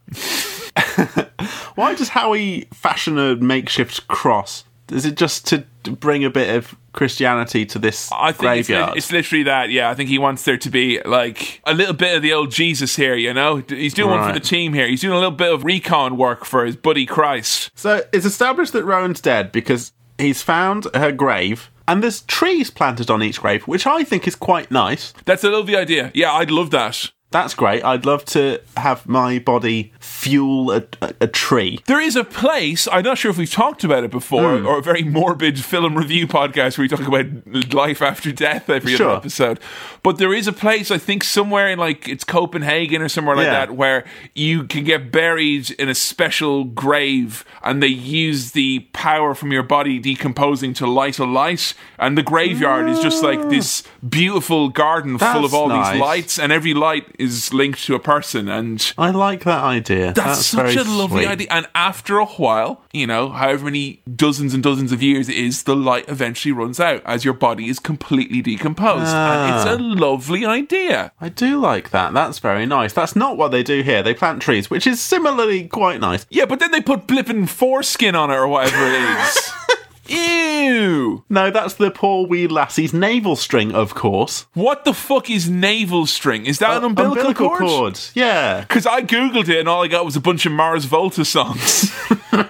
Why 1.76 1.96
does 1.96 2.10
Howie 2.10 2.68
fashion 2.74 3.18
a 3.18 3.36
makeshift 3.36 4.08
cross? 4.08 4.64
Is 4.92 5.06
it 5.06 5.18
just 5.18 5.46
to 5.48 5.66
bring 5.84 6.24
a 6.24 6.30
bit 6.30 6.56
of 6.56 6.76
Christianity 6.94 7.66
to 7.66 7.80
this 7.80 8.10
I 8.12 8.32
think 8.32 8.60
it's, 8.60 8.68
graveyard? 8.68 8.98
it's 8.98 9.12
literally 9.12 9.44
that. 9.44 9.70
Yeah, 9.70 9.90
I 9.90 9.96
think 9.96 10.10
he 10.10 10.18
wants 10.18 10.44
there 10.44 10.58
to 10.58 10.70
be 10.70 11.02
like 11.04 11.62
a 11.66 11.74
little 11.74 11.94
bit 11.94 12.16
of 12.16 12.22
the 12.22 12.32
old 12.34 12.52
Jesus 12.52 12.96
here. 12.96 13.16
You 13.16 13.34
know, 13.34 13.58
he's 13.68 13.94
doing 13.94 14.12
one 14.12 14.26
for 14.26 14.34
the 14.34 14.40
team 14.46 14.74
here. 14.74 14.88
He's 14.88 15.02
doing 15.02 15.14
a 15.14 15.18
little 15.18 15.32
bit 15.32 15.52
of 15.54 15.66
recon 15.66 16.16
work 16.16 16.46
for 16.46 16.66
his 16.66 16.78
buddy 16.78 17.06
Christ. 17.06 17.70
So 17.76 18.04
it's 18.14 18.26
established 18.26 18.72
that 18.74 18.86
Rowan's 18.86 19.20
dead 19.20 19.52
because 19.52 19.92
he's 20.18 20.42
found 20.42 20.88
her 20.94 21.12
grave, 21.12 21.70
and 21.88 22.04
there's 22.04 22.22
trees 22.22 22.70
planted 22.70 23.10
on 23.10 23.24
each 23.24 23.42
grave, 23.42 23.64
which 23.68 23.88
I 23.88 24.04
think 24.04 24.28
is 24.28 24.36
quite 24.36 24.72
nice. 24.72 25.14
That's 25.26 25.44
a 25.44 25.50
lovely 25.50 25.76
idea. 25.76 26.12
Yeah, 26.14 26.34
I'd 26.34 26.52
love 26.52 26.72
that. 26.72 27.12
That's 27.32 27.54
great. 27.54 27.84
I'd 27.84 28.06
love 28.06 28.24
to 28.26 28.62
have 28.78 29.06
my 29.08 29.40
body 29.40 29.92
fuel 30.18 30.72
a, 30.72 30.84
a, 31.02 31.14
a 31.22 31.28
tree. 31.28 31.80
There 31.86 32.02
is 32.02 32.16
a 32.16 32.24
place, 32.24 32.88
I'm 32.92 33.04
not 33.04 33.18
sure 33.20 33.30
if 33.30 33.38
we've 33.38 33.52
talked 33.52 33.84
about 33.84 34.04
it 34.04 34.10
before, 34.12 34.58
Hmm. 34.58 34.66
or 34.66 34.80
a 34.80 34.82
very 34.82 35.04
morbid 35.04 35.64
film 35.64 35.96
review 35.96 36.28
podcast 36.28 36.78
where 36.78 36.84
we 36.86 36.88
talk 36.88 37.08
about 37.08 37.26
life 37.74 38.02
after 38.02 38.32
death 38.32 38.70
every 38.70 38.96
Sure. 38.96 39.10
other 39.10 39.18
episode. 39.18 39.60
But 40.04 40.18
there 40.18 40.34
is 40.34 40.48
a 40.48 40.54
place, 40.54 40.90
I 40.90 40.98
think, 40.98 41.24
somewhere 41.24 41.70
in 41.70 41.78
like 41.78 42.08
it's 42.10 42.24
Copenhagen 42.24 43.02
or 43.02 43.10
somewhere 43.10 43.36
like 43.36 43.46
Yeah. 43.46 43.66
that, 43.66 43.76
where 43.76 44.06
you 44.34 44.64
can 44.64 44.84
get 44.84 45.12
buried 45.12 45.70
in 45.72 45.88
a 45.90 45.96
special 45.96 46.64
grave 46.64 47.46
and 47.64 47.84
they 47.84 47.88
use 47.88 48.52
the 48.54 48.80
power 48.94 49.36
from 49.36 49.52
your 49.52 49.64
body 49.64 50.00
decomposing 50.00 50.74
to 50.76 50.88
light 50.88 51.20
a 51.20 51.26
light. 51.26 51.74
And 52.00 52.18
the 52.18 52.24
graveyard 52.24 52.90
is 52.90 53.00
just 53.02 53.22
like 53.22 53.50
this 53.50 53.84
beautiful 54.08 54.70
garden 54.70 55.18
full 55.20 55.46
of 55.46 55.54
all 55.54 55.68
nice. 55.70 55.92
these 55.94 56.02
lights, 56.02 56.40
and 56.40 56.52
every 56.52 56.74
light 56.74 57.06
is 57.20 57.54
linked 57.54 57.84
to 57.86 57.94
a 57.96 58.00
person. 58.00 58.48
And 58.50 58.94
I 58.98 59.12
like 59.12 59.44
that 59.44 59.64
idea. 59.64 60.07
That's, 60.16 60.46
such 60.46 60.76
a 60.76 60.84
lovely 60.84 61.24
sweet. 61.24 61.32
idea. 61.32 61.48
And 61.50 61.68
after 61.76 62.20
a 62.20 62.26
while, 62.26 62.84
you 62.94 63.08
know, 63.08 63.30
however 63.30 63.66
many 63.66 64.02
dozens 64.16 64.54
and 64.54 64.64
dozens 64.64 64.92
of 64.92 65.02
years 65.02 65.30
it 65.30 65.36
is, 65.36 65.64
the 65.64 65.76
light 65.76 66.06
eventually 66.08 66.52
runs 66.52 66.80
out 66.80 67.02
as 67.06 67.26
your 67.26 67.34
body 67.34 67.70
is 67.70 67.80
completely 67.80 68.42
decomposed. 68.42 69.14
And 69.14 69.56
it's 69.56 69.66
ah. 69.66 69.76
a 69.76 69.78
lovely 69.78 70.46
idea. 70.46 71.12
I 71.20 71.30
do 71.30 71.60
like 71.60 71.92
that. 71.92 72.14
That's 72.14 72.40
very 72.40 72.66
nice. 72.66 72.94
That's 72.94 73.16
not 73.16 73.38
what 73.38 73.50
they 73.50 73.64
do 73.64 73.82
here. 73.82 74.04
They 74.04 74.14
plant 74.14 74.42
trees, 74.42 74.70
which 74.70 74.88
is 74.88 75.02
similarly 75.02 75.68
quite 75.68 76.00
nice. 76.00 76.26
Yeah, 76.30 76.46
but 76.46 76.60
then 76.60 76.72
they 76.72 76.82
put 76.82 77.08
blipping 77.08 77.50
foreskin 77.50 78.16
on 78.16 78.32
it 78.32 78.36
or 78.36 78.48
whatever 78.48 78.86
it 78.86 79.20
is. 79.20 79.52
Ew. 80.10 81.24
No, 81.30 81.52
that's 81.52 81.76
the 81.76 81.92
poor 81.92 82.28
wee 82.28 82.48
lassie's 82.48 82.94
navel 82.94 83.36
string, 83.36 83.74
of 83.74 83.96
course. 83.96 84.46
What 84.54 84.86
the 84.86 84.94
fuck 84.94 85.30
is 85.30 85.50
navel 85.50 86.06
string? 86.06 86.46
Is 86.46 86.60
that 86.60 86.72
uh, 86.72 86.78
an 86.78 86.84
umbilical, 86.84 87.34
cord? 87.34 87.60
cord. 87.60 88.00
Yeah. 88.14 88.62
Because 88.62 88.86
I 88.86 89.02
googled 89.02 89.50
it 89.50 89.60
and 89.60 89.70
all 89.70 89.84
I 89.84 89.88
got 89.88 90.06
was 90.06 90.16
a 90.16 90.22
bunch 90.22 90.46
of 90.46 90.52
Mars 90.52 90.86
Volta 90.86 91.26
songs. 91.26 91.92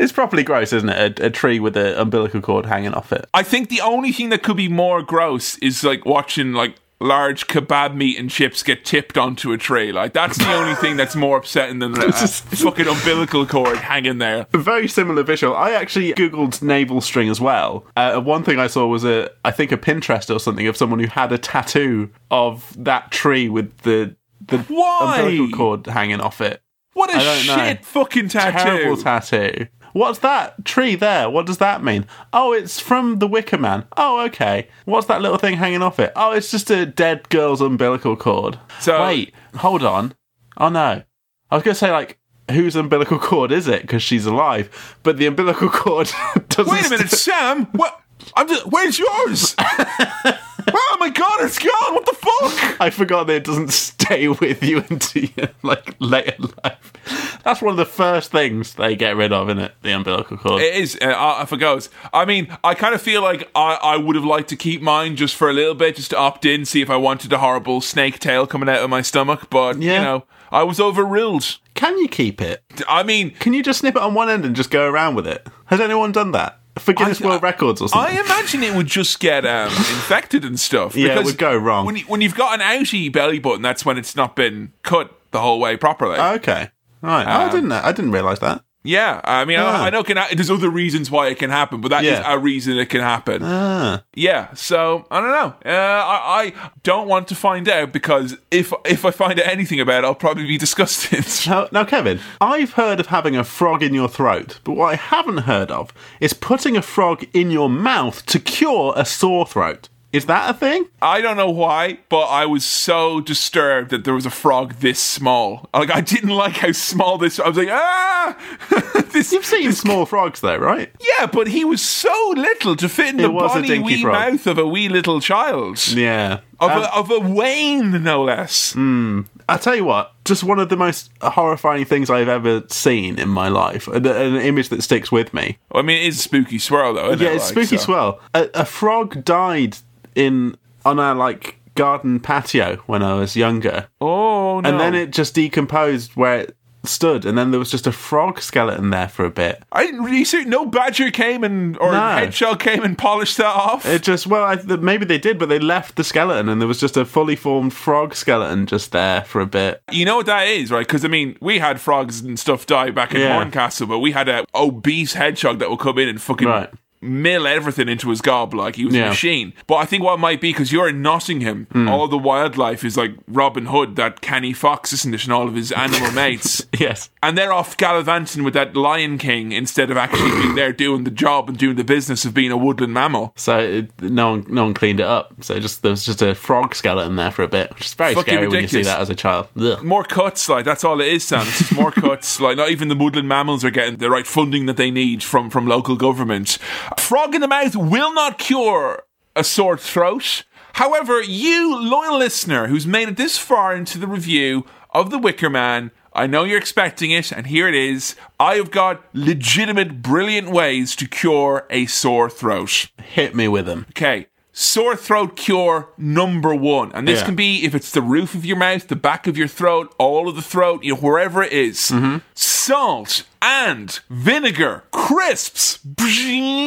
It's 0.00 0.12
properly 0.12 0.42
gross, 0.42 0.72
isn't 0.72 0.88
it? 0.88 1.20
A, 1.20 1.26
a 1.26 1.30
tree 1.30 1.60
with 1.60 1.76
an 1.76 1.94
umbilical 1.94 2.40
cord 2.40 2.64
hanging 2.64 2.94
off 2.94 3.12
it. 3.12 3.26
I 3.34 3.42
think 3.42 3.68
the 3.68 3.82
only 3.82 4.12
thing 4.12 4.30
that 4.30 4.42
could 4.42 4.56
be 4.56 4.68
more 4.68 5.02
gross 5.02 5.58
is 5.58 5.84
like 5.84 6.06
watching 6.06 6.54
like 6.54 6.76
large 7.00 7.46
kebab 7.46 7.94
meat 7.94 8.18
and 8.18 8.30
chips 8.30 8.62
get 8.62 8.84
tipped 8.84 9.16
onto 9.16 9.52
a 9.52 9.58
tray. 9.58 9.90
Like 9.92 10.12
that's 10.12 10.38
the 10.38 10.52
only 10.52 10.74
thing 10.74 10.96
that's 10.96 11.16
more 11.16 11.38
upsetting 11.38 11.78
than 11.78 11.96
a, 12.00 12.06
a 12.08 12.10
fucking 12.12 12.86
umbilical 12.86 13.46
cord 13.46 13.78
hanging 13.78 14.18
there. 14.18 14.46
A 14.52 14.58
very 14.58 14.86
similar 14.86 15.22
visual. 15.22 15.56
I 15.56 15.72
actually 15.72 16.12
googled 16.12 16.62
navel 16.62 17.00
string 17.00 17.28
as 17.28 17.40
well. 17.40 17.86
Uh, 17.96 18.20
one 18.20 18.44
thing 18.44 18.58
I 18.58 18.66
saw 18.66 18.86
was 18.86 19.04
a, 19.04 19.30
I 19.44 19.50
think 19.50 19.72
a 19.72 19.76
Pinterest 19.76 20.34
or 20.34 20.38
something 20.38 20.66
of 20.66 20.76
someone 20.76 20.98
who 21.00 21.06
had 21.06 21.32
a 21.32 21.38
tattoo 21.38 22.10
of 22.30 22.74
that 22.82 23.10
tree 23.10 23.48
with 23.48 23.78
the 23.78 24.16
the 24.46 24.58
Why? 24.58 25.20
umbilical 25.20 25.56
cord 25.56 25.86
hanging 25.86 26.20
off 26.20 26.40
it. 26.40 26.62
What 26.94 27.10
a 27.10 27.18
don't 27.18 27.46
know. 27.46 27.56
shit 27.56 27.84
fucking 27.84 28.28
tattoo. 28.28 28.58
Terrible 28.58 28.96
tattoo. 29.02 29.66
What's 29.92 30.20
that 30.20 30.64
tree 30.64 30.94
there? 30.94 31.28
What 31.28 31.46
does 31.46 31.58
that 31.58 31.82
mean? 31.82 32.06
Oh, 32.32 32.52
it's 32.52 32.78
from 32.80 33.18
the 33.18 33.26
Wicker 33.26 33.58
Man. 33.58 33.86
Oh, 33.96 34.20
okay. 34.26 34.68
What's 34.84 35.06
that 35.08 35.20
little 35.22 35.38
thing 35.38 35.56
hanging 35.56 35.82
off 35.82 35.98
it? 35.98 36.12
Oh, 36.16 36.32
it's 36.32 36.50
just 36.50 36.70
a 36.70 36.86
dead 36.86 37.28
girl's 37.28 37.60
umbilical 37.60 38.16
cord. 38.16 38.58
So- 38.80 39.02
wait, 39.02 39.34
hold 39.56 39.82
on. 39.82 40.14
Oh 40.56 40.68
no, 40.68 41.02
I 41.50 41.54
was 41.54 41.62
gonna 41.62 41.74
say 41.74 41.90
like. 41.90 42.16
Whose 42.50 42.74
umbilical 42.74 43.18
cord 43.20 43.52
is 43.52 43.68
it? 43.68 43.82
Because 43.82 44.02
she's 44.02 44.26
alive, 44.26 44.98
but 45.04 45.18
the 45.18 45.26
umbilical 45.26 45.68
cord 45.70 46.10
doesn't. 46.48 46.72
Wait 46.72 46.84
a 46.84 46.90
minute, 46.90 47.08
Sam. 47.10 47.66
What? 47.66 48.00
I'm 48.36 48.48
just. 48.48 48.66
Where's 48.66 48.98
yours? 48.98 49.54
oh 49.58 50.96
my 50.98 51.10
god, 51.10 51.42
it's 51.42 51.58
gone. 51.58 51.94
What 51.94 52.06
the 52.06 52.12
fuck? 52.12 52.80
I 52.80 52.90
forgot 52.90 53.26
that 53.26 53.36
it 53.36 53.44
doesn't 53.44 53.72
stay 53.72 54.28
with 54.28 54.62
you 54.62 54.78
into 54.90 55.26
your 55.36 55.48
like 55.62 55.94
later 55.98 56.36
life. 56.64 57.40
That's 57.44 57.62
one 57.62 57.72
of 57.72 57.76
the 57.78 57.86
first 57.86 58.30
things 58.30 58.74
they 58.74 58.96
get 58.96 59.16
rid 59.16 59.32
of, 59.32 59.48
isn't 59.48 59.58
it? 59.58 59.72
The 59.82 59.92
umbilical 59.92 60.36
cord. 60.36 60.62
It 60.62 60.74
is. 60.74 60.98
Uh, 61.00 61.06
I 61.06 61.42
I 61.42 61.44
forgot. 61.46 61.88
I 62.12 62.24
mean, 62.24 62.56
I 62.62 62.74
kind 62.74 62.94
of 62.94 63.02
feel 63.02 63.22
like 63.22 63.50
I, 63.54 63.78
I 63.82 63.96
would 63.96 64.16
have 64.16 64.24
liked 64.24 64.48
to 64.50 64.56
keep 64.56 64.82
mine 64.82 65.16
just 65.16 65.36
for 65.36 65.48
a 65.48 65.52
little 65.52 65.74
bit, 65.74 65.96
just 65.96 66.10
to 66.10 66.18
opt 66.18 66.44
in, 66.44 66.64
see 66.64 66.82
if 66.82 66.90
I 66.90 66.96
wanted 66.96 67.32
a 67.32 67.38
horrible 67.38 67.80
snake 67.80 68.18
tail 68.18 68.46
coming 68.46 68.68
out 68.68 68.82
of 68.82 68.90
my 68.90 69.02
stomach. 69.02 69.48
But 69.50 69.80
you 69.80 69.88
know, 69.90 70.24
I 70.50 70.62
was 70.62 70.80
overruled. 70.80 71.58
Can 71.74 71.96
you 71.98 72.08
keep 72.08 72.42
it? 72.42 72.62
I 72.88 73.02
mean, 73.02 73.30
Can 73.30 73.54
you 73.54 73.62
just 73.62 73.80
snip 73.80 73.96
it 73.96 74.02
on 74.02 74.12
one 74.12 74.28
end 74.28 74.44
and 74.44 74.54
just 74.54 74.70
go 74.70 74.86
around 74.88 75.14
with 75.14 75.26
it? 75.26 75.46
Has 75.66 75.80
anyone 75.80 76.12
done 76.12 76.32
that? 76.32 76.59
For 76.80 76.92
Guinness 76.92 77.20
I- 77.22 77.26
World 77.26 77.42
Records 77.42 77.80
or 77.80 77.88
something. 77.88 78.16
I 78.16 78.20
imagine 78.20 78.62
it 78.62 78.74
would 78.74 78.86
just 78.86 79.20
get 79.20 79.44
um, 79.46 79.68
infected 79.76 80.44
and 80.44 80.58
stuff. 80.58 80.96
Yeah, 80.96 81.18
it 81.18 81.24
would 81.24 81.38
go 81.38 81.56
wrong. 81.56 81.86
When, 81.86 81.96
you, 81.96 82.04
when 82.04 82.20
you've 82.20 82.34
got 82.34 82.58
an 82.58 82.60
outie 82.60 83.12
belly 83.12 83.38
button, 83.38 83.62
that's 83.62 83.84
when 83.84 83.98
it's 83.98 84.16
not 84.16 84.34
been 84.36 84.72
cut 84.82 85.12
the 85.30 85.40
whole 85.40 85.60
way 85.60 85.76
properly. 85.76 86.18
okay. 86.18 86.70
Right. 87.02 87.24
Oh, 87.24 87.30
I 87.30 87.44
Um, 87.44 87.50
didn't 87.50 87.68
know. 87.68 87.80
I 87.82 87.92
didn't 87.92 88.10
realize 88.12 88.40
that. 88.40 88.62
Yeah, 88.82 89.20
I 89.24 89.44
mean, 89.44 89.58
Ah. 89.60 89.82
I, 89.82 89.86
I 89.88 89.90
know 89.90 90.02
can, 90.02 90.16
there's 90.34 90.50
other 90.50 90.70
reasons 90.70 91.10
why 91.10 91.28
it 91.28 91.38
can 91.38 91.50
happen, 91.50 91.82
but 91.82 91.88
that 91.90 92.02
is 92.04 92.10
Yeah. 92.18 92.32
a 92.34 92.38
reason 92.38 92.78
it 92.78 92.88
can 92.88 93.02
happen. 93.02 93.42
Ah. 93.44 94.02
Yeah, 94.14 94.54
so 94.54 95.06
I 95.10 95.20
don't 95.20 95.30
know. 95.30 95.70
Uh, 95.70 95.76
I, 95.76 96.42
I 96.64 96.70
don't 96.82 97.06
want 97.06 97.28
to 97.28 97.34
find 97.34 97.68
out 97.68 97.92
because 97.92 98.38
if 98.50 98.72
if 98.86 99.04
I 99.04 99.10
find 99.10 99.38
out 99.38 99.46
anything 99.46 99.80
about 99.80 100.04
it, 100.04 100.06
I'll 100.06 100.14
probably 100.14 100.46
be 100.46 100.56
disgusted. 100.66 101.26
Now, 101.46 101.68
now, 101.72 101.84
Kevin, 101.84 102.20
I've 102.40 102.72
heard 102.72 103.00
of 103.00 103.08
having 103.08 103.36
a 103.36 103.44
frog 103.44 103.82
in 103.82 103.92
your 103.92 104.08
throat, 104.08 104.60
but 104.64 104.72
what 104.72 104.92
I 104.94 104.96
haven't 104.96 105.38
heard 105.38 105.70
of 105.70 105.92
is 106.18 106.32
putting 106.32 106.74
a 106.76 106.82
frog 106.82 107.26
in 107.34 107.50
your 107.50 107.68
mouth 107.68 108.24
to 108.26 108.38
cure 108.40 108.94
a 108.96 109.04
sore 109.04 109.46
throat. 109.46 109.89
Is 110.12 110.26
that 110.26 110.50
a 110.50 110.54
thing? 110.54 110.86
I 111.00 111.20
don't 111.20 111.36
know 111.36 111.50
why, 111.50 111.98
but 112.08 112.22
I 112.24 112.44
was 112.44 112.64
so 112.64 113.20
disturbed 113.20 113.90
that 113.90 114.02
there 114.04 114.14
was 114.14 114.26
a 114.26 114.30
frog 114.30 114.74
this 114.80 114.98
small. 114.98 115.68
Like 115.72 115.90
I 115.90 116.00
didn't 116.00 116.30
like 116.30 116.54
how 116.56 116.72
small 116.72 117.16
this. 117.16 117.38
I 117.38 117.46
was 117.48 117.56
like, 117.56 117.68
ah, 117.70 118.36
this. 119.12 119.30
You've 119.32 119.44
seen 119.44 119.70
small 119.72 120.06
frogs, 120.06 120.40
though, 120.40 120.56
right? 120.56 120.90
Yeah, 121.18 121.26
but 121.26 121.46
he 121.46 121.64
was 121.64 121.80
so 121.80 122.32
little 122.36 122.74
to 122.76 122.88
fit 122.88 123.10
in 123.10 123.16
the 123.18 123.30
was 123.30 123.52
bonny 123.52 123.78
wee 123.78 124.02
frog. 124.02 124.32
mouth 124.32 124.46
of 124.48 124.58
a 124.58 124.66
wee 124.66 124.88
little 124.88 125.20
child. 125.20 125.86
Yeah. 125.88 126.40
Of, 126.58 126.70
Um, 126.72 126.82
a, 126.82 126.86
of 126.94 127.10
a 127.10 127.20
Wayne, 127.20 128.02
no 128.02 128.24
less. 128.24 128.74
I 128.76 129.56
tell 129.58 129.74
you 129.76 129.84
what, 129.84 130.12
just 130.24 130.44
one 130.44 130.58
of 130.58 130.68
the 130.68 130.76
most 130.76 131.10
horrifying 131.22 131.84
things 131.84 132.10
I've 132.10 132.28
ever 132.28 132.62
seen 132.68 133.18
in 133.18 133.28
my 133.28 133.48
life, 133.48 133.88
an, 133.88 134.04
an 134.06 134.36
image 134.36 134.68
that 134.68 134.82
sticks 134.82 135.10
with 135.10 135.32
me. 135.32 135.58
I 135.72 135.82
mean, 135.82 136.02
it 136.02 136.06
is 136.08 136.20
spooky 136.20 136.58
swirl 136.58 136.94
though. 136.94 137.10
Yeah, 137.12 137.28
it? 137.30 137.36
it's 137.36 137.44
Like, 137.46 137.64
spooky 137.66 137.78
so- 137.78 137.84
swell. 137.84 138.20
A, 138.34 138.48
a 138.54 138.64
frog 138.64 139.24
died 139.24 139.78
in 140.20 140.56
on 140.84 140.98
our 141.00 141.14
like 141.14 141.56
garden 141.74 142.20
patio 142.20 142.76
when 142.86 143.02
I 143.02 143.14
was 143.14 143.36
younger, 143.36 143.88
Oh 144.00 144.60
no! 144.60 144.68
and 144.68 144.78
then 144.80 144.94
it 144.94 145.10
just 145.12 145.34
decomposed 145.34 146.16
where 146.16 146.40
it 146.40 146.56
stood, 146.82 147.26
and 147.26 147.36
then 147.36 147.50
there 147.50 147.58
was 147.58 147.70
just 147.70 147.86
a 147.86 147.92
frog 147.92 148.40
skeleton 148.40 148.88
there 148.88 149.08
for 149.08 149.26
a 149.26 149.30
bit. 149.30 149.62
I 149.70 149.84
didn't 149.84 150.02
really 150.02 150.24
see. 150.24 150.44
No 150.46 150.64
badger 150.64 151.10
came 151.10 151.44
and 151.44 151.76
or 151.78 151.92
No. 151.92 152.00
headshell 152.12 152.56
came 152.56 152.82
and 152.82 152.96
polished 152.96 153.36
that 153.36 153.44
off. 153.54 153.84
It 153.84 154.02
just 154.02 154.26
well, 154.26 154.44
I, 154.44 154.56
th- 154.56 154.80
maybe 154.80 155.04
they 155.04 155.18
did, 155.18 155.38
but 155.38 155.50
they 155.50 155.58
left 155.58 155.96
the 155.96 156.04
skeleton, 156.04 156.48
and 156.48 156.58
there 156.60 156.68
was 156.68 156.80
just 156.80 156.96
a 156.96 157.04
fully 157.04 157.36
formed 157.36 157.74
frog 157.74 158.14
skeleton 158.14 158.64
just 158.66 158.92
there 158.92 159.22
for 159.24 159.42
a 159.42 159.46
bit. 159.46 159.82
You 159.92 160.06
know 160.06 160.16
what 160.16 160.26
that 160.26 160.48
is, 160.48 160.70
right? 160.70 160.86
Because 160.86 161.04
I 161.04 161.08
mean, 161.08 161.36
we 161.42 161.58
had 161.58 161.80
frogs 161.80 162.20
and 162.22 162.38
stuff 162.38 162.64
die 162.64 162.90
back 162.90 163.14
in 163.14 163.20
Yeah. 163.20 163.34
Horncastle, 163.34 163.86
but 163.86 163.98
we 163.98 164.12
had 164.12 164.28
a 164.30 164.46
obese 164.54 165.12
hedgehog 165.12 165.58
that 165.58 165.68
would 165.68 165.80
come 165.80 165.98
in 165.98 166.08
and 166.08 166.20
fucking 166.20 166.48
Right. 166.48 166.70
Mill 167.02 167.46
everything 167.46 167.88
into 167.88 168.10
his 168.10 168.20
gob 168.20 168.52
like 168.52 168.76
he 168.76 168.84
was 168.84 168.94
a 168.94 168.98
Yeah. 168.98 169.04
Hmm. 169.04 169.08
machine. 169.10 169.52
But 169.66 169.76
I 169.76 169.84
think 169.86 170.02
what 170.04 170.18
might 170.18 170.40
be 170.40 170.50
because 170.52 170.70
you're 170.72 170.88
in 170.88 171.00
Nottingham, 171.02 171.66
all 171.88 172.08
the 172.08 172.18
wildlife 172.18 172.84
is 172.84 172.96
like 172.96 173.12
Robin 173.26 173.66
Hood, 173.66 173.96
that 173.96 174.20
canny 174.20 174.52
fox, 174.52 174.92
isn't 174.92 175.14
it, 175.14 175.24
and 175.24 175.32
all 175.32 175.48
of 175.48 175.54
his 175.54 175.72
animal 175.72 176.10
mates. 176.12 176.62
Yes. 176.78 177.08
And 177.22 177.36
they're 177.38 177.52
off 177.52 177.76
gallivanting 177.76 178.44
with 178.44 178.54
that 178.54 178.76
Lion 178.76 179.18
King 179.18 179.52
instead 179.52 179.90
of 179.90 179.96
actually 179.96 180.30
being 180.30 180.54
there 180.54 180.72
doing 180.72 181.04
the 181.04 181.10
job 181.10 181.48
and 181.48 181.56
doing 181.58 181.76
the 181.76 181.84
business 181.84 182.24
of 182.24 182.34
being 182.34 182.50
a 182.50 182.56
woodland 182.56 182.92
mammal. 182.94 183.32
So 183.36 183.58
it, 183.58 183.90
no 184.02 184.30
one, 184.32 184.46
no 184.48 184.64
one 184.64 184.74
cleaned 184.74 185.00
it 185.00 185.06
up. 185.06 185.32
So 185.40 185.58
just 185.58 185.82
there 185.82 185.90
was 185.90 186.04
just 186.04 186.20
a 186.22 186.34
frog 186.34 186.74
skeleton 186.74 187.16
there 187.16 187.30
for 187.30 187.42
a 187.42 187.48
bit, 187.48 187.70
which 187.74 187.86
is 187.86 187.94
very 187.94 188.14
Fucking 188.14 188.32
scary 188.32 188.48
when 188.48 188.62
you 188.62 188.68
see 188.68 188.82
that 188.82 189.00
as 189.00 189.08
a 189.10 189.14
child. 189.14 189.48
Ugh. 189.58 189.82
More 189.82 190.04
cuts, 190.04 190.48
like 190.48 190.64
that's 190.64 190.84
all 190.84 191.00
it 191.00 191.08
is, 191.08 191.24
Sam. 191.24 191.46
It's 191.46 191.58
just 191.58 191.74
more 191.74 191.90
cuts. 191.92 192.40
Like 192.40 192.56
not 192.56 192.70
even 192.70 192.88
the 192.88 192.94
woodland 192.96 193.28
mammals 193.28 193.64
are 193.64 193.70
getting 193.70 193.96
the 193.96 194.10
right 194.10 194.26
funding 194.26 194.66
that 194.66 194.76
they 194.76 194.90
need 194.90 195.22
from 195.22 195.48
from 195.50 195.66
local 195.66 195.96
government. 195.96 196.58
Frog 196.98 197.34
in 197.34 197.40
the 197.40 197.48
mouth 197.48 197.76
will 197.76 198.12
not 198.14 198.38
cure 198.38 199.04
a 199.36 199.44
sore 199.44 199.76
throat. 199.76 200.44
However, 200.74 201.20
you 201.22 201.78
loyal 201.78 202.18
listener 202.18 202.68
who's 202.68 202.86
made 202.86 203.08
it 203.08 203.16
this 203.16 203.38
far 203.38 203.74
into 203.74 203.98
the 203.98 204.06
review 204.06 204.64
of 204.90 205.10
The 205.10 205.18
Wicker 205.18 205.50
Man, 205.50 205.90
I 206.12 206.26
know 206.26 206.42
you're 206.42 206.58
expecting 206.58 207.12
it, 207.12 207.30
and 207.30 207.46
here 207.46 207.68
it 207.68 207.74
is. 207.74 208.16
I 208.38 208.56
have 208.56 208.70
got 208.70 209.04
legitimate, 209.12 210.02
brilliant 210.02 210.50
ways 210.50 210.96
to 210.96 211.06
cure 211.06 211.66
a 211.70 211.86
sore 211.86 212.28
throat. 212.28 212.88
Hit 213.00 213.34
me 213.34 213.46
with 213.46 213.66
them. 213.66 213.86
Okay. 213.90 214.26
Sore 214.52 214.96
throat 214.96 215.36
cure 215.36 215.88
number 215.96 216.54
one. 216.54 216.90
And 216.92 217.06
this 217.06 217.20
Yeah. 217.20 217.26
can 217.26 217.34
be 217.36 217.64
if 217.64 217.74
it's 217.74 217.90
the 217.92 218.02
roof 218.02 218.34
of 218.34 218.44
your 218.44 218.56
mouth, 218.56 218.88
the 218.88 218.96
back 218.96 219.26
of 219.26 219.36
your 219.38 219.46
throat, 219.48 219.94
all 219.98 220.28
of 220.28 220.34
the 220.36 220.42
throat, 220.42 220.82
you 220.82 220.94
know, 220.94 221.00
wherever 221.00 221.42
it 221.42 221.52
is. 221.52 221.78
Mm-hmm. 221.90 222.18
Salt 222.34 223.22
and 223.40 224.00
vinegar 224.10 224.84
crisps. 224.90 225.78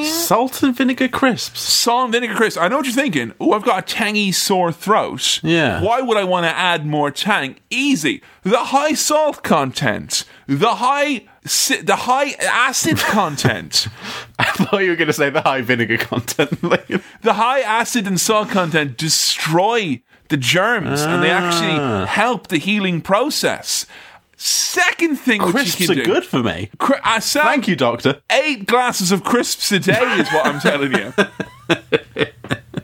Salt 0.06 0.64
and 0.64 0.76
vinegar 0.76 1.08
crisps. 1.08 1.60
Salt 1.60 2.06
and 2.06 2.14
vinegar 2.14 2.36
crisps. 2.36 2.58
I 2.60 2.68
know 2.68 2.78
what 2.78 2.86
you're 2.86 2.96
thinking. 2.96 3.34
Oh, 3.40 3.52
I've 3.54 3.64
got 3.64 3.80
a 3.80 3.94
tangy 3.94 4.32
sore 4.32 4.72
throat. 4.72 5.40
Yeah. 5.44 5.82
Why 5.82 6.02
would 6.02 6.18
I 6.18 6.24
want 6.24 6.46
to 6.46 6.58
add 6.58 6.86
more 6.86 7.12
tang? 7.12 7.58
Easy. 7.70 8.22
The 8.44 8.58
high 8.66 8.94
salt 8.94 9.44
content, 9.44 10.26
the 10.48 10.76
high, 10.76 11.26
si- 11.46 11.82
the 11.82 11.96
high 11.96 12.32
acid 12.42 12.98
content. 13.18 13.88
I 14.40 14.46
thought 14.46 14.80
you 14.84 14.90
were 14.90 14.96
going 14.96 15.08
to 15.08 15.14
say 15.14 15.30
the 15.30 15.42
high 15.42 15.62
vinegar 15.62 15.98
content. 15.98 16.60
The 17.22 17.34
high 17.34 17.62
acid 17.62 18.06
and 18.08 18.20
salt 18.20 18.50
content 18.50 18.98
destroy 18.98 20.02
the 20.30 20.38
germs 20.38 21.02
and 21.02 21.24
they 21.24 21.30
actually 21.30 21.72
ah. 21.80 22.06
help 22.06 22.48
the 22.48 22.58
healing 22.58 23.02
process. 23.02 23.86
Second 24.36 25.16
thing 25.18 25.42
which 25.42 25.52
crisps 25.54 25.80
you 25.80 25.86
are 25.92 25.96
can 25.96 26.04
do. 26.04 26.14
good 26.14 26.26
for 26.26 26.44
me. 26.44 26.70
Cri- 26.80 26.98
Sam, 27.22 27.46
Thank 27.46 27.68
you, 27.70 27.76
doctor. 27.78 28.22
Eight 28.30 28.66
glasses 28.66 29.12
of 29.12 29.24
crisps 29.24 29.72
a 29.72 29.80
day 29.80 30.02
is 30.20 30.28
what 30.30 30.46
I'm 30.46 30.60
telling 30.60 30.92
you. 30.94 31.14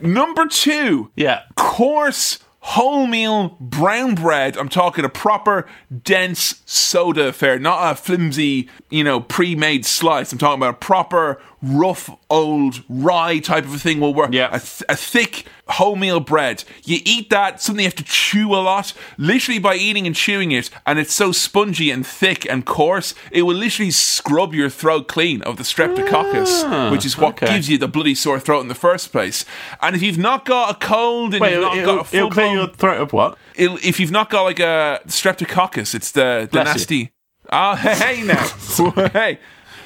Number 0.00 0.46
two, 0.46 1.10
Yeah. 1.16 1.42
coarse 1.56 2.38
wholemeal 2.64 3.58
brown 3.58 4.14
bread. 4.14 4.56
I'm 4.56 4.68
talking 4.68 5.04
a 5.04 5.08
proper 5.08 5.66
dense 6.02 6.62
soda 6.66 7.28
affair, 7.28 7.58
not 7.58 7.92
a 7.92 7.96
flimsy, 7.96 8.68
you 8.90 9.02
know, 9.02 9.20
pre-made 9.20 9.86
slice. 9.86 10.32
I'm 10.32 10.38
talking 10.38 10.60
about 10.60 10.74
a 10.74 10.78
proper 10.78 11.40
rough 11.62 12.10
old 12.30 12.82
rye 12.88 13.38
type 13.40 13.64
of 13.64 13.74
a 13.74 13.78
thing 13.78 14.00
will 14.00 14.14
work. 14.14 14.32
Yeah. 14.32 14.48
A, 14.48 14.60
th- 14.60 14.82
a 14.88 14.96
thick 14.96 15.46
wholemeal 15.68 16.24
bread. 16.24 16.64
You 16.84 17.00
eat 17.04 17.30
that, 17.30 17.60
something 17.60 17.82
you 17.82 17.88
have 17.88 17.96
to 17.96 18.04
chew 18.04 18.54
a 18.54 18.62
lot. 18.62 18.92
Literally 19.18 19.58
by 19.58 19.74
eating 19.74 20.06
and 20.06 20.14
chewing 20.14 20.52
it, 20.52 20.70
and 20.86 20.98
it's 20.98 21.12
so 21.12 21.32
spongy 21.32 21.90
and 21.90 22.06
thick 22.06 22.48
and 22.50 22.64
coarse, 22.64 23.14
it 23.30 23.42
will 23.42 23.54
literally 23.54 23.90
scrub 23.90 24.54
your 24.54 24.70
throat 24.70 25.08
clean 25.08 25.42
of 25.42 25.56
the 25.56 25.62
streptococcus, 25.62 26.62
ah, 26.64 26.90
which 26.90 27.04
is 27.04 27.18
what 27.18 27.34
okay. 27.34 27.54
gives 27.54 27.68
you 27.68 27.78
the 27.78 27.88
bloody 27.88 28.14
sore 28.14 28.40
throat 28.40 28.60
in 28.60 28.68
the 28.68 28.74
first 28.74 29.12
place. 29.12 29.44
And 29.82 29.94
if 29.94 30.02
you've 30.02 30.18
not 30.18 30.44
got 30.44 30.76
a 30.76 30.86
cold 30.86 31.34
and 31.34 31.40
Wait, 31.40 31.52
you've 31.52 31.62
not 31.62 31.76
it'll, 31.76 31.96
got 31.96 32.12
a 32.12 32.16
it'll 32.16 32.28
full 32.28 32.30
clear 32.30 32.52
your 32.52 32.68
throat 32.68 33.00
of 33.00 33.12
what? 33.12 33.38
it'll, 33.54 33.76
if 33.82 34.00
you've 34.00 34.10
not 34.10 34.30
got 34.30 34.42
like 34.42 34.60
a 34.60 35.00
streptococcus, 35.06 35.94
it's 35.94 36.12
the, 36.12 36.48
the 36.50 36.62
Bless 36.62 36.66
you. 36.66 36.72
nasty. 36.72 37.12
Oh, 37.52 37.74
hey 37.76 38.22
now, 38.22 38.46
hey. 39.12 39.38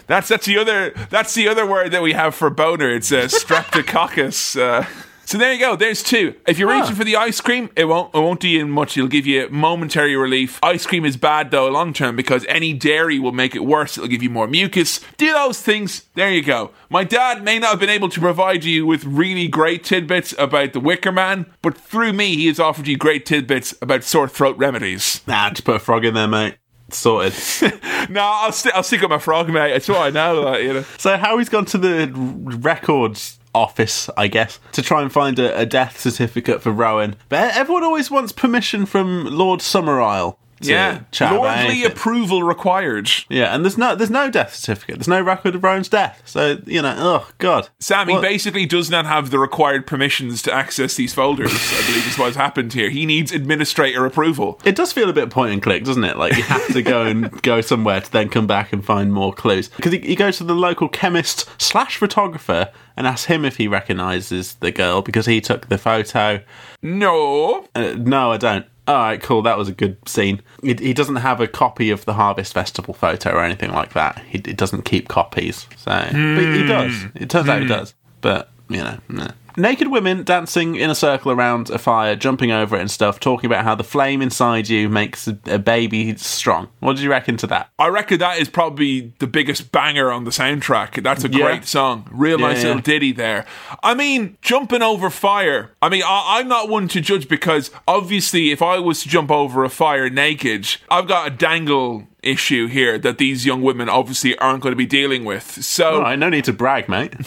That's 0.07 0.29
that's 0.29 0.47
the 0.47 0.59
other 0.59 0.91
that's 1.11 1.35
the 1.35 1.49
other 1.49 1.67
word 1.67 1.91
that 1.93 2.03
we 2.03 2.13
have 2.13 2.35
for 2.35 2.51
boner. 2.51 2.91
It's 2.91 3.13
uh, 3.13 3.25
streptococcus. 3.25 4.55
Uh, 4.65 4.87
so 5.27 5.39
there 5.39 5.53
you 5.53 5.59
go. 5.59 5.75
There's 5.75 6.03
two. 6.03 6.35
If 6.47 6.59
you're 6.59 6.71
reaching 6.71 6.95
for 6.95 7.05
the 7.05 7.17
ice 7.17 7.41
cream, 7.41 7.71
it 7.77 7.87
won't 7.87 8.15
it 8.15 8.19
won't 8.19 8.41
do 8.41 8.49
you 8.49 8.67
much. 8.67 8.97
It'll 8.97 9.09
give 9.09 9.27
you 9.27 9.49
momentary 9.51 10.15
relief. 10.17 10.59
Ice 10.63 10.87
cream 10.87 11.05
is 11.05 11.17
bad 11.17 11.51
though 11.51 11.69
long 11.69 11.93
term 11.93 12.15
because 12.15 12.45
any 12.49 12.73
dairy 12.73 13.19
will 13.19 13.33
make 13.33 13.55
it 13.55 13.65
worse. 13.65 13.97
It'll 13.97 14.09
give 14.09 14.23
you 14.23 14.31
more 14.31 14.47
mucus. 14.47 15.01
Do 15.17 15.33
those 15.33 15.61
things. 15.61 16.05
There 16.15 16.31
you 16.31 16.43
go. 16.43 16.73
My 16.91 17.05
dad 17.05 17.43
may 17.43 17.59
not 17.59 17.71
have 17.71 17.81
been 17.81 17.91
able 17.91 18.11
to 18.11 18.21
provide 18.21 18.65
you 18.65 18.87
with 18.87 19.05
really 19.05 19.49
great 19.49 19.83
tidbits 19.83 20.35
about 20.39 20.73
the 20.73 20.81
Wicker 20.81 21.13
Man, 21.13 21.47
but 21.63 21.77
through 21.77 22.13
me, 22.13 22.37
he 22.37 22.47
has 22.49 22.61
offered 22.61 22.87
you 22.87 22.97
great 22.97 23.25
tidbits 23.25 23.75
about 23.81 24.05
sore 24.05 24.29
throat 24.29 24.57
remedies. 24.59 25.23
Nah, 25.27 25.51
just 25.51 25.65
put 25.65 25.77
a 25.77 25.81
frog 25.81 26.05
in 26.05 26.15
there, 26.15 26.29
mate. 26.29 26.57
Sorted. 26.95 27.35
no, 28.11 28.23
I'll, 28.23 28.53
st- 28.53 28.75
I'll 28.75 28.83
stick 28.83 29.01
with 29.01 29.11
my 29.11 29.19
frog, 29.19 29.49
mate. 29.49 29.75
It's 29.75 29.89
what 29.89 29.99
I 29.99 30.11
know. 30.11 30.41
Like, 30.41 30.63
you 30.63 30.73
know. 30.75 30.85
so, 30.99 31.17
Harry's 31.17 31.49
gone 31.49 31.65
to 31.67 31.79
the 31.79 32.11
records 32.15 33.39
office, 33.55 34.11
I 34.17 34.29
guess, 34.29 34.59
to 34.73 34.83
try 34.83 35.03
and 35.03 35.13
find 35.13 35.39
a, 35.39 35.59
a 35.61 35.67
death 35.67 36.01
certificate 36.01 36.63
for 36.63 36.73
Rowan. 36.73 37.17
But 37.29 37.57
everyone 37.57 37.85
always 37.85 38.11
wants 38.11 38.33
permission 38.33 38.87
from 38.87 39.27
Lord 39.27 39.61
Summerisle. 39.61 40.37
Yeah, 40.69 41.01
chat 41.11 41.33
lordly 41.33 41.85
approval 41.85 42.43
required. 42.43 43.09
Yeah, 43.29 43.55
and 43.55 43.65
there's 43.65 43.79
no 43.79 43.95
there's 43.95 44.11
no 44.11 44.31
death 44.31 44.55
certificate. 44.55 44.97
There's 44.97 45.09
no 45.09 45.21
record 45.21 45.55
of 45.55 45.63
Rowan's 45.65 45.89
death. 45.89 46.23
So 46.25 46.59
you 46.67 46.83
know, 46.83 46.95
oh 46.99 47.29
god, 47.39 47.69
Sam, 47.81 48.09
he 48.09 48.15
What- 48.15 48.23
basically 48.23 48.67
does 48.67 48.91
not 48.91 49.07
have 49.07 49.31
the 49.31 49.39
required 49.39 49.87
permissions 49.87 50.43
to 50.43 50.53
access 50.53 50.95
these 50.95 51.13
folders. 51.15 51.53
I 51.53 51.87
believe 51.87 52.07
is 52.07 52.19
what's 52.19 52.37
happened 52.37 52.73
here. 52.73 52.91
He 52.91 53.07
needs 53.07 53.33
administrator 53.33 54.05
approval. 54.07 54.61
It 54.65 54.77
does 54.77 54.93
feel 54.93 55.09
a 55.11 55.13
bit 55.13 55.31
point 55.31 55.53
and 55.53 55.63
click, 55.63 55.85
doesn't 55.85 56.05
it? 56.05 56.17
Like 56.17 56.37
you 56.37 56.43
have 56.45 56.67
to 56.73 56.83
go 56.83 57.03
and 57.03 57.31
go 57.43 57.61
somewhere 57.61 58.01
to 58.01 58.13
then 58.13 58.29
come 58.29 58.47
back 58.47 58.73
and 58.73 58.85
find 58.85 59.13
more 59.13 59.33
clues. 59.33 59.69
Because 59.69 59.93
he, 59.93 59.99
he 60.01 60.15
goes 60.17 60.39
to 60.39 60.45
the 60.45 60.55
local 60.55 60.89
chemist 60.89 61.49
slash 61.61 61.97
photographer 61.97 62.71
and 62.97 63.07
asks 63.07 63.25
him 63.27 63.45
if 63.45 63.57
he 63.57 63.67
recognises 63.69 64.55
the 64.61 64.71
girl 64.71 65.03
because 65.03 65.27
he 65.27 65.41
took 65.41 65.69
the 65.69 65.79
photo. 65.79 66.41
No, 66.83 67.67
Uh, 67.75 67.95
no, 67.99 68.33
I 68.33 68.37
don't. 68.37 68.67
All 68.87 68.95
right, 68.97 69.23
cool. 69.23 69.43
That 69.43 69.57
was 69.57 69.69
a 69.69 69.73
good 69.73 69.97
scene. 70.07 70.43
He, 70.63 70.75
he 70.75 70.93
doesn't 70.93 71.17
have 71.17 71.41
a 71.41 71.49
copy 71.49 71.91
of 71.91 72.05
the 72.05 72.15
Harvest 72.15 72.53
Festival 72.53 72.93
photo 72.93 73.33
or 73.33 73.43
anything 73.43 73.73
like 73.73 73.95
that. 73.95 74.19
He, 74.29 74.43
he 74.45 74.53
doesn't 74.53 74.83
keep 74.83 75.09
copies. 75.09 75.67
So, 75.77 75.91
but 75.91 76.13
he 76.13 76.67
does. 76.67 76.93
Hmm. 76.93 77.09
It 77.15 77.31
turns 77.31 77.49
out 77.49 77.61
he 77.61 77.65
hmm. 77.65 77.73
does. 77.73 77.95
But 78.21 78.51
you 78.69 78.79
know, 78.79 78.99
nah. 79.09 79.31
Naked 79.57 79.89
women 79.89 80.25
dancing 80.25 80.77
in 80.77 80.91
a 80.91 80.95
circle 80.95 81.31
around 81.33 81.71
a 81.71 81.79
fire, 81.79 82.17
jumping 82.17 82.51
over 82.51 82.77
it 82.77 82.81
and 82.81 82.91
stuff, 82.91 83.21
talking 83.21 83.47
about 83.47 83.65
how 83.65 83.75
the 83.75 83.85
flame 83.85 84.21
inside 84.23 84.69
you 84.69 84.89
makes 84.89 85.27
a, 85.27 85.59
baby 85.59 86.17
strong. 86.17 86.69
What 86.81 86.97
did 86.97 87.03
you 87.03 87.11
reckon 87.11 87.37
to 87.39 87.47
that? 87.49 87.71
I 87.79 87.89
reckon 87.89 88.19
that 88.19 88.39
is 88.39 88.49
probably 88.49 89.13
the 89.19 89.27
biggest 89.27 89.73
banger 89.73 90.11
on 90.11 90.25
the 90.25 90.31
soundtrack. 90.31 91.03
That's 91.03 91.25
a 91.25 91.29
Yeah. 91.29 91.39
great 91.45 91.65
song. 91.67 92.09
Real 92.11 92.41
Yeah, 92.41 92.47
nice 92.49 92.63
yeah. 92.63 92.69
little 92.69 92.83
ditty 92.83 93.13
there. 93.13 93.45
I 93.83 93.95
mean, 93.95 94.37
jumping 94.43 94.83
over 94.83 95.11
fire. 95.11 95.71
I 95.81 95.89
mean, 95.89 96.03
I, 96.05 96.39
I'm 96.41 96.49
not 96.49 96.69
one 96.69 96.89
to 96.89 97.01
judge 97.01 97.29
because 97.29 97.71
obviously, 97.89 98.51
if 98.51 98.63
I 98.63 98.79
was 98.79 99.03
to 99.03 99.09
jump 99.09 99.31
over 99.31 99.65
a 99.65 99.69
fire 99.71 100.11
naked, 100.11 100.67
I've 100.91 101.07
got 101.09 101.27
a 101.27 101.31
dangle 101.31 102.07
issue 102.23 102.67
here 102.69 102.99
that 102.99 103.19
these 103.19 103.45
young 103.45 103.61
women 103.63 103.89
obviously 103.89 104.37
aren't 104.39 104.63
going 104.63 104.73
to 104.73 104.77
be 104.77 104.87
dealing 104.87 105.25
with. 105.25 105.63
So 105.65 105.97
All 105.97 106.01
right, 106.03 106.19
no 106.19 106.29
need 106.31 106.45
to 106.45 106.53
brag, 106.53 106.89
mate. 106.89 107.15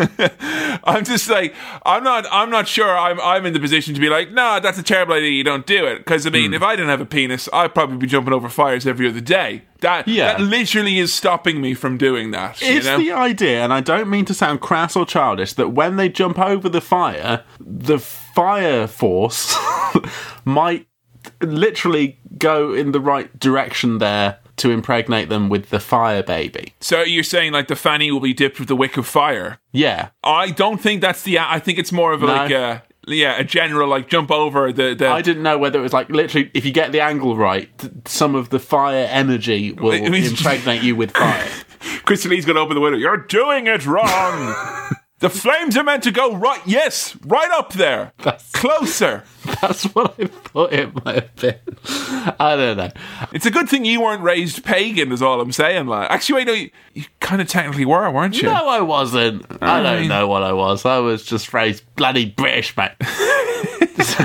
I'm 0.84 1.04
just 1.04 1.28
like 1.28 1.54
I'm 1.84 2.02
not 2.04 2.26
I'm 2.30 2.50
not 2.50 2.68
sure 2.68 2.96
I'm 2.96 3.20
I'm 3.20 3.46
in 3.46 3.52
the 3.52 3.60
position 3.60 3.94
to 3.94 4.00
be 4.00 4.08
like 4.08 4.30
no 4.32 4.60
that's 4.60 4.78
a 4.78 4.82
terrible 4.82 5.14
idea 5.14 5.30
you 5.30 5.44
don't 5.44 5.66
do 5.66 5.86
it 5.86 5.98
because 5.98 6.26
I 6.26 6.30
mean 6.30 6.48
hmm. 6.50 6.54
if 6.54 6.62
I 6.62 6.76
didn't 6.76 6.90
have 6.90 7.00
a 7.00 7.06
penis 7.06 7.48
I'd 7.52 7.74
probably 7.74 7.96
be 7.98 8.06
jumping 8.06 8.32
over 8.32 8.48
fires 8.48 8.86
every 8.86 9.08
other 9.08 9.20
day 9.20 9.62
that 9.80 10.06
Yeah. 10.08 10.32
that 10.32 10.40
literally 10.40 10.98
is 10.98 11.12
stopping 11.12 11.60
me 11.60 11.74
from 11.74 11.96
doing 11.98 12.30
that 12.30 12.60
you 12.60 12.68
It's 12.68 12.86
know? 12.86 12.98
the 12.98 13.12
idea, 13.12 13.62
and 13.62 13.72
I 13.72 13.80
don't 13.80 14.08
mean 14.10 14.24
to 14.26 14.34
sound 14.34 14.60
crass 14.60 14.94
or 14.96 15.06
childish, 15.06 15.54
that 15.54 15.70
when 15.70 15.96
they 15.96 16.08
jump 16.08 16.38
over 16.38 16.68
the 16.68 16.80
fire, 16.82 17.44
the 17.58 17.98
fire 17.98 18.86
force 18.86 19.56
might 20.44 20.86
literally 21.42 22.18
go 22.38 22.72
in 22.72 22.92
the 22.92 23.00
right 23.00 23.38
direction 23.38 23.98
there 23.98 24.38
to 24.60 24.70
impregnate 24.70 25.28
them 25.28 25.48
with 25.48 25.70
the 25.70 25.80
fire 25.80 26.22
baby. 26.22 26.72
so 26.80 27.02
you're 27.02 27.22
saying 27.24 27.52
like 27.52 27.68
the 27.68 27.76
fanny 27.76 28.10
will 28.10 28.20
be 28.20 28.32
dipped 28.32 28.58
with 28.58 28.68
the 28.68 28.76
wick 28.76 28.96
of 28.96 29.06
fire 29.06 29.58
Yeah. 29.72 30.08
I 30.24 30.50
don't 30.50 30.80
think 30.80 31.00
that's 31.00 31.22
the 31.22 31.38
I 31.38 31.58
think 31.58 31.78
it's 31.78 31.92
more 31.92 32.12
of 32.12 32.22
a, 32.22 32.26
No. 32.26 32.32
like 32.34 32.50
a 32.50 32.82
yeah 33.06 33.38
a 33.38 33.44
general 33.44 33.88
like 33.88 34.08
jump 34.08 34.30
over 34.30 34.70
the 34.72 34.94
the 34.94 35.08
I 35.08 35.22
didn't 35.22 35.42
know 35.42 35.56
whether 35.58 35.78
it 35.78 35.82
was 35.82 35.92
like 35.92 36.08
literally, 36.10 36.50
if 36.54 36.64
you 36.66 36.72
get 36.72 36.92
the 36.92 37.00
angle 37.00 37.36
right, 37.36 37.66
th- 37.78 37.92
some 38.06 38.34
of 38.34 38.50
the 38.50 38.58
fire 38.58 39.06
energy 39.10 39.72
will 39.72 39.92
impregnate 39.92 40.82
you 40.82 40.94
with 40.96 41.10
fire. 41.12 41.48
Crystal 42.04 42.30
Lee's 42.30 42.44
to 42.44 42.56
open 42.58 42.74
the 42.74 42.80
window. 42.80 42.98
You're 42.98 43.16
doing 43.16 43.66
it 43.66 43.86
wrong. 43.86 44.54
the 45.20 45.30
flames 45.30 45.76
are 45.76 45.84
meant 45.84 46.02
to 46.02 46.10
go 46.10 46.34
right. 46.34 46.60
Yes, 46.66 47.16
right 47.24 47.50
up 47.52 47.72
there. 47.74 48.12
That's- 48.18 48.50
Closer. 48.52 49.24
That's 49.62 49.84
what 49.94 50.14
I 50.20 50.26
thought 50.26 50.72
it 50.72 51.04
might 51.04 51.14
have 51.14 51.36
been. 51.36 52.34
I 52.38 52.56
don't 52.56 52.76
know. 52.76 52.90
It's 53.32 53.46
a 53.46 53.50
good 53.50 53.68
thing 53.68 53.84
you 53.86 54.02
weren't 54.02 54.22
raised 54.22 54.64
pagan, 54.64 55.12
is 55.12 55.22
all 55.22 55.40
I'm 55.40 55.52
saying. 55.52 55.86
Like, 55.86 56.10
actually, 56.10 56.36
wait, 56.36 56.46
no, 56.46 56.52
you, 56.52 56.70
you 56.94 57.04
kind 57.20 57.40
of 57.40 57.48
technically 57.48 57.84
were, 57.86 58.10
weren't 58.10 58.36
you? 58.36 58.48
No, 58.48 58.68
I 58.68 58.80
wasn't. 58.80 59.46
I 59.62 59.82
don't 59.82 60.00
mean- 60.00 60.08
know 60.08 60.26
what 60.28 60.42
I 60.42 60.52
was. 60.52 60.84
I 60.84 60.98
was 60.98 61.24
just 61.24 61.52
raised 61.54 61.84
bloody 61.96 62.26
British, 62.26 62.76
mate. 62.76 62.92
so, 64.02 64.24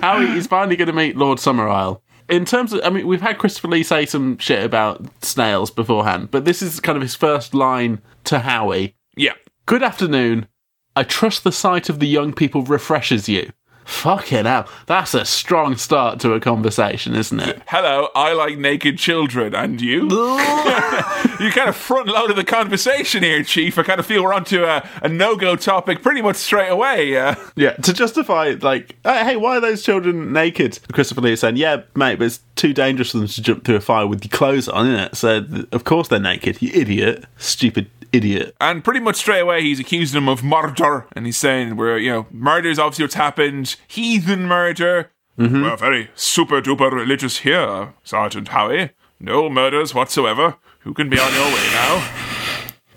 Howie 0.00 0.36
is 0.36 0.46
finally 0.46 0.76
going 0.76 0.86
to 0.88 0.92
meet 0.94 1.16
Lord 1.16 1.38
Summerisle. 1.38 2.00
In 2.28 2.44
terms 2.44 2.72
of, 2.72 2.80
I 2.84 2.90
mean, 2.90 3.06
we've 3.06 3.20
had 3.20 3.38
Christopher 3.38 3.68
Lee 3.68 3.82
say 3.82 4.06
some 4.06 4.38
shit 4.38 4.62
about 4.64 5.04
snails 5.24 5.70
beforehand, 5.70 6.30
but 6.30 6.44
this 6.44 6.62
is 6.62 6.78
kind 6.80 6.96
of 6.96 7.02
his 7.02 7.14
first 7.16 7.54
line 7.54 8.00
to 8.24 8.38
Howie. 8.38 8.94
Yeah. 9.16 9.32
Good 9.70 9.84
afternoon. 9.84 10.48
I 10.96 11.04
trust 11.04 11.44
the 11.44 11.52
sight 11.52 11.88
of 11.88 12.00
the 12.00 12.08
young 12.08 12.32
people 12.32 12.64
refreshes 12.64 13.28
you. 13.28 13.52
Fucking 13.84 14.44
hell. 14.44 14.68
That's 14.86 15.14
a 15.14 15.24
strong 15.24 15.76
start 15.76 16.18
to 16.20 16.32
a 16.32 16.40
conversation, 16.40 17.14
isn't 17.14 17.38
it? 17.38 17.62
Hello, 17.68 18.08
I 18.16 18.32
like 18.32 18.58
naked 18.58 18.98
children, 18.98 19.54
and 19.54 19.80
you? 19.80 20.02
you 20.10 21.52
kind 21.52 21.68
of 21.68 21.76
front 21.76 22.08
loaded 22.08 22.34
the 22.36 22.42
conversation 22.44 23.22
here, 23.22 23.44
Chief. 23.44 23.78
I 23.78 23.84
kind 23.84 24.00
of 24.00 24.06
feel 24.06 24.24
we're 24.24 24.34
onto 24.34 24.64
a, 24.64 24.88
a 25.04 25.08
no 25.08 25.36
go 25.36 25.54
topic 25.54 26.02
pretty 26.02 26.20
much 26.20 26.34
straight 26.34 26.68
away. 26.68 27.16
Uh, 27.16 27.36
Yeah, 27.54 27.74
to 27.74 27.92
justify, 27.92 28.56
like, 28.60 28.96
"Uh, 29.04 29.24
hey, 29.24 29.36
why 29.36 29.58
are 29.58 29.60
those 29.60 29.84
children 29.84 30.32
naked? 30.32 30.80
Christopher 30.92 31.20
Lee 31.20 31.34
is 31.34 31.40
saying, 31.40 31.58
yeah, 31.58 31.82
mate, 31.94 32.18
but 32.18 32.24
it's 32.24 32.40
too 32.56 32.72
dangerous 32.72 33.12
for 33.12 33.18
them 33.18 33.28
to 33.28 33.40
jump 33.40 33.64
through 33.64 33.76
a 33.76 33.80
fire 33.80 34.08
with 34.08 34.24
your 34.24 34.36
clothes 34.36 34.68
on, 34.68 34.88
isn't 34.88 35.00
it? 35.00 35.14
So, 35.14 35.46
of 35.70 35.84
course 35.84 36.08
they're 36.08 36.18
naked, 36.18 36.60
you 36.60 36.72
idiot. 36.74 37.24
Stupid 37.36 37.88
idiot. 38.12 38.54
and 38.60 38.82
pretty 38.84 39.00
much 39.00 39.16
straight 39.16 39.40
away, 39.40 39.62
he's 39.62 39.80
accusing 39.80 40.20
him 40.20 40.28
of 40.28 40.42
murder. 40.44 41.06
And 41.14 41.26
he's 41.26 41.36
saying, 41.36 41.76
we're, 41.76 41.98
you 41.98 42.10
know, 42.10 42.26
murder 42.30 42.68
is 42.68 42.78
obviously 42.78 43.04
what's 43.04 43.14
happened. 43.14 43.76
Heathen 43.88 44.46
murder. 44.46 45.10
Mm-hmm. 45.38 45.62
We're 45.62 45.76
very 45.76 46.10
super 46.14 46.60
duper 46.60 46.92
religious 46.92 47.38
here, 47.38 47.94
Sergeant 48.04 48.48
Howie. 48.48 48.90
No 49.18 49.48
murders 49.48 49.94
whatsoever. 49.94 50.56
Who 50.80 50.94
can 50.94 51.08
be 51.08 51.18
on 51.18 51.32
your 51.34 51.46
way 51.46 51.66
now? 51.72 52.08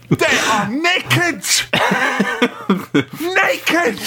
They 0.10 0.26
are 0.52 0.70
naked! 0.70 1.44
naked! 3.22 4.00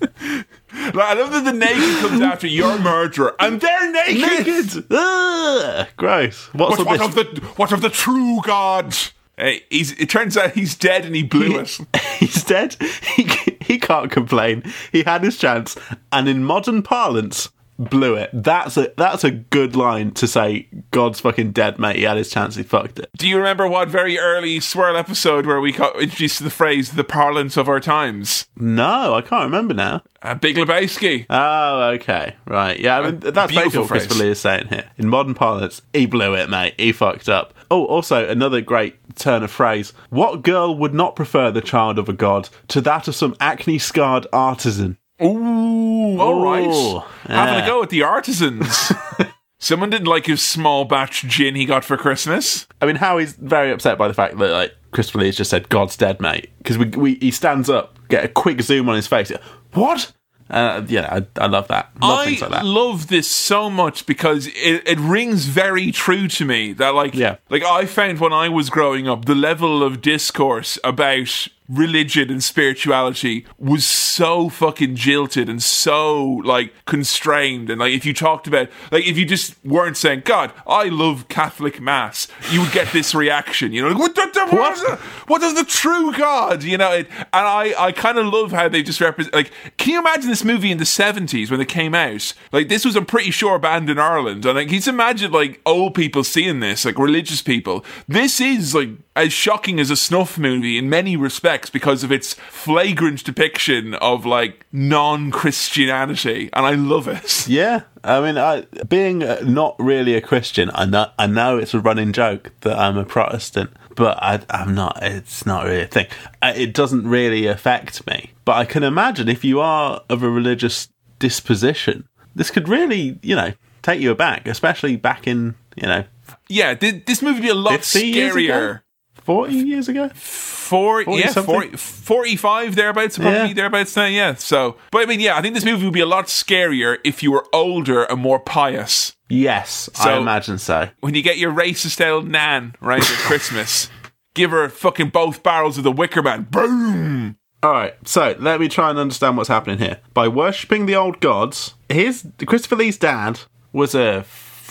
Like, 0.74 0.96
I 0.96 1.14
love 1.14 1.32
that 1.32 1.44
the 1.44 1.52
naked 1.52 1.98
comes 2.00 2.20
after 2.20 2.46
your 2.48 2.78
murderer, 2.78 3.34
and 3.38 3.60
they're 3.60 3.92
naked! 3.92 4.46
Naked! 4.46 4.86
Ugh, 4.90 5.86
gross. 5.96 6.48
What's 6.52 6.84
what 6.84 7.00
of 7.00 7.14
the 7.14 7.24
what 7.56 7.72
of 7.72 7.80
the 7.80 7.90
true 7.90 8.40
God? 8.42 8.94
Hey, 9.36 9.64
he's, 9.68 9.92
it 9.92 10.08
turns 10.08 10.36
out 10.36 10.52
he's 10.52 10.76
dead 10.76 11.04
and 11.04 11.14
he 11.14 11.22
blew 11.24 11.58
us. 11.58 11.80
He's 12.18 12.44
dead. 12.44 12.76
He, 13.16 13.28
he 13.60 13.78
can't 13.78 14.10
complain. 14.10 14.62
He 14.92 15.02
had 15.04 15.22
his 15.22 15.38
chance, 15.38 15.76
and 16.12 16.28
in 16.28 16.44
modern 16.44 16.82
parlance, 16.82 17.48
blew 17.78 18.14
it. 18.14 18.30
That's 18.32 18.76
a 18.76 18.92
that's 18.96 19.24
a 19.24 19.30
good 19.30 19.76
line 19.76 20.12
to 20.12 20.26
say. 20.26 20.68
God's 20.90 21.20
fucking 21.20 21.52
dead, 21.52 21.78
mate. 21.78 21.96
He 21.96 22.02
had 22.02 22.16
his 22.16 22.30
chance. 22.30 22.56
He 22.56 22.62
fucked 22.62 22.98
it. 22.98 23.10
Do 23.16 23.28
you 23.28 23.36
remember 23.36 23.68
what 23.68 23.88
very 23.88 24.18
early 24.18 24.60
Swirl 24.60 24.96
episode 24.96 25.46
where 25.46 25.60
we 25.60 25.72
got 25.72 26.00
introduced 26.00 26.38
to 26.38 26.44
the 26.44 26.50
phrase 26.50 26.92
"the 26.92 27.04
parlance 27.04 27.56
of 27.56 27.68
our 27.68 27.80
times"? 27.80 28.46
No, 28.56 29.14
I 29.14 29.20
can't 29.20 29.44
remember 29.44 29.74
now. 29.74 30.02
Uh, 30.22 30.34
Big 30.34 30.56
Lebowski. 30.56 31.26
Oh, 31.28 31.90
okay, 31.94 32.34
right. 32.46 32.78
Yeah, 32.78 33.00
I 33.00 33.10
mean 33.10 33.20
that's 33.20 33.52
basically 33.52 33.80
what 33.80 33.88
Christopher. 33.88 34.22
Lee 34.22 34.30
is 34.30 34.40
saying 34.40 34.68
here. 34.68 34.90
In 34.96 35.08
modern 35.08 35.34
parlance, 35.34 35.82
he 35.92 36.06
blew 36.06 36.34
it, 36.34 36.48
mate. 36.48 36.74
He 36.78 36.92
fucked 36.92 37.28
up. 37.28 37.52
Oh, 37.70 37.84
also 37.86 38.28
another 38.28 38.60
great 38.60 38.96
turn 39.16 39.42
of 39.42 39.50
phrase. 39.50 39.92
What 40.10 40.42
girl 40.42 40.76
would 40.76 40.94
not 40.94 41.16
prefer 41.16 41.50
the 41.50 41.60
child 41.60 41.98
of 41.98 42.08
a 42.08 42.12
god 42.12 42.48
to 42.68 42.80
that 42.82 43.08
of 43.08 43.14
some 43.14 43.34
acne-scarred 43.40 44.26
artisan? 44.32 44.98
Ooh, 45.24 46.20
all 46.20 46.42
right. 46.42 46.66
Ooh, 46.66 47.02
Having 47.26 47.54
yeah. 47.54 47.64
a 47.64 47.66
go 47.66 47.82
at 47.82 47.90
the 47.90 48.02
artisans. 48.02 48.92
Someone 49.58 49.88
didn't 49.88 50.06
like 50.08 50.26
his 50.26 50.42
small 50.42 50.84
batch 50.84 51.22
gin 51.22 51.54
he 51.54 51.64
got 51.64 51.84
for 51.84 51.96
Christmas. 51.96 52.66
I 52.82 52.86
mean, 52.86 52.96
Howie's 52.96 53.32
very 53.34 53.72
upset 53.72 53.96
by 53.96 54.08
the 54.08 54.14
fact 54.14 54.36
that 54.36 54.50
like 54.50 54.74
Christopher 54.90 55.20
Lee 55.20 55.26
has 55.26 55.36
just 55.36 55.48
said 55.50 55.70
"God's 55.70 55.96
dead, 55.96 56.20
mate," 56.20 56.50
because 56.58 56.76
we, 56.76 56.86
we 56.88 57.14
he 57.14 57.30
stands 57.30 57.70
up, 57.70 57.98
get 58.08 58.24
a 58.24 58.28
quick 58.28 58.60
zoom 58.60 58.88
on 58.90 58.96
his 58.96 59.06
face. 59.06 59.32
What? 59.72 60.12
Uh, 60.54 60.84
yeah, 60.88 61.08
I, 61.36 61.42
I 61.44 61.46
love 61.48 61.66
that. 61.68 61.90
Love 62.00 62.20
I 62.20 62.24
things 62.26 62.40
like 62.42 62.50
that. 62.52 62.64
love 62.64 63.08
this 63.08 63.28
so 63.28 63.68
much 63.68 64.06
because 64.06 64.46
it, 64.46 64.86
it 64.86 64.98
rings 65.00 65.46
very 65.46 65.90
true 65.90 66.28
to 66.28 66.44
me 66.44 66.72
that 66.74 66.94
like 66.94 67.14
Yeah. 67.14 67.36
like 67.50 67.64
I 67.64 67.86
found 67.86 68.20
when 68.20 68.32
I 68.32 68.48
was 68.48 68.70
growing 68.70 69.08
up 69.08 69.24
the 69.24 69.34
level 69.34 69.82
of 69.82 70.00
discourse 70.00 70.78
about 70.84 71.48
religion 71.68 72.30
and 72.30 72.44
spirituality 72.44 73.46
was 73.58 73.86
so 73.86 74.50
fucking 74.50 74.94
jilted 74.96 75.48
and 75.48 75.62
so 75.62 76.22
like 76.44 76.72
constrained 76.84 77.70
and 77.70 77.80
like 77.80 77.92
if 77.94 78.04
you 78.04 78.12
talked 78.12 78.46
about 78.46 78.68
like 78.92 79.06
if 79.06 79.16
you 79.16 79.24
just 79.24 79.54
weren't 79.64 79.96
saying 79.96 80.22
God 80.26 80.52
I 80.66 80.84
love 80.84 81.26
Catholic 81.28 81.80
mass 81.80 82.28
you 82.50 82.60
would 82.60 82.72
get 82.72 82.92
this 82.92 83.14
reaction 83.14 83.72
you 83.72 83.80
know 83.80 83.88
like, 83.88 83.98
what, 83.98 84.14
the, 84.14 84.30
what, 84.52 84.72
is 84.74 84.82
the, 84.82 84.96
what 85.26 85.42
is 85.42 85.54
the 85.54 85.64
true 85.64 86.12
God? 86.16 86.62
You 86.62 86.78
know 86.78 86.92
it, 86.92 87.08
and 87.10 87.26
I 87.32 87.74
I 87.78 87.92
kind 87.92 88.18
of 88.18 88.26
love 88.26 88.52
how 88.52 88.68
they 88.68 88.82
just 88.82 89.00
represent 89.00 89.34
like 89.34 89.50
can 89.76 89.92
you 89.92 89.98
imagine 90.00 90.30
this 90.30 90.44
movie 90.44 90.70
in 90.70 90.78
the 90.78 90.84
70s 90.84 91.50
when 91.50 91.60
it 91.60 91.68
came 91.68 91.94
out? 91.94 92.32
Like 92.52 92.68
this 92.68 92.84
was 92.84 92.96
I'm 92.96 93.06
pretty 93.06 93.30
sure 93.30 93.58
banned 93.58 93.90
in 93.90 93.98
Ireland. 93.98 94.44
And 94.44 94.56
like 94.56 94.70
he's 94.70 94.88
imagined 94.88 95.32
like 95.32 95.60
old 95.66 95.94
people 95.94 96.24
seeing 96.24 96.60
this 96.60 96.84
like 96.84 96.98
religious 96.98 97.42
people? 97.42 97.84
This 98.08 98.40
is 98.40 98.74
like 98.74 98.90
as 99.16 99.32
shocking 99.32 99.78
as 99.78 99.90
a 99.90 99.96
snuff 99.96 100.38
movie 100.38 100.76
in 100.76 100.88
many 100.88 101.16
respects 101.16 101.70
because 101.70 102.02
of 102.02 102.10
its 102.10 102.34
flagrant 102.34 103.24
depiction 103.24 103.94
of 103.94 104.26
like 104.26 104.66
non-Christianity. 104.72 106.50
And 106.52 106.66
I 106.66 106.74
love 106.74 107.08
it. 107.08 107.46
Yeah, 107.46 107.82
I 108.02 108.20
mean, 108.20 108.36
I, 108.36 108.62
being 108.88 109.22
uh, 109.22 109.40
not 109.44 109.76
really 109.78 110.14
a 110.14 110.20
Christian, 110.20 110.70
I 110.74 110.84
know 110.86 111.10
I 111.18 111.26
know 111.26 111.58
it's 111.58 111.74
a 111.74 111.80
running 111.80 112.12
joke 112.12 112.52
that 112.62 112.78
I'm 112.78 112.96
a 112.96 113.04
Protestant, 113.04 113.70
but 113.94 114.22
I, 114.22 114.40
I'm 114.50 114.74
not. 114.74 114.98
It's 115.02 115.46
not 115.46 115.64
really 115.64 115.82
a 115.82 115.86
thing. 115.86 116.06
Uh, 116.42 116.52
It 116.56 116.74
doesn't 116.74 117.06
really 117.08 117.46
affect 117.46 118.06
me. 118.06 118.32
But 118.44 118.56
I 118.56 118.64
can 118.64 118.82
imagine 118.82 119.28
if 119.28 119.44
you 119.44 119.60
are 119.60 120.02
of 120.08 120.22
a 120.22 120.28
religious 120.30 120.88
disposition, 121.18 122.08
this 122.34 122.50
could 122.50 122.68
really, 122.68 123.18
you 123.22 123.34
know, 123.36 123.52
take 123.82 124.00
you 124.00 124.10
aback, 124.10 124.46
especially 124.46 124.96
back 124.96 125.26
in, 125.26 125.54
you 125.76 125.86
know, 125.86 126.04
yeah 126.48 126.74
th- 126.74 127.04
this 127.06 127.20
movie 127.22 127.34
would 127.34 127.42
be 127.42 127.48
a 127.50 127.54
lot 127.54 127.72
50 127.84 128.06
years 128.06 128.34
ago? 128.34 128.42
scarier 128.42 128.80
40 129.24 129.52
years 129.54 129.88
ago? 129.88 130.08
Four, 130.14 131.04
40 131.04 131.20
yeah, 131.20 131.30
something? 131.30 131.54
40, 131.76 131.76
45 131.76 132.74
thereabouts, 132.74 133.18
probably 133.18 133.48
Yeah. 133.48 133.52
thereabouts 133.54 133.96
now, 133.96 134.06
yeah. 134.06 134.34
So, 134.34 134.76
but 134.90 135.02
I 135.02 135.06
mean, 135.06 135.20
yeah, 135.20 135.36
I 135.36 135.42
think 135.42 135.54
this 135.54 135.64
movie 135.64 135.84
would 135.84 135.94
be 135.94 136.00
a 136.00 136.06
lot 136.06 136.26
scarier 136.26 136.98
if 137.04 137.22
you 137.22 137.32
were 137.32 137.46
older 137.52 138.04
and 138.04 138.20
more 138.20 138.38
pious. 138.38 139.14
Yes, 139.28 139.88
I 139.98 140.16
imagine 140.18 140.58
so. 140.58 140.88
When 141.00 141.14
you 141.14 141.22
get 141.22 141.38
your 141.38 141.52
racist 141.52 142.04
old 142.06 142.28
nan, 142.28 142.74
right, 142.80 143.00
at 143.02 143.18
Christmas, 143.20 143.90
give 144.34 144.50
her 144.52 144.68
fucking 144.68 145.08
both 145.10 145.42
barrels 145.42 145.76
of 145.78 145.84
the 145.84 145.92
Wicker 145.92 146.22
Man. 146.22 146.46
Boom! 146.50 147.36
All 147.62 147.72
right, 147.72 147.94
so 148.06 148.36
let 148.38 148.60
me 148.60 148.68
try 148.68 148.90
and 148.90 148.98
understand 148.98 149.36
what's 149.38 149.48
happening 149.48 149.78
here. 149.78 150.00
By 150.12 150.28
worshipping 150.28 150.84
the 150.86 150.94
old 150.96 151.20
gods, 151.20 151.74
his 151.88 152.26
Christopher 152.46 152.76
Lee's 152.76 152.98
dad 152.98 153.40
was 153.72 153.94
a 153.94 154.22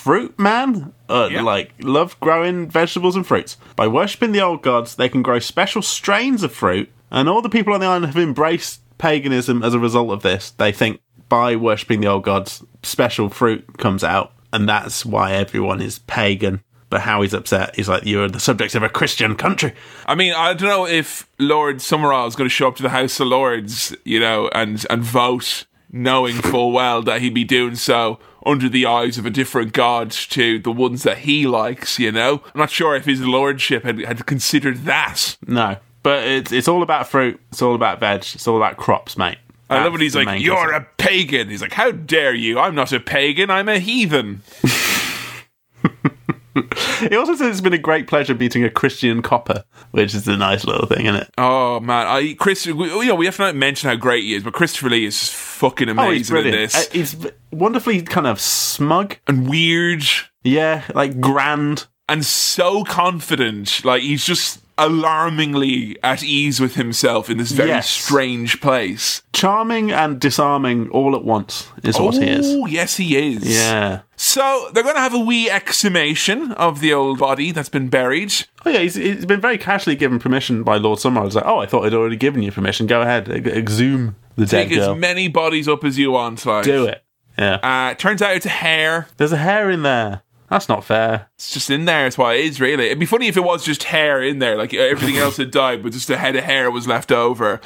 fruit 0.04 0.38
man, 0.38 0.92
uh, 1.08 1.30
Yeah. 1.32 1.42
like 1.42 1.72
love 1.82 2.20
growing 2.20 2.70
vegetables 2.70 3.16
and 3.16 3.26
fruits. 3.26 3.56
By 3.78 3.88
worshipping 3.88 4.34
the 4.34 4.42
old 4.42 4.62
gods, 4.62 4.96
they 4.96 5.08
can 5.08 5.22
grow 5.22 5.40
special 5.40 5.82
strains 5.82 6.44
of 6.44 6.52
fruit, 6.54 6.90
and 7.10 7.30
all 7.30 7.42
the 7.42 7.50
people 7.50 7.74
on 7.74 7.80
the 7.80 7.86
island 7.86 8.08
have 8.08 8.18
embraced 8.18 8.82
paganism 8.98 9.64
as 9.64 9.74
a 9.74 9.80
result 9.80 10.12
of 10.12 10.22
this. 10.22 10.52
They 10.52 10.72
think 10.74 11.00
by 11.30 11.56
worshipping 11.56 12.02
the 12.02 12.08
old 12.08 12.24
gods, 12.24 12.64
special 12.84 13.30
fruit 13.30 13.78
comes 13.78 14.04
out, 14.04 14.34
and 14.52 14.68
that's 14.68 15.06
why 15.06 15.32
everyone 15.34 15.82
is 15.82 16.00
pagan. 16.00 16.62
But 16.90 17.02
Howie's 17.02 17.34
upset, 17.34 17.76
he's 17.76 17.90
like, 17.90 18.06
"You're 18.06 18.28
the 18.30 18.40
subject 18.40 18.76
of 18.76 18.84
a 18.84 18.90
Christian 18.90 19.36
country." 19.36 19.74
I 20.06 20.14
mean, 20.16 20.34
I 20.34 20.54
don't 20.54 20.68
know 20.70 20.86
if 20.86 21.28
Lord 21.40 21.78
Summerisle 21.78 22.28
is 22.28 22.36
going 22.36 22.48
to 22.50 22.54
show 22.54 22.68
up 22.68 22.76
to 22.76 22.84
the 22.84 22.90
House 22.90 23.20
of 23.20 23.28
Lords, 23.30 23.96
you 24.04 24.20
know, 24.20 24.50
and 24.54 24.86
and 24.92 25.02
vote, 25.02 25.66
knowing 25.92 26.36
full 26.36 26.72
well 26.72 27.02
that 27.04 27.22
he'd 27.22 27.34
be 27.34 27.46
doing 27.46 27.76
so 27.76 28.20
under 28.46 28.70
the 28.70 28.86
eyes 28.86 29.18
of 29.18 29.26
a 29.26 29.30
different 29.30 29.74
god 29.74 30.12
to 30.12 30.60
the 30.60 30.72
ones 30.72 31.04
that 31.04 31.20
he 31.20 31.46
likes. 31.48 32.00
You 32.00 32.12
know, 32.12 32.42
I'm 32.54 32.60
not 32.60 32.70
sure 32.70 32.96
if 32.96 33.06
his 33.06 33.22
lordship 33.22 33.84
had, 33.84 34.00
had 34.00 34.26
considered 34.26 34.86
that. 34.86 35.38
No, 35.48 35.78
but 36.02 36.24
it's 36.24 36.52
it's 36.52 36.68
all 36.68 36.84
about 36.84 37.08
fruit. 37.08 37.40
It's 37.52 37.62
all 37.62 37.76
about 37.76 38.00
veg. 38.00 38.22
It's 38.34 38.48
all 38.48 38.58
about 38.58 38.78
crops, 38.78 39.18
mate. 39.18 39.38
I 39.70 39.84
love 39.84 39.94
when 39.94 40.02
he's 40.02 40.16
like, 40.16 40.42
"You're 40.42 40.58
concern. 40.58 40.82
a 40.82 40.88
pagan." 40.98 41.50
He's 41.50 41.62
like, 41.62 41.74
"How 41.74 41.92
dare 41.92 42.34
you? 42.34 42.60
I'm 42.60 42.76
not 42.76 42.92
a 42.92 43.00
pagan. 43.00 43.50
I'm 43.50 43.70
a 43.70 43.80
heathen." 43.80 44.42
He 47.00 47.16
also 47.18 47.36
says 47.36 47.50
it's 47.50 47.62
been 47.62 47.74
a 47.74 47.78
great 47.78 48.08
pleasure 48.08 48.34
beating 48.34 48.64
a 48.64 48.70
Christian 48.70 49.22
copper, 49.22 49.64
which 49.92 50.14
is 50.14 50.28
a 50.28 50.38
nice 50.38 50.64
little 50.66 50.88
thing, 50.88 51.06
isn't 51.08 51.22
it? 51.22 51.30
Oh 51.38 51.80
man, 51.80 52.08
I 52.08 52.34
Chris, 52.36 52.66
we, 52.66 52.74
you 52.90 53.06
know, 53.08 53.16
we 53.16 53.26
have 53.26 53.36
to 53.38 53.42
not 53.42 53.56
mention 53.56 53.90
how 53.90 53.96
great 53.96 54.24
he 54.24 54.36
is, 54.36 54.44
but 54.44 54.54
Christopher 54.54 54.90
Lee 54.90 55.06
is 55.06 55.30
fucking 55.30 55.90
Oh, 55.90 55.92
amazing 55.94 56.38
in 56.38 56.52
this 56.52 56.76
Uh, 56.76 56.84
he's 56.92 57.16
wonderfully 57.52 58.02
kind 58.04 58.28
of 58.28 58.40
smug. 58.40 59.18
and 59.28 59.50
weird. 59.50 60.04
Yeah, 60.44 60.84
like 60.94 61.20
grand. 61.20 61.88
and 62.10 62.26
so 62.26 62.84
confident. 62.84 63.84
Like 63.86 64.04
he's 64.04 64.26
just 64.26 64.63
alarmingly 64.78 65.98
at 66.04 66.24
ease 66.24 66.60
with 66.60 66.76
himself 66.76 67.30
in 67.30 67.38
this 67.38 67.52
very 67.52 67.70
Yes. 67.70 67.90
strange 67.90 68.60
place. 68.62 69.22
Charming 69.34 69.92
and 69.92 70.20
disarming 70.20 70.90
all 70.90 71.16
at 71.16 71.24
once 71.24 71.68
is 71.84 72.00
what 72.00 72.16
he 72.16 72.26
is. 72.30 72.46
Oh, 72.48 72.66
yes, 72.66 72.98
he 72.98 73.18
is. 73.36 73.44
Yeah. 73.44 74.02
So 74.16 74.70
they're 74.74 74.84
going 74.84 74.96
to 74.96 75.02
have 75.02 75.14
a 75.14 75.20
wee 75.20 75.50
exhumation 75.50 76.52
of 76.54 76.80
the 76.80 76.94
old 76.94 77.20
body 77.20 77.52
that's 77.52 77.70
been 77.70 77.90
buried. 77.90 78.34
Oh 78.66 78.70
yeah, 78.70 78.80
he's, 78.80 78.96
he's 78.96 79.26
been 79.26 79.42
very 79.42 79.58
casually 79.58 79.96
given 79.96 80.20
permission 80.20 80.64
by 80.64 80.78
Lord 80.78 81.00
Summerisle. 81.00 81.26
He's 81.26 81.36
like, 81.36 81.46
oh, 81.46 81.60
I 81.60 81.66
thought 81.66 81.86
I'd 81.86 81.94
already 81.94 82.16
given 82.16 82.42
you 82.42 82.52
permission. 82.52 82.88
Go 82.88 83.02
ahead, 83.02 83.30
ex- 83.30 83.48
exhume 83.48 84.16
the 84.36 84.46
dead 84.46 84.70
Take 84.70 84.78
as 84.78 84.98
many 84.98 85.28
bodies 85.28 85.68
up 85.68 85.84
as 85.84 85.98
you 86.00 86.12
want. 86.12 86.46
Like. 86.46 86.64
Do 86.64 86.86
it. 86.86 87.04
Yeah. 87.38 87.56
Uh, 87.56 87.96
turns 87.96 88.22
out 88.22 88.36
it's 88.36 88.46
a 88.46 88.50
hare. 88.50 89.08
There's 89.18 89.32
a 89.32 89.38
hare 89.38 89.70
in 89.70 89.84
there. 89.84 90.22
That's 90.54 90.70
not 90.70 90.86
fair. 90.86 91.30
It's 91.34 91.52
just 91.52 91.72
in 91.72 91.86
there. 91.86 92.06
It's 92.06 92.16
why 92.16 92.36
it 92.36 92.46
is, 92.46 92.62
really. 92.62 92.86
It'd 92.86 93.00
be 93.00 93.08
funny 93.08 93.28
if 93.28 93.38
it 93.38 93.44
was 93.44 93.66
just 93.66 93.82
hair 93.86 94.22
in 94.22 94.38
there, 94.38 94.56
like 94.56 94.72
everything 94.72 95.18
else 95.24 95.38
had 95.38 95.50
died, 95.50 95.82
but 95.82 95.94
just 95.94 96.12
a 96.12 96.18
head 96.18 96.36
of 96.36 96.44
hair 96.44 96.70
was 96.70 96.88
left 96.88 97.12
over. 97.12 97.60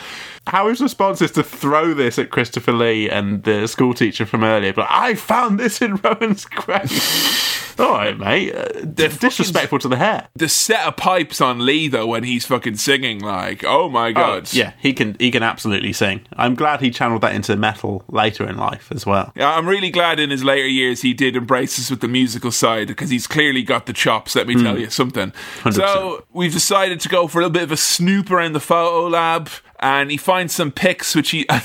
Howie's 0.48 0.82
response 0.82 1.22
is 1.22 1.32
to 1.32 1.44
throw 1.44 1.94
this 1.94 2.18
at 2.18 2.30
Christopher 2.30 2.72
Lee 2.72 3.10
and 3.10 3.44
the 3.44 3.68
school 3.68 3.94
teacher 3.94 4.26
from 4.26 4.44
earlier, 4.44 4.74
but 4.74 4.88
I 4.90 5.14
found 5.16 5.60
this 5.60 5.82
in 5.82 5.96
Rowan's 6.04 6.46
grave. 6.46 7.74
All 7.80 7.92
right, 7.92 8.18
mate. 8.18 8.56
Uh, 8.56 8.86
disrespectful 8.86 9.78
to 9.80 9.88
the 9.88 9.98
hair. 9.98 10.30
The 10.36 10.50
set 10.50 10.88
of 10.88 10.98
pipes 10.98 11.40
on 11.42 11.64
Lee, 11.64 11.88
though, 11.88 12.08
when 12.08 12.24
he's 12.24 12.44
fucking 12.44 12.78
singing, 12.78 13.20
like, 13.20 13.64
oh 13.64 13.88
my 13.88 14.12
god. 14.14 14.52
Yeah, 14.52 14.72
he 14.80 14.94
can. 14.94 15.16
He 15.20 15.30
can 15.30 15.44
absolutely 15.44 15.94
sing. 15.94 16.22
I'm 16.38 16.56
glad 16.56 16.82
he 16.82 16.90
channeled 16.90 17.22
that 17.22 17.36
into 17.36 17.56
metal 17.56 18.04
later 18.08 18.50
in 18.50 18.58
life 18.58 18.92
as 18.92 19.06
well. 19.06 19.32
Yeah, 19.36 19.54
I'm 19.56 19.68
really 19.68 19.92
glad 19.92 20.20
in 20.20 20.32
his 20.32 20.44
later 20.44 20.66
years 20.68 21.04
he 21.04 21.14
did 21.14 21.36
embrace 21.36 21.78
us 21.78 21.92
with 21.92 22.02
the 22.02 22.08
musical 22.08 22.52
side 22.52 22.88
because 22.88 23.12
he's 23.12 23.28
clearly 23.28 23.62
got 23.62 23.86
the 23.86 23.94
chops, 23.94 24.36
let 24.36 24.48
me 24.48 24.56
Hmm. 24.56 24.64
tell 24.64 24.80
you 24.80 24.90
something. 24.90 25.32
So 25.72 26.26
we've 26.34 26.54
decided 26.54 27.00
to 27.02 27.10
go 27.10 27.28
for 27.28 27.38
a 27.38 27.42
little 27.42 27.54
bit 27.54 27.64
of 27.64 27.72
a 27.72 27.78
snoop 27.78 28.32
around 28.32 28.54
the 28.54 28.60
photo 28.60 29.08
lab. 29.08 29.50
And 29.80 30.10
he 30.10 30.18
finds 30.18 30.56
some 30.56 30.72
pics, 30.72 31.16
which 31.16 31.30
he, 31.32 31.46
I 31.50 31.62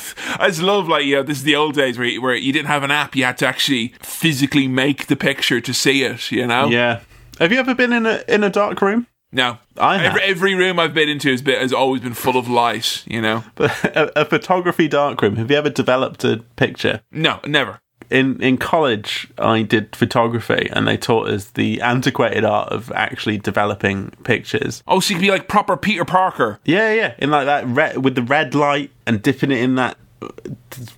just 0.49 0.61
love, 0.63 0.87
like, 0.89 1.05
you 1.05 1.17
know, 1.17 1.23
this 1.23 1.39
is 1.39 1.45
the 1.45 1.57
old 1.57 1.75
days 1.75 1.97
where, 1.99 2.07
you- 2.07 2.21
where 2.23 2.35
you 2.35 2.53
didn't 2.53 2.69
have 2.69 2.83
an 2.83 2.91
app, 2.91 3.17
you 3.17 3.25
had 3.25 3.39
to 3.39 3.47
actually 3.47 3.95
physically 4.03 4.69
make 4.69 5.07
the 5.07 5.17
picture 5.17 5.61
to 5.61 5.73
see 5.75 6.05
it, 6.05 6.31
you 6.31 6.47
know? 6.47 6.69
Yeah. 6.69 7.01
Have 7.39 7.53
you 7.53 7.59
ever 7.59 7.75
been 7.75 7.93
in 7.93 8.05
a 8.07 8.23
in 8.29 8.45
a 8.45 8.51
dark 8.51 8.83
room? 8.83 9.07
No. 9.33 9.57
I 9.79 9.97
have. 9.97 10.07
every, 10.17 10.23
every 10.23 10.55
room 10.55 10.79
I've 10.79 10.93
been 10.93 11.09
into 11.09 11.31
has, 11.31 11.41
been, 11.41 11.59
has 11.59 11.73
always 11.73 12.03
been 12.03 12.13
full 12.13 12.37
of 12.37 12.49
light, 12.49 13.03
you 13.07 13.23
know? 13.23 13.45
a, 13.57 14.11
a 14.17 14.25
photography 14.27 14.89
dark 14.89 15.23
room. 15.23 15.37
Have 15.37 15.51
you 15.51 15.57
ever 15.57 15.71
developed 15.71 16.23
a 16.25 16.45
picture? 16.57 17.01
No, 17.11 17.41
never. 17.47 17.81
In 18.13 18.41
in 18.43 18.59
college, 18.59 19.29
I 19.39 19.63
did 19.63 19.97
photography, 19.97 20.69
and 20.73 20.87
they 20.87 20.97
taught 20.99 21.29
us 21.29 21.47
the 21.47 21.81
antiquated 21.81 22.45
art 22.45 22.69
of 22.71 22.93
actually 22.93 23.39
developing 23.39 24.11
pictures. 24.23 24.83
Oh, 24.87 25.01
so 25.01 25.11
you 25.11 25.17
could 25.17 25.23
be 25.27 25.31
like 25.31 25.49
proper 25.49 25.77
Peter 25.77 26.05
Parker. 26.05 26.61
Yeah, 26.65 26.93
yeah, 26.93 27.15
in 27.19 27.31
like 27.31 27.47
that 27.47 27.67
red 27.67 28.05
with 28.05 28.15
the 28.15 28.23
red 28.23 28.55
light 28.55 28.91
and 29.07 29.23
dipping 29.23 29.51
it 29.51 29.59
in 29.59 29.77
that 29.77 29.97
uh, 30.21 30.29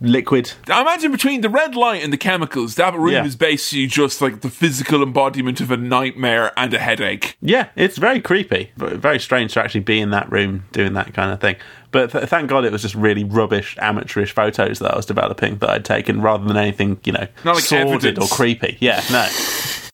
liquid. 0.00 0.52
I 0.68 0.80
imagine 0.80 1.12
between 1.12 1.40
the 1.40 1.48
red 1.48 1.74
light 1.76 2.02
and 2.02 2.12
the 2.12 2.16
chemicals, 2.16 2.74
that 2.74 2.94
room 2.94 3.12
Yeah. 3.12 3.24
is 3.24 3.36
basically 3.36 3.86
just 3.86 4.20
like 4.20 4.40
the 4.40 4.50
physical 4.50 5.02
embodiment 5.02 5.60
of 5.60 5.70
a 5.70 5.76
nightmare 5.76 6.52
and 6.56 6.74
a 6.74 6.78
headache. 6.78 7.36
Yeah, 7.40 7.68
it's 7.76 7.96
very 7.96 8.20
creepy, 8.20 8.72
but 8.76 8.94
very 8.94 9.18
strange 9.20 9.54
to 9.54 9.62
actually 9.62 9.80
be 9.80 10.00
in 10.00 10.10
that 10.10 10.30
room 10.32 10.64
doing 10.72 10.94
that 10.94 11.14
kind 11.14 11.30
of 11.32 11.40
thing. 11.40 11.56
But 11.94 12.10
th- 12.10 12.24
thank 12.28 12.48
God 12.50 12.64
it 12.64 12.72
was 12.72 12.82
just 12.82 12.96
really 12.96 13.22
rubbish, 13.22 13.76
amateurish 13.80 14.32
photos 14.32 14.80
that 14.80 14.92
I 14.92 14.96
was 14.96 15.06
developing 15.06 15.58
that 15.58 15.70
I'd 15.70 15.84
taken 15.84 16.20
rather 16.20 16.44
than 16.44 16.56
anything, 16.56 16.98
you 17.04 17.12
know, 17.12 17.28
Not 17.44 17.54
like 17.54 17.62
sordid 17.64 17.94
evidence. 17.94 18.32
or 18.32 18.34
creepy. 18.34 18.76
Yeah, 18.80 19.00
no. 19.12 19.28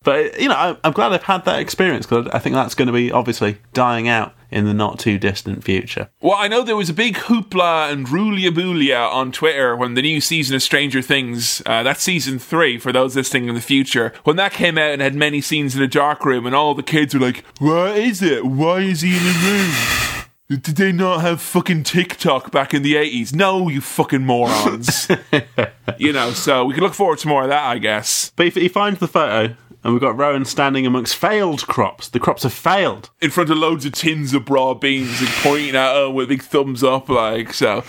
But, 0.02 0.40
you 0.40 0.48
know, 0.48 0.55
I- 0.55 0.77
I'm 0.82 0.93
glad 0.93 1.12
I've 1.12 1.24
had 1.24 1.44
that 1.44 1.59
experience 1.60 2.06
because 2.06 2.27
I 2.32 2.39
think 2.39 2.55
that's 2.55 2.74
going 2.74 2.86
to 2.86 2.93
be 2.93 3.12
obviously 3.12 3.59
dying 3.74 4.09
out 4.09 4.32
in 4.51 4.64
the 4.64 4.72
not 4.72 4.98
too 4.98 5.18
distant 5.18 5.62
future. 5.62 6.09
Well, 6.22 6.36
I 6.39 6.48
know 6.48 6.62
there 6.62 6.74
was 6.74 6.89
a 6.89 6.94
big 6.94 7.16
hoopla 7.16 7.93
and 7.93 8.06
rulia 8.06 9.12
on 9.12 9.31
Twitter 9.31 9.77
when 9.77 9.93
the 9.93 10.01
new 10.01 10.22
season 10.22 10.56
of 10.56 10.62
Stranger 10.62 11.02
Things, 11.02 11.60
uh, 11.66 11.82
that's 11.82 12.02
season 12.02 12.39
three 12.39 12.78
for 12.78 12.93
those 12.93 13.14
listening 13.14 13.51
in 13.51 13.55
the 13.55 13.60
future, 13.60 14.14
when 14.24 14.36
that 14.36 14.52
came 14.52 14.78
out 14.78 14.90
and 14.93 15.02
had 15.02 15.14
many 15.14 15.43
scenes 15.43 15.77
in 15.77 15.82
a 15.82 15.86
dark 15.86 16.24
room, 16.24 16.47
and 16.47 16.55
all 16.55 16.74
the 16.74 16.82
kids 16.82 17.12
were 17.12 17.20
like, 17.20 17.44
What 17.59 17.98
is 17.98 18.22
it? 18.22 18.47
Why 18.47 18.78
is 18.81 19.02
he 19.02 19.10
in 19.18 19.22
a 19.22 19.32
room? 19.39 20.19
Did 20.51 20.64
they 20.64 20.90
not 20.90 21.20
have 21.20 21.40
fucking 21.40 21.85
TikTok 21.85 22.51
back 22.51 22.74
in 22.74 22.82
the 22.82 22.94
80s? 22.94 23.32
No, 23.32 23.68
you 23.68 23.81
fucking 23.81 24.27
morons. 24.27 25.09
you 25.97 26.12
know, 26.12 26.32
so 26.32 26.64
we 26.64 26.74
can 26.74 26.82
look 26.82 26.94
forward 26.94 27.20
to 27.20 27.28
more 27.28 27.44
of 27.44 27.51
that, 27.51 27.62
I 27.64 27.78
guess. 27.78 28.32
But 28.35 28.48
if 28.48 28.56
he 28.56 28.66
finds 28.66 28.98
the 28.98 29.06
photo, 29.06 29.55
and 29.85 29.93
we've 29.93 30.01
got 30.01 30.18
Rowan 30.18 30.44
standing 30.44 30.86
amongst 30.86 31.14
failed 31.14 31.68
crops, 31.68 32.09
the 32.09 32.18
crops 32.18 32.43
have 32.43 32.52
failed. 32.52 33.10
In 33.20 33.31
front 33.31 33.48
of 33.51 33.59
loads 33.59 33.86
of 33.86 33.93
tins 33.93 34.35
of 34.35 34.51
raw 34.51 34.74
beans 34.74 35.20
and 35.20 35.28
pointing 35.28 35.77
at 35.77 35.94
her 35.94 36.10
with 36.10 36.31
big 36.31 36.43
thumbs 36.43 36.82
up, 36.82 37.09
like, 37.09 37.55
so. 37.55 37.85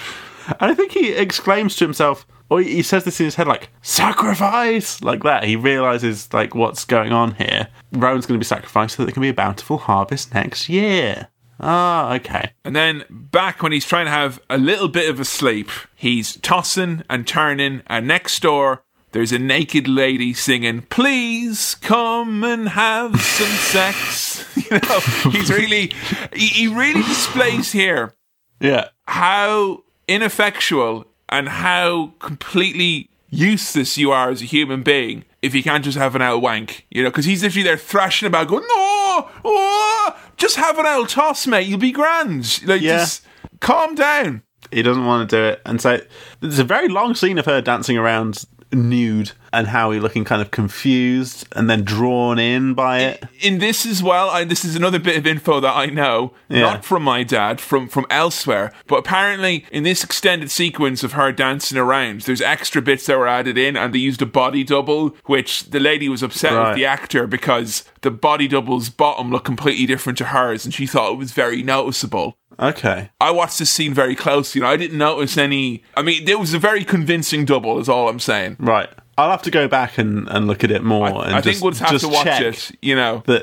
And 0.59 0.69
I 0.69 0.75
think 0.75 0.91
he 0.91 1.13
exclaims 1.13 1.75
to 1.77 1.85
himself, 1.85 2.27
or 2.47 2.61
he 2.61 2.83
says 2.83 3.05
this 3.05 3.19
in 3.19 3.25
his 3.25 3.35
head, 3.35 3.47
like, 3.47 3.69
sacrifice! 3.81 5.01
Like 5.01 5.23
that. 5.23 5.45
He 5.45 5.55
realizes, 5.55 6.31
like, 6.31 6.53
what's 6.53 6.85
going 6.85 7.11
on 7.11 7.33
here. 7.33 7.69
Rowan's 7.91 8.27
going 8.27 8.39
to 8.39 8.43
be 8.43 8.47
sacrificed 8.47 8.97
so 8.97 9.01
that 9.01 9.07
there 9.07 9.13
can 9.13 9.23
be 9.23 9.29
a 9.29 9.33
bountiful 9.33 9.79
harvest 9.79 10.35
next 10.35 10.69
year. 10.69 11.29
Ah, 11.63 12.15
okay. 12.15 12.51
And 12.65 12.75
then 12.75 13.03
back 13.09 13.61
when 13.61 13.71
he's 13.71 13.85
trying 13.85 14.05
to 14.05 14.11
have 14.11 14.39
a 14.49 14.57
little 14.57 14.87
bit 14.87 15.09
of 15.09 15.19
a 15.19 15.25
sleep, 15.25 15.69
he's 15.95 16.37
tossing 16.37 17.03
and 17.09 17.27
turning, 17.27 17.83
and 17.87 18.07
next 18.07 18.41
door 18.41 18.81
there's 19.11 19.31
a 19.31 19.37
naked 19.39 19.87
lady 19.87 20.33
singing, 20.33 20.81
"Please 20.83 21.75
come 21.75 22.43
and 22.43 22.69
have 22.69 23.21
some 23.21 23.47
sex." 23.71 24.45
You 24.71 24.79
know, 24.79 24.99
he's 25.31 25.49
really, 25.51 25.91
he, 26.33 26.47
he 26.47 26.67
really 26.67 27.01
displays 27.03 27.71
here 27.73 28.13
Yeah. 28.61 28.87
how 29.05 29.83
ineffectual 30.07 31.05
and 31.27 31.49
how 31.49 32.13
completely 32.19 33.09
useless 33.29 33.97
you 33.97 34.11
are 34.11 34.29
as 34.29 34.41
a 34.41 34.45
human 34.45 34.81
being 34.83 35.25
if 35.41 35.55
you 35.55 35.63
can't 35.63 35.83
just 35.83 35.97
have 35.97 36.15
an 36.15 36.21
old 36.21 36.43
wank, 36.43 36.85
you 36.91 37.03
know, 37.03 37.09
because 37.09 37.25
he's 37.25 37.41
literally 37.43 37.63
there 37.63 37.77
thrashing 37.77 38.27
about, 38.27 38.47
going, 38.47 38.63
"No, 38.63 39.29
oh, 39.45 40.15
just 40.37 40.55
have 40.55 40.77
an 40.79 40.85
old 40.85 41.09
toss, 41.09 41.47
mate. 41.47 41.67
You'll 41.67 41.79
be 41.79 41.91
grand." 41.91 42.61
Like, 42.65 42.81
Yeah. 42.81 42.99
just 42.99 43.23
calm 43.59 43.95
down. 43.95 44.43
He 44.71 44.81
doesn't 44.83 45.05
want 45.05 45.29
to 45.29 45.35
do 45.35 45.43
it. 45.43 45.61
And 45.65 45.81
so 45.81 45.99
there's 46.39 46.59
a 46.59 46.63
very 46.63 46.87
long 46.87 47.15
scene 47.15 47.37
of 47.37 47.45
her 47.45 47.61
dancing 47.61 47.97
around 47.97 48.45
nude 48.73 49.31
and 49.53 49.67
Howie 49.67 49.99
looking 49.99 50.23
kind 50.23 50.41
of 50.41 50.49
confused 50.51 51.45
and 51.55 51.69
then 51.69 51.83
drawn 51.83 52.39
in 52.39 52.73
by 52.73 52.99
it. 53.01 53.23
in 53.41 53.59
this 53.59 53.85
as 53.85 54.01
well, 54.01 54.29
I, 54.29 54.45
this 54.45 54.63
is 54.63 54.75
another 54.77 54.97
bit 54.99 55.17
of 55.17 55.27
info 55.27 55.59
that 55.59 55.75
I 55.75 55.87
know, 55.87 56.33
Yeah. 56.47 56.61
not 56.61 56.85
from 56.85 57.03
my 57.03 57.23
dad, 57.23 57.59
from 57.59 57.87
from 57.89 58.05
elsewhere. 58.09 58.71
But 58.87 58.97
apparently, 58.99 59.65
in 59.71 59.83
this 59.83 60.03
extended 60.03 60.49
sequence 60.51 61.03
of 61.03 61.13
her 61.13 61.31
dancing 61.33 61.77
around, 61.77 62.21
there's 62.21 62.41
extra 62.41 62.81
bits 62.81 63.05
that 63.07 63.17
were 63.17 63.27
added 63.27 63.57
in, 63.57 63.75
and 63.75 63.93
they 63.93 63.99
used 63.99 64.21
a 64.21 64.25
body 64.25 64.63
double, 64.63 65.15
which 65.25 65.69
the 65.71 65.79
lady 65.79 66.07
was 66.07 66.23
upset 66.23 66.53
Right. 66.53 66.69
with 66.69 66.77
the 66.77 66.85
actor 66.85 67.27
because 67.27 67.83
the 68.01 68.11
body 68.11 68.47
double's 68.47 68.89
bottom 68.89 69.31
looked 69.31 69.45
completely 69.45 69.85
different 69.85 70.17
to 70.19 70.25
hers, 70.25 70.63
and 70.65 70.73
she 70.73 70.87
thought 70.87 71.11
it 71.13 71.17
was 71.17 71.33
very 71.33 71.61
noticeable. 71.61 72.37
Okay. 72.59 73.09
I 73.19 73.31
watched 73.31 73.59
this 73.59 73.71
scene 73.71 73.93
very 73.93 74.15
closely, 74.15 74.61
and 74.61 74.67
I 74.67 74.77
didn't 74.77 74.97
notice 74.97 75.37
any. 75.37 75.83
I 75.95 76.01
mean, 76.01 76.27
it 76.27 76.39
was 76.39 76.53
a 76.53 76.59
very 76.59 76.83
convincing 76.83 77.45
double, 77.45 77.79
is 77.79 77.89
all 77.89 78.07
I'm 78.09 78.19
saying. 78.19 78.57
Right. 78.59 78.89
I'll 79.17 79.31
have 79.31 79.41
to 79.43 79.51
go 79.51 79.67
back 79.67 79.97
and, 79.97 80.27
and 80.29 80.47
look 80.47 80.63
at 80.63 80.71
it 80.71 80.83
more. 80.83 81.07
and 81.07 81.17
I 81.35 81.41
think 81.41 81.53
just- 81.55 81.61
we'll 81.61 81.71
just 81.71 81.83
have 81.83 82.01
to 82.01 82.07
watch 82.07 82.41
it, 82.41 82.71
you 82.81 82.95
know. 82.95 83.23
that 83.27 83.41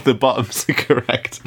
the 0.04 0.14
bottoms 0.14 0.68
are 0.68 0.74
correct. 0.74 1.40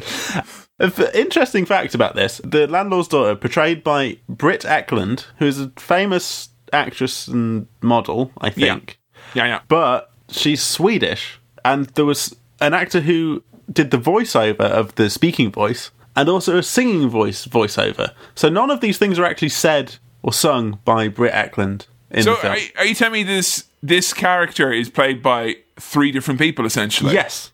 Interesting 1.14 1.64
fact 1.64 1.94
about 1.94 2.14
this 2.16 2.38
the 2.44 2.66
landlord's 2.66 3.08
daughter, 3.08 3.34
portrayed 3.36 3.84
by 3.84 4.18
Britt 4.28 4.62
Ekland, 4.62 5.26
who's 5.38 5.60
a 5.60 5.70
famous 5.76 6.48
actress 6.72 7.28
and 7.28 7.66
model, 7.80 8.32
I 8.38 8.50
think. 8.50 8.98
Yeah, 9.34 9.46
yeah. 9.46 9.60
But 9.68 10.10
she's 10.28 10.62
Swedish, 10.62 11.38
and 11.64 11.86
there 11.90 12.04
was 12.04 12.34
an 12.60 12.74
actor 12.74 13.00
who 13.00 13.42
did 13.72 13.90
the 13.90 13.98
voiceover 13.98 14.60
of 14.60 14.94
the 14.96 15.08
speaking 15.08 15.50
voice 15.52 15.90
and 16.16 16.28
also 16.28 16.58
a 16.58 16.62
singing 16.62 17.08
voice 17.08 17.46
voiceover. 17.46 18.12
So 18.34 18.48
none 18.48 18.70
of 18.70 18.80
these 18.80 18.98
things 18.98 19.18
are 19.18 19.24
actually 19.24 19.50
said 19.50 19.96
or 20.22 20.32
sung 20.32 20.78
by 20.84 21.08
Britt 21.08 21.32
Ekland 21.32 21.86
in 22.10 22.22
So 22.24 22.32
the 22.34 22.40
film. 22.40 22.52
are, 22.54 22.58
are 22.78 22.84
you 22.84 22.94
telling 22.94 23.12
me 23.14 23.22
this 23.22 23.64
this 23.82 24.12
character 24.12 24.72
is 24.72 24.88
played 24.90 25.22
by 25.22 25.56
three 25.78 26.10
different 26.12 26.40
people 26.40 26.66
essentially? 26.66 27.14
yes. 27.14 27.51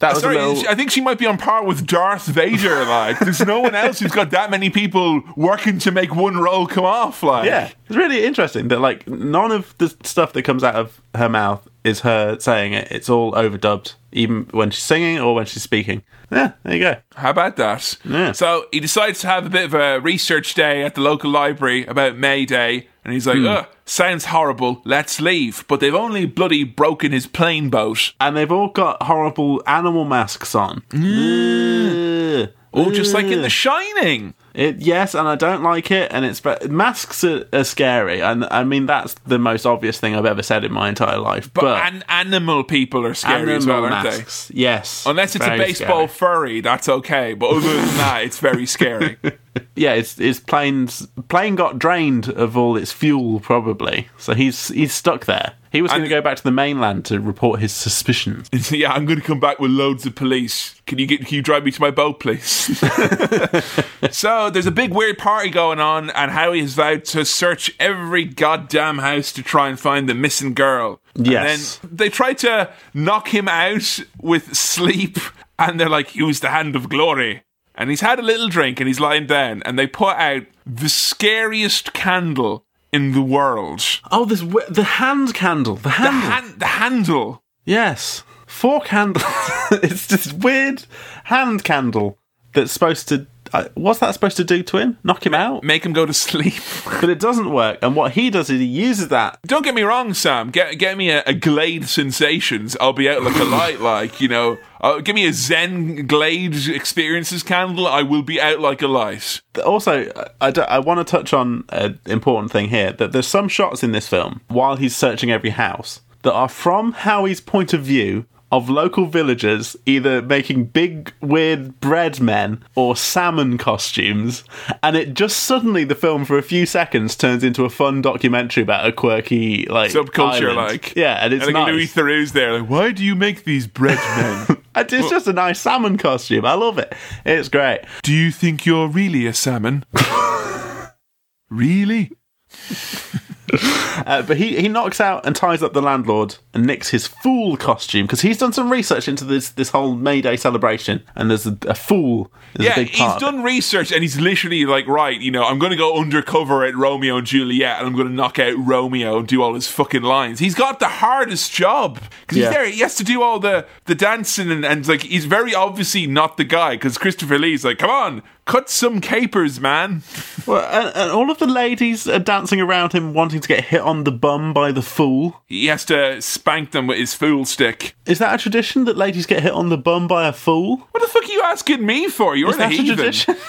That 0.00 0.12
was 0.12 0.22
Sorry, 0.22 0.36
little. 0.36 0.68
I 0.68 0.74
think 0.74 0.90
she 0.90 1.00
might 1.00 1.18
be 1.18 1.24
on 1.26 1.38
par 1.38 1.64
with 1.64 1.86
Darth 1.86 2.26
Vader. 2.26 2.84
Like, 2.86 3.18
there's 3.18 3.40
no 3.44 3.60
one 3.60 3.74
else 3.74 3.98
who's 3.98 4.12
got 4.12 4.30
that 4.30 4.50
many 4.50 4.68
people 4.68 5.22
working 5.36 5.78
to 5.80 5.90
make 5.90 6.14
one 6.14 6.36
role 6.36 6.66
come 6.66 6.84
off. 6.84 7.22
Like, 7.22 7.46
Yeah, 7.46 7.70
it's 7.88 7.96
really 7.96 8.24
interesting 8.24 8.68
that 8.68 8.80
like 8.80 9.08
none 9.08 9.52
of 9.52 9.74
the 9.78 9.88
stuff 10.02 10.32
that 10.34 10.42
comes 10.42 10.62
out 10.62 10.74
of 10.74 11.00
her 11.14 11.28
mouth 11.30 11.66
is 11.82 12.00
her 12.00 12.38
saying 12.38 12.74
it. 12.74 12.88
It's 12.90 13.08
all 13.08 13.32
overdubbed, 13.32 13.94
even 14.12 14.48
when 14.50 14.70
she's 14.70 14.82
singing 14.84 15.18
or 15.18 15.34
when 15.34 15.46
she's 15.46 15.62
speaking. 15.62 16.02
Yeah, 16.30 16.52
there 16.64 16.74
you 16.74 16.80
go. 16.80 16.96
How 17.14 17.30
about 17.30 17.56
that? 17.56 17.96
Yeah. 18.04 18.32
So 18.32 18.66
he 18.72 18.80
decides 18.80 19.20
to 19.20 19.28
have 19.28 19.46
a 19.46 19.50
bit 19.50 19.64
of 19.64 19.74
a 19.74 20.00
research 20.00 20.54
day 20.54 20.82
at 20.82 20.94
the 20.94 21.00
local 21.00 21.30
library 21.30 21.86
about 21.86 22.16
May 22.18 22.44
Day, 22.44 22.88
and 23.04 23.14
he's 23.14 23.26
like, 23.26 23.38
Hmm. 23.38 23.46
"Ugh, 23.46 23.66
sounds 23.86 24.26
horrible. 24.26 24.82
Let's 24.84 25.20
leave." 25.20 25.64
But 25.68 25.80
they've 25.80 25.94
only 25.94 26.26
bloody 26.26 26.64
broken 26.64 27.12
his 27.12 27.26
plane 27.26 27.70
boat. 27.70 28.12
And 28.20 28.36
they've 28.36 28.52
all 28.52 28.68
got 28.68 29.02
horrible 29.04 29.62
animal 29.66 30.04
masks 30.04 30.54
on. 30.54 30.82
Mm. 30.90 32.52
Ugh. 32.76 32.86
Oh, 32.88 32.90
just 32.92 33.14
like 33.14 33.26
in 33.26 33.42
The 33.42 33.48
Shining. 33.50 34.34
It, 34.52 34.76
yes, 34.80 35.14
and 35.14 35.28
I 35.28 35.34
don't 35.34 35.62
like 35.62 35.90
it. 35.90 36.10
And 36.12 36.24
it's 36.24 36.40
but 36.40 36.70
masks 36.70 37.22
are, 37.24 37.46
are 37.52 37.64
scary, 37.64 38.22
and 38.22 38.46
I 38.50 38.64
mean 38.64 38.86
that's 38.86 39.14
the 39.26 39.38
most 39.38 39.66
obvious 39.66 39.98
thing 40.00 40.14
I've 40.14 40.24
ever 40.24 40.42
said 40.42 40.64
in 40.64 40.72
my 40.72 40.88
entire 40.88 41.18
life. 41.18 41.52
But, 41.52 41.60
But, 41.62 41.92
an- 41.92 42.04
animal 42.08 42.64
people 42.64 43.04
are 43.04 43.12
scary 43.12 43.54
as 43.54 43.66
well, 43.66 43.84
animal 43.84 43.92
aren't 43.98 44.10
they? 44.10 44.18
masks, 44.18 44.50
yes, 44.54 45.04
Unless 45.04 45.36
it's 45.36 45.44
a 45.44 45.48
very 45.48 45.58
baseball 45.58 46.08
scary. 46.08 46.08
furry, 46.08 46.60
that's 46.62 46.88
okay. 46.88 47.34
But 47.34 47.50
other 47.50 47.60
than 47.74 47.96
that, 47.98 48.22
it's 48.24 48.38
very 48.38 48.64
scary. 48.64 49.18
yeah, 49.76 49.94
his, 49.94 50.14
his 50.16 50.40
plane's 50.40 51.06
plane 51.28 51.54
got 51.54 51.78
drained 51.78 52.28
of 52.30 52.56
all 52.56 52.76
its 52.78 52.92
fuel, 52.92 53.40
probably. 53.40 54.08
So 54.16 54.32
he's 54.32 54.68
he's 54.68 54.94
stuck 54.94 55.26
there. 55.26 55.52
He 55.76 55.82
was 55.82 55.90
going 55.92 56.04
to 56.04 56.08
go 56.08 56.22
back 56.22 56.38
to 56.38 56.42
the 56.42 56.50
mainland 56.50 57.04
to 57.06 57.20
report 57.20 57.60
his 57.60 57.70
suspicions. 57.70 58.48
yeah, 58.72 58.92
I'm 58.92 59.04
going 59.04 59.20
to 59.20 59.24
come 59.24 59.38
back 59.38 59.58
with 59.60 59.70
loads 59.70 60.06
of 60.06 60.14
police. 60.14 60.80
Can 60.86 60.98
you 60.98 61.06
get? 61.06 61.26
Can 61.26 61.34
you 61.34 61.42
drive 61.42 61.64
me 61.64 61.70
to 61.70 61.80
my 61.82 61.90
boat, 61.90 62.18
please? 62.18 62.46
so 64.10 64.48
there's 64.48 64.66
a 64.66 64.70
big 64.70 64.94
weird 64.94 65.18
party 65.18 65.50
going 65.50 65.78
on, 65.78 66.08
and 66.10 66.30
Howie 66.30 66.62
has 66.62 66.72
vowed 66.72 67.04
to 67.06 67.26
search 67.26 67.76
every 67.78 68.24
goddamn 68.24 68.98
house 68.98 69.32
to 69.32 69.42
try 69.42 69.68
and 69.68 69.78
find 69.78 70.08
the 70.08 70.14
missing 70.14 70.54
girl. 70.54 71.00
Yes. 71.14 71.78
And 71.82 71.90
then 71.90 71.96
they 71.98 72.08
try 72.08 72.32
to 72.34 72.72
knock 72.94 73.28
him 73.28 73.46
out 73.46 74.00
with 74.18 74.56
sleep, 74.56 75.18
and 75.58 75.78
they're 75.78 75.90
like, 75.90 76.14
"Use 76.14 76.40
the 76.40 76.50
hand 76.50 76.74
of 76.74 76.88
glory." 76.88 77.42
And 77.74 77.90
he's 77.90 78.00
had 78.00 78.18
a 78.18 78.22
little 78.22 78.48
drink, 78.48 78.80
and 78.80 78.88
he's 78.88 79.00
lying 79.00 79.26
down, 79.26 79.62
and 79.64 79.78
they 79.78 79.86
put 79.86 80.16
out 80.16 80.44
the 80.64 80.88
scariest 80.88 81.92
candle 81.92 82.65
in 82.96 83.12
the 83.12 83.22
world. 83.22 83.82
Oh, 84.10 84.24
this 84.24 84.40
the 84.80 84.82
hand 85.00 85.34
candle. 85.34 85.76
The 85.76 85.82
The, 85.82 85.90
handle. 85.90 86.30
han- 86.30 86.58
the 86.58 86.66
handle. 86.80 87.42
yes, 87.64 88.22
four 88.46 88.80
candles. 88.80 89.24
it's 89.88 90.06
this 90.06 90.32
weird 90.32 90.84
hand 91.24 91.62
candle 91.64 92.18
that's 92.54 92.72
supposed 92.72 93.08
to. 93.10 93.26
Uh, 93.52 93.68
what's 93.74 94.00
that 94.00 94.12
supposed 94.12 94.36
to 94.36 94.44
do 94.44 94.62
to 94.62 94.78
him? 94.78 94.98
Knock 95.04 95.24
him 95.24 95.34
out? 95.34 95.62
Make 95.62 95.84
him 95.84 95.92
go 95.92 96.06
to 96.06 96.12
sleep. 96.26 96.62
But 96.84 97.10
it 97.10 97.20
doesn't 97.20 97.50
work. 97.52 97.78
And 97.82 97.96
what 97.96 98.12
he 98.12 98.30
does 98.30 98.50
is 98.50 98.60
he 98.60 98.66
uses 98.66 99.08
that. 99.08 99.38
Don't 99.46 99.64
get 99.64 99.74
me 99.74 99.82
wrong, 99.82 100.14
Sam. 100.14 100.50
Get 100.50 100.78
get 100.78 100.96
me 100.96 101.10
a, 101.10 101.22
a 101.26 101.34
Glade 101.34 101.88
Sensations. 101.88 102.76
I'll 102.80 102.92
be 102.92 103.08
out 103.08 103.22
like 103.22 103.36
a 103.36 103.44
light. 103.44 103.76
Like 103.86 104.20
you 104.20 104.28
know, 104.28 104.58
uh, 104.80 105.00
give 105.00 105.14
me 105.14 105.26
a 105.26 105.32
Zen 105.32 106.06
Glade 106.06 106.68
Experiences 106.68 107.42
candle. 107.42 107.86
I 107.86 108.02
will 108.02 108.22
be 108.22 108.40
out 108.40 108.58
like 108.58 108.82
a 108.82 108.88
light. 108.88 109.40
Also, 109.64 110.10
I, 110.40 110.78
want 110.78 110.98
to 110.98 111.04
touch 111.04 111.32
on 111.32 111.64
an 111.70 111.98
important 112.06 112.52
thing 112.52 112.68
here 112.68 112.92
that 112.92 113.12
there's 113.12 113.26
some 113.26 113.48
shots 113.48 113.82
in 113.82 113.92
this 113.92 114.08
film 114.08 114.40
while 114.48 114.76
he's 114.76 114.96
searching 114.96 115.30
every 115.30 115.50
house 115.50 116.00
that 116.22 116.32
are 116.32 116.48
from 116.48 116.92
Howie's 116.92 117.40
point 117.40 117.72
of 117.72 117.82
view 117.82 118.26
of 118.52 118.70
local 118.70 119.06
villagers 119.06 119.76
either 119.86 120.22
making 120.22 120.64
big 120.66 121.12
weird 121.20 121.80
bread 121.80 122.20
men 122.20 122.62
or 122.76 122.94
salmon 122.94 123.58
costumes 123.58 124.44
and 124.82 124.96
it 124.96 125.14
just 125.14 125.38
suddenly 125.40 125.82
the 125.82 125.94
film 125.94 126.24
for 126.24 126.38
a 126.38 126.42
few 126.42 126.64
seconds 126.64 127.16
turns 127.16 127.42
into 127.42 127.64
a 127.64 127.70
fun 127.70 128.00
documentary 128.00 128.62
about 128.62 128.86
a 128.86 128.92
quirky 128.92 129.66
like 129.66 129.90
Subculture, 129.90 130.50
island. 130.50 130.56
like 130.56 130.94
yeah 130.94 131.24
and 131.24 131.34
it's 131.34 131.44
And 131.44 131.54
like 131.54 131.66
nice 131.66 131.72
Louis 131.74 131.86
Theroux's 131.92 132.32
there. 132.32 132.60
Like, 132.60 132.70
why 132.70 132.92
do 132.92 133.04
you 133.04 133.14
make 133.16 133.44
these 133.44 133.66
bread 133.66 133.98
men? 133.98 134.62
It's 134.78 135.08
just 135.08 135.26
a 135.26 135.32
nice 135.32 135.58
salmon 135.58 135.96
costume 135.96 136.44
I 136.44 136.52
love 136.52 136.78
it 136.78 136.92
it's 137.24 137.48
great 137.48 137.80
do 138.02 138.12
you 138.12 138.30
think 138.30 138.66
you're 138.66 138.88
really 138.88 139.26
a 139.26 139.32
salmon? 139.32 139.84
really? 141.50 142.12
Uh, 144.06 144.20
but 144.22 144.36
he, 144.36 144.60
he 144.60 144.68
knocks 144.68 145.00
out 145.00 145.24
and 145.26 145.34
ties 145.34 145.62
up 145.62 145.72
the 145.72 145.80
landlord 145.80 146.36
and 146.52 146.66
nicks 146.66 146.90
his 146.90 147.06
fool 147.06 147.56
costume 147.56 148.02
because 148.06 148.20
he's 148.20 148.36
done 148.36 148.52
some 148.52 148.70
research 148.70 149.08
into 149.08 149.24
this 149.24 149.48
this 149.50 149.70
whole 149.70 149.94
May 149.94 150.20
Day 150.20 150.36
celebration 150.36 151.02
and 151.14 151.30
there's 151.30 151.46
a, 151.46 151.56
a 151.66 151.74
fool 151.74 152.30
is 152.54 152.66
Yeah, 152.66 152.72
a 152.72 152.76
big 152.76 152.88
he's 152.90 153.16
done 153.16 153.42
research 153.42 153.90
and 153.92 154.02
he's 154.02 154.20
literally 154.20 154.66
like, 154.66 154.86
right, 154.86 155.18
you 155.18 155.30
know, 155.30 155.44
I'm 155.44 155.58
going 155.58 155.70
to 155.70 155.76
go 155.78 155.98
undercover 155.98 156.64
at 156.66 156.76
Romeo 156.76 157.16
and 157.16 157.26
Juliet 157.26 157.78
and 157.78 157.86
I'm 157.86 157.94
going 157.94 158.06
to 158.08 158.12
knock 158.12 158.38
out 158.38 158.54
Romeo 158.58 159.18
and 159.18 159.26
do 159.26 159.42
all 159.42 159.54
his 159.54 159.66
fucking 159.66 160.02
lines. 160.02 160.38
He's 160.40 160.54
got 160.54 160.78
the 160.78 160.88
hardest 160.88 161.52
job 161.52 161.98
because 162.20 162.36
Yeah. 162.38 162.44
he's 162.48 162.54
there. 162.54 162.66
He 162.66 162.80
has 162.80 162.96
to 162.96 163.04
do 163.04 163.22
all 163.22 163.38
the 163.40 163.66
the 163.86 163.94
dancing 163.94 164.50
and, 164.52 164.64
and 164.64 164.86
like 164.86 165.02
he's 165.02 165.24
very 165.24 165.54
obviously 165.54 166.06
not 166.06 166.36
the 166.36 166.44
guy 166.44 166.76
because 166.76 166.98
Christopher 166.98 167.38
Lee's 167.38 167.64
like, 167.64 167.78
come 167.78 167.90
on, 167.90 168.22
cut 168.46 168.70
some 168.70 169.00
capers, 169.00 169.60
man. 169.60 170.02
Well, 170.46 170.64
and, 170.72 170.96
and 170.96 171.10
all 171.10 171.30
of 171.30 171.38
the 171.38 171.46
ladies 171.46 172.08
are 172.08 172.18
dancing 172.18 172.60
around 172.60 172.92
him 172.92 173.12
wanting 173.12 173.40
to 173.40 173.48
get 173.48 173.64
hit 173.64 173.80
on 173.82 174.04
the 174.04 174.12
bum 174.12 174.52
by 174.54 174.72
the 174.72 174.82
fool. 174.82 175.42
He 175.46 175.66
has 175.66 175.84
to 175.86 176.22
spank 176.22 176.70
them 176.70 176.86
with 176.86 176.98
his 176.98 177.12
fool 177.14 177.44
stick. 177.44 177.94
Is 178.06 178.18
that 178.20 178.34
a 178.34 178.38
tradition 178.38 178.84
that 178.86 178.96
ladies 178.96 179.26
get 179.26 179.42
hit 179.42 179.52
on 179.52 179.68
the 179.68 179.76
bum 179.76 180.06
by 180.08 180.26
a 180.28 180.32
fool? 180.32 180.76
What 180.92 181.02
the 181.02 181.08
fuck 181.08 181.24
are 181.24 181.32
you 181.32 181.42
asking 181.42 181.84
me 181.84 182.08
for? 182.08 182.36
You're 182.36 182.50
Is 182.50 182.56
the 182.56 182.60
that 182.60 182.72
a 182.72 182.76
heathen. 182.76 182.96
tradition? 182.96 183.36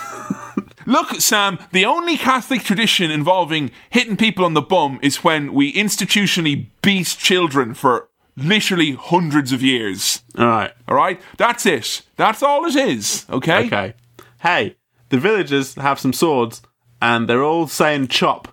Look, 0.88 1.20
Sam, 1.22 1.60
the 1.74 1.86
only 1.86 2.18
Catholic 2.18 2.64
tradition 2.64 3.12
involving 3.12 3.72
hitting 3.90 4.18
people 4.18 4.46
on 4.46 4.54
the 4.54 4.62
bum 4.62 5.00
is 5.04 5.24
when 5.24 5.54
we 5.54 5.74
institutionally 5.74 6.68
beat 6.82 7.08
children 7.20 7.74
for 7.74 8.08
literally 8.38 8.94
hundreds 8.94 9.52
of 9.52 9.62
years. 9.62 10.24
all 10.38 10.48
right. 10.48 10.72
All 10.88 10.96
right? 10.96 11.20
That's 11.38 11.66
it. 11.66 12.04
That's 12.16 12.42
all 12.42 12.66
it 12.66 12.76
is. 12.76 13.26
Okay? 13.30 13.66
Okay. 13.68 13.94
Hey, 14.40 14.77
the 15.10 15.18
villagers 15.18 15.76
have 15.76 16.00
some 16.00 16.14
swords 16.14 16.62
and 17.02 17.28
they're 17.30 17.44
all 17.44 17.68
saying 17.68 18.08
chop. 18.08 18.48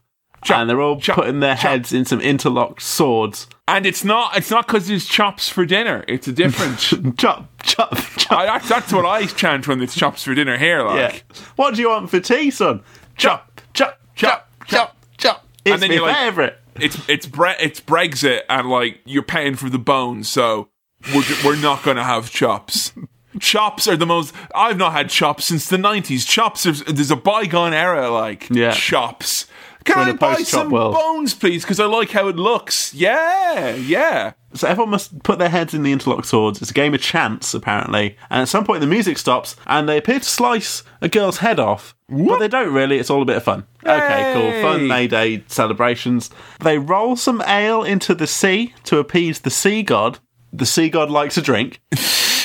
Chop, 0.45 0.59
and 0.59 0.69
they're 0.69 0.81
all 0.83 1.01
chop, 1.01 1.17
putting 1.17 1.41
their 1.41 1.55
chop. 1.55 1.71
heads 1.71 1.93
in 1.95 2.05
some 2.05 2.21
interlocked 2.21 2.83
swords. 2.83 3.47
And 3.67 3.87
it's 3.87 4.05
not 4.05 4.37
it's 4.37 4.51
not 4.51 4.67
because 4.67 4.89
there's 4.89 5.07
chops 5.07 5.49
for 5.49 5.65
dinner. 5.65 6.05
It's 6.07 6.29
a 6.29 6.33
different. 6.33 6.79
Chop, 7.19 7.49
chop, 7.63 7.97
chop. 8.19 8.33
I, 8.39 8.45
that's, 8.45 8.69
that's 8.69 8.93
what 8.93 9.07
I 9.07 9.25
chant 9.25 9.67
when 9.67 9.81
it's 9.81 9.95
chops 9.95 10.23
for 10.25 10.35
dinner 10.35 10.59
here. 10.59 10.83
Like. 10.83 11.25
Yeah. 11.31 11.37
What 11.57 11.75
do 11.75 11.81
you 11.81 11.89
want 11.89 12.11
for 12.11 12.21
tea, 12.21 12.51
son? 12.51 12.83
Chop, 13.17 13.63
chop, 13.73 13.99
chop, 14.15 14.51
chop, 14.67 14.95
chop. 15.17 15.47
It's 15.65 15.81
then 15.81 15.89
my 15.89 15.95
you're 15.95 16.07
like- 16.07 16.17
favourite. 16.17 16.55
it's 16.79 17.09
it's 17.09 17.25
Bre- 17.27 17.59
it's 17.59 17.81
Brexit 17.81 18.41
and 18.51 18.69
like 18.69 19.01
you're 19.07 19.23
paying 19.23 19.55
for 19.57 19.71
the 19.71 19.79
bones, 19.79 20.29
so 20.29 20.69
we're 21.15 21.23
we're 21.43 21.57
not 21.57 21.83
going 21.83 21.97
to 21.97 22.05
have 22.05 22.31
chops. 22.31 22.93
Chops 23.41 23.87
are 23.89 23.97
the 23.97 24.07
most. 24.07 24.35
I've 24.55 24.77
not 24.77 24.93
had 24.93 25.09
chops 25.11 25.47
since 25.47 25.69
the 25.69 25.79
nineties. 25.79 26.25
Chops, 26.25 26.67
are, 26.67 26.73
there's 26.73 27.11
a 27.11 27.17
bygone 27.17 27.73
era 27.75 28.11
like 28.11 28.49
Yeah. 28.51 28.73
chops. 28.73 29.47
Can 29.85 29.99
We're 29.99 30.11
in 30.13 30.17
buy 30.17 30.37
some 30.37 30.71
world. 30.71 30.95
bones, 30.95 31.35
please? 31.35 31.63
Because 31.63 31.79
I 31.79 31.85
like 31.85 32.11
how 32.11 32.29
it 32.29 32.37
looks. 32.37 32.95
Yeah, 32.95 33.75
yeah. 33.75 34.33
So 34.55 34.67
everyone 34.67 34.93
must 34.93 35.23
put 35.25 35.39
their 35.39 35.51
heads 35.51 35.75
in 35.75 35.83
the 35.83 35.93
interlock 35.93 36.25
swords. 36.25 36.63
It's 36.63 36.71
a 36.71 36.75
game 36.75 36.95
of 36.95 37.03
chance, 37.03 37.53
apparently. 37.53 38.17
And 38.31 38.41
at 38.41 38.49
some 38.49 38.65
point, 38.65 38.81
the 38.81 38.87
music 38.87 39.19
stops, 39.19 39.57
and 39.67 39.87
they 39.87 39.99
appear 39.99 40.21
to 40.21 40.25
slice 40.25 40.85
a 41.03 41.09
girl's 41.11 41.39
head 41.39 41.61
off. 41.61 41.95
But 42.09 42.39
they 42.39 42.49
don't 42.49 42.73
really. 42.73 42.99
It's 42.99 43.11
all 43.11 43.21
a 43.21 43.27
bit 43.27 43.37
of 43.37 43.43
fun. 43.43 43.67
Okay, 43.85 44.33
cool. 44.33 44.63
Fun 44.63 44.87
May 44.89 45.07
Day 45.07 45.45
celebrations. 45.49 46.31
They 46.61 46.79
roll 46.79 47.15
some 47.17 47.43
ale 47.43 47.83
into 47.83 48.15
the 48.15 48.27
sea 48.27 48.73
to 48.85 48.97
appease 48.99 49.41
the 49.41 49.51
sea 49.51 49.83
god. 49.83 50.19
The 50.51 50.65
sea 50.67 50.89
god 50.89 51.11
likes 51.11 51.37
a 51.37 51.43
drink. 51.43 51.81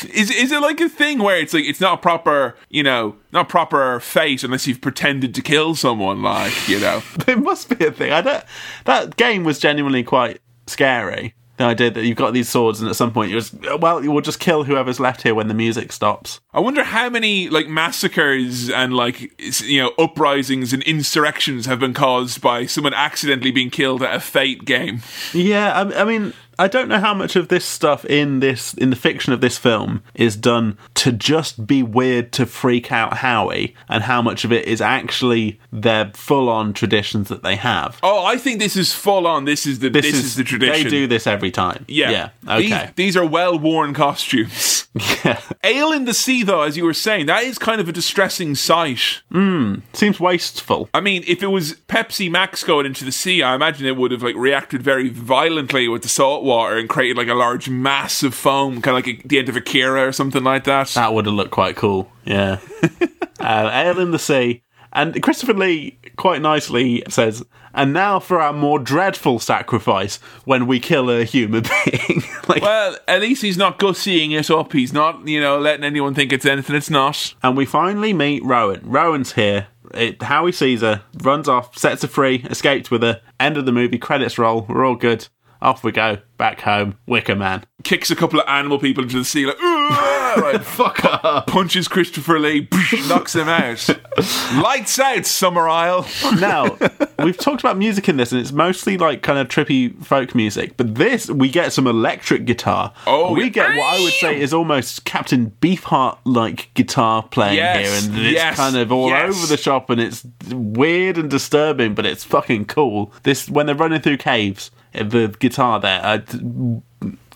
Is 0.06 0.32
is 0.32 0.52
it 0.52 0.62
like 0.62 0.80
a 0.82 0.90
thing 0.90 1.20
where 1.20 1.38
it's 1.38 1.54
like 1.54 1.66
it's 1.66 1.82
not 1.82 1.96
a 1.96 2.02
proper, 2.02 2.56
you 2.70 2.84
know, 2.84 3.16
not 3.32 3.50
proper 3.50 4.00
fete 4.00 4.44
unless 4.44 4.68
you've 4.68 4.82
pretended 4.82 5.34
to 5.36 5.42
kill 5.42 5.76
someone, 5.76 6.22
like 6.22 6.68
you 6.68 6.80
know? 6.80 7.02
There 7.26 7.38
must 7.38 7.78
be 7.78 7.86
a 7.86 7.92
thing. 7.92 8.12
I 8.12 8.22
don't. 8.22 8.44
That 8.86 9.16
game 9.16 9.44
was 9.44 9.60
genuinely 9.60 10.04
quite 10.04 10.42
scary. 10.68 11.36
The 11.58 11.66
idea 11.66 11.92
that 11.92 12.06
you've 12.06 12.16
got 12.16 12.32
these 12.34 12.48
swords, 12.48 12.80
and 12.80 12.90
at 12.90 12.96
some 12.96 13.12
point 13.12 13.32
you're 13.32 13.42
just 13.42 13.54
well, 13.82 14.02
you 14.02 14.12
will 14.12 14.22
just 14.22 14.40
kill 14.40 14.64
whoever's 14.64 15.00
left 15.00 15.24
here 15.24 15.36
when 15.36 15.50
the 15.50 15.54
music 15.54 15.92
stops. 15.92 16.40
I 16.54 16.62
wonder 16.62 16.84
how 16.84 17.10
many 17.10 17.50
like 17.50 17.68
massacres 17.68 18.70
and 18.70 18.94
like 18.94 19.38
you 19.62 19.82
know 19.82 19.92
uprisings 20.00 20.72
and 20.72 20.82
insurrections 20.84 21.66
have 21.66 21.82
been 21.82 21.94
caused 21.94 22.42
by 22.42 22.66
someone 22.66 22.94
accidentally 22.94 23.52
being 23.52 23.70
killed 23.70 24.02
at 24.02 24.16
a 24.16 24.22
fete 24.22 24.64
game. 24.64 25.02
Yeah, 25.34 25.74
I, 25.74 26.02
I 26.02 26.04
mean, 26.06 26.34
I 26.60 26.68
don't 26.68 26.90
know 26.90 27.00
how 27.00 27.14
much 27.14 27.38
of 27.38 27.48
this 27.48 27.64
stuff 27.64 28.04
in 28.06 28.42
this 28.42 28.74
in 28.74 28.90
the 28.90 28.96
fiction 28.98 29.32
of 29.32 29.40
this 29.40 29.58
film 29.58 30.04
is 30.14 30.36
done 30.36 30.78
to 30.96 31.14
just 31.14 31.66
be 31.66 31.82
weird 31.82 32.34
to 32.34 32.46
freak 32.46 32.92
out 32.92 33.18
Howie, 33.18 33.74
and 33.88 34.04
how 34.04 34.22
much 34.22 34.44
of 34.44 34.52
it 34.52 34.66
is 34.66 34.82
actually 34.82 35.60
their 35.72 36.12
full-on 36.14 36.74
traditions 36.74 37.30
that 37.30 37.44
they 37.44 37.56
have. 37.56 37.98
Oh, 38.04 38.26
I 38.26 38.38
think 38.38 38.60
this 38.60 38.76
is 38.76 38.94
full 38.94 39.26
on. 39.26 39.46
This 39.46 39.66
is 39.66 39.80
the 39.80 39.90
this, 39.90 40.06
is, 40.06 40.36
the 40.36 40.44
tradition. 40.44 40.84
They 40.84 40.90
do 40.90 41.08
this 41.08 41.26
every 41.26 41.50
time. 41.50 41.86
Yeah. 41.88 42.10
yeah. 42.44 42.58
These, 42.58 42.74
Okay. 42.74 42.90
these 42.96 43.16
are 43.16 43.26
well 43.26 43.58
worn 43.58 43.94
costumes. 43.94 44.88
yeah, 45.24 45.40
Ale 45.64 45.92
in 45.92 46.06
the 46.06 46.14
sea, 46.14 46.44
though, 46.44 46.64
as 46.64 46.76
you 46.76 46.84
were 46.84 46.94
saying, 46.94 47.28
that 47.28 47.44
is 47.44 47.58
kind 47.58 47.80
of 47.80 47.88
a 47.88 47.92
distressing 47.92 48.56
sight. 48.56 49.22
Hmm. 49.32 49.76
Seems 49.94 50.20
wasteful. 50.20 50.90
I 50.94 51.00
mean, 51.00 51.24
if 51.28 51.44
it 51.44 51.48
was 51.48 51.76
Pepsi 51.88 52.30
Max 52.30 52.64
going 52.64 52.86
into 52.86 53.06
the 53.06 53.12
sea, 53.12 53.44
I 53.44 53.56
imagine 53.56 53.86
it 53.86 53.96
would 53.96 54.12
have 54.12 54.24
like 54.24 54.36
reacted 54.36 54.82
very 54.82 55.10
violently 55.10 55.88
with 55.88 56.02
the 56.02 56.10
salt 56.10 56.44
water 56.50 56.78
and 56.78 56.90
created 56.90 57.16
like 57.18 57.28
a 57.28 57.34
large 57.34 57.70
mass 57.70 58.24
of 58.24 58.34
foam, 58.34 58.82
kind 58.82 58.98
of 58.98 59.06
like 59.06 59.24
a, 59.24 59.28
the 59.28 59.40
end 59.40 59.50
of 59.50 59.56
Akira 59.56 60.08
or 60.08 60.12
something 60.12 60.44
like 60.44 60.66
that. 60.66 60.90
That 60.90 61.14
would 61.14 61.26
have 61.28 61.36
looked 61.36 61.52
quite 61.52 61.76
cool. 61.76 62.12
Yeah. 62.26 62.60
uh, 63.40 63.70
Ale 63.72 64.00
in 64.00 64.12
the 64.12 64.20
sea. 64.20 64.64
And 64.92 65.22
Christopher 65.22 65.54
Lee 65.54 66.00
quite 66.18 66.42
nicely 66.42 67.04
says, 67.10 67.46
and 67.76 67.94
now 67.94 68.20
for 68.20 68.42
our 68.42 68.52
more 68.52 68.80
dreadful 68.80 69.38
sacrifice 69.38 70.18
when 70.46 70.66
we 70.66 70.80
kill 70.80 71.12
a 71.12 71.24
human 71.24 71.64
being. 71.86 72.24
like, 72.48 72.64
Well, 72.64 72.98
at 73.08 73.22
least 73.22 73.44
he's 73.44 73.58
not 73.58 73.78
gussying 73.78 74.32
it 74.32 74.50
up. 74.50 74.74
He's 74.74 74.92
not, 74.92 75.28
you 75.28 75.40
know, 75.40 75.60
letting 75.60 75.84
anyone 75.86 76.16
think 76.16 76.34
it's 76.34 76.46
anything 76.46 76.76
it's 76.76 76.90
not. 76.90 77.36
and 77.44 77.56
we 77.56 77.66
finally 77.66 78.14
meet 78.14 78.44
Rowan. 78.44 78.82
Rowan's 78.84 79.34
here. 79.34 79.68
It, 79.94 80.22
Howie 80.22 80.52
sees 80.52 80.82
her, 80.82 81.04
runs 81.24 81.48
off, 81.48 81.78
sets 81.78 82.02
her 82.04 82.08
free, 82.08 82.46
escapes 82.50 82.90
with 82.92 83.02
her. 83.04 83.22
End 83.40 83.58
of 83.58 83.66
the 83.66 83.72
movie, 83.72 83.98
credits 83.98 84.38
roll. 84.38 84.66
We're 84.68 84.86
all 84.86 84.96
good. 84.96 85.28
Off 85.62 85.84
we 85.84 85.92
go. 85.92 86.18
Back 86.38 86.62
home. 86.62 86.98
Wicker 87.06 87.36
Man. 87.36 87.66
Kicks 87.84 88.10
a 88.10 88.16
couple 88.16 88.40
of 88.40 88.48
animal 88.48 88.80
people 88.80 89.04
into 89.04 89.18
the 89.18 89.26
sea, 89.26 89.46
like, 89.46 89.60
right, 89.62 90.60
Fuck 90.64 91.04
up. 91.04 91.48
punches 91.48 91.90
Christopher 91.90 92.40
Lee, 92.40 92.68
knocks 93.10 93.36
him 93.36 93.50
out. 93.50 93.88
Lights 94.56 94.98
out, 95.00 95.20
Summerisle. 95.24 96.40
now 96.40 96.78
we've 97.26 97.38
talked 97.38 97.62
about 97.62 97.78
music 97.78 98.08
in 98.08 98.16
this 98.18 98.32
and 98.32 98.40
it's 98.40 98.52
mostly 98.54 98.98
like 98.98 99.22
kind 99.22 99.38
of 99.40 99.48
trippy 99.50 100.02
folk 100.04 100.34
music 100.36 100.78
but 100.78 100.96
this 100.96 101.30
we 101.30 101.50
get 101.50 101.74
some 101.74 101.88
electric 101.88 102.46
guitar 102.46 102.94
Oh, 103.08 103.34
we 103.34 103.44
yeah. 103.46 103.50
get 103.50 103.70
what 103.78 103.96
i 103.96 104.00
would 104.02 104.14
say 104.14 104.40
is 104.40 104.54
almost 104.54 105.04
captain 105.06 105.52
beefheart 105.62 106.18
like 106.26 106.74
guitar 106.74 107.24
playing 107.24 107.56
Yes, 107.58 108.04
here 108.04 108.10
and 108.12 108.26
it's 108.26 108.34
yes, 108.34 108.56
kind 108.56 108.76
of 108.78 108.92
all 108.92 109.10
yes. 109.10 109.36
over 109.36 109.48
the 109.48 109.58
shop 109.58 109.90
and 109.90 110.00
it's 110.02 110.26
weird 110.52 111.18
and 111.18 111.30
disturbing 111.30 111.94
but 111.96 112.06
it's 112.06 112.24
fucking 112.24 112.66
cool 112.66 113.14
this 113.24 113.50
when 113.50 113.66
they're 113.66 113.76
running 113.76 114.02
through 114.02 114.18
caves 114.18 114.72
the 115.04 115.36
guitar 115.40 115.80
there 115.80 116.02
uh, 116.04 116.20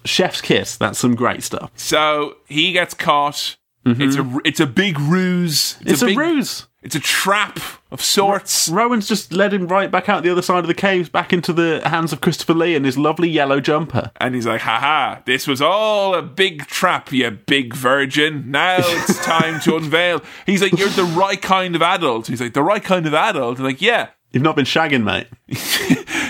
chef's 0.05 0.41
kiss 0.41 0.77
that's 0.77 0.99
some 0.99 1.15
great 1.15 1.43
stuff 1.43 1.71
So 1.75 2.37
he 2.47 2.71
gets 2.71 2.93
caught. 2.93 3.57
It's 3.85 4.15
a 4.15 4.39
it's 4.45 4.59
a 4.61 4.65
big 4.65 4.97
ruse. 4.97 5.73
Mm-hmm. 5.73 5.89
it's, 5.89 6.01
a, 6.01 6.05
big, 6.05 6.17
ruse 6.17 6.67
It's 6.81 6.95
a 6.95 7.01
trap 7.01 7.59
of 7.91 8.01
sorts. 8.01 8.69
Rowan's 8.69 9.09
just 9.09 9.33
led 9.33 9.53
him 9.53 9.67
right 9.67 9.91
back 9.91 10.07
out 10.07 10.23
the 10.23 10.29
other 10.29 10.41
side 10.41 10.59
of 10.59 10.67
the 10.67 10.73
caves, 10.73 11.09
back 11.09 11.33
into 11.33 11.51
the 11.51 11.81
hands 11.83 12.13
of 12.13 12.21
Christopher 12.21 12.53
Lee 12.53 12.75
and 12.75 12.85
his 12.85 12.97
lovely 12.97 13.27
yellow 13.27 13.59
jumper. 13.59 14.11
And 14.21 14.35
he's 14.35 14.45
like, 14.45 14.61
haha, 14.61 15.19
this 15.25 15.47
was 15.47 15.61
all 15.61 16.15
a 16.15 16.21
big 16.21 16.65
trap, 16.67 17.11
you 17.11 17.29
big 17.31 17.73
virgin. 17.73 18.49
Now 18.49 18.77
it's 18.79 19.23
time 19.25 19.59
to 19.61 19.75
unveil. 19.75 20.21
He's 20.45 20.61
like, 20.61 20.77
you're 20.77 20.87
the 20.89 21.03
right 21.03 21.41
kind 21.41 21.75
of 21.75 21.81
adult. 21.81 22.27
He's 22.27 22.39
like, 22.39 22.53
the 22.53 22.63
right 22.63 22.83
kind 22.83 23.05
of 23.05 23.13
adult. 23.13 23.57
And 23.57 23.65
like, 23.65 23.81
yeah, 23.81 24.09
You've 24.33 24.41
not 24.41 24.55
been 24.55 24.65
shagging, 24.65 25.03
mate. 25.03 25.27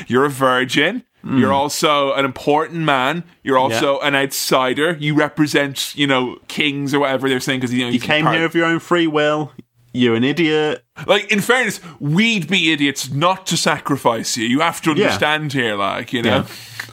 you're 0.09 0.25
a 0.25 0.29
virgin. 0.29 1.05
You're 1.25 1.47
Hmm. 1.49 1.53
also 1.55 2.13
an 2.13 2.25
important 2.25 2.81
man. 2.81 3.23
You're 3.43 3.57
also 3.57 3.99
an 4.01 4.13
outsider. 4.13 4.97
You 4.99 5.15
represent, 5.15 5.95
you 5.95 6.05
know, 6.05 6.37
kings 6.49 6.93
or 6.93 6.99
whatever 6.99 7.29
they're 7.29 7.39
saying 7.39 7.61
because 7.61 7.73
you 7.73 7.85
know 7.85 7.91
You 7.91 7.99
came 7.99 8.25
here 8.27 8.43
of 8.43 8.53
your 8.53 8.65
own 8.65 8.79
free 8.79 9.07
will. 9.07 9.51
You're 9.93 10.15
an 10.15 10.23
idiot. 10.23 10.83
Like 11.07 11.31
in 11.31 11.39
fairness, 11.39 11.79
we'd 11.99 12.47
be 12.49 12.71
idiots 12.71 13.11
not 13.11 13.45
to 13.47 13.57
sacrifice 13.57 14.35
you. 14.37 14.45
You 14.45 14.59
have 14.61 14.81
to 14.81 14.91
Yeah. 14.91 15.05
understand 15.05 15.53
here, 15.53 15.75
like 15.75 16.11
you 16.13 16.21
know. 16.23 16.45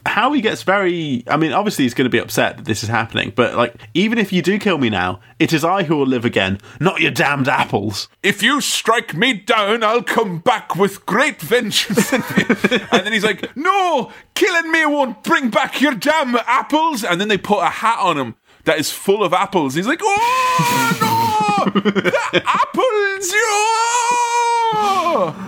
Howie 0.05 0.41
gets 0.41 0.63
very. 0.63 1.23
I 1.27 1.37
mean, 1.37 1.51
obviously, 1.51 1.85
he's 1.85 1.93
going 1.93 2.05
to 2.05 2.09
be 2.09 2.17
upset 2.17 2.57
that 2.57 2.65
this 2.65 2.81
is 2.81 2.89
happening, 2.89 3.33
but 3.35 3.55
like, 3.55 3.75
even 3.93 4.17
if 4.17 4.31
you 4.33 4.41
do 4.41 4.57
kill 4.57 4.79
me 4.79 4.89
now, 4.89 5.19
it 5.37 5.53
is 5.53 5.63
I 5.63 5.83
who 5.83 5.95
will 5.97 6.07
live 6.07 6.25
again, 6.25 6.59
not 6.79 7.01
your 7.01 7.11
damned 7.11 7.47
apples. 7.47 8.07
if 8.23 8.41
you 8.41 8.61
strike 8.61 9.13
me 9.15 9.33
down, 9.33 9.83
I'll 9.83 10.01
come 10.01 10.39
back 10.39 10.75
with 10.75 11.05
great 11.05 11.39
vengeance. 11.41 12.11
and 12.13 12.23
then 13.05 13.13
he's 13.13 13.23
like, 13.23 13.55
no, 13.55 14.11
killing 14.33 14.71
me 14.71 14.85
won't 14.87 15.23
bring 15.23 15.49
back 15.51 15.81
your 15.81 15.93
damn 15.93 16.35
apples. 16.47 17.03
And 17.03 17.21
then 17.21 17.27
they 17.27 17.37
put 17.37 17.59
a 17.61 17.69
hat 17.69 17.99
on 17.99 18.17
him 18.17 18.35
that 18.63 18.79
is 18.79 18.91
full 18.91 19.23
of 19.23 19.33
apples. 19.33 19.75
He's 19.75 19.87
like, 19.87 19.99
oh, 20.01 20.97
no, 21.01 21.20
the 21.65 22.43
apples. 22.45 23.31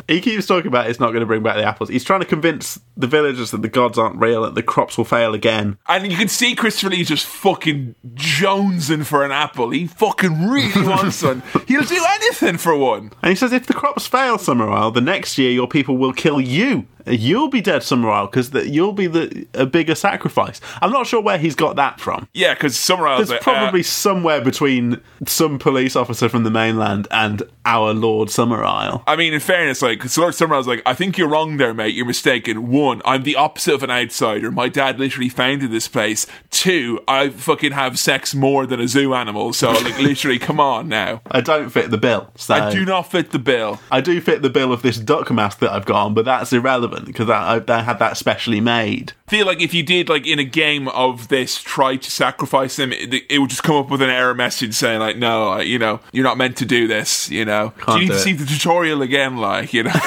He 0.07 0.19
keeps 0.21 0.45
talking 0.45 0.67
about 0.67 0.89
it's 0.89 0.99
not 0.99 1.07
going 1.11 1.21
to 1.21 1.25
bring 1.25 1.43
back 1.43 1.55
the 1.55 1.63
apples. 1.63 1.89
He's 1.89 2.03
trying 2.03 2.19
to 2.19 2.25
convince 2.25 2.79
the 2.97 3.07
villagers 3.07 3.51
that 3.51 3.61
the 3.61 3.69
gods 3.69 3.97
aren't 3.97 4.19
real, 4.19 4.41
that 4.43 4.55
the 4.55 4.63
crops 4.63 4.97
will 4.97 5.05
fail 5.05 5.33
again. 5.33 5.77
And 5.87 6.11
you 6.11 6.17
can 6.17 6.27
see 6.27 6.55
Christopher 6.55 6.89
Lee 6.89 7.03
just 7.03 7.25
fucking 7.25 7.95
jonesing 8.13 9.05
for 9.05 9.23
an 9.23 9.31
apple. 9.31 9.69
He 9.69 9.87
fucking 9.87 10.49
really 10.49 10.87
wants 10.87 11.23
one. 11.23 11.41
He'll 11.67 11.83
do 11.83 12.05
anything 12.09 12.57
for 12.57 12.75
one. 12.75 13.11
And 13.21 13.29
he 13.29 13.35
says, 13.35 13.53
if 13.53 13.65
the 13.65 13.73
crops 13.73 14.05
fail, 14.05 14.37
Summerisle, 14.37 14.93
the 14.93 15.01
next 15.01 15.37
year 15.37 15.51
your 15.51 15.67
people 15.67 15.97
will 15.97 16.13
kill 16.13 16.41
you. 16.41 16.85
You'll 17.05 17.49
be 17.49 17.61
dead, 17.61 17.81
Summerisle, 17.81 18.31
because 18.31 18.53
you'll 18.67 18.93
be 18.93 19.07
the 19.07 19.47
a 19.53 19.65
bigger 19.65 19.95
sacrifice. 19.95 20.61
I'm 20.81 20.91
not 20.91 21.07
sure 21.07 21.21
where 21.21 21.37
he's 21.37 21.55
got 21.55 21.75
that 21.75 21.99
from. 21.99 22.27
Yeah, 22.33 22.53
because 22.53 22.77
Summer 22.77 23.15
There's 23.17 23.29
like, 23.29 23.41
uh, 23.41 23.43
probably 23.43 23.83
somewhere 23.83 24.41
between 24.41 25.01
some 25.27 25.59
police 25.59 25.95
officer 25.95 26.29
from 26.29 26.43
the 26.43 26.51
mainland 26.51 27.07
and 27.11 27.43
our 27.65 27.93
Lord 27.93 28.29
Summerisle. 28.29 29.03
I 29.07 29.15
mean, 29.15 29.33
in 29.33 29.39
fairness, 29.39 29.81
like 29.81 30.17
Lord 30.17 30.35
Summer, 30.35 30.55
I 30.55 30.57
was 30.57 30.67
like, 30.67 30.81
I 30.85 30.93
think 30.93 31.17
you're 31.17 31.27
wrong 31.27 31.57
there, 31.57 31.73
mate. 31.73 31.93
You're 31.93 32.05
mistaken. 32.05 32.69
One, 32.69 33.01
I'm 33.05 33.23
the 33.23 33.35
opposite 33.35 33.73
of 33.73 33.83
an 33.83 33.91
outsider. 33.91 34.51
My 34.51 34.69
dad 34.69 34.99
literally 34.99 35.29
founded 35.29 35.71
this 35.71 35.87
place. 35.87 36.25
Two, 36.51 36.99
I 37.07 37.29
fucking 37.29 37.73
have 37.73 37.99
sex 37.99 38.33
more 38.33 38.65
than 38.65 38.79
a 38.79 38.87
zoo 38.87 39.13
animal. 39.13 39.53
So, 39.53 39.71
like, 39.71 39.99
literally, 39.99 40.39
come 40.39 40.59
on 40.59 40.87
now. 40.87 41.21
I 41.29 41.41
don't 41.41 41.69
fit 41.69 41.91
the 41.91 41.97
bill. 41.97 42.31
So 42.35 42.53
I 42.53 42.71
do 42.71 42.85
not 42.85 43.11
fit 43.11 43.31
the 43.31 43.39
bill. 43.39 43.79
I 43.91 44.01
do 44.01 44.21
fit 44.21 44.41
the 44.41 44.49
bill 44.49 44.71
of 44.71 44.81
this 44.81 44.97
duck 44.97 45.31
mask 45.31 45.59
that 45.59 45.71
I've 45.71 45.85
got 45.85 46.05
on, 46.05 46.13
but 46.13 46.25
that's 46.25 46.53
irrelevant 46.53 46.92
because 47.05 47.29
I, 47.29 47.61
I 47.67 47.81
had 47.81 47.99
that 47.99 48.17
specially 48.17 48.59
made. 48.61 49.13
I 49.27 49.31
feel 49.31 49.45
like 49.45 49.61
if 49.61 49.73
you 49.73 49.83
did 49.83 50.09
like 50.09 50.27
in 50.27 50.39
a 50.39 50.43
game 50.43 50.87
of 50.89 51.27
this 51.29 51.61
try 51.61 51.95
to 51.95 52.11
sacrifice 52.11 52.75
them 52.75 52.93
it, 52.93 53.23
it 53.29 53.39
would 53.39 53.49
just 53.49 53.63
come 53.63 53.75
up 53.75 53.89
with 53.89 54.01
an 54.01 54.09
error 54.09 54.35
message 54.35 54.75
saying 54.75 54.99
like 54.99 55.17
no 55.17 55.59
you 55.59 55.79
know 55.79 55.99
you're 56.11 56.23
not 56.23 56.37
meant 56.37 56.57
to 56.57 56.65
do 56.65 56.87
this 56.87 57.29
you 57.31 57.43
know 57.45 57.73
do 57.77 57.83
Can't 57.83 58.01
you 58.01 58.01
need 58.01 58.07
do 58.09 58.13
to 58.13 58.19
it. 58.19 58.23
see 58.23 58.33
the 58.33 58.45
tutorial 58.45 59.01
again 59.01 59.37
like 59.37 59.73
you 59.73 59.83
know 59.83 59.91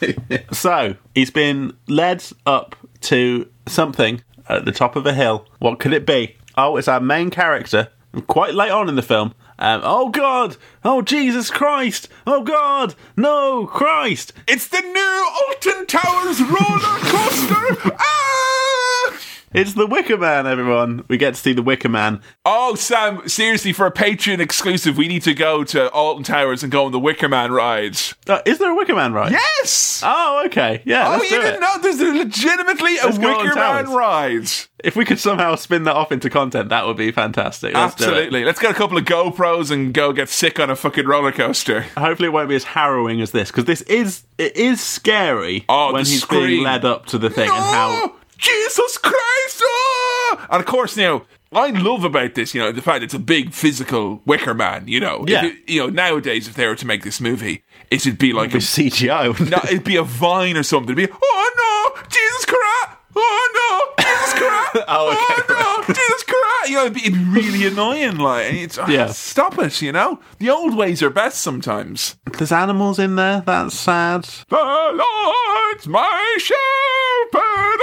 So 0.52 0.96
he's 1.14 1.30
been 1.30 1.76
led 1.86 2.24
up 2.46 2.76
to 3.02 3.48
something 3.66 4.22
at 4.48 4.64
the 4.64 4.72
top 4.72 4.96
of 4.96 5.06
a 5.06 5.12
hill. 5.12 5.46
What 5.58 5.78
could 5.78 5.92
it 5.92 6.06
be? 6.06 6.36
Oh, 6.56 6.76
it's 6.76 6.88
our 6.88 7.00
main 7.00 7.30
character. 7.30 7.88
Quite 8.26 8.54
late 8.54 8.70
on 8.70 8.88
in 8.88 8.94
the 8.96 9.02
film. 9.02 9.34
Um, 9.58 9.80
oh 9.84 10.10
God! 10.10 10.56
Oh 10.84 11.00
Jesus 11.00 11.50
Christ! 11.50 12.08
Oh 12.26 12.42
God! 12.42 12.94
No 13.16 13.66
Christ! 13.66 14.32
it's 14.46 14.68
the 14.68 14.80
new 14.80 15.28
Alton 15.46 15.86
Towers 15.86 16.42
roller 16.42 16.98
coaster 17.00 17.92
ah! 17.98 19.18
It's 19.52 19.72
the 19.74 19.86
Wicker 19.86 20.18
Man, 20.18 20.46
everyone. 20.46 21.04
We 21.08 21.16
get 21.16 21.34
to 21.34 21.40
see 21.40 21.52
the 21.52 21.62
Wicker 21.62 21.88
Man. 21.88 22.20
Oh, 22.44 22.74
Sam, 22.74 23.26
seriously, 23.28 23.72
for 23.72 23.86
a 23.86 23.92
Patreon 23.92 24.38
exclusive, 24.40 24.96
we 24.98 25.08
need 25.08 25.22
to 25.22 25.32
go 25.34 25.64
to 25.64 25.88
Alton 25.92 26.24
Towers 26.24 26.62
and 26.62 26.70
go 26.70 26.84
on 26.84 26.92
the 26.92 26.98
Wicker 26.98 27.28
Man 27.28 27.52
ride. 27.52 27.96
Uh, 28.28 28.42
is 28.44 28.58
there 28.58 28.70
a 28.70 28.74
Wicker 28.74 28.94
Man 28.94 29.12
ride? 29.12 29.32
Yes! 29.32 30.02
Oh, 30.04 30.42
okay. 30.46 30.82
Yeah. 30.84 31.08
oh, 31.08 31.10
let's 31.12 31.30
you 31.30 31.40
didn't 31.40 31.54
it. 31.54 31.60
know 31.60 31.78
there's 31.80 32.00
legitimately 32.00 32.98
a 32.98 33.04
Let's 33.06 33.18
on 33.18 33.24
Wicker 33.24 33.54
Man 33.54 33.90
ride. 33.92 34.48
If 34.84 34.94
we 34.94 35.04
could 35.06 35.18
somehow 35.18 35.54
spin 35.54 35.84
that 35.84 35.94
off 35.96 36.12
into 36.12 36.28
content, 36.28 36.68
that 36.68 36.86
would 36.86 36.96
be 36.98 37.10
fantastic. 37.10 37.72
Let's. 37.72 37.94
Absolutely. 37.94 38.44
Let's 38.44 38.60
get 38.60 38.72
a 38.72 38.74
couple 38.74 38.98
of 38.98 39.04
GoPros 39.04 39.70
and 39.70 39.94
go 39.94 40.12
get 40.12 40.28
sick 40.28 40.60
on 40.60 40.68
a 40.70 40.76
fucking 40.76 41.06
roller 41.06 41.32
coaster. 41.32 41.82
Hopefully, 41.96 42.26
it 42.26 42.32
won't 42.32 42.48
be 42.50 42.56
as 42.56 42.64
harrowing 42.64 43.20
as 43.22 43.30
this 43.30 43.50
because 43.50 43.64
this 43.64 43.80
is 43.82 44.24
it 44.38 44.54
is 44.56 44.82
scary 44.82 45.64
Oh, 45.68 45.92
when 45.94 46.04
he's 46.04 46.20
scream. 46.20 46.46
being 46.46 46.64
led 46.64 46.84
up 46.84 47.06
to 47.06 47.18
the 47.18 47.30
thing 47.30 47.48
and 47.48 47.58
how 47.58 48.12
Jesus 48.38 48.98
Christ! 48.98 49.62
oh! 49.62 50.46
And 50.50 50.60
of 50.60 50.66
course, 50.66 50.96
now 50.96 51.22
I 51.52 51.70
love 51.70 52.04
about 52.04 52.34
this, 52.34 52.54
you 52.54 52.60
know, 52.60 52.72
the 52.72 52.82
fact 52.82 53.02
it's 53.04 53.14
a 53.14 53.18
big 53.18 53.52
physical 53.52 54.20
Wicker 54.26 54.54
Man. 54.54 54.86
You 54.88 55.00
know, 55.00 55.24
Yeah. 55.26 55.46
it- 55.46 55.56
you 55.68 55.80
know, 55.80 55.86
nowadays 55.88 56.48
if 56.48 56.54
they 56.54 56.66
were 56.66 56.74
to 56.76 56.86
make 56.86 57.02
this 57.02 57.20
movie, 57.20 57.62
it'd 57.90 58.18
be 58.18 58.32
like 58.32 58.52
a, 58.54 58.58
it's 58.58 58.66
CGI. 58.66 59.28
wouldn't 59.28 59.50
no, 59.50 59.58
it? 59.58 59.64
it'd 59.72 59.84
be 59.84 59.96
a 59.96 60.02
vine 60.02 60.56
or 60.56 60.62
something. 60.62 60.96
It'd 60.98 61.08
be, 61.10 61.16
oh 61.22 61.94
no, 61.96 62.02
Jesus 62.08 62.44
Christ! 62.44 62.98
Oh 63.18 63.94
no, 63.98 64.04
Jesus 64.04 64.32
Christ! 64.34 64.62
Oh, 64.88 65.08
okay, 65.10 65.54
oh 65.54 65.84
no, 65.88 65.94
Jesus 65.94 66.22
Christ! 66.24 66.68
You 66.68 66.74
know, 66.74 66.80
it'd 66.86 66.94
be, 66.94 67.00
it'd 67.06 67.14
be 67.14 67.24
really 67.24 67.66
annoying. 67.66 68.16
Like, 68.18 68.52
it's, 68.52 68.76
ah, 68.76 68.86
Yeah. 68.88 69.06
stop 69.06 69.58
it. 69.58 69.80
You 69.80 69.92
know, 69.92 70.20
the 70.38 70.50
old 70.50 70.76
ways 70.76 71.02
are 71.02 71.08
best 71.10 71.40
sometimes. 71.40 72.16
There's 72.36 72.52
animals 72.52 72.98
in 72.98 73.14
there. 73.16 73.42
That's 73.46 73.74
sad. 73.78 74.24
The 74.50 74.56
Lord's 74.56 75.86
my 75.88 76.36
shepherd, 76.38 77.80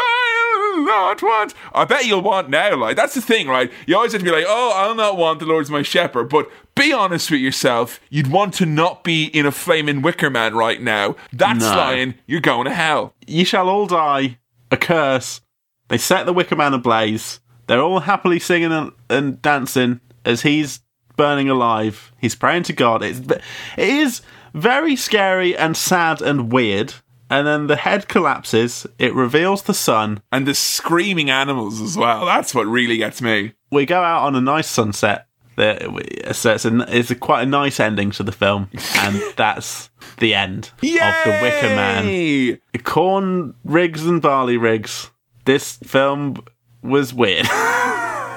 Not 0.85 1.21
want. 1.21 1.53
I 1.73 1.85
bet 1.85 2.05
you'll 2.05 2.21
want 2.21 2.49
now. 2.49 2.75
Like 2.75 2.95
that's 2.95 3.13
the 3.15 3.21
thing, 3.21 3.47
right? 3.47 3.71
You 3.87 3.95
always 3.95 4.11
have 4.13 4.21
to 4.21 4.25
be 4.25 4.31
like, 4.31 4.45
oh, 4.47 4.71
I'll 4.75 4.95
not 4.95 5.17
want 5.17 5.39
the 5.39 5.45
Lord's 5.45 5.69
my 5.69 5.81
shepherd, 5.81 6.29
but. 6.29 6.49
Be 6.75 6.91
honest 6.91 7.29
with 7.29 7.39
yourself. 7.39 7.99
You'd 8.09 8.31
want 8.31 8.55
to 8.55 8.65
not 8.65 9.03
be 9.03 9.25
in 9.25 9.45
a 9.45 9.51
flaming 9.51 10.01
wicker 10.01 10.31
man 10.31 10.55
right 10.55 10.81
now. 10.81 11.15
That's 11.31 11.59
No. 11.59 11.67
lying. 11.75 12.15
You're 12.25 12.41
going 12.41 12.65
to 12.65 12.73
hell. 12.73 13.13
Ye 13.27 13.43
shall 13.43 13.69
all 13.69 13.85
die. 13.85 14.39
A 14.71 14.77
curse. 14.77 15.41
They 15.89 15.99
set 15.99 16.25
the 16.25 16.33
Wicker 16.33 16.55
Man 16.55 16.73
ablaze. 16.73 17.39
They're 17.67 17.79
all 17.79 17.99
happily 17.99 18.39
singing 18.39 18.71
and, 18.71 18.91
and 19.07 19.39
dancing 19.39 19.99
as 20.25 20.41
he's 20.41 20.79
burning 21.15 21.47
alive. 21.47 22.11
He's 22.19 22.33
praying 22.33 22.63
to 22.63 22.73
God. 22.73 23.03
It's 23.03 23.19
it 23.19 23.41
is 23.77 24.23
very 24.55 24.95
scary 24.95 25.55
and 25.55 25.77
sad 25.77 26.23
and 26.23 26.51
weird. 26.51 26.95
And 27.29 27.47
then 27.47 27.67
the 27.67 27.77
head 27.77 28.07
collapses. 28.07 28.85
It 28.99 29.13
reveals 29.13 29.63
the 29.63 29.73
sun. 29.73 30.21
And 30.31 30.45
the 30.45 30.53
screaming 30.53 31.29
animals 31.29 31.81
as 31.81 31.97
well. 31.97 32.25
That's 32.25 32.53
what 32.53 32.67
really 32.67 32.97
gets 32.97 33.21
me. 33.21 33.53
We 33.71 33.85
go 33.85 34.01
out 34.03 34.23
on 34.23 34.35
a 34.35 34.41
nice 34.41 34.67
sunset. 34.67 35.27
So 35.55 36.53
it's 36.53 36.65
a, 36.65 36.85
it's 36.87 37.11
a 37.11 37.15
quite 37.15 37.43
a 37.43 37.45
nice 37.45 37.79
ending 37.79 38.11
to 38.11 38.23
the 38.23 38.31
film, 38.31 38.69
and 38.95 39.21
that's 39.35 39.91
the 40.17 40.33
end 40.33 40.71
of 40.75 40.81
the 40.81 41.39
Wicker 41.41 41.67
Man. 41.75 42.59
Corn 42.83 43.53
rigs 43.63 44.05
and 44.05 44.21
barley 44.21 44.57
rigs. 44.57 45.11
This 45.45 45.77
film 45.77 46.43
was 46.81 47.13
weird. 47.13 47.45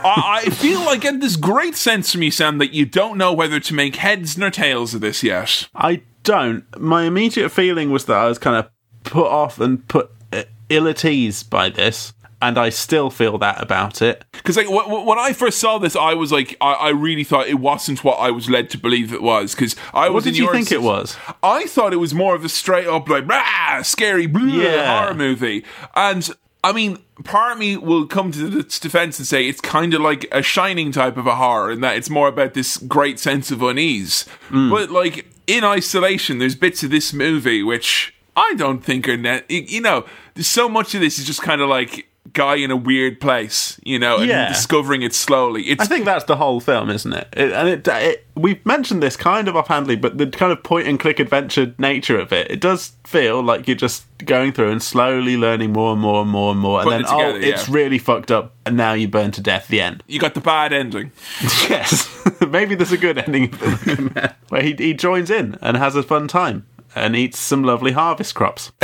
I, 0.07 0.43
I 0.47 0.51
feel 0.51 0.81
like 0.81 1.05
I 1.05 1.11
get 1.11 1.21
this 1.21 1.37
great 1.37 1.75
sense 1.75 2.13
from 2.13 2.23
you, 2.23 2.31
Sam, 2.31 2.59
that 2.59 2.73
you 2.73 2.87
don't 2.87 3.19
know 3.19 3.33
whether 3.33 3.59
to 3.61 3.75
make 3.75 3.97
heads 3.97 4.39
nor 4.39 4.51
tails 4.51 4.95
of 4.95 5.01
this 5.01 5.23
yet. 5.23 5.69
I 5.75 6.03
don't. 6.23 6.65
My 6.79 7.05
immediate 7.05 7.49
feeling 7.49 7.91
was 7.91 8.05
that 8.05 8.17
I 8.17 8.29
was 8.29 8.39
kind 8.39 8.57
of 8.57 8.71
put 9.07 9.27
off 9.27 9.59
and 9.61 9.87
put 9.89 10.11
uh, 10.33 10.43
ill 10.69 10.87
at 10.89 11.05
ease 11.05 11.43
by 11.43 11.69
this, 11.71 12.13
and 12.43 12.59
I 12.59 12.69
still 12.69 13.09
feel 13.11 13.39
that 13.39 13.63
about 13.63 14.03
it. 14.03 14.25
Because 14.33 14.57
like 14.57 14.67
wh- 14.67 14.85
wh- 14.87 15.07
when 15.07 15.19
I 15.19 15.33
first 15.33 15.59
saw 15.59 15.79
this, 15.79 15.97
I 15.97 16.15
was 16.15 16.31
like, 16.33 16.57
I, 16.61 16.73
I 16.75 16.89
really 16.91 17.25
thought 17.25 17.49
it 17.49 17.59
wasn't 17.61 18.05
what 18.05 18.17
I 18.17 18.31
was 18.31 18.51
led 18.51 18.69
to 18.71 18.79
believe 18.79 19.13
it 19.13 19.23
was. 19.23 19.55
Because 19.55 19.75
I 19.95 20.09
What 20.09 20.17
was. 20.17 20.25
did 20.25 20.37
you 20.37 20.51
think 20.53 20.71
it 20.71 20.83
was? 20.83 21.17
I 21.43 21.65
thought 21.67 21.93
it 21.93 21.97
was 21.97 22.13
more 22.13 22.35
of 22.35 22.45
a 22.45 22.49
straight 22.49 22.87
up 22.87 23.09
like 23.09 23.27
rah, 23.27 23.83
scary 23.83 24.27
blue 24.27 24.61
Yeah. 24.63 25.01
horror 25.01 25.15
movie, 25.15 25.65
and 25.95 26.29
I 26.65 26.73
mean, 26.73 26.99
part 27.23 27.53
of 27.53 27.59
me 27.59 27.77
will 27.77 28.07
come 28.07 28.33
to 28.33 28.59
its 28.59 28.81
defense 28.81 29.19
and 29.21 29.27
say 29.27 29.47
it's 29.49 29.61
kind 29.61 29.95
of 29.95 30.01
like 30.01 30.27
a 30.33 30.43
shining 30.43 30.91
type 30.91 31.17
of 31.17 31.27
a 31.29 31.37
horror, 31.37 31.71
in 31.71 31.81
that 31.83 31.97
it's 31.97 32.11
more 32.11 32.27
about 32.27 32.55
this 32.55 32.77
great 32.77 33.21
sense 33.21 33.53
of 33.53 33.63
unease. 33.63 34.25
Hmm. 34.49 34.69
But 34.71 34.91
like 34.91 35.27
in 35.47 35.63
isolation, 35.63 36.39
there's 36.39 36.57
bits 36.57 36.83
of 36.83 36.91
this 36.91 37.13
movie 37.13 37.63
which 37.63 38.13
I 38.37 38.55
don't 38.55 38.85
think 38.85 39.09
are 39.09 39.17
net. 39.17 39.51
You 39.51 39.81
know, 39.81 40.05
there's 40.35 40.47
so 40.47 40.69
much 40.69 40.95
of 40.95 41.01
this 41.01 41.19
is 41.19 41.25
just 41.27 41.43
kind 41.43 41.61
of 41.61 41.69
like 41.69 42.07
guy 42.33 42.57
in 42.57 42.71
a 42.71 42.77
weird 42.77 43.21
place, 43.21 43.81
you 43.83 43.99
know, 43.99 44.19
and 44.19 44.29
Yeah. 44.29 44.49
discovering 44.49 45.03
it 45.03 45.15
slowly. 45.15 45.63
It's 45.63 45.83
I 45.83 45.87
think 45.87 46.05
that's 46.05 46.25
the 46.25 46.37
whole 46.37 46.61
film, 46.61 46.91
isn't 46.91 47.13
it? 47.13 47.29
it 47.33 47.53
and 47.53 47.69
it, 47.69 47.89
it, 47.89 48.27
we've 48.35 48.65
mentioned 48.67 49.03
this 49.03 49.17
kind 49.17 49.49
of 49.49 49.57
offhandly, 49.57 49.97
but 49.97 50.19
the 50.19 50.27
kind 50.27 50.53
of 50.53 50.63
point 50.63 50.87
and 50.87 51.01
click 51.01 51.19
adventure 51.19 51.75
nature 51.79 52.19
of 52.19 52.33
it, 52.33 52.51
it 52.51 52.61
does 52.61 52.93
feel 53.05 53.43
like 53.43 53.67
you're 53.67 53.77
just 53.77 54.05
going 54.19 54.53
through 54.53 54.71
and 54.71 54.83
slowly 54.83 55.37
learning 55.37 55.73
more 55.73 55.93
and 55.93 56.01
more 56.01 56.23
and 56.23 56.31
more 56.31 56.51
and 56.53 56.61
more, 56.61 56.83
and 56.83 56.91
then 56.91 57.01
it 57.01 57.07
together, 57.09 57.39
oh, 57.39 57.41
it's 57.41 57.69
yeah. 57.69 57.75
really 57.75 57.99
fucked 57.99 58.31
up, 58.31 58.55
and 58.67 58.77
now 58.77 58.93
you 58.93 59.09
burn 59.09 59.31
to 59.31 59.41
death. 59.41 59.69
The 59.69 59.81
end. 59.81 60.03
you 60.07 60.19
got 60.19 60.35
the 60.35 60.41
bad 60.41 60.73
ending. 60.73 61.13
yes, 61.71 62.09
maybe 62.51 62.75
there's 62.75 62.93
a 62.93 62.99
good 62.99 63.19
ending 63.19 63.45
of 63.45 63.61
the 63.61 63.81
Wicker 63.87 64.03
Man, 64.15 64.35
where 64.49 64.63
he 64.63 64.75
he 64.75 64.95
joins 64.95 65.31
in 65.31 65.57
and 65.63 65.77
has 65.77 65.97
a 65.97 66.03
fun 66.03 66.29
time 66.29 66.67
and 66.97 67.15
eats 67.15 67.39
some 67.39 67.63
lovely 67.63 67.93
harvest 67.93 68.35
crops. 68.35 68.73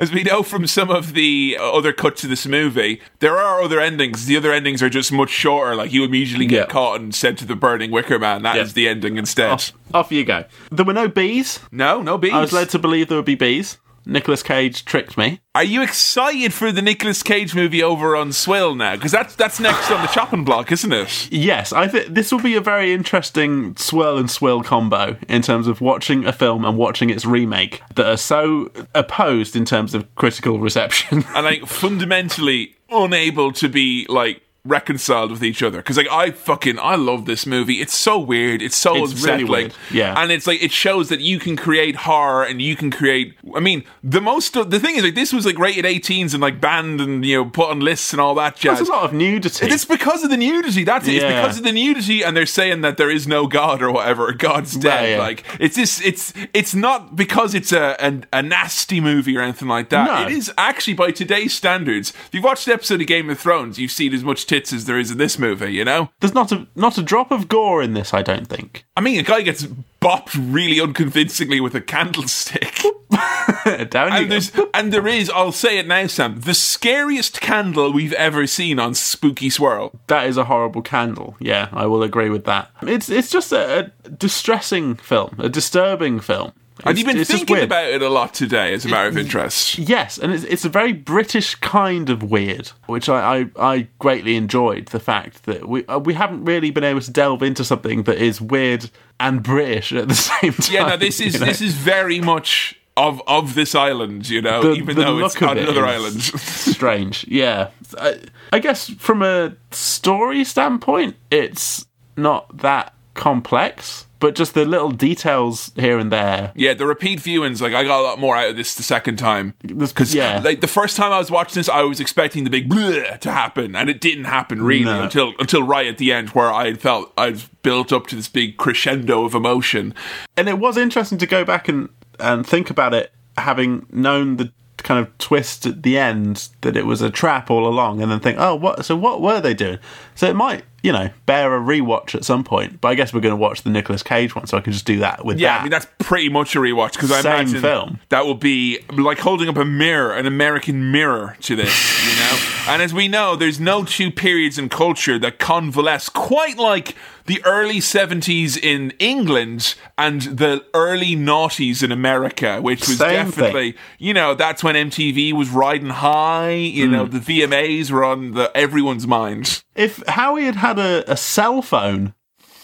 As 0.00 0.10
we 0.12 0.24
know 0.24 0.42
from 0.42 0.66
some 0.66 0.90
of 0.90 1.12
the 1.12 1.56
other 1.60 1.92
cuts 1.92 2.24
of 2.24 2.30
this 2.30 2.46
movie, 2.46 3.00
there 3.20 3.36
are 3.38 3.62
other 3.62 3.78
endings. 3.78 4.26
The 4.26 4.36
other 4.36 4.52
endings 4.52 4.82
are 4.82 4.88
just 4.88 5.12
much 5.12 5.30
shorter. 5.30 5.76
Like 5.76 5.92
you 5.92 6.02
immediately 6.02 6.46
get 6.46 6.56
Yeah. 6.68 6.72
caught 6.72 7.00
and 7.00 7.14
sent 7.14 7.38
to 7.38 7.44
the 7.44 7.54
burning 7.54 7.90
wicker 7.92 8.18
man. 8.18 8.42
That 8.42 8.56
is 8.56 8.72
the 8.72 8.88
ending 8.88 9.16
instead. 9.18 9.50
off, 9.50 9.72
off 9.94 10.10
you 10.10 10.24
go. 10.24 10.44
There 10.72 10.84
were 10.84 10.92
no 10.92 11.06
bees. 11.08 11.60
No, 11.70 12.00
no 12.02 12.18
bees. 12.18 12.32
I 12.32 12.40
was 12.40 12.52
led 12.52 12.70
to 12.70 12.78
believe 12.78 13.08
there 13.08 13.18
would 13.18 13.24
be 13.26 13.34
bees. 13.36 13.78
Nicolas 14.06 14.42
Cage 14.42 14.84
tricked 14.84 15.18
me. 15.18 15.40
Are 15.54 15.64
you 15.64 15.82
excited 15.82 16.54
for 16.54 16.70
the 16.70 16.80
Nicolas 16.80 17.22
Cage 17.22 17.54
movie 17.54 17.82
over 17.82 18.14
on 18.14 18.32
Swill 18.32 18.74
now? 18.74 18.94
Because 18.94 19.10
that's 19.10 19.34
that's 19.34 19.58
next 19.58 19.90
on 19.90 20.00
the 20.00 20.08
chopping 20.08 20.44
block, 20.44 20.70
isn't 20.70 20.92
it? 20.92 21.30
Yes, 21.32 21.72
I 21.72 21.88
think 21.88 22.14
this 22.14 22.30
will 22.30 22.40
be 22.40 22.54
a 22.54 22.60
very 22.60 22.92
interesting 22.92 23.76
swirl 23.76 24.16
and 24.16 24.30
swill 24.30 24.62
combo 24.62 25.16
in 25.28 25.42
terms 25.42 25.66
of 25.66 25.80
watching 25.80 26.24
a 26.24 26.32
film 26.32 26.64
and 26.64 26.78
watching 26.78 27.10
its 27.10 27.26
remake 27.26 27.82
that 27.96 28.06
are 28.06 28.16
so 28.16 28.70
opposed 28.94 29.56
in 29.56 29.64
terms 29.64 29.94
of 29.94 30.14
critical 30.14 30.60
reception. 30.60 31.24
And 31.34 31.44
like 31.44 31.66
fundamentally 31.66 32.76
unable 32.90 33.52
to 33.52 33.68
be 33.68 34.06
like 34.08 34.42
reconciled 34.66 35.30
with 35.30 35.42
each 35.44 35.62
other 35.62 35.78
because 35.78 35.96
like 35.96 36.08
I 36.10 36.30
fucking 36.30 36.78
I 36.78 36.96
love 36.96 37.24
this 37.26 37.46
movie. 37.46 37.80
It's 37.80 37.94
so 37.96 38.18
weird. 38.18 38.62
It's 38.62 38.76
so 38.76 38.96
It's 39.04 39.12
really 39.24 39.42
unsettling. 39.42 39.48
weird. 39.50 39.74
Yeah. 39.90 40.14
and 40.20 40.30
it's 40.32 40.46
like 40.46 40.62
it 40.62 40.72
shows 40.72 41.08
that 41.08 41.20
you 41.20 41.38
can 41.38 41.56
create 41.56 41.96
horror 41.96 42.44
and 42.44 42.60
you 42.60 42.76
can 42.76 42.90
create. 42.90 43.34
I 43.54 43.60
mean, 43.60 43.84
the 44.02 44.20
most 44.20 44.52
the 44.54 44.80
thing 44.80 44.96
is 44.96 45.02
like 45.04 45.14
this 45.14 45.32
was 45.32 45.46
like 45.46 45.58
rated 45.58 45.84
18s 45.84 46.32
and 46.32 46.40
like 46.40 46.60
banned 46.60 47.00
and 47.00 47.24
you 47.24 47.36
know 47.36 47.50
put 47.50 47.70
on 47.70 47.80
lists 47.80 48.12
and 48.12 48.20
all 48.20 48.34
that 48.36 48.56
jazz. 48.56 48.78
There's 48.78 48.88
a 48.88 48.92
lot 48.92 49.04
of 49.04 49.12
nudity. 49.12 49.66
It's 49.66 49.84
because 49.84 50.22
of 50.24 50.30
the 50.30 50.36
nudity. 50.36 50.84
That's 50.84 51.06
it. 51.08 51.14
It's 51.16 51.24
because 51.24 51.58
of 51.58 51.64
the 51.64 51.72
nudity, 51.72 52.22
and 52.22 52.36
they're 52.36 52.46
saying 52.46 52.80
that 52.82 52.96
there 52.96 53.10
is 53.10 53.26
no 53.26 53.46
God 53.46 53.82
or 53.82 53.90
whatever. 53.92 54.32
God's 54.32 54.76
dead. 54.76 55.10
Yeah. 55.10 55.18
Like 55.18 55.44
it's 55.60 55.76
this. 55.76 56.00
It's 56.04 56.32
it's 56.52 56.74
not 56.74 57.16
because 57.16 57.54
it's 57.54 57.72
a, 57.72 57.96
a 57.98 58.38
a 58.38 58.42
nasty 58.42 59.00
movie 59.00 59.36
or 59.36 59.40
anything 59.42 59.68
like 59.68 59.88
that. 59.90 60.06
No. 60.06 60.26
It 60.26 60.32
is 60.32 60.52
actually 60.58 60.94
by 60.94 61.10
today's 61.10 61.52
standards. 61.54 62.10
If 62.10 62.30
you've 62.32 62.44
watched 62.44 62.66
an 62.66 62.72
episode 62.72 63.00
of 63.00 63.06
Game 63.06 63.30
of 63.30 63.38
Thrones, 63.38 63.78
you've 63.78 63.90
seen 63.92 64.12
as 64.14 64.24
much 64.24 64.46
tits 64.56 64.72
as 64.72 64.84
there 64.86 64.98
is 64.98 65.10
in 65.10 65.18
this 65.18 65.38
movie. 65.38 65.72
You 65.72 65.84
know. 65.84 66.10
There's 66.20 66.34
not 66.34 66.52
a 66.52 66.66
not 66.74 66.98
a 66.98 67.02
drop 67.02 67.30
of 67.30 67.48
gore 67.48 67.82
in 67.82 67.94
this, 67.94 68.14
I 68.14 68.22
don't 68.22 68.46
think. 68.46 68.84
I 68.96 69.00
mean, 69.00 69.18
a 69.20 69.22
guy 69.22 69.42
gets 69.42 69.66
bopped 70.00 70.34
really 70.52 70.80
unconvincingly 70.80 71.60
with 71.60 71.74
a 71.74 71.80
candlestick. 71.80 72.80
Down 73.90 74.12
you 74.12 74.16
And 74.18 74.24
go. 74.24 74.28
there's 74.28 74.52
and 74.74 74.92
there 74.92 75.06
is, 75.06 75.30
I'll 75.30 75.52
say 75.52 75.78
it 75.78 75.86
now, 75.86 76.06
Sam, 76.06 76.40
the 76.40 76.54
scariest 76.54 77.40
candle 77.40 77.92
we've 77.92 78.12
ever 78.12 78.46
seen 78.46 78.78
on 78.78 78.94
Spooky 78.94 79.50
Swirl. 79.50 79.92
That 80.06 80.26
is 80.26 80.36
a 80.36 80.44
horrible 80.44 80.82
candle. 80.82 81.36
Yeah, 81.40 81.68
I 81.72 81.86
will 81.86 82.02
agree 82.02 82.30
with 82.30 82.44
that. 82.44 82.70
It's 82.82 83.08
it's 83.08 83.30
just 83.30 83.52
a, 83.52 83.92
a 84.04 84.08
distressing 84.10 84.94
film, 84.96 85.34
a 85.38 85.48
disturbing 85.48 86.20
film. 86.20 86.52
And 86.84 86.98
It's- 86.98 86.98
you've 86.98 87.16
been 87.16 87.24
thinking 87.38 87.64
about 87.64 87.86
it 87.88 88.02
a 88.02 88.08
lot 88.10 88.34
today, 88.34 88.74
as 88.74 88.84
a 88.84 88.88
matter 88.88 89.08
of 89.08 89.16
interest. 89.16 89.78
Yes, 89.78 90.18
and 90.18 90.32
it's, 90.32 90.44
it's 90.44 90.64
a 90.66 90.68
very 90.68 90.92
British 90.92 91.54
kind 91.56 92.10
of 92.10 92.22
weird, 92.22 92.68
which 92.86 93.08
I, 93.08 93.38
I, 93.38 93.46
I 93.74 93.88
greatly 93.98 94.36
enjoyed. 94.36 94.86
The 94.88 95.00
fact 95.00 95.44
that 95.44 95.68
we 95.68 95.86
uh, 95.86 95.98
we 95.98 96.12
haven't 96.14 96.44
really 96.44 96.70
been 96.70 96.84
able 96.84 97.00
to 97.00 97.10
delve 97.10 97.42
into 97.42 97.64
something 97.64 98.02
that 98.02 98.18
is 98.18 98.40
weird 98.42 98.90
and 99.18 99.42
British 99.42 99.92
at 99.92 100.08
the 100.08 100.14
same 100.14 100.52
time. 100.52 100.74
Yeah, 100.74 100.86
no, 100.86 100.96
this 100.98 101.18
is 101.18 101.34
you 101.34 101.40
know? 101.40 101.46
this 101.46 101.62
is 101.62 101.72
very 101.72 102.20
much 102.20 102.78
of 102.98 103.22
of 103.26 103.54
this 103.54 103.74
island, 103.74 104.28
you 104.28 104.42
know, 104.42 104.62
The- 104.62 104.72
even 104.72 104.96
the 104.96 105.02
though 105.04 105.18
it's 105.24 105.34
look 105.34 105.42
of 105.42 105.48
on 105.50 105.58
it 105.58 105.62
another 105.68 105.86
is 105.86 105.94
island. 105.94 106.22
strange. 106.40 107.24
Yeah, 107.26 107.70
I, 107.98 108.20
I 108.52 108.58
guess 108.58 108.90
from 108.90 109.22
a 109.22 109.54
story 109.70 110.44
standpoint, 110.44 111.16
it's 111.30 111.86
not 112.18 112.58
that 112.58 112.92
complex. 113.14 114.05
But 114.18 114.34
just 114.34 114.54
the 114.54 114.64
little 114.64 114.90
details 114.90 115.72
here 115.76 115.98
and 115.98 116.10
there. 116.10 116.52
Yeah, 116.54 116.74
the 116.74 116.86
repeat 116.86 117.20
viewings, 117.20 117.60
like 117.60 117.74
I 117.74 117.84
got 117.84 118.00
a 118.00 118.02
lot 118.02 118.18
more 118.18 118.36
out 118.36 118.50
of 118.50 118.56
this 118.56 118.74
the 118.74 118.82
second 118.82 119.16
time. 119.16 119.54
Because 119.62 120.14
yeah. 120.14 120.40
like 120.42 120.60
the 120.60 120.66
first 120.66 120.96
time 120.96 121.12
I 121.12 121.18
was 121.18 121.30
watching 121.30 121.60
this, 121.60 121.68
I 121.68 121.82
was 121.82 122.00
expecting 122.00 122.44
the 122.44 122.50
big 122.50 122.68
bleh 122.68 123.18
to 123.20 123.32
happen, 123.32 123.76
and 123.76 123.90
it 123.90 124.00
didn't 124.00 124.24
happen 124.24 124.62
really 124.62 124.84
No. 124.84 125.02
until 125.02 125.32
until 125.38 125.62
right 125.62 125.86
at 125.86 125.98
the 125.98 126.12
end, 126.12 126.30
where 126.30 126.52
I 126.52 126.74
felt 126.74 127.12
I'd 127.18 127.42
built 127.62 127.92
up 127.92 128.06
to 128.08 128.16
this 128.16 128.28
big 128.28 128.56
crescendo 128.56 129.24
of 129.24 129.34
emotion. 129.34 129.94
And 130.36 130.48
it 130.48 130.58
was 130.58 130.76
interesting 130.76 131.18
to 131.18 131.26
go 131.26 131.44
back 131.44 131.68
and, 131.68 131.88
and 132.18 132.46
think 132.46 132.70
about 132.70 132.94
it, 132.94 133.12
having 133.36 133.86
known 133.90 134.36
the 134.36 134.52
kind 134.78 135.04
of 135.04 135.16
twist 135.18 135.66
at 135.66 135.82
the 135.82 135.98
end 135.98 136.48
that 136.60 136.76
it 136.76 136.86
was 136.86 137.02
a 137.02 137.10
trap 137.10 137.50
all 137.50 137.66
along, 137.66 138.02
and 138.02 138.10
then 138.10 138.20
think, 138.20 138.38
oh, 138.38 138.54
what? 138.54 138.84
So 138.84 138.94
what 138.96 139.20
were 139.20 139.40
they 139.40 139.54
doing? 139.54 139.78
So 140.14 140.28
it 140.28 140.36
might, 140.36 140.64
you 140.86 140.92
know, 140.92 141.10
bear 141.26 141.52
a 141.56 141.58
rewatch 141.60 142.14
at 142.14 142.24
some 142.24 142.44
point. 142.44 142.80
But 142.80 142.88
I 142.88 142.94
guess 142.94 143.12
we're 143.12 143.20
going 143.20 143.32
to 143.32 143.36
watch 143.36 143.62
the 143.62 143.70
Nicolas 143.70 144.04
Cage 144.04 144.36
one, 144.36 144.46
so 144.46 144.56
I 144.56 144.60
can 144.60 144.72
just 144.72 144.84
do 144.86 145.00
that 145.00 145.24
with 145.24 145.40
Yeah, 145.40 145.48
that. 145.54 145.60
I 145.60 145.62
mean 145.64 145.70
that's 145.72 145.86
pretty 145.98 146.28
much 146.28 146.54
a 146.54 146.60
rewatch 146.60 146.92
because 146.92 147.10
I 147.10 147.20
Same 147.22 147.32
imagine 147.32 147.60
film. 147.60 148.00
that 148.10 148.24
will 148.24 148.36
be 148.36 148.78
like 148.96 149.18
holding 149.18 149.48
up 149.48 149.56
a 149.56 149.64
mirror, 149.64 150.14
an 150.14 150.26
American 150.26 150.92
mirror 150.92 151.36
to 151.40 151.56
this, 151.56 151.74
you 152.08 152.16
know. 152.20 152.72
and 152.72 152.80
as 152.82 152.94
we 152.94 153.08
know, 153.08 153.34
there's 153.34 153.58
no 153.58 153.84
two 153.84 154.12
periods 154.12 154.58
in 154.58 154.68
culture 154.68 155.18
that 155.18 155.40
convalesce 155.40 156.08
quite 156.08 156.56
like 156.56 156.94
the 157.26 157.42
early 157.44 157.78
'70s 157.78 158.56
in 158.56 158.92
England 158.98 159.74
and 159.98 160.22
the 160.22 160.64
early 160.74 161.14
noughties 161.16 161.82
in 161.82 161.92
America, 161.92 162.60
which 162.60 162.80
was 162.88 162.98
Same 162.98 163.26
definitely, 163.26 163.74
you 163.98 164.14
know, 164.14 164.34
that's 164.34 164.62
when 164.64 164.74
MTV 164.74 165.32
was 165.32 165.50
riding 165.50 165.90
high. 165.90 166.50
You 166.52 166.86
Hmm. 166.86 166.92
know, 166.92 167.04
the 167.06 167.18
VMAs 167.20 167.90
were 167.90 168.04
on 168.04 168.32
the 168.32 168.50
everyone's 168.56 169.06
mind. 169.06 169.62
if 169.74 170.02
Howie 170.08 170.44
had 170.44 170.56
had 170.56 170.78
a, 170.78 171.10
a 171.10 171.16
cell 171.16 171.62
phone, 171.62 172.14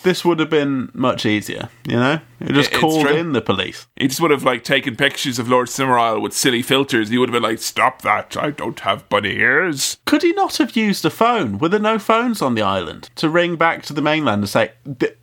this 0.02 0.24
would 0.24 0.38
have 0.40 0.50
been 0.50 0.90
much 0.94 1.24
easier. 1.26 1.68
You 1.86 1.96
know, 1.96 2.20
it 2.40 2.52
just 2.52 2.72
It- 2.72 2.78
called 2.78 3.06
in 3.08 3.32
the 3.32 3.40
police. 3.40 3.86
He 3.96 4.08
just 4.08 4.20
would 4.20 4.30
have 4.30 4.44
like 4.44 4.64
taken 4.64 4.96
pictures 4.96 5.38
of 5.38 5.48
Lord 5.48 5.68
Summerisle 5.68 6.20
with 6.22 6.32
silly 6.32 6.62
filters. 6.62 7.08
He 7.08 7.18
would 7.18 7.28
have 7.28 7.34
been 7.40 7.48
like, 7.50 7.58
"Stop 7.60 8.02
that! 8.02 8.36
I 8.36 8.50
don't 8.50 8.80
have 8.80 9.08
bunny 9.08 9.36
ears." 9.36 9.98
Could 10.04 10.22
he 10.22 10.32
not 10.32 10.56
have 10.58 10.76
used 10.76 11.04
a 11.04 11.10
phone? 11.10 11.58
Were 11.58 11.68
there 11.68 11.80
no 11.80 11.98
phones 11.98 12.42
on 12.42 12.54
the 12.54 12.62
island 12.62 13.10
to 13.16 13.28
ring 13.28 13.56
back 13.56 13.82
to 13.86 13.92
the 13.92 14.02
mainland 14.02 14.42
and 14.42 14.48
say, 14.48 14.72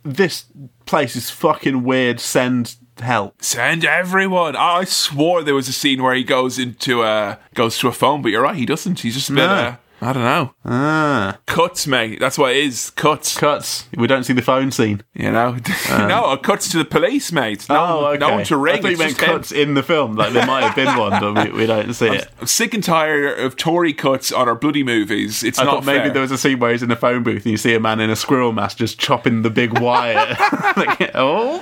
"This 0.02 0.44
place 0.86 1.16
is 1.16 1.30
fucking 1.30 1.82
weird. 1.84 2.20
Send 2.20 2.76
help." 3.00 3.34
Send 3.42 3.84
everyone. 3.84 4.56
I 4.56 4.84
swore 4.84 5.42
there 5.42 5.54
was 5.54 5.68
a 5.68 5.72
scene 5.72 6.02
where 6.02 6.14
he 6.14 6.24
goes 6.24 6.58
into 6.58 7.02
a 7.02 7.38
goes 7.54 7.78
to 7.78 7.88
a 7.88 7.92
phone, 7.92 8.22
but 8.22 8.30
you're 8.30 8.42
right, 8.42 8.56
he 8.56 8.66
doesn't. 8.66 9.00
He's 9.00 9.14
just 9.14 9.30
a 9.30 9.32
bit. 9.34 9.46
No. 9.46 9.52
Uh, 9.52 9.74
I 10.02 10.12
don't 10.14 10.22
know. 10.24 10.54
Ah, 10.64 11.38
Cuts, 11.46 11.86
mate. 11.86 12.18
That's 12.20 12.38
what 12.38 12.52
it 12.52 12.58
is. 12.64 12.90
Cuts. 12.90 13.36
cuts. 13.36 13.86
We 13.96 14.06
don't 14.06 14.24
see 14.24 14.32
the 14.32 14.40
phone 14.42 14.70
scene. 14.70 15.02
You 15.14 15.30
know. 15.30 15.56
no, 15.90 16.32
it 16.32 16.42
cuts 16.42 16.70
to 16.70 16.78
the 16.78 16.84
police, 16.86 17.32
mate. 17.32 17.68
No, 17.68 17.76
oh, 17.76 18.06
okay. 18.06 18.18
no 18.18 18.34
one 18.34 18.44
to 18.44 18.54
I 18.54 18.58
ring. 18.58 18.82
thought 18.82 18.88
you 18.88 18.92
It's 18.92 18.98
meant 18.98 19.10
him. 19.20 19.26
cuts 19.26 19.52
in 19.52 19.74
the 19.74 19.82
film. 19.82 20.16
Like 20.16 20.32
there 20.32 20.46
might 20.46 20.64
have 20.64 20.74
been 20.74 20.96
one, 20.96 21.20
but 21.20 21.52
we, 21.52 21.58
we 21.60 21.66
don't 21.66 21.92
see 21.92 22.06
it. 22.08 22.28
I'm 22.40 22.46
sick 22.46 22.72
and 22.72 22.82
tired 22.82 23.40
of 23.40 23.56
Tory 23.56 23.92
cuts 23.92 24.32
on 24.32 24.48
our 24.48 24.54
bloody 24.54 24.82
movies. 24.82 25.42
It's 25.42 25.58
I 25.58 25.64
not 25.64 25.70
thought 25.74 25.84
maybe 25.84 26.04
fair. 26.04 26.10
there 26.12 26.22
was 26.22 26.30
a 26.32 26.38
scene 26.38 26.58
where 26.60 26.72
he's 26.72 26.82
in 26.82 26.90
a 26.90 26.96
phone 26.96 27.22
booth 27.22 27.42
and 27.44 27.50
you 27.52 27.56
see 27.58 27.74
a 27.74 27.80
man 27.80 28.00
in 28.00 28.08
a 28.10 28.16
squirrel 28.16 28.52
mask 28.52 28.78
just 28.78 28.98
chopping 28.98 29.42
the 29.42 29.50
big 29.50 29.78
wire. 29.78 30.14
like, 30.76 31.10
oh 31.14 31.60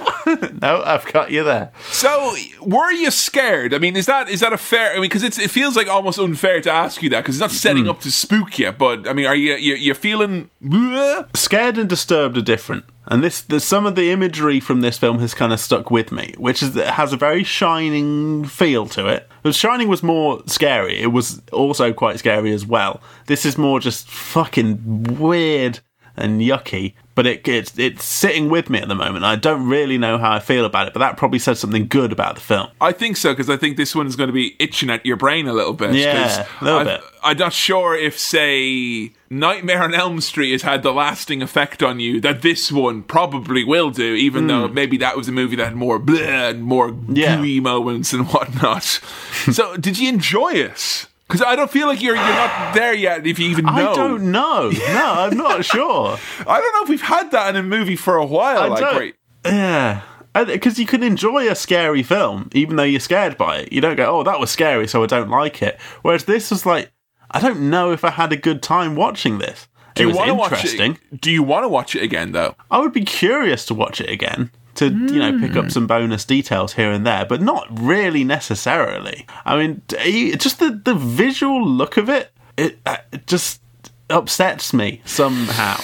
no, 0.63 0.83
I've 0.85 1.11
got 1.13 1.31
you 1.33 1.43
there. 1.43 1.73
So, 1.91 2.35
were 2.61 2.93
you 2.93 3.11
scared? 3.11 3.75
I 3.75 3.79
mean, 3.79 3.97
is 3.97 4.07
that 4.07 4.29
is 4.29 4.41
that 4.41 4.53
a 4.53 4.59
fair? 4.59 4.91
I 4.93 4.95
mean, 4.95 5.03
because 5.03 5.25
it 5.25 5.35
feels 5.51 5.75
like 5.77 5.89
almost 5.89 6.19
unfair 6.19 6.61
to 6.61 6.71
ask 6.71 7.03
you 7.03 7.09
that 7.11 7.23
because 7.23 7.37
it's 7.37 7.41
not 7.41 7.51
setting 7.51 7.85
Hmm. 7.85 7.91
up 7.91 8.01
to 8.01 8.11
spook 8.29 8.59
you. 8.59 8.73
But 8.73 9.09
I 9.09 9.13
mean, 9.13 9.27
are 9.27 9.35
you 9.35 9.55
you 9.55 9.75
you 9.75 9.95
feeling? 9.95 10.51
"Bleh"? 10.63 11.37
scared 11.37 11.79
and 11.79 11.89
disturbed 11.89 12.37
are 12.37 12.43
different 12.43 12.85
and 13.09 13.25
this 13.25 13.41
the, 13.41 13.59
some 13.59 13.87
of 13.87 13.95
the 13.95 14.11
imagery 14.11 14.61
from 14.61 14.81
this 14.83 14.99
film 14.99 15.19
has 15.19 15.35
kind 15.35 15.53
of 15.53 15.59
stuck 15.59 15.91
with 15.91 16.13
me 16.13 16.35
which 16.37 16.63
is 16.63 16.77
it 16.77 16.87
has 16.87 17.13
a 17.13 17.17
very 17.17 17.43
shining 17.43 18.45
feel 18.45 18.87
to 18.87 19.07
it 19.07 19.29
The 19.43 19.53
shining 19.53 19.89
was 19.89 20.03
more 20.03 20.43
scary 20.47 21.01
it 21.01 21.09
was 21.09 21.43
also 21.53 21.93
quite 21.93 22.19
scary 22.19 22.53
as 22.53 22.67
well 22.67 23.01
this 23.27 23.45
is 23.45 23.59
more 23.59 23.81
just 23.81 24.09
fucking 24.09 25.19
weird 25.19 25.81
and 26.21 26.41
yucky 26.41 26.95
but 27.15 27.27
it, 27.27 27.47
it's 27.49 27.77
it's 27.79 28.05
sitting 28.05 28.49
with 28.49 28.71
me 28.71 28.79
at 28.79 28.89
the 28.89 28.95
moment 28.95 29.25
i 29.25 29.35
don't 29.37 29.67
really 29.69 29.99
know 29.99 30.19
how 30.19 30.33
i 30.33 30.39
feel 30.39 30.65
about 30.65 30.87
it 30.87 30.93
but 30.93 31.01
that 31.01 31.17
probably 31.17 31.39
says 31.39 31.59
something 31.59 31.87
good 31.89 32.13
about 32.13 32.35
the 32.37 32.41
film 32.41 32.69
I 32.81 32.93
think 32.93 33.17
so 33.17 33.33
because 33.33 33.51
I 33.51 33.57
think 33.57 33.77
this 33.77 33.95
one 33.95 34.07
is 34.07 34.15
going 34.17 34.29
to 34.29 34.33
be 34.33 34.55
itching 34.61 34.89
at 34.89 35.05
your 35.05 35.17
brain 35.17 35.49
a 35.49 35.53
little 35.53 35.73
bit. 35.73 35.95
Yeah, 35.95 36.47
a 36.61 36.65
little 36.65 36.81
I've- 36.81 36.91
bit. 36.91 37.01
I'm 37.21 37.37
not 37.37 37.53
sure 37.53 37.97
if, 37.97 38.17
say, 38.17 39.13
Nightmare 39.29 39.83
on 39.83 39.93
Elm 39.95 40.21
Street 40.21 40.53
has 40.53 40.63
had 40.63 40.85
the 40.85 40.93
lasting 40.93 41.43
effect 41.43 41.83
on 41.83 41.99
you 41.99 42.21
that 42.21 42.43
this 42.43 42.71
one 42.71 43.03
probably 43.03 43.65
will 43.65 43.91
do. 43.91 44.15
Even 44.15 44.47
though 44.47 44.69
maybe 44.69 44.97
that 44.99 45.17
was 45.17 45.27
a 45.29 45.33
movie 45.33 45.57
that 45.57 45.65
had 45.65 45.75
more 45.77 45.99
bleh 45.99 46.51
and 46.51 46.63
more 46.63 46.91
Hmm. 46.91 47.17
Yeah. 47.17 47.37
gooey 47.37 47.59
moments 47.61 48.13
and 48.13 48.29
whatnot. 48.29 48.85
so, 49.53 49.77
did 49.77 49.99
you 49.99 50.09
enjoy 50.09 50.53
it? 50.53 51.07
Because 51.29 51.43
I 51.43 51.55
don't 51.57 51.71
feel 51.71 51.87
like 51.87 52.01
you're 52.03 52.17
you're 52.17 52.25
not 52.25 52.75
there 52.75 52.95
yet. 52.95 53.27
If 53.27 53.39
you 53.39 53.51
even 53.51 53.67
know, 53.67 53.73
i 53.73 53.95
don't 53.95 54.33
know 54.33 54.71
no 54.71 55.13
i'm 55.19 55.37
not 55.37 55.63
sure 55.75 56.19
I 56.47 56.61
don't 56.61 56.73
know 56.73 56.83
if 56.85 56.89
we've 56.89 57.03
had 57.03 57.31
that 57.33 57.51
in 57.51 57.57
a 57.57 57.63
movie 57.63 57.97
for 57.97 58.17
a 58.17 58.25
while. 58.27 58.59
I 58.59 58.67
like, 58.69 58.81
don't- 58.81 58.95
where- 58.97 59.13
Yeah. 59.45 60.01
Because 60.47 60.79
you 60.79 60.87
can 60.87 61.03
enjoy 61.03 61.51
a 61.51 61.55
scary 61.57 62.03
film, 62.03 62.49
even 62.53 62.77
though 62.77 62.85
you're 62.85 63.01
scared 63.01 63.37
by 63.37 63.59
it. 63.59 63.73
You 63.73 63.81
don't 63.81 63.97
go, 63.97 64.21
oh, 64.21 64.23
that 64.23 64.39
was 64.39 64.51
scary, 64.51 64.87
so 64.87 65.03
I 65.03 65.07
don't 65.07 65.31
like 65.31 65.63
it. 65.63 65.81
Whereas 66.03 66.25
this 66.27 66.51
was 66.51 66.65
like, 66.65 66.93
I 67.31 67.41
don't 67.41 67.69
know 67.71 67.91
if 67.93 68.05
I 68.05 68.11
had 68.11 68.33
a 68.33 68.37
good 68.37 68.63
time 68.63 68.95
watching 68.95 69.39
this. 69.39 69.67
do 69.97 70.03
it 70.03 70.05
you 70.05 70.09
was 70.11 70.17
want 70.17 70.29
to 70.29 70.35
watch 70.35 70.53
interesting. 70.53 70.93
it? 71.13 71.21
Do 71.21 71.31
you 71.33 71.43
want 71.43 71.65
to 71.65 71.69
watch 71.69 71.97
it 71.97 72.03
again 72.03 72.33
though? 72.33 72.55
I 72.71 72.79
would 72.79 72.93
be 72.93 73.05
curious 73.05 73.67
to 73.67 73.75
watch 73.75 74.01
it 74.01 74.09
again 74.09 74.51
to 74.79 74.87
you 74.89 75.19
know 75.21 75.39
pick 75.39 75.53
Hmm. 75.53 75.59
up 75.59 75.71
some 75.71 75.87
bonus 75.87 76.25
details 76.25 76.73
here 76.75 76.91
and 76.91 77.07
there, 77.07 77.25
but 77.25 77.41
not 77.43 77.67
really 77.79 78.25
necessarily. 78.25 79.27
I 79.45 79.57
mean, 79.57 79.83
just 80.37 80.59
the 80.59 80.81
the 80.85 80.95
visual 80.95 81.65
look 81.67 81.97
of 81.97 82.09
it, 82.09 82.33
it, 82.57 82.79
uh, 82.87 82.97
it 83.13 83.27
just 83.27 83.61
upsets 84.11 84.73
me 84.73 85.01
somehow. 85.05 85.77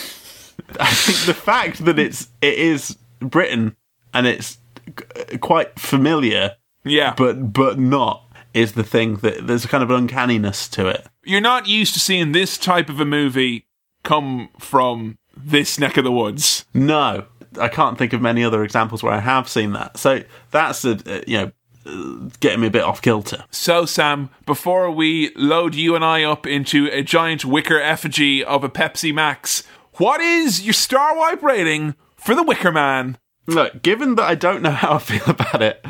I 0.81 0.91
think 0.93 1.19
the 1.27 1.35
fact 1.35 1.85
that 1.85 1.99
it's 1.99 2.29
it 2.41 2.55
is 2.59 2.97
Britain 3.21 3.77
and 4.13 4.27
it's 4.27 4.59
g- 4.87 5.39
quite 5.39 5.79
familiar, 5.79 6.53
Yeah, 6.85 7.15
but 7.17 7.53
but 7.53 7.79
not 7.79 8.23
is 8.55 8.73
the 8.73 8.85
thing 8.85 9.17
that 9.17 9.47
there's 9.47 9.65
a 9.65 9.69
kind 9.69 9.83
of 9.83 9.91
uncanniness 9.91 10.69
to 10.69 10.87
it. 10.87 11.07
you're 11.25 11.41
not 11.41 11.67
used 11.67 11.93
to 11.95 12.01
seeing 12.01 12.31
this 12.33 12.57
type 12.57 12.89
of 12.89 13.01
a 13.01 13.05
movie 13.05 13.67
come 14.05 14.49
from 14.61 15.19
this 15.37 15.79
neck 15.79 15.97
of 15.97 16.05
the 16.05 16.13
woods. 16.13 16.65
No, 16.73 17.25
I 17.59 17.69
can't 17.69 17.99
think 17.99 18.13
of 18.13 18.21
many 18.21 18.45
other 18.45 18.63
examples 18.65 19.03
where 19.03 19.13
I 19.13 19.21
have 19.21 19.49
seen 19.49 19.73
that. 19.73 19.97
So 19.97 20.23
that's 20.51 20.85
a, 20.85 20.93
uh, 20.93 21.23
you 21.27 21.39
know 21.39 21.53
uh, 21.87 22.31
getting 22.41 22.61
me 22.61 22.67
a 22.69 22.71
bit 22.71 22.83
off 22.83 23.03
kilter. 23.03 23.45
So, 23.51 23.85
Sam, 23.85 24.31
before 24.47 24.91
we 24.91 25.35
load 25.35 25.75
you 25.75 25.95
and 25.95 26.05
I 26.05 26.25
up 26.25 26.47
into 26.47 26.89
a 26.91 27.03
giant 27.03 27.45
wicker 27.45 27.81
effigy 27.81 28.43
of 28.45 28.65
a 28.65 28.69
Pepsi 28.69 29.13
Max, 29.13 29.65
what 29.95 30.21
is 30.21 30.63
your 30.63 30.73
Star 30.73 31.17
Wipe 31.17 31.43
rating 31.43 31.95
for 32.17 32.35
The 32.35 32.43
Wicker 32.43 32.73
Man? 32.73 33.19
Look, 33.47 33.83
given 33.83 34.15
that 34.15 34.25
I 34.25 34.35
don't 34.35 34.63
know 34.63 34.71
how 34.73 34.95
I 34.95 34.99
feel 34.99 35.29
about 35.29 35.61
it, 35.61 35.85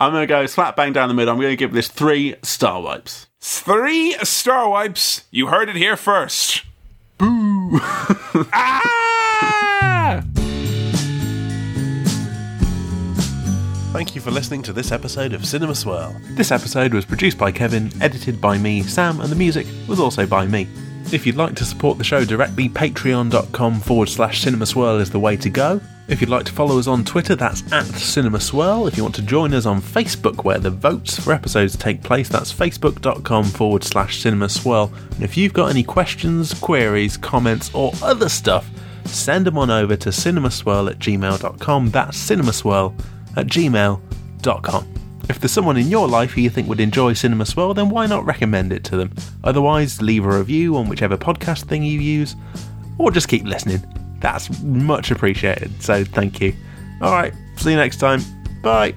I'm 0.00 0.12
going 0.12 0.22
to 0.22 0.26
go 0.26 0.46
slap 0.46 0.76
bang 0.76 0.92
down 0.92 1.08
the 1.08 1.14
middle. 1.14 1.32
I'm 1.32 1.40
going 1.40 1.52
to 1.52 1.56
give 1.56 1.72
this 1.72 1.88
three 1.88 2.34
star 2.42 2.82
wipes. 2.82 3.28
Three 3.40 4.12
Star 4.24 4.68
Wipes. 4.68 5.24
You 5.30 5.46
heard 5.46 5.68
it 5.68 5.76
here 5.76 5.96
first. 5.96 6.64
Boo! 7.16 7.78
ah! 8.52 9.75
Thank 13.96 14.14
you 14.14 14.20
for 14.20 14.30
listening 14.30 14.60
to 14.64 14.74
this 14.74 14.92
episode 14.92 15.32
of 15.32 15.46
Cinema 15.46 15.74
Swirl. 15.74 16.14
This 16.32 16.52
episode 16.52 16.92
was 16.92 17.06
produced 17.06 17.38
by 17.38 17.50
Kevin, 17.50 17.90
edited 18.02 18.42
by 18.42 18.58
me, 18.58 18.82
Sam, 18.82 19.22
and 19.22 19.30
the 19.30 19.36
music 19.36 19.66
was 19.88 19.98
also 19.98 20.26
by 20.26 20.46
me. 20.46 20.68
If 21.12 21.26
you'd 21.26 21.36
like 21.36 21.54
to 21.54 21.64
support 21.64 21.96
the 21.96 22.04
show 22.04 22.22
directly, 22.22 22.68
patreon.com 22.68 23.80
forward 23.80 24.10
slash 24.10 24.42
Cinema 24.42 24.66
Swirl 24.66 24.98
is 24.98 25.08
the 25.08 25.18
way 25.18 25.34
to 25.38 25.48
go. 25.48 25.80
If 26.08 26.20
you'd 26.20 26.28
like 26.28 26.44
to 26.44 26.52
follow 26.52 26.78
us 26.78 26.86
on 26.86 27.04
Twitter, 27.04 27.34
that's 27.36 27.62
at 27.72 27.86
Cinema 27.86 28.38
Swirl. 28.38 28.86
If 28.86 28.98
you 28.98 29.02
want 29.02 29.14
to 29.14 29.22
join 29.22 29.54
us 29.54 29.64
on 29.64 29.80
Facebook, 29.80 30.44
where 30.44 30.58
the 30.58 30.68
votes 30.68 31.18
for 31.18 31.32
episodes 31.32 31.74
take 31.74 32.02
place, 32.02 32.28
that's 32.28 32.52
facebook.com 32.52 33.44
forward 33.44 33.82
slash 33.82 34.20
Cinema 34.20 34.50
Swirl. 34.50 34.92
And 35.12 35.22
if 35.22 35.38
you've 35.38 35.54
got 35.54 35.70
any 35.70 35.82
questions, 35.82 36.52
queries, 36.52 37.16
comments, 37.16 37.70
or 37.72 37.92
other 38.02 38.28
stuff, 38.28 38.68
send 39.06 39.46
them 39.46 39.56
on 39.56 39.70
over 39.70 39.96
to 39.96 40.10
cinemaswirl 40.10 40.90
at 40.90 40.98
gmail.com. 40.98 41.90
That's 41.92 42.30
cinemaswirl 42.30 42.94
at 43.36 43.46
gmail.com. 43.46 44.92
If 45.28 45.40
there's 45.40 45.50
someone 45.50 45.76
in 45.76 45.88
your 45.88 46.06
life 46.06 46.32
who 46.32 46.40
you 46.40 46.50
think 46.50 46.68
would 46.68 46.80
enjoy 46.80 47.12
Cinema 47.12 47.46
Swirl, 47.46 47.74
then 47.74 47.88
why 47.88 48.06
not 48.06 48.24
recommend 48.24 48.72
it 48.72 48.84
to 48.84 48.96
them? 48.96 49.12
Otherwise, 49.42 50.00
leave 50.00 50.24
a 50.24 50.38
review 50.38 50.76
on 50.76 50.88
whichever 50.88 51.16
podcast 51.16 51.64
thing 51.64 51.82
you 51.82 51.98
use, 51.98 52.36
or 52.98 53.10
just 53.10 53.28
keep 53.28 53.44
listening. 53.44 53.84
That's 54.20 54.62
much 54.62 55.10
appreciated, 55.10 55.82
so 55.82 56.04
thank 56.04 56.40
you. 56.40 56.54
Alright, 57.02 57.34
see 57.56 57.70
you 57.70 57.76
next 57.76 57.98
time. 57.98 58.20
Bye. 58.62 58.94